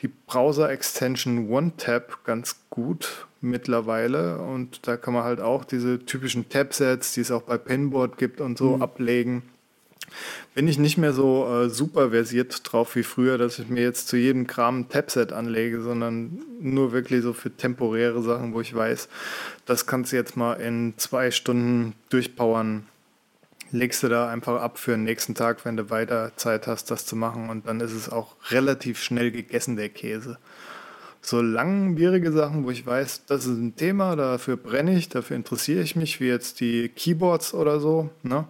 die 0.00 0.06
Browser-Extension 0.06 1.50
OneTab 1.50 2.22
ganz 2.24 2.60
gut 2.70 3.26
mittlerweile. 3.40 4.38
Und 4.38 4.86
da 4.86 4.96
kann 4.96 5.12
man 5.12 5.24
halt 5.24 5.40
auch 5.40 5.64
diese 5.64 5.98
typischen 5.98 6.48
Tab-Sets, 6.48 7.14
die 7.14 7.22
es 7.22 7.32
auch 7.32 7.42
bei 7.42 7.58
Pinboard 7.58 8.16
gibt 8.16 8.40
und 8.40 8.56
so, 8.56 8.76
mhm. 8.76 8.82
ablegen. 8.82 9.42
Bin 10.54 10.68
ich 10.68 10.78
nicht 10.78 10.98
mehr 10.98 11.12
so 11.12 11.48
äh, 11.48 11.68
super 11.68 12.10
versiert 12.10 12.60
drauf 12.62 12.94
wie 12.94 13.02
früher, 13.02 13.36
dass 13.36 13.58
ich 13.58 13.68
mir 13.68 13.82
jetzt 13.82 14.06
zu 14.06 14.16
jedem 14.16 14.46
Kram 14.46 14.82
ein 14.82 14.88
Tab-Set 14.88 15.32
anlege, 15.32 15.82
sondern 15.82 16.44
nur 16.60 16.92
wirklich 16.92 17.22
so 17.22 17.32
für 17.32 17.50
temporäre 17.50 18.22
Sachen, 18.22 18.54
wo 18.54 18.60
ich 18.60 18.72
weiß, 18.72 19.08
das 19.64 19.86
kannst 19.86 20.12
du 20.12 20.16
jetzt 20.16 20.36
mal 20.36 20.52
in 20.54 20.94
zwei 20.96 21.32
Stunden 21.32 21.94
durchpowern 22.10 22.86
legst 23.70 24.02
du 24.02 24.08
da 24.08 24.28
einfach 24.28 24.60
ab 24.60 24.78
für 24.78 24.92
den 24.92 25.04
nächsten 25.04 25.34
Tag, 25.34 25.64
wenn 25.64 25.76
du 25.76 25.90
weiter 25.90 26.32
Zeit 26.36 26.66
hast, 26.66 26.90
das 26.90 27.06
zu 27.06 27.16
machen. 27.16 27.50
Und 27.50 27.66
dann 27.66 27.80
ist 27.80 27.92
es 27.92 28.08
auch 28.10 28.36
relativ 28.50 29.00
schnell 29.02 29.30
gegessen, 29.30 29.76
der 29.76 29.88
Käse. 29.88 30.38
So 31.20 31.42
langwierige 31.42 32.30
Sachen, 32.30 32.64
wo 32.64 32.70
ich 32.70 32.86
weiß, 32.86 33.26
das 33.26 33.46
ist 33.46 33.58
ein 33.58 33.74
Thema, 33.74 34.14
dafür 34.14 34.56
brenne 34.56 34.96
ich, 34.96 35.08
dafür 35.08 35.36
interessiere 35.36 35.82
ich 35.82 35.96
mich, 35.96 36.20
wie 36.20 36.28
jetzt 36.28 36.60
die 36.60 36.88
Keyboards 36.88 37.52
oder 37.52 37.80
so. 37.80 38.10
Ne? 38.22 38.46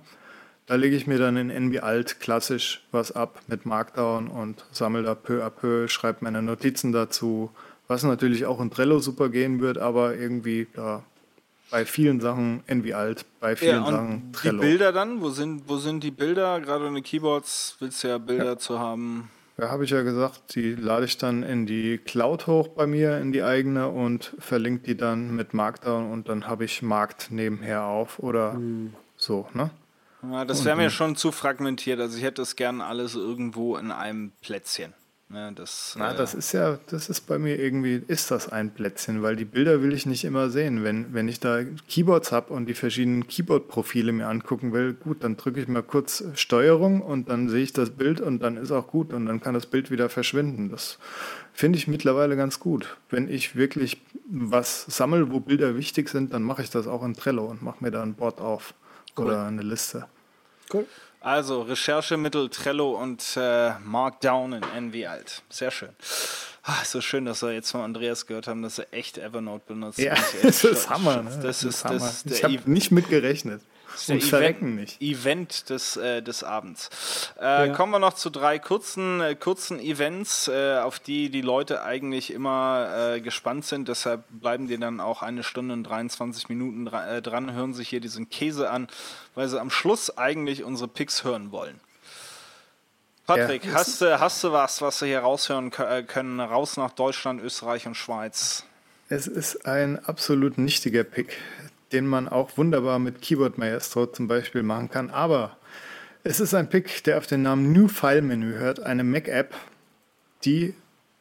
Da 0.66 0.74
lege 0.74 0.96
ich 0.96 1.06
mir 1.06 1.18
dann 1.18 1.36
in 1.36 1.48
NB 1.48 1.82
Alt 1.82 2.20
klassisch 2.20 2.84
was 2.90 3.12
ab 3.12 3.40
mit 3.46 3.64
Markdown 3.66 4.28
und 4.28 4.64
sammle 4.72 5.04
da 5.04 5.14
peu 5.14 5.44
à 5.44 5.48
peu, 5.48 5.88
schreibe 5.88 6.18
meine 6.22 6.42
Notizen 6.42 6.92
dazu, 6.92 7.50
was 7.88 8.02
natürlich 8.02 8.46
auch 8.46 8.60
in 8.60 8.70
Trello 8.70 8.98
super 8.98 9.28
gehen 9.28 9.60
wird, 9.60 9.78
aber 9.78 10.16
irgendwie, 10.16 10.66
ja, 10.76 11.02
bei 11.70 11.84
vielen 11.84 12.20
Sachen 12.20 12.62
Envy 12.66 12.92
alt, 12.92 13.24
bei 13.40 13.56
vielen 13.56 13.84
ja, 13.84 13.90
Sachen 13.90 14.32
Trello. 14.32 14.60
Die 14.60 14.68
Bilder 14.68 14.92
dann, 14.92 15.20
wo 15.20 15.30
sind, 15.30 15.68
wo 15.68 15.76
sind 15.78 16.02
die 16.02 16.10
Bilder? 16.10 16.60
Gerade 16.60 16.86
in 16.86 16.94
den 16.94 17.02
Keyboards 17.02 17.76
willst 17.80 18.02
du 18.04 18.08
ja 18.08 18.18
Bilder 18.18 18.44
ja. 18.44 18.58
zu 18.58 18.78
haben. 18.78 19.30
Ja, 19.58 19.70
habe 19.70 19.84
ich 19.84 19.90
ja 19.90 20.02
gesagt, 20.02 20.54
die 20.54 20.74
lade 20.74 21.06
ich 21.06 21.16
dann 21.16 21.42
in 21.42 21.64
die 21.64 21.96
Cloud 21.98 22.46
hoch 22.46 22.68
bei 22.68 22.86
mir, 22.86 23.18
in 23.18 23.32
die 23.32 23.42
eigene 23.42 23.88
und 23.88 24.34
verlinke 24.38 24.84
die 24.84 24.96
dann 24.96 25.34
mit 25.34 25.54
Markdown 25.54 26.12
und 26.12 26.28
dann 26.28 26.46
habe 26.46 26.66
ich 26.66 26.82
Markt 26.82 27.30
nebenher 27.30 27.84
auf 27.84 28.18
oder 28.18 28.52
mhm. 28.52 28.92
so, 29.16 29.48
ne? 29.54 29.70
Ja, 30.30 30.44
das 30.44 30.64
wäre 30.64 30.76
mir 30.76 30.90
schon 30.90 31.14
zu 31.14 31.30
fragmentiert. 31.30 32.00
Also 32.00 32.16
ich 32.16 32.24
hätte 32.24 32.42
das 32.42 32.56
gern 32.56 32.80
alles 32.80 33.14
irgendwo 33.14 33.76
in 33.76 33.92
einem 33.92 34.32
Plätzchen. 34.40 34.92
Ja, 35.28 35.50
das, 35.50 35.96
Na, 35.98 36.12
äh, 36.12 36.16
das 36.16 36.34
ist 36.34 36.52
ja, 36.52 36.78
das 36.86 37.08
ist 37.08 37.22
bei 37.22 37.36
mir 37.38 37.58
irgendwie, 37.58 38.00
ist 38.06 38.30
das 38.30 38.48
ein 38.48 38.72
Plätzchen, 38.72 39.22
weil 39.22 39.34
die 39.34 39.44
Bilder 39.44 39.82
will 39.82 39.92
ich 39.92 40.06
nicht 40.06 40.24
immer 40.24 40.50
sehen. 40.50 40.84
Wenn, 40.84 41.12
wenn 41.14 41.26
ich 41.26 41.40
da 41.40 41.64
Keyboards 41.88 42.30
habe 42.30 42.52
und 42.52 42.66
die 42.66 42.74
verschiedenen 42.74 43.26
Keyboard-Profile 43.26 44.12
mir 44.12 44.28
angucken 44.28 44.72
will, 44.72 44.94
gut, 44.94 45.24
dann 45.24 45.36
drücke 45.36 45.60
ich 45.60 45.66
mal 45.66 45.82
kurz 45.82 46.22
Steuerung 46.34 47.02
und 47.02 47.28
dann 47.28 47.48
sehe 47.48 47.64
ich 47.64 47.72
das 47.72 47.90
Bild 47.90 48.20
und 48.20 48.40
dann 48.40 48.56
ist 48.56 48.70
auch 48.70 48.86
gut 48.86 49.12
und 49.12 49.26
dann 49.26 49.40
kann 49.40 49.54
das 49.54 49.66
Bild 49.66 49.90
wieder 49.90 50.08
verschwinden. 50.08 50.70
Das 50.70 50.98
finde 51.52 51.78
ich 51.78 51.88
mittlerweile 51.88 52.36
ganz 52.36 52.60
gut. 52.60 52.96
Wenn 53.10 53.28
ich 53.28 53.56
wirklich 53.56 54.00
was 54.30 54.84
sammle, 54.86 55.32
wo 55.32 55.40
Bilder 55.40 55.76
wichtig 55.76 56.08
sind, 56.08 56.34
dann 56.34 56.44
mache 56.44 56.62
ich 56.62 56.70
das 56.70 56.86
auch 56.86 57.02
in 57.02 57.14
Trello 57.14 57.46
und 57.46 57.62
mache 57.62 57.82
mir 57.82 57.90
da 57.90 58.00
ein 58.00 58.14
Board 58.14 58.40
auf 58.40 58.74
cool. 59.18 59.26
oder 59.26 59.46
eine 59.46 59.62
Liste. 59.62 60.06
Cool. 60.72 60.86
Also 61.26 61.62
Recherchemittel 61.62 62.48
Trello 62.50 62.92
und 62.92 63.36
äh, 63.36 63.72
Markdown 63.80 64.52
in 64.52 64.62
NV 64.62 65.08
Alt. 65.08 65.42
Sehr 65.50 65.72
schön. 65.72 65.88
Ach, 66.62 66.84
so 66.84 67.00
schön, 67.00 67.24
dass 67.24 67.42
wir 67.42 67.52
jetzt 67.52 67.72
von 67.72 67.80
Andreas 67.80 68.28
gehört 68.28 68.46
haben, 68.46 68.62
dass 68.62 68.78
er 68.78 68.86
echt 68.92 69.18
Evernote 69.18 69.64
benutzt. 69.66 69.98
Ja, 69.98 70.14
das 70.44 70.62
ist 70.62 70.88
Hammer. 70.88 71.24
Ne? 71.24 71.40
Das, 71.42 71.64
ist, 71.64 71.84
das, 71.84 71.94
ist, 71.94 72.30
das, 72.30 72.38
ich 72.38 72.44
habe 72.44 72.60
nicht 72.66 72.92
mit 72.92 73.08
der 74.04 74.16
Und 74.16 74.24
verrecken 74.24 74.74
Event, 74.74 74.80
nicht. 75.00 75.00
Event 75.00 75.70
des, 75.70 75.96
äh, 75.96 76.20
des 76.20 76.44
Abends. 76.44 76.90
Äh, 77.40 77.68
Ja. 77.68 77.74
Kommen 77.74 77.92
wir 77.92 77.98
noch 77.98 78.12
zu 78.12 78.28
drei 78.28 78.58
kurzen, 78.58 79.22
äh, 79.22 79.34
kurzen 79.34 79.80
Events, 79.80 80.48
äh, 80.48 80.76
auf 80.78 80.98
die 80.98 81.30
die 81.30 81.40
Leute 81.40 81.82
eigentlich 81.82 82.30
immer 82.32 83.14
äh, 83.14 83.20
gespannt 83.22 83.64
sind. 83.64 83.88
Deshalb 83.88 84.24
bleiben 84.28 84.68
die 84.68 84.76
dann 84.78 85.00
auch 85.00 85.22
eine 85.22 85.42
Stunde 85.42 85.72
und 85.72 85.84
23 85.84 86.48
Minuten 86.50 86.84
dra 86.84 87.16
äh, 87.16 87.22
dran, 87.22 87.52
hören 87.54 87.72
sich 87.72 87.88
hier 87.88 88.00
diesen 88.00 88.28
Käse 88.28 88.68
an, 88.70 88.88
weil 89.34 89.48
sie 89.48 89.58
am 89.60 89.70
Schluss 89.70 90.18
eigentlich 90.18 90.62
unsere 90.64 90.88
Picks 90.88 91.24
hören 91.24 91.50
wollen. 91.52 91.80
Patrick, 93.26 93.64
Ja. 93.64 93.72
hast, 93.74 94.00
du, 94.00 94.20
hast 94.20 94.44
du 94.44 94.52
was, 94.52 94.80
was 94.82 95.00
wir 95.00 95.08
hier 95.08 95.18
raushören 95.20 95.70
kö- 95.72 96.02
können? 96.04 96.38
Raus 96.38 96.76
nach 96.76 96.92
Deutschland, 96.92 97.42
Österreich 97.42 97.86
und 97.86 97.96
Schweiz. 97.96 98.64
Es 99.08 99.26
ist 99.26 99.66
ein 99.66 100.04
absolut 100.04 100.58
nichtiger 100.58 101.02
Pick, 101.04 101.36
den 101.92 102.06
man 102.06 102.28
auch 102.28 102.56
wunderbar 102.56 102.98
mit 102.98 103.22
Keyboard 103.22 103.58
Maestro 103.58 104.06
zum 104.06 104.28
Beispiel 104.28 104.62
machen 104.62 104.90
kann. 104.90 105.10
Aber 105.10 105.56
es 106.24 106.40
ist 106.40 106.54
ein 106.54 106.68
Pick, 106.68 107.04
der 107.04 107.18
auf 107.18 107.26
den 107.26 107.42
Namen 107.42 107.72
New 107.72 107.88
File 107.88 108.22
Menü 108.22 108.54
hört, 108.54 108.80
eine 108.80 109.04
Mac-App, 109.04 109.54
die 110.44 110.74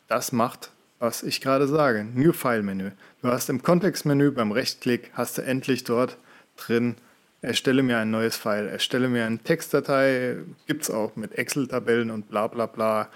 das 0.08 0.32
macht, 0.32 0.72
was 1.00 1.24
ich 1.24 1.42
gerade 1.42 1.68
sage. 1.68 2.04
New 2.04 2.32
File 2.34 2.64
Menü. 2.64 2.92
Du 3.22 3.30
hast 3.30 3.50
im 3.50 3.62
Kontextmenü 3.64 4.32
beim 4.32 4.52
Rechtsklick 4.52 5.12
hast 5.14 5.38
du 5.38 5.42
endlich 5.44 5.84
dort 5.84 6.18
drin 6.58 6.96
erstelle 7.42 7.84
mir 7.84 8.00
ein 8.00 8.10
neues 8.12 8.36
File, 8.38 8.68
erstelle 8.68 9.08
mir 9.08 9.26
eine 9.26 9.38
Textdatei, 9.38 10.38
gibt 10.68 10.84
es 10.84 10.90
auch 10.92 11.16
mit 11.16 11.38
Excel-Tabellen 11.38 12.10
und 12.10 12.30
bla 12.30 12.48
bla 12.48 12.66
bla, 12.66 13.08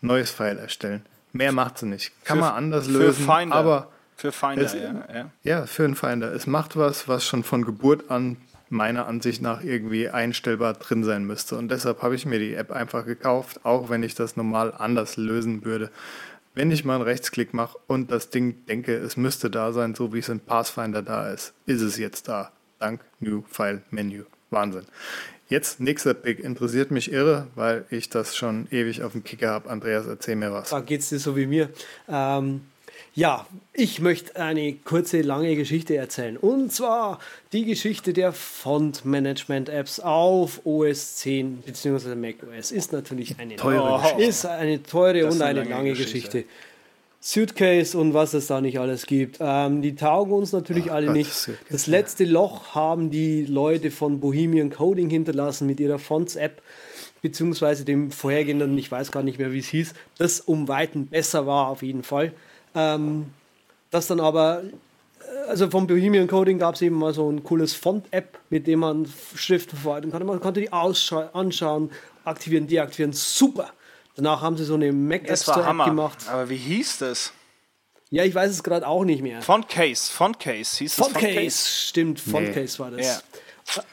neues 0.00 0.30
File 0.30 0.58
erstellen. 0.58 1.04
Mehr 1.32 1.52
macht 1.52 1.78
sie 1.78 1.86
nicht. 1.86 2.12
Kann 2.24 2.38
Für- 2.38 2.44
man 2.44 2.54
anders 2.54 2.86
für 2.86 2.92
lösen, 2.98 3.26
Finder. 3.26 3.56
aber 3.56 3.91
Für 4.16 4.32
Finder, 4.32 4.62
Es- 4.64 4.74
ja. 4.74 5.04
ja. 5.12 5.30
ja, 5.42 5.66
für 5.66 5.84
einen 5.84 5.94
Finder. 5.96 6.32
Es 6.32 6.46
macht 6.46 6.76
was, 6.76 7.08
was 7.08 7.24
schon 7.26 7.42
von 7.44 7.64
Geburt 7.64 8.10
an 8.10 8.36
meiner 8.68 9.06
Ansicht 9.06 9.42
nach 9.42 9.62
irgendwie 9.62 10.08
einstellbar 10.08 10.74
drin 10.74 11.04
sein 11.04 11.24
müsste. 11.24 11.56
Und 11.56 11.70
deshalb 11.70 12.02
habe 12.02 12.14
ich 12.14 12.24
mir 12.24 12.38
die 12.38 12.54
App 12.54 12.70
einfach 12.70 13.04
gekauft, 13.04 13.60
auch 13.64 13.90
wenn 13.90 14.02
ich 14.02 14.14
das 14.14 14.36
normal 14.36 14.72
anders 14.76 15.16
lösen 15.16 15.64
würde. 15.64 15.90
Wenn 16.54 16.70
ich 16.70 16.84
mal 16.84 16.96
einen 16.96 17.04
Rechtsklick 17.04 17.52
mache 17.54 17.78
und 17.86 18.10
das 18.10 18.30
Ding 18.30 18.64
denke, 18.66 18.94
es 18.94 19.16
müsste 19.16 19.50
da 19.50 19.72
sein, 19.72 19.94
so 19.94 20.12
wie 20.12 20.18
es 20.20 20.28
in 20.28 20.40
Pathfinder 20.40 21.02
da 21.02 21.30
ist, 21.30 21.52
ist 21.66 21.80
es 21.82 21.98
jetzt 21.98 22.28
da. 22.28 22.52
Dank 22.78 23.00
New 23.20 23.42
File 23.48 23.82
Menu. 23.90 24.24
Wahnsinn. 24.50 24.84
Jetzt 25.48 25.80
nächster 25.80 26.14
Pick 26.14 26.40
interessiert 26.40 26.90
mich 26.90 27.12
irre, 27.12 27.46
weil 27.54 27.84
ich 27.90 28.08
das 28.08 28.36
schon 28.36 28.68
ewig 28.70 29.02
auf 29.02 29.12
dem 29.12 29.22
Kicker 29.24 29.50
habe. 29.50 29.68
Andreas, 29.70 30.06
erzähl 30.06 30.36
mir 30.36 30.52
was. 30.52 30.70
Da 30.70 30.80
geht 30.80 31.00
es 31.00 31.08
dir 31.10 31.18
so 31.18 31.36
wie 31.36 31.46
mir. 31.46 31.68
Ähm, 32.08 32.62
ja, 33.14 33.46
ich 33.74 34.00
möchte 34.00 34.36
eine 34.36 34.72
kurze, 34.72 35.20
lange 35.20 35.54
Geschichte 35.54 35.96
erzählen. 35.96 36.36
Und 36.36 36.72
zwar 36.72 37.18
die 37.52 37.64
Geschichte 37.64 38.12
der 38.12 38.32
Font-Management-Apps 38.32 40.00
auf 40.00 40.64
OS 40.64 41.16
10 41.16 41.58
bzw. 41.58 42.14
macOS. 42.14 42.72
Ist 42.72 42.92
natürlich 42.92 43.38
eine 43.38 43.56
Teure 43.56 44.00
Geschichte. 44.00 44.22
Ist 44.22 44.46
eine 44.46 44.82
teure 44.82 45.26
und 45.26 45.42
eine 45.42 45.44
eine 45.44 45.58
lange 45.60 45.70
lange 45.70 45.90
Geschichte. 45.90 46.12
Geschichte. 46.12 46.44
Suitcase 47.24 47.96
und 47.96 48.14
was 48.14 48.34
es 48.34 48.48
da 48.48 48.60
nicht 48.60 48.80
alles 48.80 49.06
gibt. 49.06 49.36
Ähm, 49.40 49.80
die 49.80 49.94
taugen 49.94 50.32
uns 50.32 50.52
natürlich 50.52 50.86
Ach 50.90 50.94
alle 50.94 51.06
Gott, 51.06 51.16
nicht. 51.16 51.32
Suitcase, 51.32 51.66
Das 51.70 51.86
letzte 51.86 52.24
Loch 52.24 52.74
haben 52.74 53.10
die 53.10 53.44
Leute 53.44 53.90
von 53.90 54.18
Bohemian 54.20 54.70
Coding 54.70 55.08
hinterlassen 55.08 55.66
mit 55.68 55.78
ihrer 55.78 56.00
Fonts-App, 56.00 56.62
beziehungsweise 57.20 57.84
dem 57.84 58.10
vorhergehenden, 58.10 58.76
ich 58.76 58.90
weiß 58.90 59.12
gar 59.12 59.22
nicht 59.22 59.38
mehr, 59.38 59.52
wie 59.52 59.60
es 59.60 59.68
hieß, 59.68 59.94
das 60.18 60.40
um 60.40 60.66
Weiten 60.66 61.06
besser 61.06 61.46
war 61.46 61.68
auf 61.68 61.82
jeden 61.82 62.02
Fall. 62.02 62.32
Ähm, 62.74 63.26
das 63.90 64.06
dann 64.06 64.20
aber, 64.20 64.62
äh, 64.62 65.48
also 65.48 65.70
vom 65.70 65.86
Bohemian 65.86 66.26
Coding 66.26 66.58
gab 66.58 66.74
es 66.74 66.82
eben 66.82 66.96
mal 66.96 67.12
so 67.12 67.30
ein 67.30 67.42
cooles 67.42 67.74
Font-App, 67.74 68.38
mit 68.50 68.66
dem 68.66 68.80
man 68.80 69.06
Schriften 69.34 69.76
verwalten 69.76 70.10
konnte. 70.10 70.26
Man 70.26 70.40
konnte 70.40 70.60
die 70.60 70.72
anschauen, 70.72 71.90
aktivieren, 72.24 72.66
deaktivieren. 72.66 73.12
Super! 73.12 73.70
Danach 74.14 74.42
haben 74.42 74.56
sie 74.56 74.64
so 74.64 74.74
eine 74.74 74.92
Mac 74.92 75.28
App 75.28 75.84
gemacht. 75.84 76.18
Aber 76.28 76.48
wie 76.48 76.56
hieß 76.56 76.98
das? 76.98 77.32
Ja, 78.10 78.24
ich 78.24 78.34
weiß 78.34 78.50
es 78.50 78.62
gerade 78.62 78.86
auch 78.86 79.04
nicht 79.04 79.22
mehr. 79.22 79.40
Fontcase, 79.40 80.12
Fontcase 80.12 80.78
hieß 80.78 80.96
das 80.96 81.06
Fontcase, 81.06 81.68
stimmt, 81.88 82.20
Fontcase 82.20 82.78
war 82.78 82.90
das. 82.90 83.24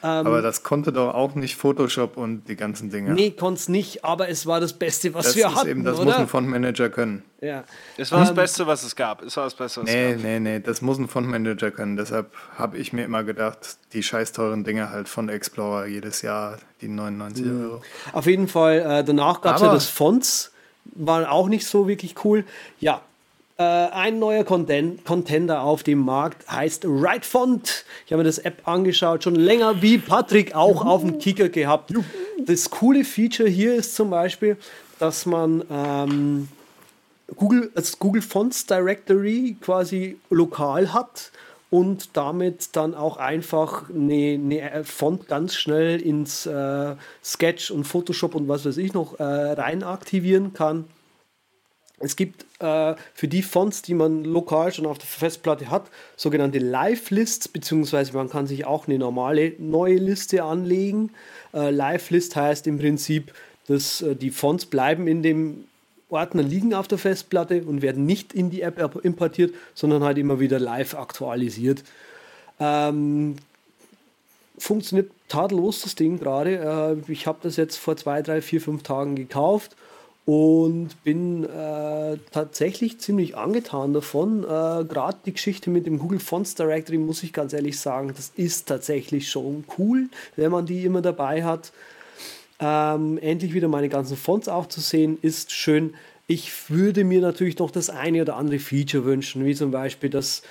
Ja. 0.02 0.20
Aber 0.20 0.42
das 0.42 0.62
konnte 0.62 0.92
doch 0.92 1.14
auch 1.14 1.34
nicht 1.34 1.56
Photoshop 1.56 2.16
und 2.16 2.48
die 2.48 2.56
ganzen 2.56 2.90
Dinge. 2.90 3.12
Nee, 3.12 3.30
konnte 3.30 3.60
es 3.60 3.68
nicht, 3.68 4.04
aber 4.04 4.28
es 4.28 4.44
war 4.46 4.60
das 4.60 4.72
Beste, 4.74 5.14
was 5.14 5.26
das 5.26 5.36
wir 5.36 5.46
ist 5.46 5.54
hatten, 5.54 5.68
eben, 5.68 5.84
das 5.84 5.96
muss 5.98 6.06
oder? 6.08 6.18
ein 6.18 6.28
Fontmanager 6.28 6.90
können. 6.90 7.22
ja. 7.40 7.64
Das 7.96 8.10
war 8.12 8.20
das 8.20 8.34
Beste, 8.34 8.66
was 8.66 8.82
es 8.82 8.96
gab. 8.96 9.22
Es 9.22 9.36
war 9.36 9.44
das 9.44 9.54
Beste, 9.54 9.80
was 9.82 9.86
Nee, 9.88 10.10
es 10.10 10.16
gab. 10.16 10.24
nee, 10.24 10.40
nee, 10.40 10.60
das 10.60 10.82
muss 10.82 10.98
ein 10.98 11.08
Fontmanager 11.08 11.70
können. 11.70 11.96
Deshalb 11.96 12.32
habe 12.58 12.76
ich 12.78 12.92
mir 12.92 13.04
immer 13.04 13.24
gedacht, 13.24 13.78
die 13.92 14.02
scheiß 14.02 14.32
teuren 14.32 14.64
Dinge 14.64 14.90
halt 14.90 15.08
von 15.08 15.28
Explorer 15.28 15.86
jedes 15.86 16.22
Jahr, 16.22 16.58
die 16.80 16.88
99 16.88 17.46
Euro. 17.46 17.82
Auf 18.12 18.26
jeden 18.26 18.48
Fall, 18.48 18.78
äh, 18.80 19.04
danach 19.04 19.40
gab 19.40 19.56
es 19.56 19.62
ja 19.62 19.72
das 19.72 19.86
Fonts, 19.88 20.52
war 20.84 21.30
auch 21.30 21.48
nicht 21.48 21.66
so 21.66 21.86
wirklich 21.88 22.16
cool. 22.24 22.44
Ja, 22.80 23.00
ein 23.62 24.18
neuer 24.18 24.44
Contender 24.44 25.62
auf 25.62 25.82
dem 25.82 25.98
Markt 25.98 26.50
heißt 26.50 26.84
WriteFont. 26.84 27.84
Ich 28.06 28.12
habe 28.12 28.22
mir 28.22 28.28
das 28.28 28.38
App 28.38 28.66
angeschaut, 28.66 29.24
schon 29.24 29.34
länger 29.34 29.82
wie 29.82 29.98
Patrick 29.98 30.54
auch 30.54 30.84
auf 30.84 31.02
dem 31.02 31.18
Kicker 31.18 31.48
gehabt. 31.50 31.92
Das 32.46 32.70
coole 32.70 33.04
Feature 33.04 33.48
hier 33.48 33.74
ist 33.74 33.94
zum 33.94 34.10
Beispiel, 34.10 34.56
dass 34.98 35.26
man 35.26 35.62
ähm, 35.70 36.48
Google, 37.36 37.70
das 37.74 37.98
Google 37.98 38.22
Fonts 38.22 38.64
Directory 38.64 39.56
quasi 39.60 40.16
lokal 40.30 40.94
hat 40.94 41.30
und 41.68 42.16
damit 42.16 42.74
dann 42.76 42.94
auch 42.94 43.18
einfach 43.18 43.90
eine, 43.90 44.40
eine 44.42 44.84
Font 44.84 45.28
ganz 45.28 45.54
schnell 45.54 46.00
ins 46.00 46.46
äh, 46.46 46.94
Sketch 47.22 47.70
und 47.70 47.84
Photoshop 47.84 48.34
und 48.34 48.48
was 48.48 48.64
weiß 48.64 48.78
ich 48.78 48.94
noch 48.94 49.20
äh, 49.20 49.22
rein 49.22 49.82
aktivieren 49.82 50.54
kann. 50.54 50.86
Es 52.02 52.16
gibt 52.16 52.46
äh, 52.60 52.94
für 53.12 53.28
die 53.28 53.42
Fonts, 53.42 53.82
die 53.82 53.92
man 53.92 54.24
lokal 54.24 54.72
schon 54.72 54.86
auf 54.86 54.96
der 54.96 55.06
Festplatte 55.06 55.70
hat, 55.70 55.84
sogenannte 56.16 56.58
Live-Lists, 56.58 57.46
beziehungsweise 57.48 58.14
man 58.14 58.30
kann 58.30 58.46
sich 58.46 58.64
auch 58.64 58.88
eine 58.88 58.98
normale 58.98 59.52
neue 59.58 59.96
Liste 59.96 60.42
anlegen. 60.42 61.10
Äh, 61.52 61.70
Live-List 61.70 62.36
heißt 62.36 62.66
im 62.66 62.78
Prinzip, 62.78 63.34
dass 63.68 64.00
äh, 64.00 64.16
die 64.16 64.30
Fonts 64.30 64.64
bleiben 64.64 65.06
in 65.06 65.22
dem 65.22 65.64
Ordner 66.08 66.42
liegen 66.42 66.74
auf 66.74 66.88
der 66.88 66.98
Festplatte 66.98 67.62
und 67.62 67.82
werden 67.82 68.06
nicht 68.06 68.32
in 68.32 68.50
die 68.50 68.62
App 68.62 69.04
importiert, 69.04 69.54
sondern 69.74 70.02
halt 70.02 70.18
immer 70.18 70.40
wieder 70.40 70.58
live 70.58 70.94
aktualisiert. 70.94 71.84
Ähm, 72.58 73.36
funktioniert 74.58 75.10
tadellos 75.28 75.82
das 75.82 75.94
Ding 75.96 76.18
gerade. 76.18 77.02
Äh, 77.06 77.12
ich 77.12 77.26
habe 77.26 77.38
das 77.42 77.56
jetzt 77.56 77.76
vor 77.76 77.96
zwei, 77.98 78.22
drei, 78.22 78.40
vier, 78.40 78.62
fünf 78.62 78.82
Tagen 78.84 79.16
gekauft 79.16 79.76
und 80.26 81.02
bin 81.02 81.44
äh, 81.44 82.18
tatsächlich 82.30 82.98
ziemlich 83.00 83.36
angetan 83.36 83.92
davon. 83.92 84.44
Äh, 84.44 84.84
gerade 84.84 85.18
die 85.24 85.32
Geschichte 85.32 85.70
mit 85.70 85.86
dem 85.86 85.98
Google 85.98 86.20
Fonts 86.20 86.54
Directory, 86.54 86.98
muss 86.98 87.22
ich 87.22 87.32
ganz 87.32 87.52
ehrlich 87.52 87.80
sagen, 87.80 88.12
das 88.14 88.32
ist 88.36 88.68
tatsächlich 88.68 89.30
schon 89.30 89.64
cool, 89.78 90.08
wenn 90.36 90.52
man 90.52 90.66
die 90.66 90.84
immer 90.84 91.02
dabei 91.02 91.44
hat. 91.44 91.72
Ähm, 92.60 93.18
endlich 93.18 93.54
wieder 93.54 93.68
meine 93.68 93.88
ganzen 93.88 94.16
Fonts 94.16 94.48
auch 94.48 94.66
zu 94.66 94.80
sehen, 94.80 95.18
ist 95.22 95.50
schön. 95.50 95.94
Ich 96.26 96.70
würde 96.70 97.04
mir 97.04 97.20
natürlich 97.20 97.58
noch 97.58 97.70
das 97.70 97.90
eine 97.90 98.22
oder 98.22 98.36
andere 98.36 98.60
Feature 98.60 99.04
wünschen, 99.04 99.44
wie 99.46 99.54
zum 99.54 99.70
Beispiel, 99.70 100.10
dass 100.10 100.42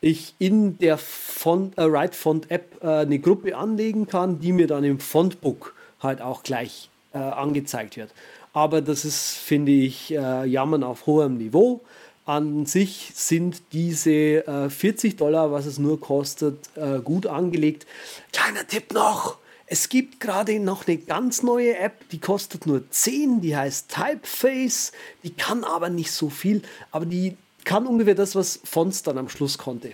ich 0.00 0.34
in 0.38 0.78
der 0.78 0.96
Font, 0.98 1.76
äh, 1.78 1.90
Write 1.90 2.16
Font 2.16 2.50
App 2.50 2.78
äh, 2.82 2.86
eine 2.86 3.18
Gruppe 3.18 3.56
anlegen 3.56 4.06
kann, 4.06 4.40
die 4.40 4.52
mir 4.52 4.66
dann 4.66 4.84
im 4.84 4.98
Fontbook 4.98 5.74
halt 6.00 6.20
auch 6.22 6.42
gleich 6.42 6.88
äh, 7.12 7.18
angezeigt 7.18 7.96
wird. 7.96 8.10
Aber 8.58 8.82
das 8.82 9.04
ist, 9.04 9.36
finde 9.36 9.70
ich, 9.70 10.12
äh, 10.12 10.44
Jammern 10.44 10.82
auf 10.82 11.06
hohem 11.06 11.36
Niveau. 11.36 11.80
An 12.24 12.66
sich 12.66 13.12
sind 13.14 13.62
diese 13.70 14.10
äh, 14.10 14.68
40 14.68 15.16
Dollar, 15.16 15.52
was 15.52 15.64
es 15.64 15.78
nur 15.78 16.00
kostet, 16.00 16.58
äh, 16.74 16.98
gut 16.98 17.28
angelegt. 17.28 17.86
Kleiner 18.32 18.66
Tipp 18.66 18.92
noch! 18.92 19.38
Es 19.66 19.88
gibt 19.88 20.18
gerade 20.18 20.58
noch 20.58 20.88
eine 20.88 20.96
ganz 20.96 21.44
neue 21.44 21.78
App, 21.78 22.08
die 22.08 22.18
kostet 22.18 22.66
nur 22.66 22.90
10, 22.90 23.42
die 23.42 23.56
heißt 23.56 23.94
Typeface, 23.94 24.90
die 25.22 25.34
kann 25.34 25.62
aber 25.62 25.88
nicht 25.88 26.10
so 26.10 26.28
viel, 26.28 26.62
aber 26.90 27.06
die 27.06 27.36
kann 27.64 27.86
ungefähr 27.86 28.16
das, 28.16 28.34
was 28.34 28.58
Fonts 28.64 29.04
dann 29.04 29.18
am 29.18 29.28
Schluss 29.28 29.56
konnte. 29.56 29.92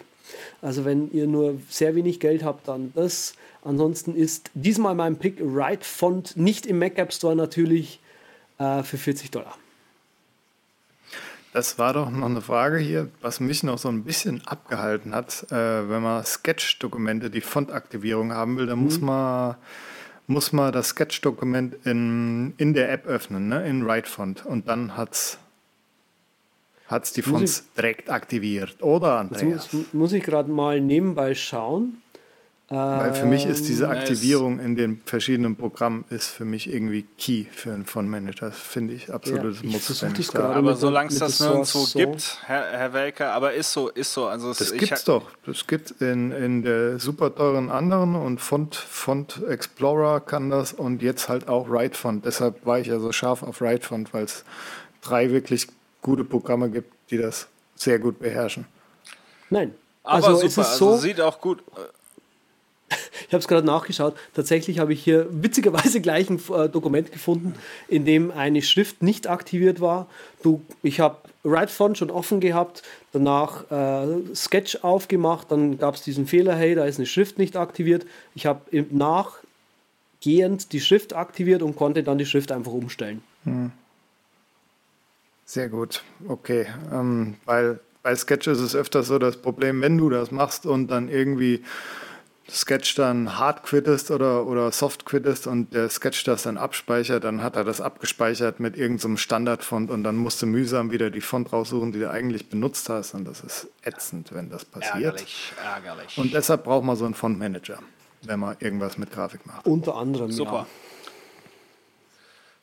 Also 0.62 0.86
wenn 0.86 1.12
ihr 1.12 1.26
nur 1.26 1.60
sehr 1.68 1.94
wenig 1.96 2.18
Geld 2.18 2.42
habt, 2.44 2.66
dann 2.66 2.92
das. 2.94 3.34
Ansonsten 3.62 4.14
ist 4.16 4.50
diesmal 4.54 4.94
mein 4.94 5.18
Pick 5.18 5.36
Write 5.38 5.84
Font, 5.84 6.34
nicht 6.38 6.64
im 6.64 6.78
Mac 6.78 6.96
App 6.96 7.12
Store 7.12 7.36
natürlich, 7.36 8.00
äh, 8.58 8.82
für 8.82 8.98
40 8.98 9.30
Dollar. 9.30 9.56
Das 11.52 11.78
war 11.78 11.92
doch 11.92 12.10
noch 12.10 12.26
eine 12.26 12.40
Frage 12.40 12.78
hier, 12.78 13.10
was 13.20 13.38
mich 13.38 13.62
noch 13.62 13.78
so 13.78 13.88
ein 13.88 14.02
bisschen 14.02 14.44
abgehalten 14.44 15.14
hat. 15.14 15.46
Äh, 15.52 15.88
wenn 15.88 16.02
man 16.02 16.24
Sketch-Dokumente, 16.24 17.30
die 17.30 17.40
Fontaktivierung 17.40 18.32
haben 18.32 18.56
will, 18.56 18.66
dann 18.66 18.80
muss 18.80 19.00
man 19.00 19.54
muss 20.26 20.52
man 20.52 20.72
das 20.72 20.90
Sketch-Dokument 20.90 21.76
in, 21.84 22.54
in 22.56 22.74
der 22.74 22.90
App 22.90 23.06
öffnen, 23.06 23.48
ne? 23.48 23.66
in 23.68 23.86
WriteFont. 23.86 24.46
Und 24.46 24.68
dann 24.68 24.96
hat's 24.96 25.38
hat's 26.88 27.12
die 27.12 27.22
Fonts 27.22 27.64
direkt 27.76 28.10
aktiviert. 28.10 28.82
Oder, 28.82 29.18
Andreas? 29.18 29.72
muss, 29.72 29.92
muss 29.92 30.12
ich 30.12 30.22
gerade 30.22 30.50
mal 30.50 30.80
nebenbei 30.80 31.34
schauen. 31.34 32.02
Weil 32.68 33.12
für 33.12 33.26
mich 33.26 33.44
ist 33.44 33.68
diese 33.68 33.84
Ähm, 33.84 33.90
Aktivierung 33.90 34.58
in 34.58 34.74
den 34.74 35.02
verschiedenen 35.04 35.54
Programmen 35.54 36.06
ist 36.08 36.28
für 36.28 36.46
mich 36.46 36.72
irgendwie 36.72 37.02
key 37.18 37.44
für 37.52 37.74
einen 37.74 37.84
Fondmanager. 37.84 38.46
Das 38.48 38.58
finde 38.58 38.94
ich 38.94 39.12
absolutes 39.12 39.58
Ja, 39.60 39.66
ich 39.68 39.72
Muss. 39.74 39.90
es 40.02 40.28
gerade- 40.32 40.54
Aber 40.54 40.74
solange 40.74 41.10
es 41.10 41.18
das 41.18 41.40
nirgendwo 41.40 41.80
so. 41.80 41.98
gibt, 41.98 42.38
Herr, 42.46 42.64
Herr 42.72 42.92
Welker, 42.94 43.32
aber 43.34 43.52
ist 43.52 43.70
so, 43.70 43.90
ist 43.90 44.14
so. 44.14 44.26
Also 44.26 44.50
es, 44.50 44.58
Das 44.58 44.72
ich 44.72 44.78
gibt's 44.78 45.00
hab- 45.00 45.04
doch. 45.04 45.30
Das 45.44 45.66
gibt 45.66 45.90
in, 46.00 46.32
in 46.32 46.62
der 46.62 46.98
super 46.98 47.34
teuren 47.34 47.70
anderen 47.70 48.14
und 48.16 48.40
Font, 48.40 48.74
Font 48.74 49.42
Explorer 49.46 50.20
kann 50.20 50.48
das 50.48 50.72
und 50.72 51.02
jetzt 51.02 51.28
halt 51.28 51.48
auch 51.48 51.68
WriteFont. 51.68 52.24
Deshalb 52.24 52.64
war 52.64 52.78
ich 52.80 52.86
ja 52.86 52.98
so 52.98 53.12
scharf 53.12 53.42
auf 53.42 53.60
WriteFont, 53.60 54.14
weil 54.14 54.24
es 54.24 54.42
drei 55.02 55.30
wirklich 55.30 55.66
gute 56.00 56.24
Programme 56.24 56.70
gibt, 56.70 56.90
die 57.10 57.18
das 57.18 57.46
sehr 57.76 57.98
gut 57.98 58.18
beherrschen. 58.20 58.64
Nein. 59.50 59.74
Aber 60.02 60.14
also 60.28 60.34
super, 60.36 60.46
es 60.46 60.52
ist 60.52 60.58
also 60.58 60.92
so, 60.92 60.96
sieht 60.98 61.20
auch 61.20 61.40
gut. 61.40 61.62
ich 61.66 62.03
habe 63.34 63.40
es 63.40 63.48
gerade 63.48 63.66
nachgeschaut, 63.66 64.14
tatsächlich 64.32 64.78
habe 64.78 64.92
ich 64.92 65.04
hier 65.04 65.26
witzigerweise 65.30 66.00
gleich 66.00 66.30
ein 66.30 66.40
äh, 66.52 66.68
Dokument 66.68 67.12
gefunden, 67.12 67.54
in 67.88 68.04
dem 68.04 68.30
eine 68.30 68.62
Schrift 68.62 69.02
nicht 69.02 69.26
aktiviert 69.26 69.80
war. 69.80 70.06
Du, 70.42 70.62
ich 70.82 71.00
habe 71.00 71.18
WriteFont 71.42 71.98
schon 71.98 72.10
offen 72.10 72.40
gehabt, 72.40 72.82
danach 73.12 73.70
äh, 73.70 74.34
Sketch 74.34 74.78
aufgemacht, 74.82 75.50
dann 75.50 75.78
gab 75.78 75.94
es 75.96 76.02
diesen 76.02 76.26
Fehler, 76.26 76.54
hey, 76.54 76.74
da 76.74 76.86
ist 76.86 76.98
eine 76.98 77.06
Schrift 77.06 77.38
nicht 77.38 77.56
aktiviert. 77.56 78.06
Ich 78.34 78.46
habe 78.46 78.60
nachgehend 78.90 80.72
die 80.72 80.80
Schrift 80.80 81.12
aktiviert 81.12 81.62
und 81.62 81.76
konnte 81.76 82.02
dann 82.02 82.16
die 82.16 82.26
Schrift 82.26 82.50
einfach 82.50 82.72
umstellen. 82.72 83.22
Sehr 85.44 85.68
gut, 85.68 86.02
okay. 86.26 86.66
Ähm, 86.90 87.34
weil 87.44 87.78
bei 88.02 88.14
Sketch 88.14 88.46
ist 88.46 88.60
es 88.60 88.74
öfters 88.74 89.06
so 89.06 89.18
das 89.18 89.38
Problem, 89.38 89.80
wenn 89.80 89.98
du 89.98 90.10
das 90.10 90.30
machst 90.30 90.66
und 90.66 90.88
dann 90.88 91.08
irgendwie 91.08 91.64
Sketch 92.50 92.94
dann 92.94 93.38
hard 93.38 93.62
quittest 93.62 94.10
oder, 94.10 94.46
oder 94.46 94.70
soft 94.70 95.06
quittest 95.06 95.46
und 95.46 95.72
der 95.72 95.88
Sketch 95.88 96.24
das 96.24 96.42
dann 96.42 96.58
abspeichert, 96.58 97.24
dann 97.24 97.42
hat 97.42 97.56
er 97.56 97.64
das 97.64 97.80
abgespeichert 97.80 98.60
mit 98.60 98.76
irgendeinem 98.76 99.16
Standardfont 99.16 99.90
und 99.90 100.04
dann 100.04 100.16
musst 100.16 100.42
du 100.42 100.46
mühsam 100.46 100.90
wieder 100.90 101.10
die 101.10 101.22
Font 101.22 101.52
raussuchen, 101.52 101.92
die 101.92 102.00
du 102.00 102.10
eigentlich 102.10 102.48
benutzt 102.48 102.88
hast 102.88 103.14
und 103.14 103.26
das 103.26 103.40
ist 103.40 103.68
ätzend, 103.82 104.34
wenn 104.34 104.50
das 104.50 104.64
passiert. 104.64 105.04
Ärgerlich, 105.04 105.52
ärgerlich. 105.64 106.18
Und 106.18 106.34
deshalb 106.34 106.64
braucht 106.64 106.84
man 106.84 106.96
so 106.96 107.06
einen 107.06 107.14
Fontmanager, 107.14 107.78
wenn 108.22 108.40
man 108.40 108.56
irgendwas 108.60 108.98
mit 108.98 109.10
Grafik 109.10 109.46
macht. 109.46 109.66
Unter 109.66 109.96
anderem, 109.96 110.30
Super. 110.30 110.66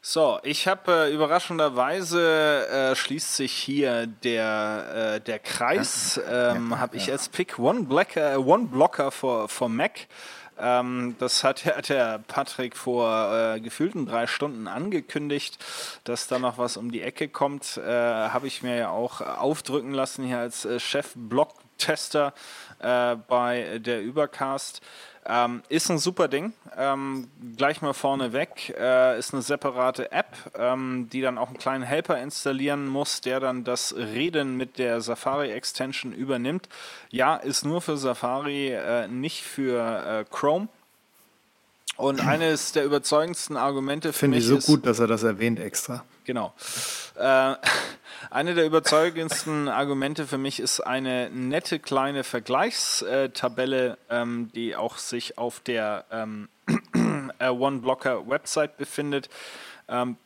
So, 0.04 0.40
ich 0.42 0.68
habe 0.68 1.10
äh, 1.10 1.14
überraschenderweise 1.14 2.68
äh, 2.68 2.96
schließt 2.96 3.36
sich 3.36 3.52
hier 3.52 4.08
der, 4.08 5.18
äh, 5.18 5.22
der 5.22 5.38
Kreis. 5.38 6.20
Ähm, 6.28 6.80
habe 6.80 6.98
ich 6.98 7.12
als 7.12 7.30
Pick 7.30 7.60
One, 7.60 7.84
Blacker, 7.84 8.34
äh, 8.34 8.38
One 8.38 8.66
Blocker 8.66 9.12
for, 9.12 9.48
for 9.48 9.70
Mac. 9.70 10.08
Ähm, 10.58 11.16
das 11.20 11.44
hat, 11.44 11.66
hat 11.66 11.90
der 11.90 12.18
Patrick 12.18 12.76
vor 12.76 13.32
äh, 13.32 13.60
gefühlten 13.60 14.08
drei 14.08 14.26
Stunden 14.26 14.68
angekündigt, 14.68 15.64
dass 16.04 16.26
da 16.26 16.40
noch 16.40 16.58
was 16.58 16.78
um 16.78 16.92
die 16.92 17.04
Ecke 17.04 17.30
kommt. 17.30 17.78
Äh, 17.78 17.84
habe 17.84 18.48
ich 18.48 18.64
mir 18.64 18.76
ja 18.76 18.90
auch 18.90 19.22
aufdrücken 19.22 19.94
lassen 19.94 20.26
hier 20.26 20.40
als 20.40 20.66
äh, 20.66 20.80
Chef-Blog-Tester 20.80 22.34
äh, 22.80 23.18
bei 23.28 23.78
der 23.78 24.02
Übercast. 24.02 24.82
Ähm, 25.26 25.62
ist 25.70 25.90
ein 25.92 26.00
super 26.00 26.28
Ding. 26.28 26.54
Ähm, 26.76 27.28
gleich 27.56 27.82
mal 27.82 27.94
vorneweg. 27.94 28.74
Äh, 28.78 29.20
ist 29.20 29.34
eine 29.34 29.44
separate 29.44 30.12
App, 30.12 30.36
ähm, 30.56 31.10
die 31.12 31.22
dann 31.22 31.38
auch 31.38 31.50
einen 31.50 31.58
kleinen 31.58 31.84
Helper 31.84 32.20
installieren 32.20 32.88
muss, 32.88 33.22
der 33.22 33.40
dann 33.40 33.64
das 33.64 33.96
Reden 33.96 34.58
mit 34.58 34.80
der 34.80 35.02
Safari 35.02 35.52
Extension 35.52 36.12
übernimmt. 36.12 36.70
Ja, 37.12 37.36
ist 37.36 37.64
nur 37.66 37.82
für 37.82 37.98
Safari, 37.98 38.70
äh, 38.70 39.08
nicht 39.08 39.44
für 39.44 40.22
äh, 40.22 40.26
Chrome. 40.30 40.68
Und 41.98 42.26
eines 42.26 42.72
der 42.72 42.86
überzeugendsten 42.86 43.58
Argumente 43.58 44.14
für 44.14 44.20
Finde 44.20 44.38
mich 44.38 44.46
ich 44.46 44.50
so 44.50 44.58
ist, 44.58 44.66
gut, 44.66 44.88
dass 44.88 45.00
er 45.00 45.08
das 45.08 45.22
erwähnt 45.22 45.60
extra. 45.60 46.04
Genau. 46.24 46.54
Äh, 47.16 47.56
eine 48.30 48.54
der 48.54 48.66
überzeugendsten 48.66 49.68
Argumente 49.68 50.28
für 50.28 50.38
mich 50.38 50.60
ist 50.60 50.80
eine 50.82 51.30
nette 51.30 51.80
kleine 51.80 52.24
Vergleichstabelle, 52.24 53.98
ähm, 54.10 54.52
die 54.54 54.76
auch 54.76 54.98
sich 54.98 55.38
auf 55.38 55.60
der 55.60 56.06
ähm, 56.12 56.50
äh, 57.40 57.50
OneBlocker 57.50 58.28
Website 58.30 58.78
befindet. 58.78 59.30
Ähm, 59.88 60.18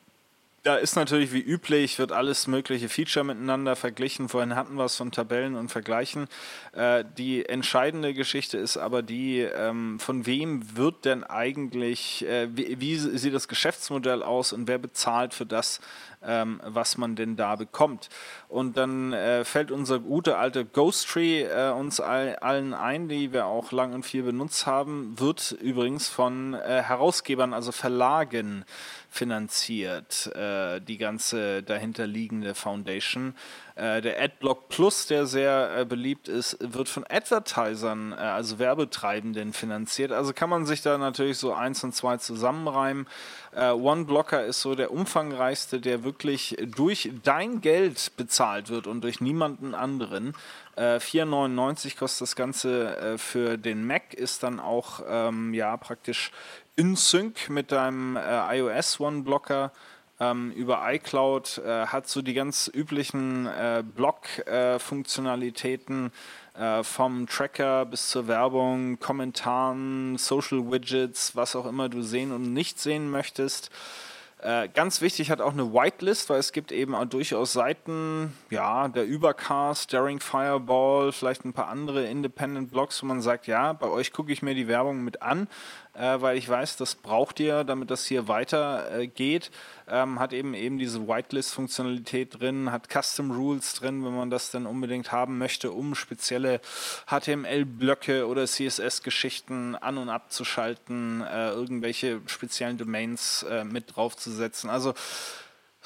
da 0.65 0.77
ist 0.77 0.95
natürlich 0.95 1.31
wie 1.31 1.41
üblich, 1.41 1.99
wird 1.99 2.11
alles 2.11 2.47
mögliche 2.47 2.89
Feature 2.89 3.23
miteinander 3.23 3.75
verglichen. 3.75 4.29
Vorhin 4.29 4.55
hatten 4.55 4.73
wir 4.75 4.85
es 4.85 4.95
von 4.95 5.11
Tabellen 5.11 5.55
und 5.55 5.69
Vergleichen. 5.69 6.27
Äh, 6.73 7.05
die 7.19 7.45
entscheidende 7.45 8.15
Geschichte 8.15 8.57
ist 8.57 8.75
aber 8.75 9.03
die, 9.03 9.41
ähm, 9.41 9.99
von 9.99 10.25
wem 10.25 10.75
wird 10.75 11.05
denn 11.05 11.23
eigentlich, 11.23 12.25
äh, 12.25 12.47
wie, 12.51 12.81
wie 12.81 12.95
sieht 12.97 13.35
das 13.35 13.47
Geschäftsmodell 13.47 14.23
aus 14.23 14.53
und 14.53 14.67
wer 14.67 14.79
bezahlt 14.79 15.35
für 15.35 15.45
das, 15.45 15.81
ähm, 16.23 16.59
was 16.65 16.97
man 16.97 17.15
denn 17.15 17.35
da 17.35 17.55
bekommt. 17.55 18.09
Und 18.49 18.75
dann 18.75 19.13
äh, 19.13 19.45
fällt 19.45 19.69
unser 19.69 19.99
gute 19.99 20.37
alte 20.37 20.65
Ghost 20.65 21.07
Tree 21.07 21.43
äh, 21.43 21.71
uns 21.71 21.99
all, 21.99 22.37
allen 22.37 22.73
ein, 22.73 23.07
die 23.07 23.31
wir 23.31 23.45
auch 23.45 23.71
lang 23.71 23.93
und 23.93 24.03
viel 24.03 24.23
benutzt 24.23 24.65
haben, 24.65 25.19
wird 25.19 25.51
übrigens 25.61 26.09
von 26.09 26.55
äh, 26.55 26.81
Herausgebern, 26.81 27.53
also 27.53 27.71
Verlagen 27.71 28.65
finanziert, 29.15 30.29
äh, 30.35 30.81
die 30.81 30.97
ganze 30.97 31.63
dahinterliegende 31.63 32.53
Foundation. 32.53 33.33
Äh, 33.75 34.01
der 34.01 34.21
Adblock 34.21 34.67
Plus, 34.67 35.07
der 35.07 35.25
sehr 35.25 35.77
äh, 35.77 35.85
beliebt 35.85 36.27
ist, 36.27 36.57
wird 36.59 36.89
von 36.89 37.05
Advertisern, 37.09 38.11
äh, 38.11 38.15
also 38.15 38.59
Werbetreibenden 38.59 39.53
finanziert. 39.53 40.11
Also 40.11 40.33
kann 40.33 40.49
man 40.49 40.65
sich 40.65 40.81
da 40.81 40.97
natürlich 40.97 41.37
so 41.37 41.53
eins 41.53 41.83
und 41.83 41.95
zwei 41.95 42.17
zusammenreimen. 42.17 43.07
Äh, 43.55 43.69
OneBlocker 43.69 44.45
ist 44.45 44.61
so 44.61 44.75
der 44.75 44.91
umfangreichste, 44.91 45.79
der 45.79 46.03
wirklich 46.03 46.57
durch 46.75 47.11
dein 47.23 47.61
Geld 47.61 48.11
bezahlt 48.17 48.69
wird 48.69 48.85
und 48.85 49.01
durch 49.01 49.21
niemanden 49.21 49.73
anderen. 49.75 50.33
Äh, 50.75 50.97
4,99 50.97 51.97
kostet 51.97 52.21
das 52.23 52.35
Ganze 52.35 52.97
äh, 52.97 53.17
für 53.17 53.57
den 53.57 53.87
Mac, 53.87 54.13
ist 54.13 54.43
dann 54.43 54.59
auch 54.59 55.01
ähm, 55.07 55.53
ja 55.53 55.77
praktisch 55.77 56.31
in 56.75 56.95
Sync 56.95 57.49
mit 57.49 57.71
deinem 57.71 58.17
äh, 58.17 58.59
iOS 58.59 58.99
OneBlocker 58.99 59.71
ähm, 60.19 60.51
über 60.51 60.81
iCloud, 60.93 61.61
äh, 61.65 61.87
hat 61.87 62.07
so 62.07 62.21
die 62.21 62.33
ganz 62.33 62.69
üblichen 62.73 63.47
äh, 63.47 63.83
Blog-Funktionalitäten 63.83 66.11
äh, 66.57 66.83
vom 66.83 67.27
Tracker 67.27 67.85
bis 67.85 68.09
zur 68.09 68.27
Werbung, 68.27 68.99
Kommentaren, 68.99 70.17
Social 70.17 70.71
Widgets, 70.71 71.35
was 71.35 71.55
auch 71.55 71.65
immer 71.65 71.89
du 71.89 72.01
sehen 72.01 72.31
und 72.31 72.53
nicht 72.53 72.79
sehen 72.79 73.09
möchtest. 73.09 73.71
Äh, 74.45 74.69
ganz 74.69 75.01
wichtig 75.01 75.31
hat 75.31 75.41
auch 75.41 75.53
eine 75.53 75.73
Whitelist, 75.73 76.29
weil 76.29 76.39
es 76.39 76.51
gibt 76.51 76.71
eben 76.71 76.93
auch 76.93 77.05
durchaus 77.05 77.53
Seiten, 77.53 78.31
ja, 78.51 78.87
der 78.89 79.05
Übercast, 79.05 79.91
Daring 79.91 80.19
Fireball, 80.19 81.11
vielleicht 81.11 81.45
ein 81.45 81.53
paar 81.53 81.67
andere 81.67 82.05
Independent 82.05 82.69
Blogs, 82.69 83.01
wo 83.01 83.07
man 83.07 83.21
sagt, 83.21 83.47
ja, 83.47 83.73
bei 83.73 83.87
euch 83.87 84.13
gucke 84.13 84.31
ich 84.31 84.43
mir 84.43 84.53
die 84.53 84.67
Werbung 84.67 85.03
mit 85.03 85.23
an, 85.23 85.47
äh, 85.97 86.21
weil 86.21 86.37
ich 86.37 86.47
weiß, 86.47 86.77
das 86.77 86.95
braucht 86.95 87.39
ihr, 87.39 87.63
damit 87.63 87.91
das 87.91 88.05
hier 88.05 88.27
weiter 88.27 88.89
äh. 88.91 89.51
Ähm, 89.87 90.19
hat 90.19 90.33
eben 90.33 90.53
eben 90.53 90.77
diese 90.77 91.07
Whitelist-Funktionalität 91.07 92.39
drin, 92.39 92.71
hat 92.71 92.87
Custom 92.91 93.31
Rules 93.31 93.75
drin, 93.75 94.03
wenn 94.03 94.15
man 94.15 94.29
das 94.29 94.51
dann 94.51 94.65
unbedingt 94.65 95.11
haben 95.11 95.37
möchte, 95.37 95.71
um 95.71 95.93
spezielle 95.93 96.59
HTML-Blöcke 97.07 98.27
oder 98.27 98.45
CSS-Geschichten 98.45 99.75
an- 99.75 99.97
und 99.97 100.09
abzuschalten, 100.09 101.21
äh, 101.21 101.49
irgendwelche 101.49 102.21
speziellen 102.25 102.77
Domains 102.77 103.43
äh, 103.43 103.63
mit 103.63 103.95
draufzusetzen. 103.95 104.69
Also 104.69 104.93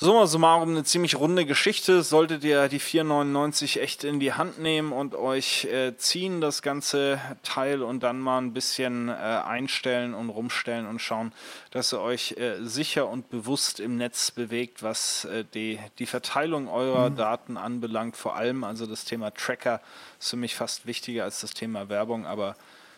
Summa 0.01 0.27
summarum 0.27 0.69
eine 0.69 0.85
ziemlich 0.85 1.17
runde 1.17 1.45
Geschichte. 1.45 2.03
Solltet 2.03 2.45
ihr 2.45 2.69
die 2.69 2.79
4,99 2.79 3.81
echt 3.81 4.05
in 4.05 4.21
die 4.21 4.31
Hand 4.31 4.57
nehmen 4.57 4.93
und 4.93 5.13
euch 5.13 5.65
äh, 5.65 5.97
ziehen, 5.97 6.39
das 6.39 6.61
ganze 6.61 7.19
Teil 7.43 7.83
und 7.83 8.01
dann 8.01 8.17
mal 8.17 8.37
ein 8.37 8.53
bisschen 8.53 9.09
äh, 9.09 9.11
einstellen 9.11 10.13
und 10.13 10.29
rumstellen 10.29 10.87
und 10.87 10.99
schauen, 10.99 11.33
dass 11.71 11.91
ihr 11.91 11.99
euch 11.99 12.37
äh, 12.37 12.63
sicher 12.63 13.09
und 13.09 13.29
bewusst 13.29 13.81
im 13.81 13.97
Netz 13.97 14.31
bewegt, 14.31 14.83
was 14.83 15.25
äh, 15.25 15.43
die, 15.53 15.79
die 15.99 16.05
Verteilung 16.05 16.69
eurer 16.69 17.09
Daten 17.09 17.57
anbelangt. 17.57 18.15
Vor 18.15 18.37
allem 18.37 18.63
also 18.63 18.85
das 18.85 19.03
Thema 19.03 19.31
Tracker 19.31 19.81
ist 20.17 20.29
für 20.29 20.37
mich 20.37 20.55
fast 20.55 20.85
wichtiger 20.85 21.25
als 21.25 21.41
das 21.41 21.53
Thema 21.53 21.89
Werbung, 21.89 22.25
aber 22.25 22.55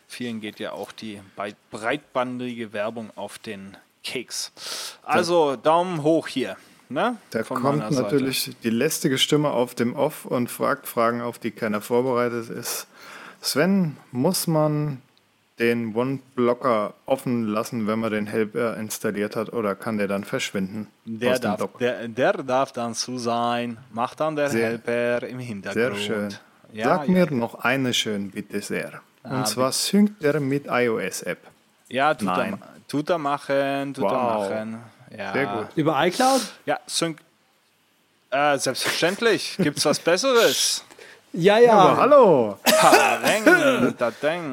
vielen 0.08 0.40
geht 0.40 0.60
ja 0.60 0.74
auch 0.74 0.92
die 0.92 1.20
breit- 1.36 1.56
breitbandige 1.72 2.74
Werbung 2.74 3.10
auf 3.16 3.40
den 3.40 3.76
Keks. 4.04 4.52
Also 5.02 5.56
Daumen 5.56 6.04
hoch 6.04 6.28
hier. 6.28 6.58
Ne? 6.94 7.18
Da 7.32 7.44
Von 7.44 7.62
kommt 7.62 7.78
meiner 7.80 7.92
Seite. 7.92 8.04
natürlich 8.16 8.56
die 8.64 8.70
lästige 8.70 9.18
Stimme 9.18 9.50
auf 9.52 9.76
dem 9.76 9.96
Off 9.96 10.26
und 10.26 10.50
fragt 10.50 10.88
Fragen, 10.88 11.22
auf 11.22 11.40
die 11.40 11.52
keiner 11.52 11.82
vorbereitet 11.82 12.50
ist. 12.50 12.88
Sven, 13.42 13.98
muss 14.12 14.48
man 14.48 15.02
den 15.60 15.96
One-Blocker 15.96 16.94
offen 17.06 17.48
lassen, 17.48 17.86
wenn 17.88 18.00
man 18.00 18.12
den 18.12 18.26
Helper 18.28 18.78
installiert 18.78 19.36
hat, 19.36 19.54
oder 19.54 19.76
kann 19.76 19.98
der 19.98 20.08
dann 20.08 20.24
verschwinden 20.24 20.88
Der 21.06 21.38
darf, 21.40 21.68
der, 21.80 22.08
der 22.08 22.34
darf 22.34 22.72
dann 22.72 22.96
zu 22.96 23.18
sein, 23.20 23.78
macht 23.92 24.20
dann 24.20 24.36
der 24.36 24.50
Sehr- 24.50 24.68
Helper 24.70 25.28
im 25.28 25.40
Hintergrund. 25.40 25.96
Sehr 25.98 26.04
schön. 26.04 26.34
Ja, 26.74 26.86
Sag 26.86 27.10
mir 27.10 27.30
noch 27.32 27.56
eine 27.56 27.94
schön, 27.94 28.32
bitte 28.32 28.62
sehr. 28.62 29.02
Und 29.24 29.48
zwar 29.48 29.72
synkt 29.72 30.24
er 30.24 30.40
mit 30.40 30.66
iOS-App. 30.68 31.40
Ja, 31.90 32.14
tut 32.16 32.28
Nein. 32.28 32.54
er, 32.54 32.60
tut 32.88 33.10
er 33.10 33.18
machen, 33.20 33.94
tut 33.94 34.04
Wow. 34.06 34.12
er 34.50 34.66
machen. 34.66 34.80
Ja. 35.18 35.34
Sehr 35.34 35.46
gut. 35.46 35.68
Über 35.76 36.06
iCloud? 36.06 36.42
Ja, 36.66 36.80
Sync. 36.88 37.20
Äh, 38.30 38.58
selbstverständlich. 38.58 39.56
Gibt's 39.60 39.86
was 39.86 40.00
Besseres? 40.00 40.84
Ja, 41.34 41.60
ja. 41.60 41.74
Aber 41.74 41.98
hallo! 41.98 42.58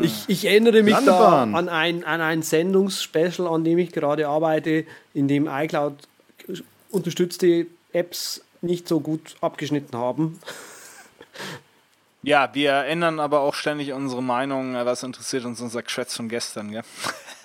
Ich, 0.00 0.24
ich 0.28 0.44
erinnere 0.44 0.82
mich 0.82 0.92
Landebahn. 0.94 1.52
da 1.52 1.58
an 1.58 1.68
ein, 1.68 2.04
an 2.04 2.20
ein 2.20 2.42
Sendungsspecial, 2.42 3.48
an 3.48 3.64
dem 3.64 3.78
ich 3.78 3.92
gerade 3.92 4.28
arbeite, 4.28 4.84
in 5.14 5.26
dem 5.26 5.48
iCloud 5.48 5.94
unterstützte 6.90 7.66
Apps 7.92 8.42
nicht 8.60 8.86
so 8.86 9.00
gut 9.00 9.36
abgeschnitten 9.40 9.96
haben. 9.96 10.40
Ja, 12.22 12.50
wir 12.52 12.72
ändern 12.84 13.20
aber 13.20 13.40
auch 13.40 13.54
ständig 13.54 13.92
unsere 13.92 14.22
Meinung. 14.22 14.74
Was 14.74 15.04
interessiert 15.04 15.44
uns 15.44 15.60
unser 15.60 15.82
Geschwätz 15.82 16.16
von 16.16 16.28
gestern, 16.28 16.72
gell? 16.72 16.82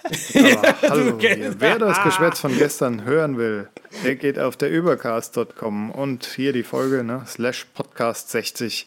Aber 0.36 0.90
hallo 0.90 1.18
hier. 1.20 1.56
Wer 1.60 1.80
das 1.80 2.04
Geschwätz 2.04 2.40
von 2.40 2.58
gestern 2.58 3.06
hören 3.06 3.38
will, 3.38 3.70
der 4.04 4.16
geht 4.16 4.38
auf 4.38 4.58
der 4.58 4.70
übercast.com 4.70 5.92
und 5.92 6.26
hier 6.26 6.52
die 6.52 6.64
Folge, 6.64 7.04
ne, 7.04 7.24
slash 7.26 7.66
podcast 7.74 8.32
60. 8.32 8.86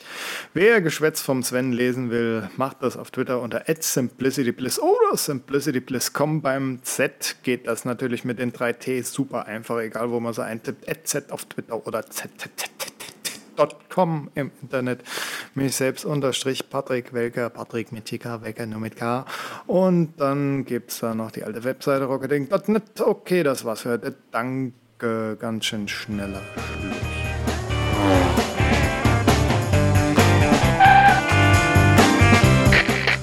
Wer 0.53 0.83
Geschwätz 0.83 1.23
vom 1.23 1.43
Sven 1.43 1.73
lesen 1.73 2.11
will, 2.11 2.51
macht 2.57 2.83
das 2.83 2.97
auf 2.97 3.13
Twitter 3.13 3.41
unter 3.41 3.65
@simplicitybliss 3.67 4.79
oder 4.79 5.17
simplicitybliss.com. 5.17 6.43
Beim 6.43 6.81
Z 6.83 7.37
geht 7.45 7.67
das 7.67 7.85
natürlich 7.85 8.25
mit 8.25 8.39
den 8.39 8.53
drei 8.53 8.73
T 8.75 9.01
super 9.03 9.47
einfach, 9.47 9.79
egal 9.79 10.11
wo 10.11 10.21
man 10.21 10.35
so 10.35 10.43
eintippt. 10.43 10.85
Z 11.09 11.33
auf 11.33 11.47
Twitter 11.47 11.87
oder 11.87 12.05
z.com 13.57 14.31
im 14.35 14.51
Internet. 14.63 15.01
Mich 15.55 15.75
selbst 15.77 16.05
unterstrich 16.05 16.69
Patrick 16.69 17.13
Welker, 17.13 17.51
Patrick 17.51 17.93
mit 17.93 18.05
TK, 18.07 18.43
Welker 18.43 18.67
nur 18.67 18.81
mit 18.81 18.97
K. 18.97 19.25
Und 19.67 20.15
dann 20.19 20.65
gibt 20.65 20.91
es 20.91 21.01
da 21.01 21.15
noch 21.15 21.31
die 21.31 21.45
alte 21.45 21.65
Webseite 21.65 22.05
rocketing.net. 22.05 23.01
Okay, 23.01 23.43
das 23.43 23.65
war's 23.65 23.83
für 23.83 23.91
heute. 23.91 24.15
Danke, 24.31 25.37
ganz 25.41 25.65
schön 25.65 25.89
schneller. 25.89 26.43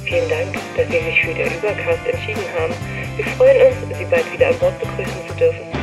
Vielen 0.06 0.30
Dank, 0.30 0.54
dass 0.76 0.88
Sie 0.88 1.00
sich 1.00 1.22
für 1.22 1.34
den 1.34 1.48
Übercast 1.48 2.08
entschieden 2.08 2.44
haben. 2.58 2.74
Wir 3.16 3.26
freuen 3.26 3.68
uns, 3.68 3.98
Sie 3.98 4.06
bald 4.06 4.34
wieder 4.34 4.48
an 4.48 4.58
Bord 4.60 4.80
begrüßen 4.80 5.28
zu 5.28 5.36
dürfen 5.36 5.83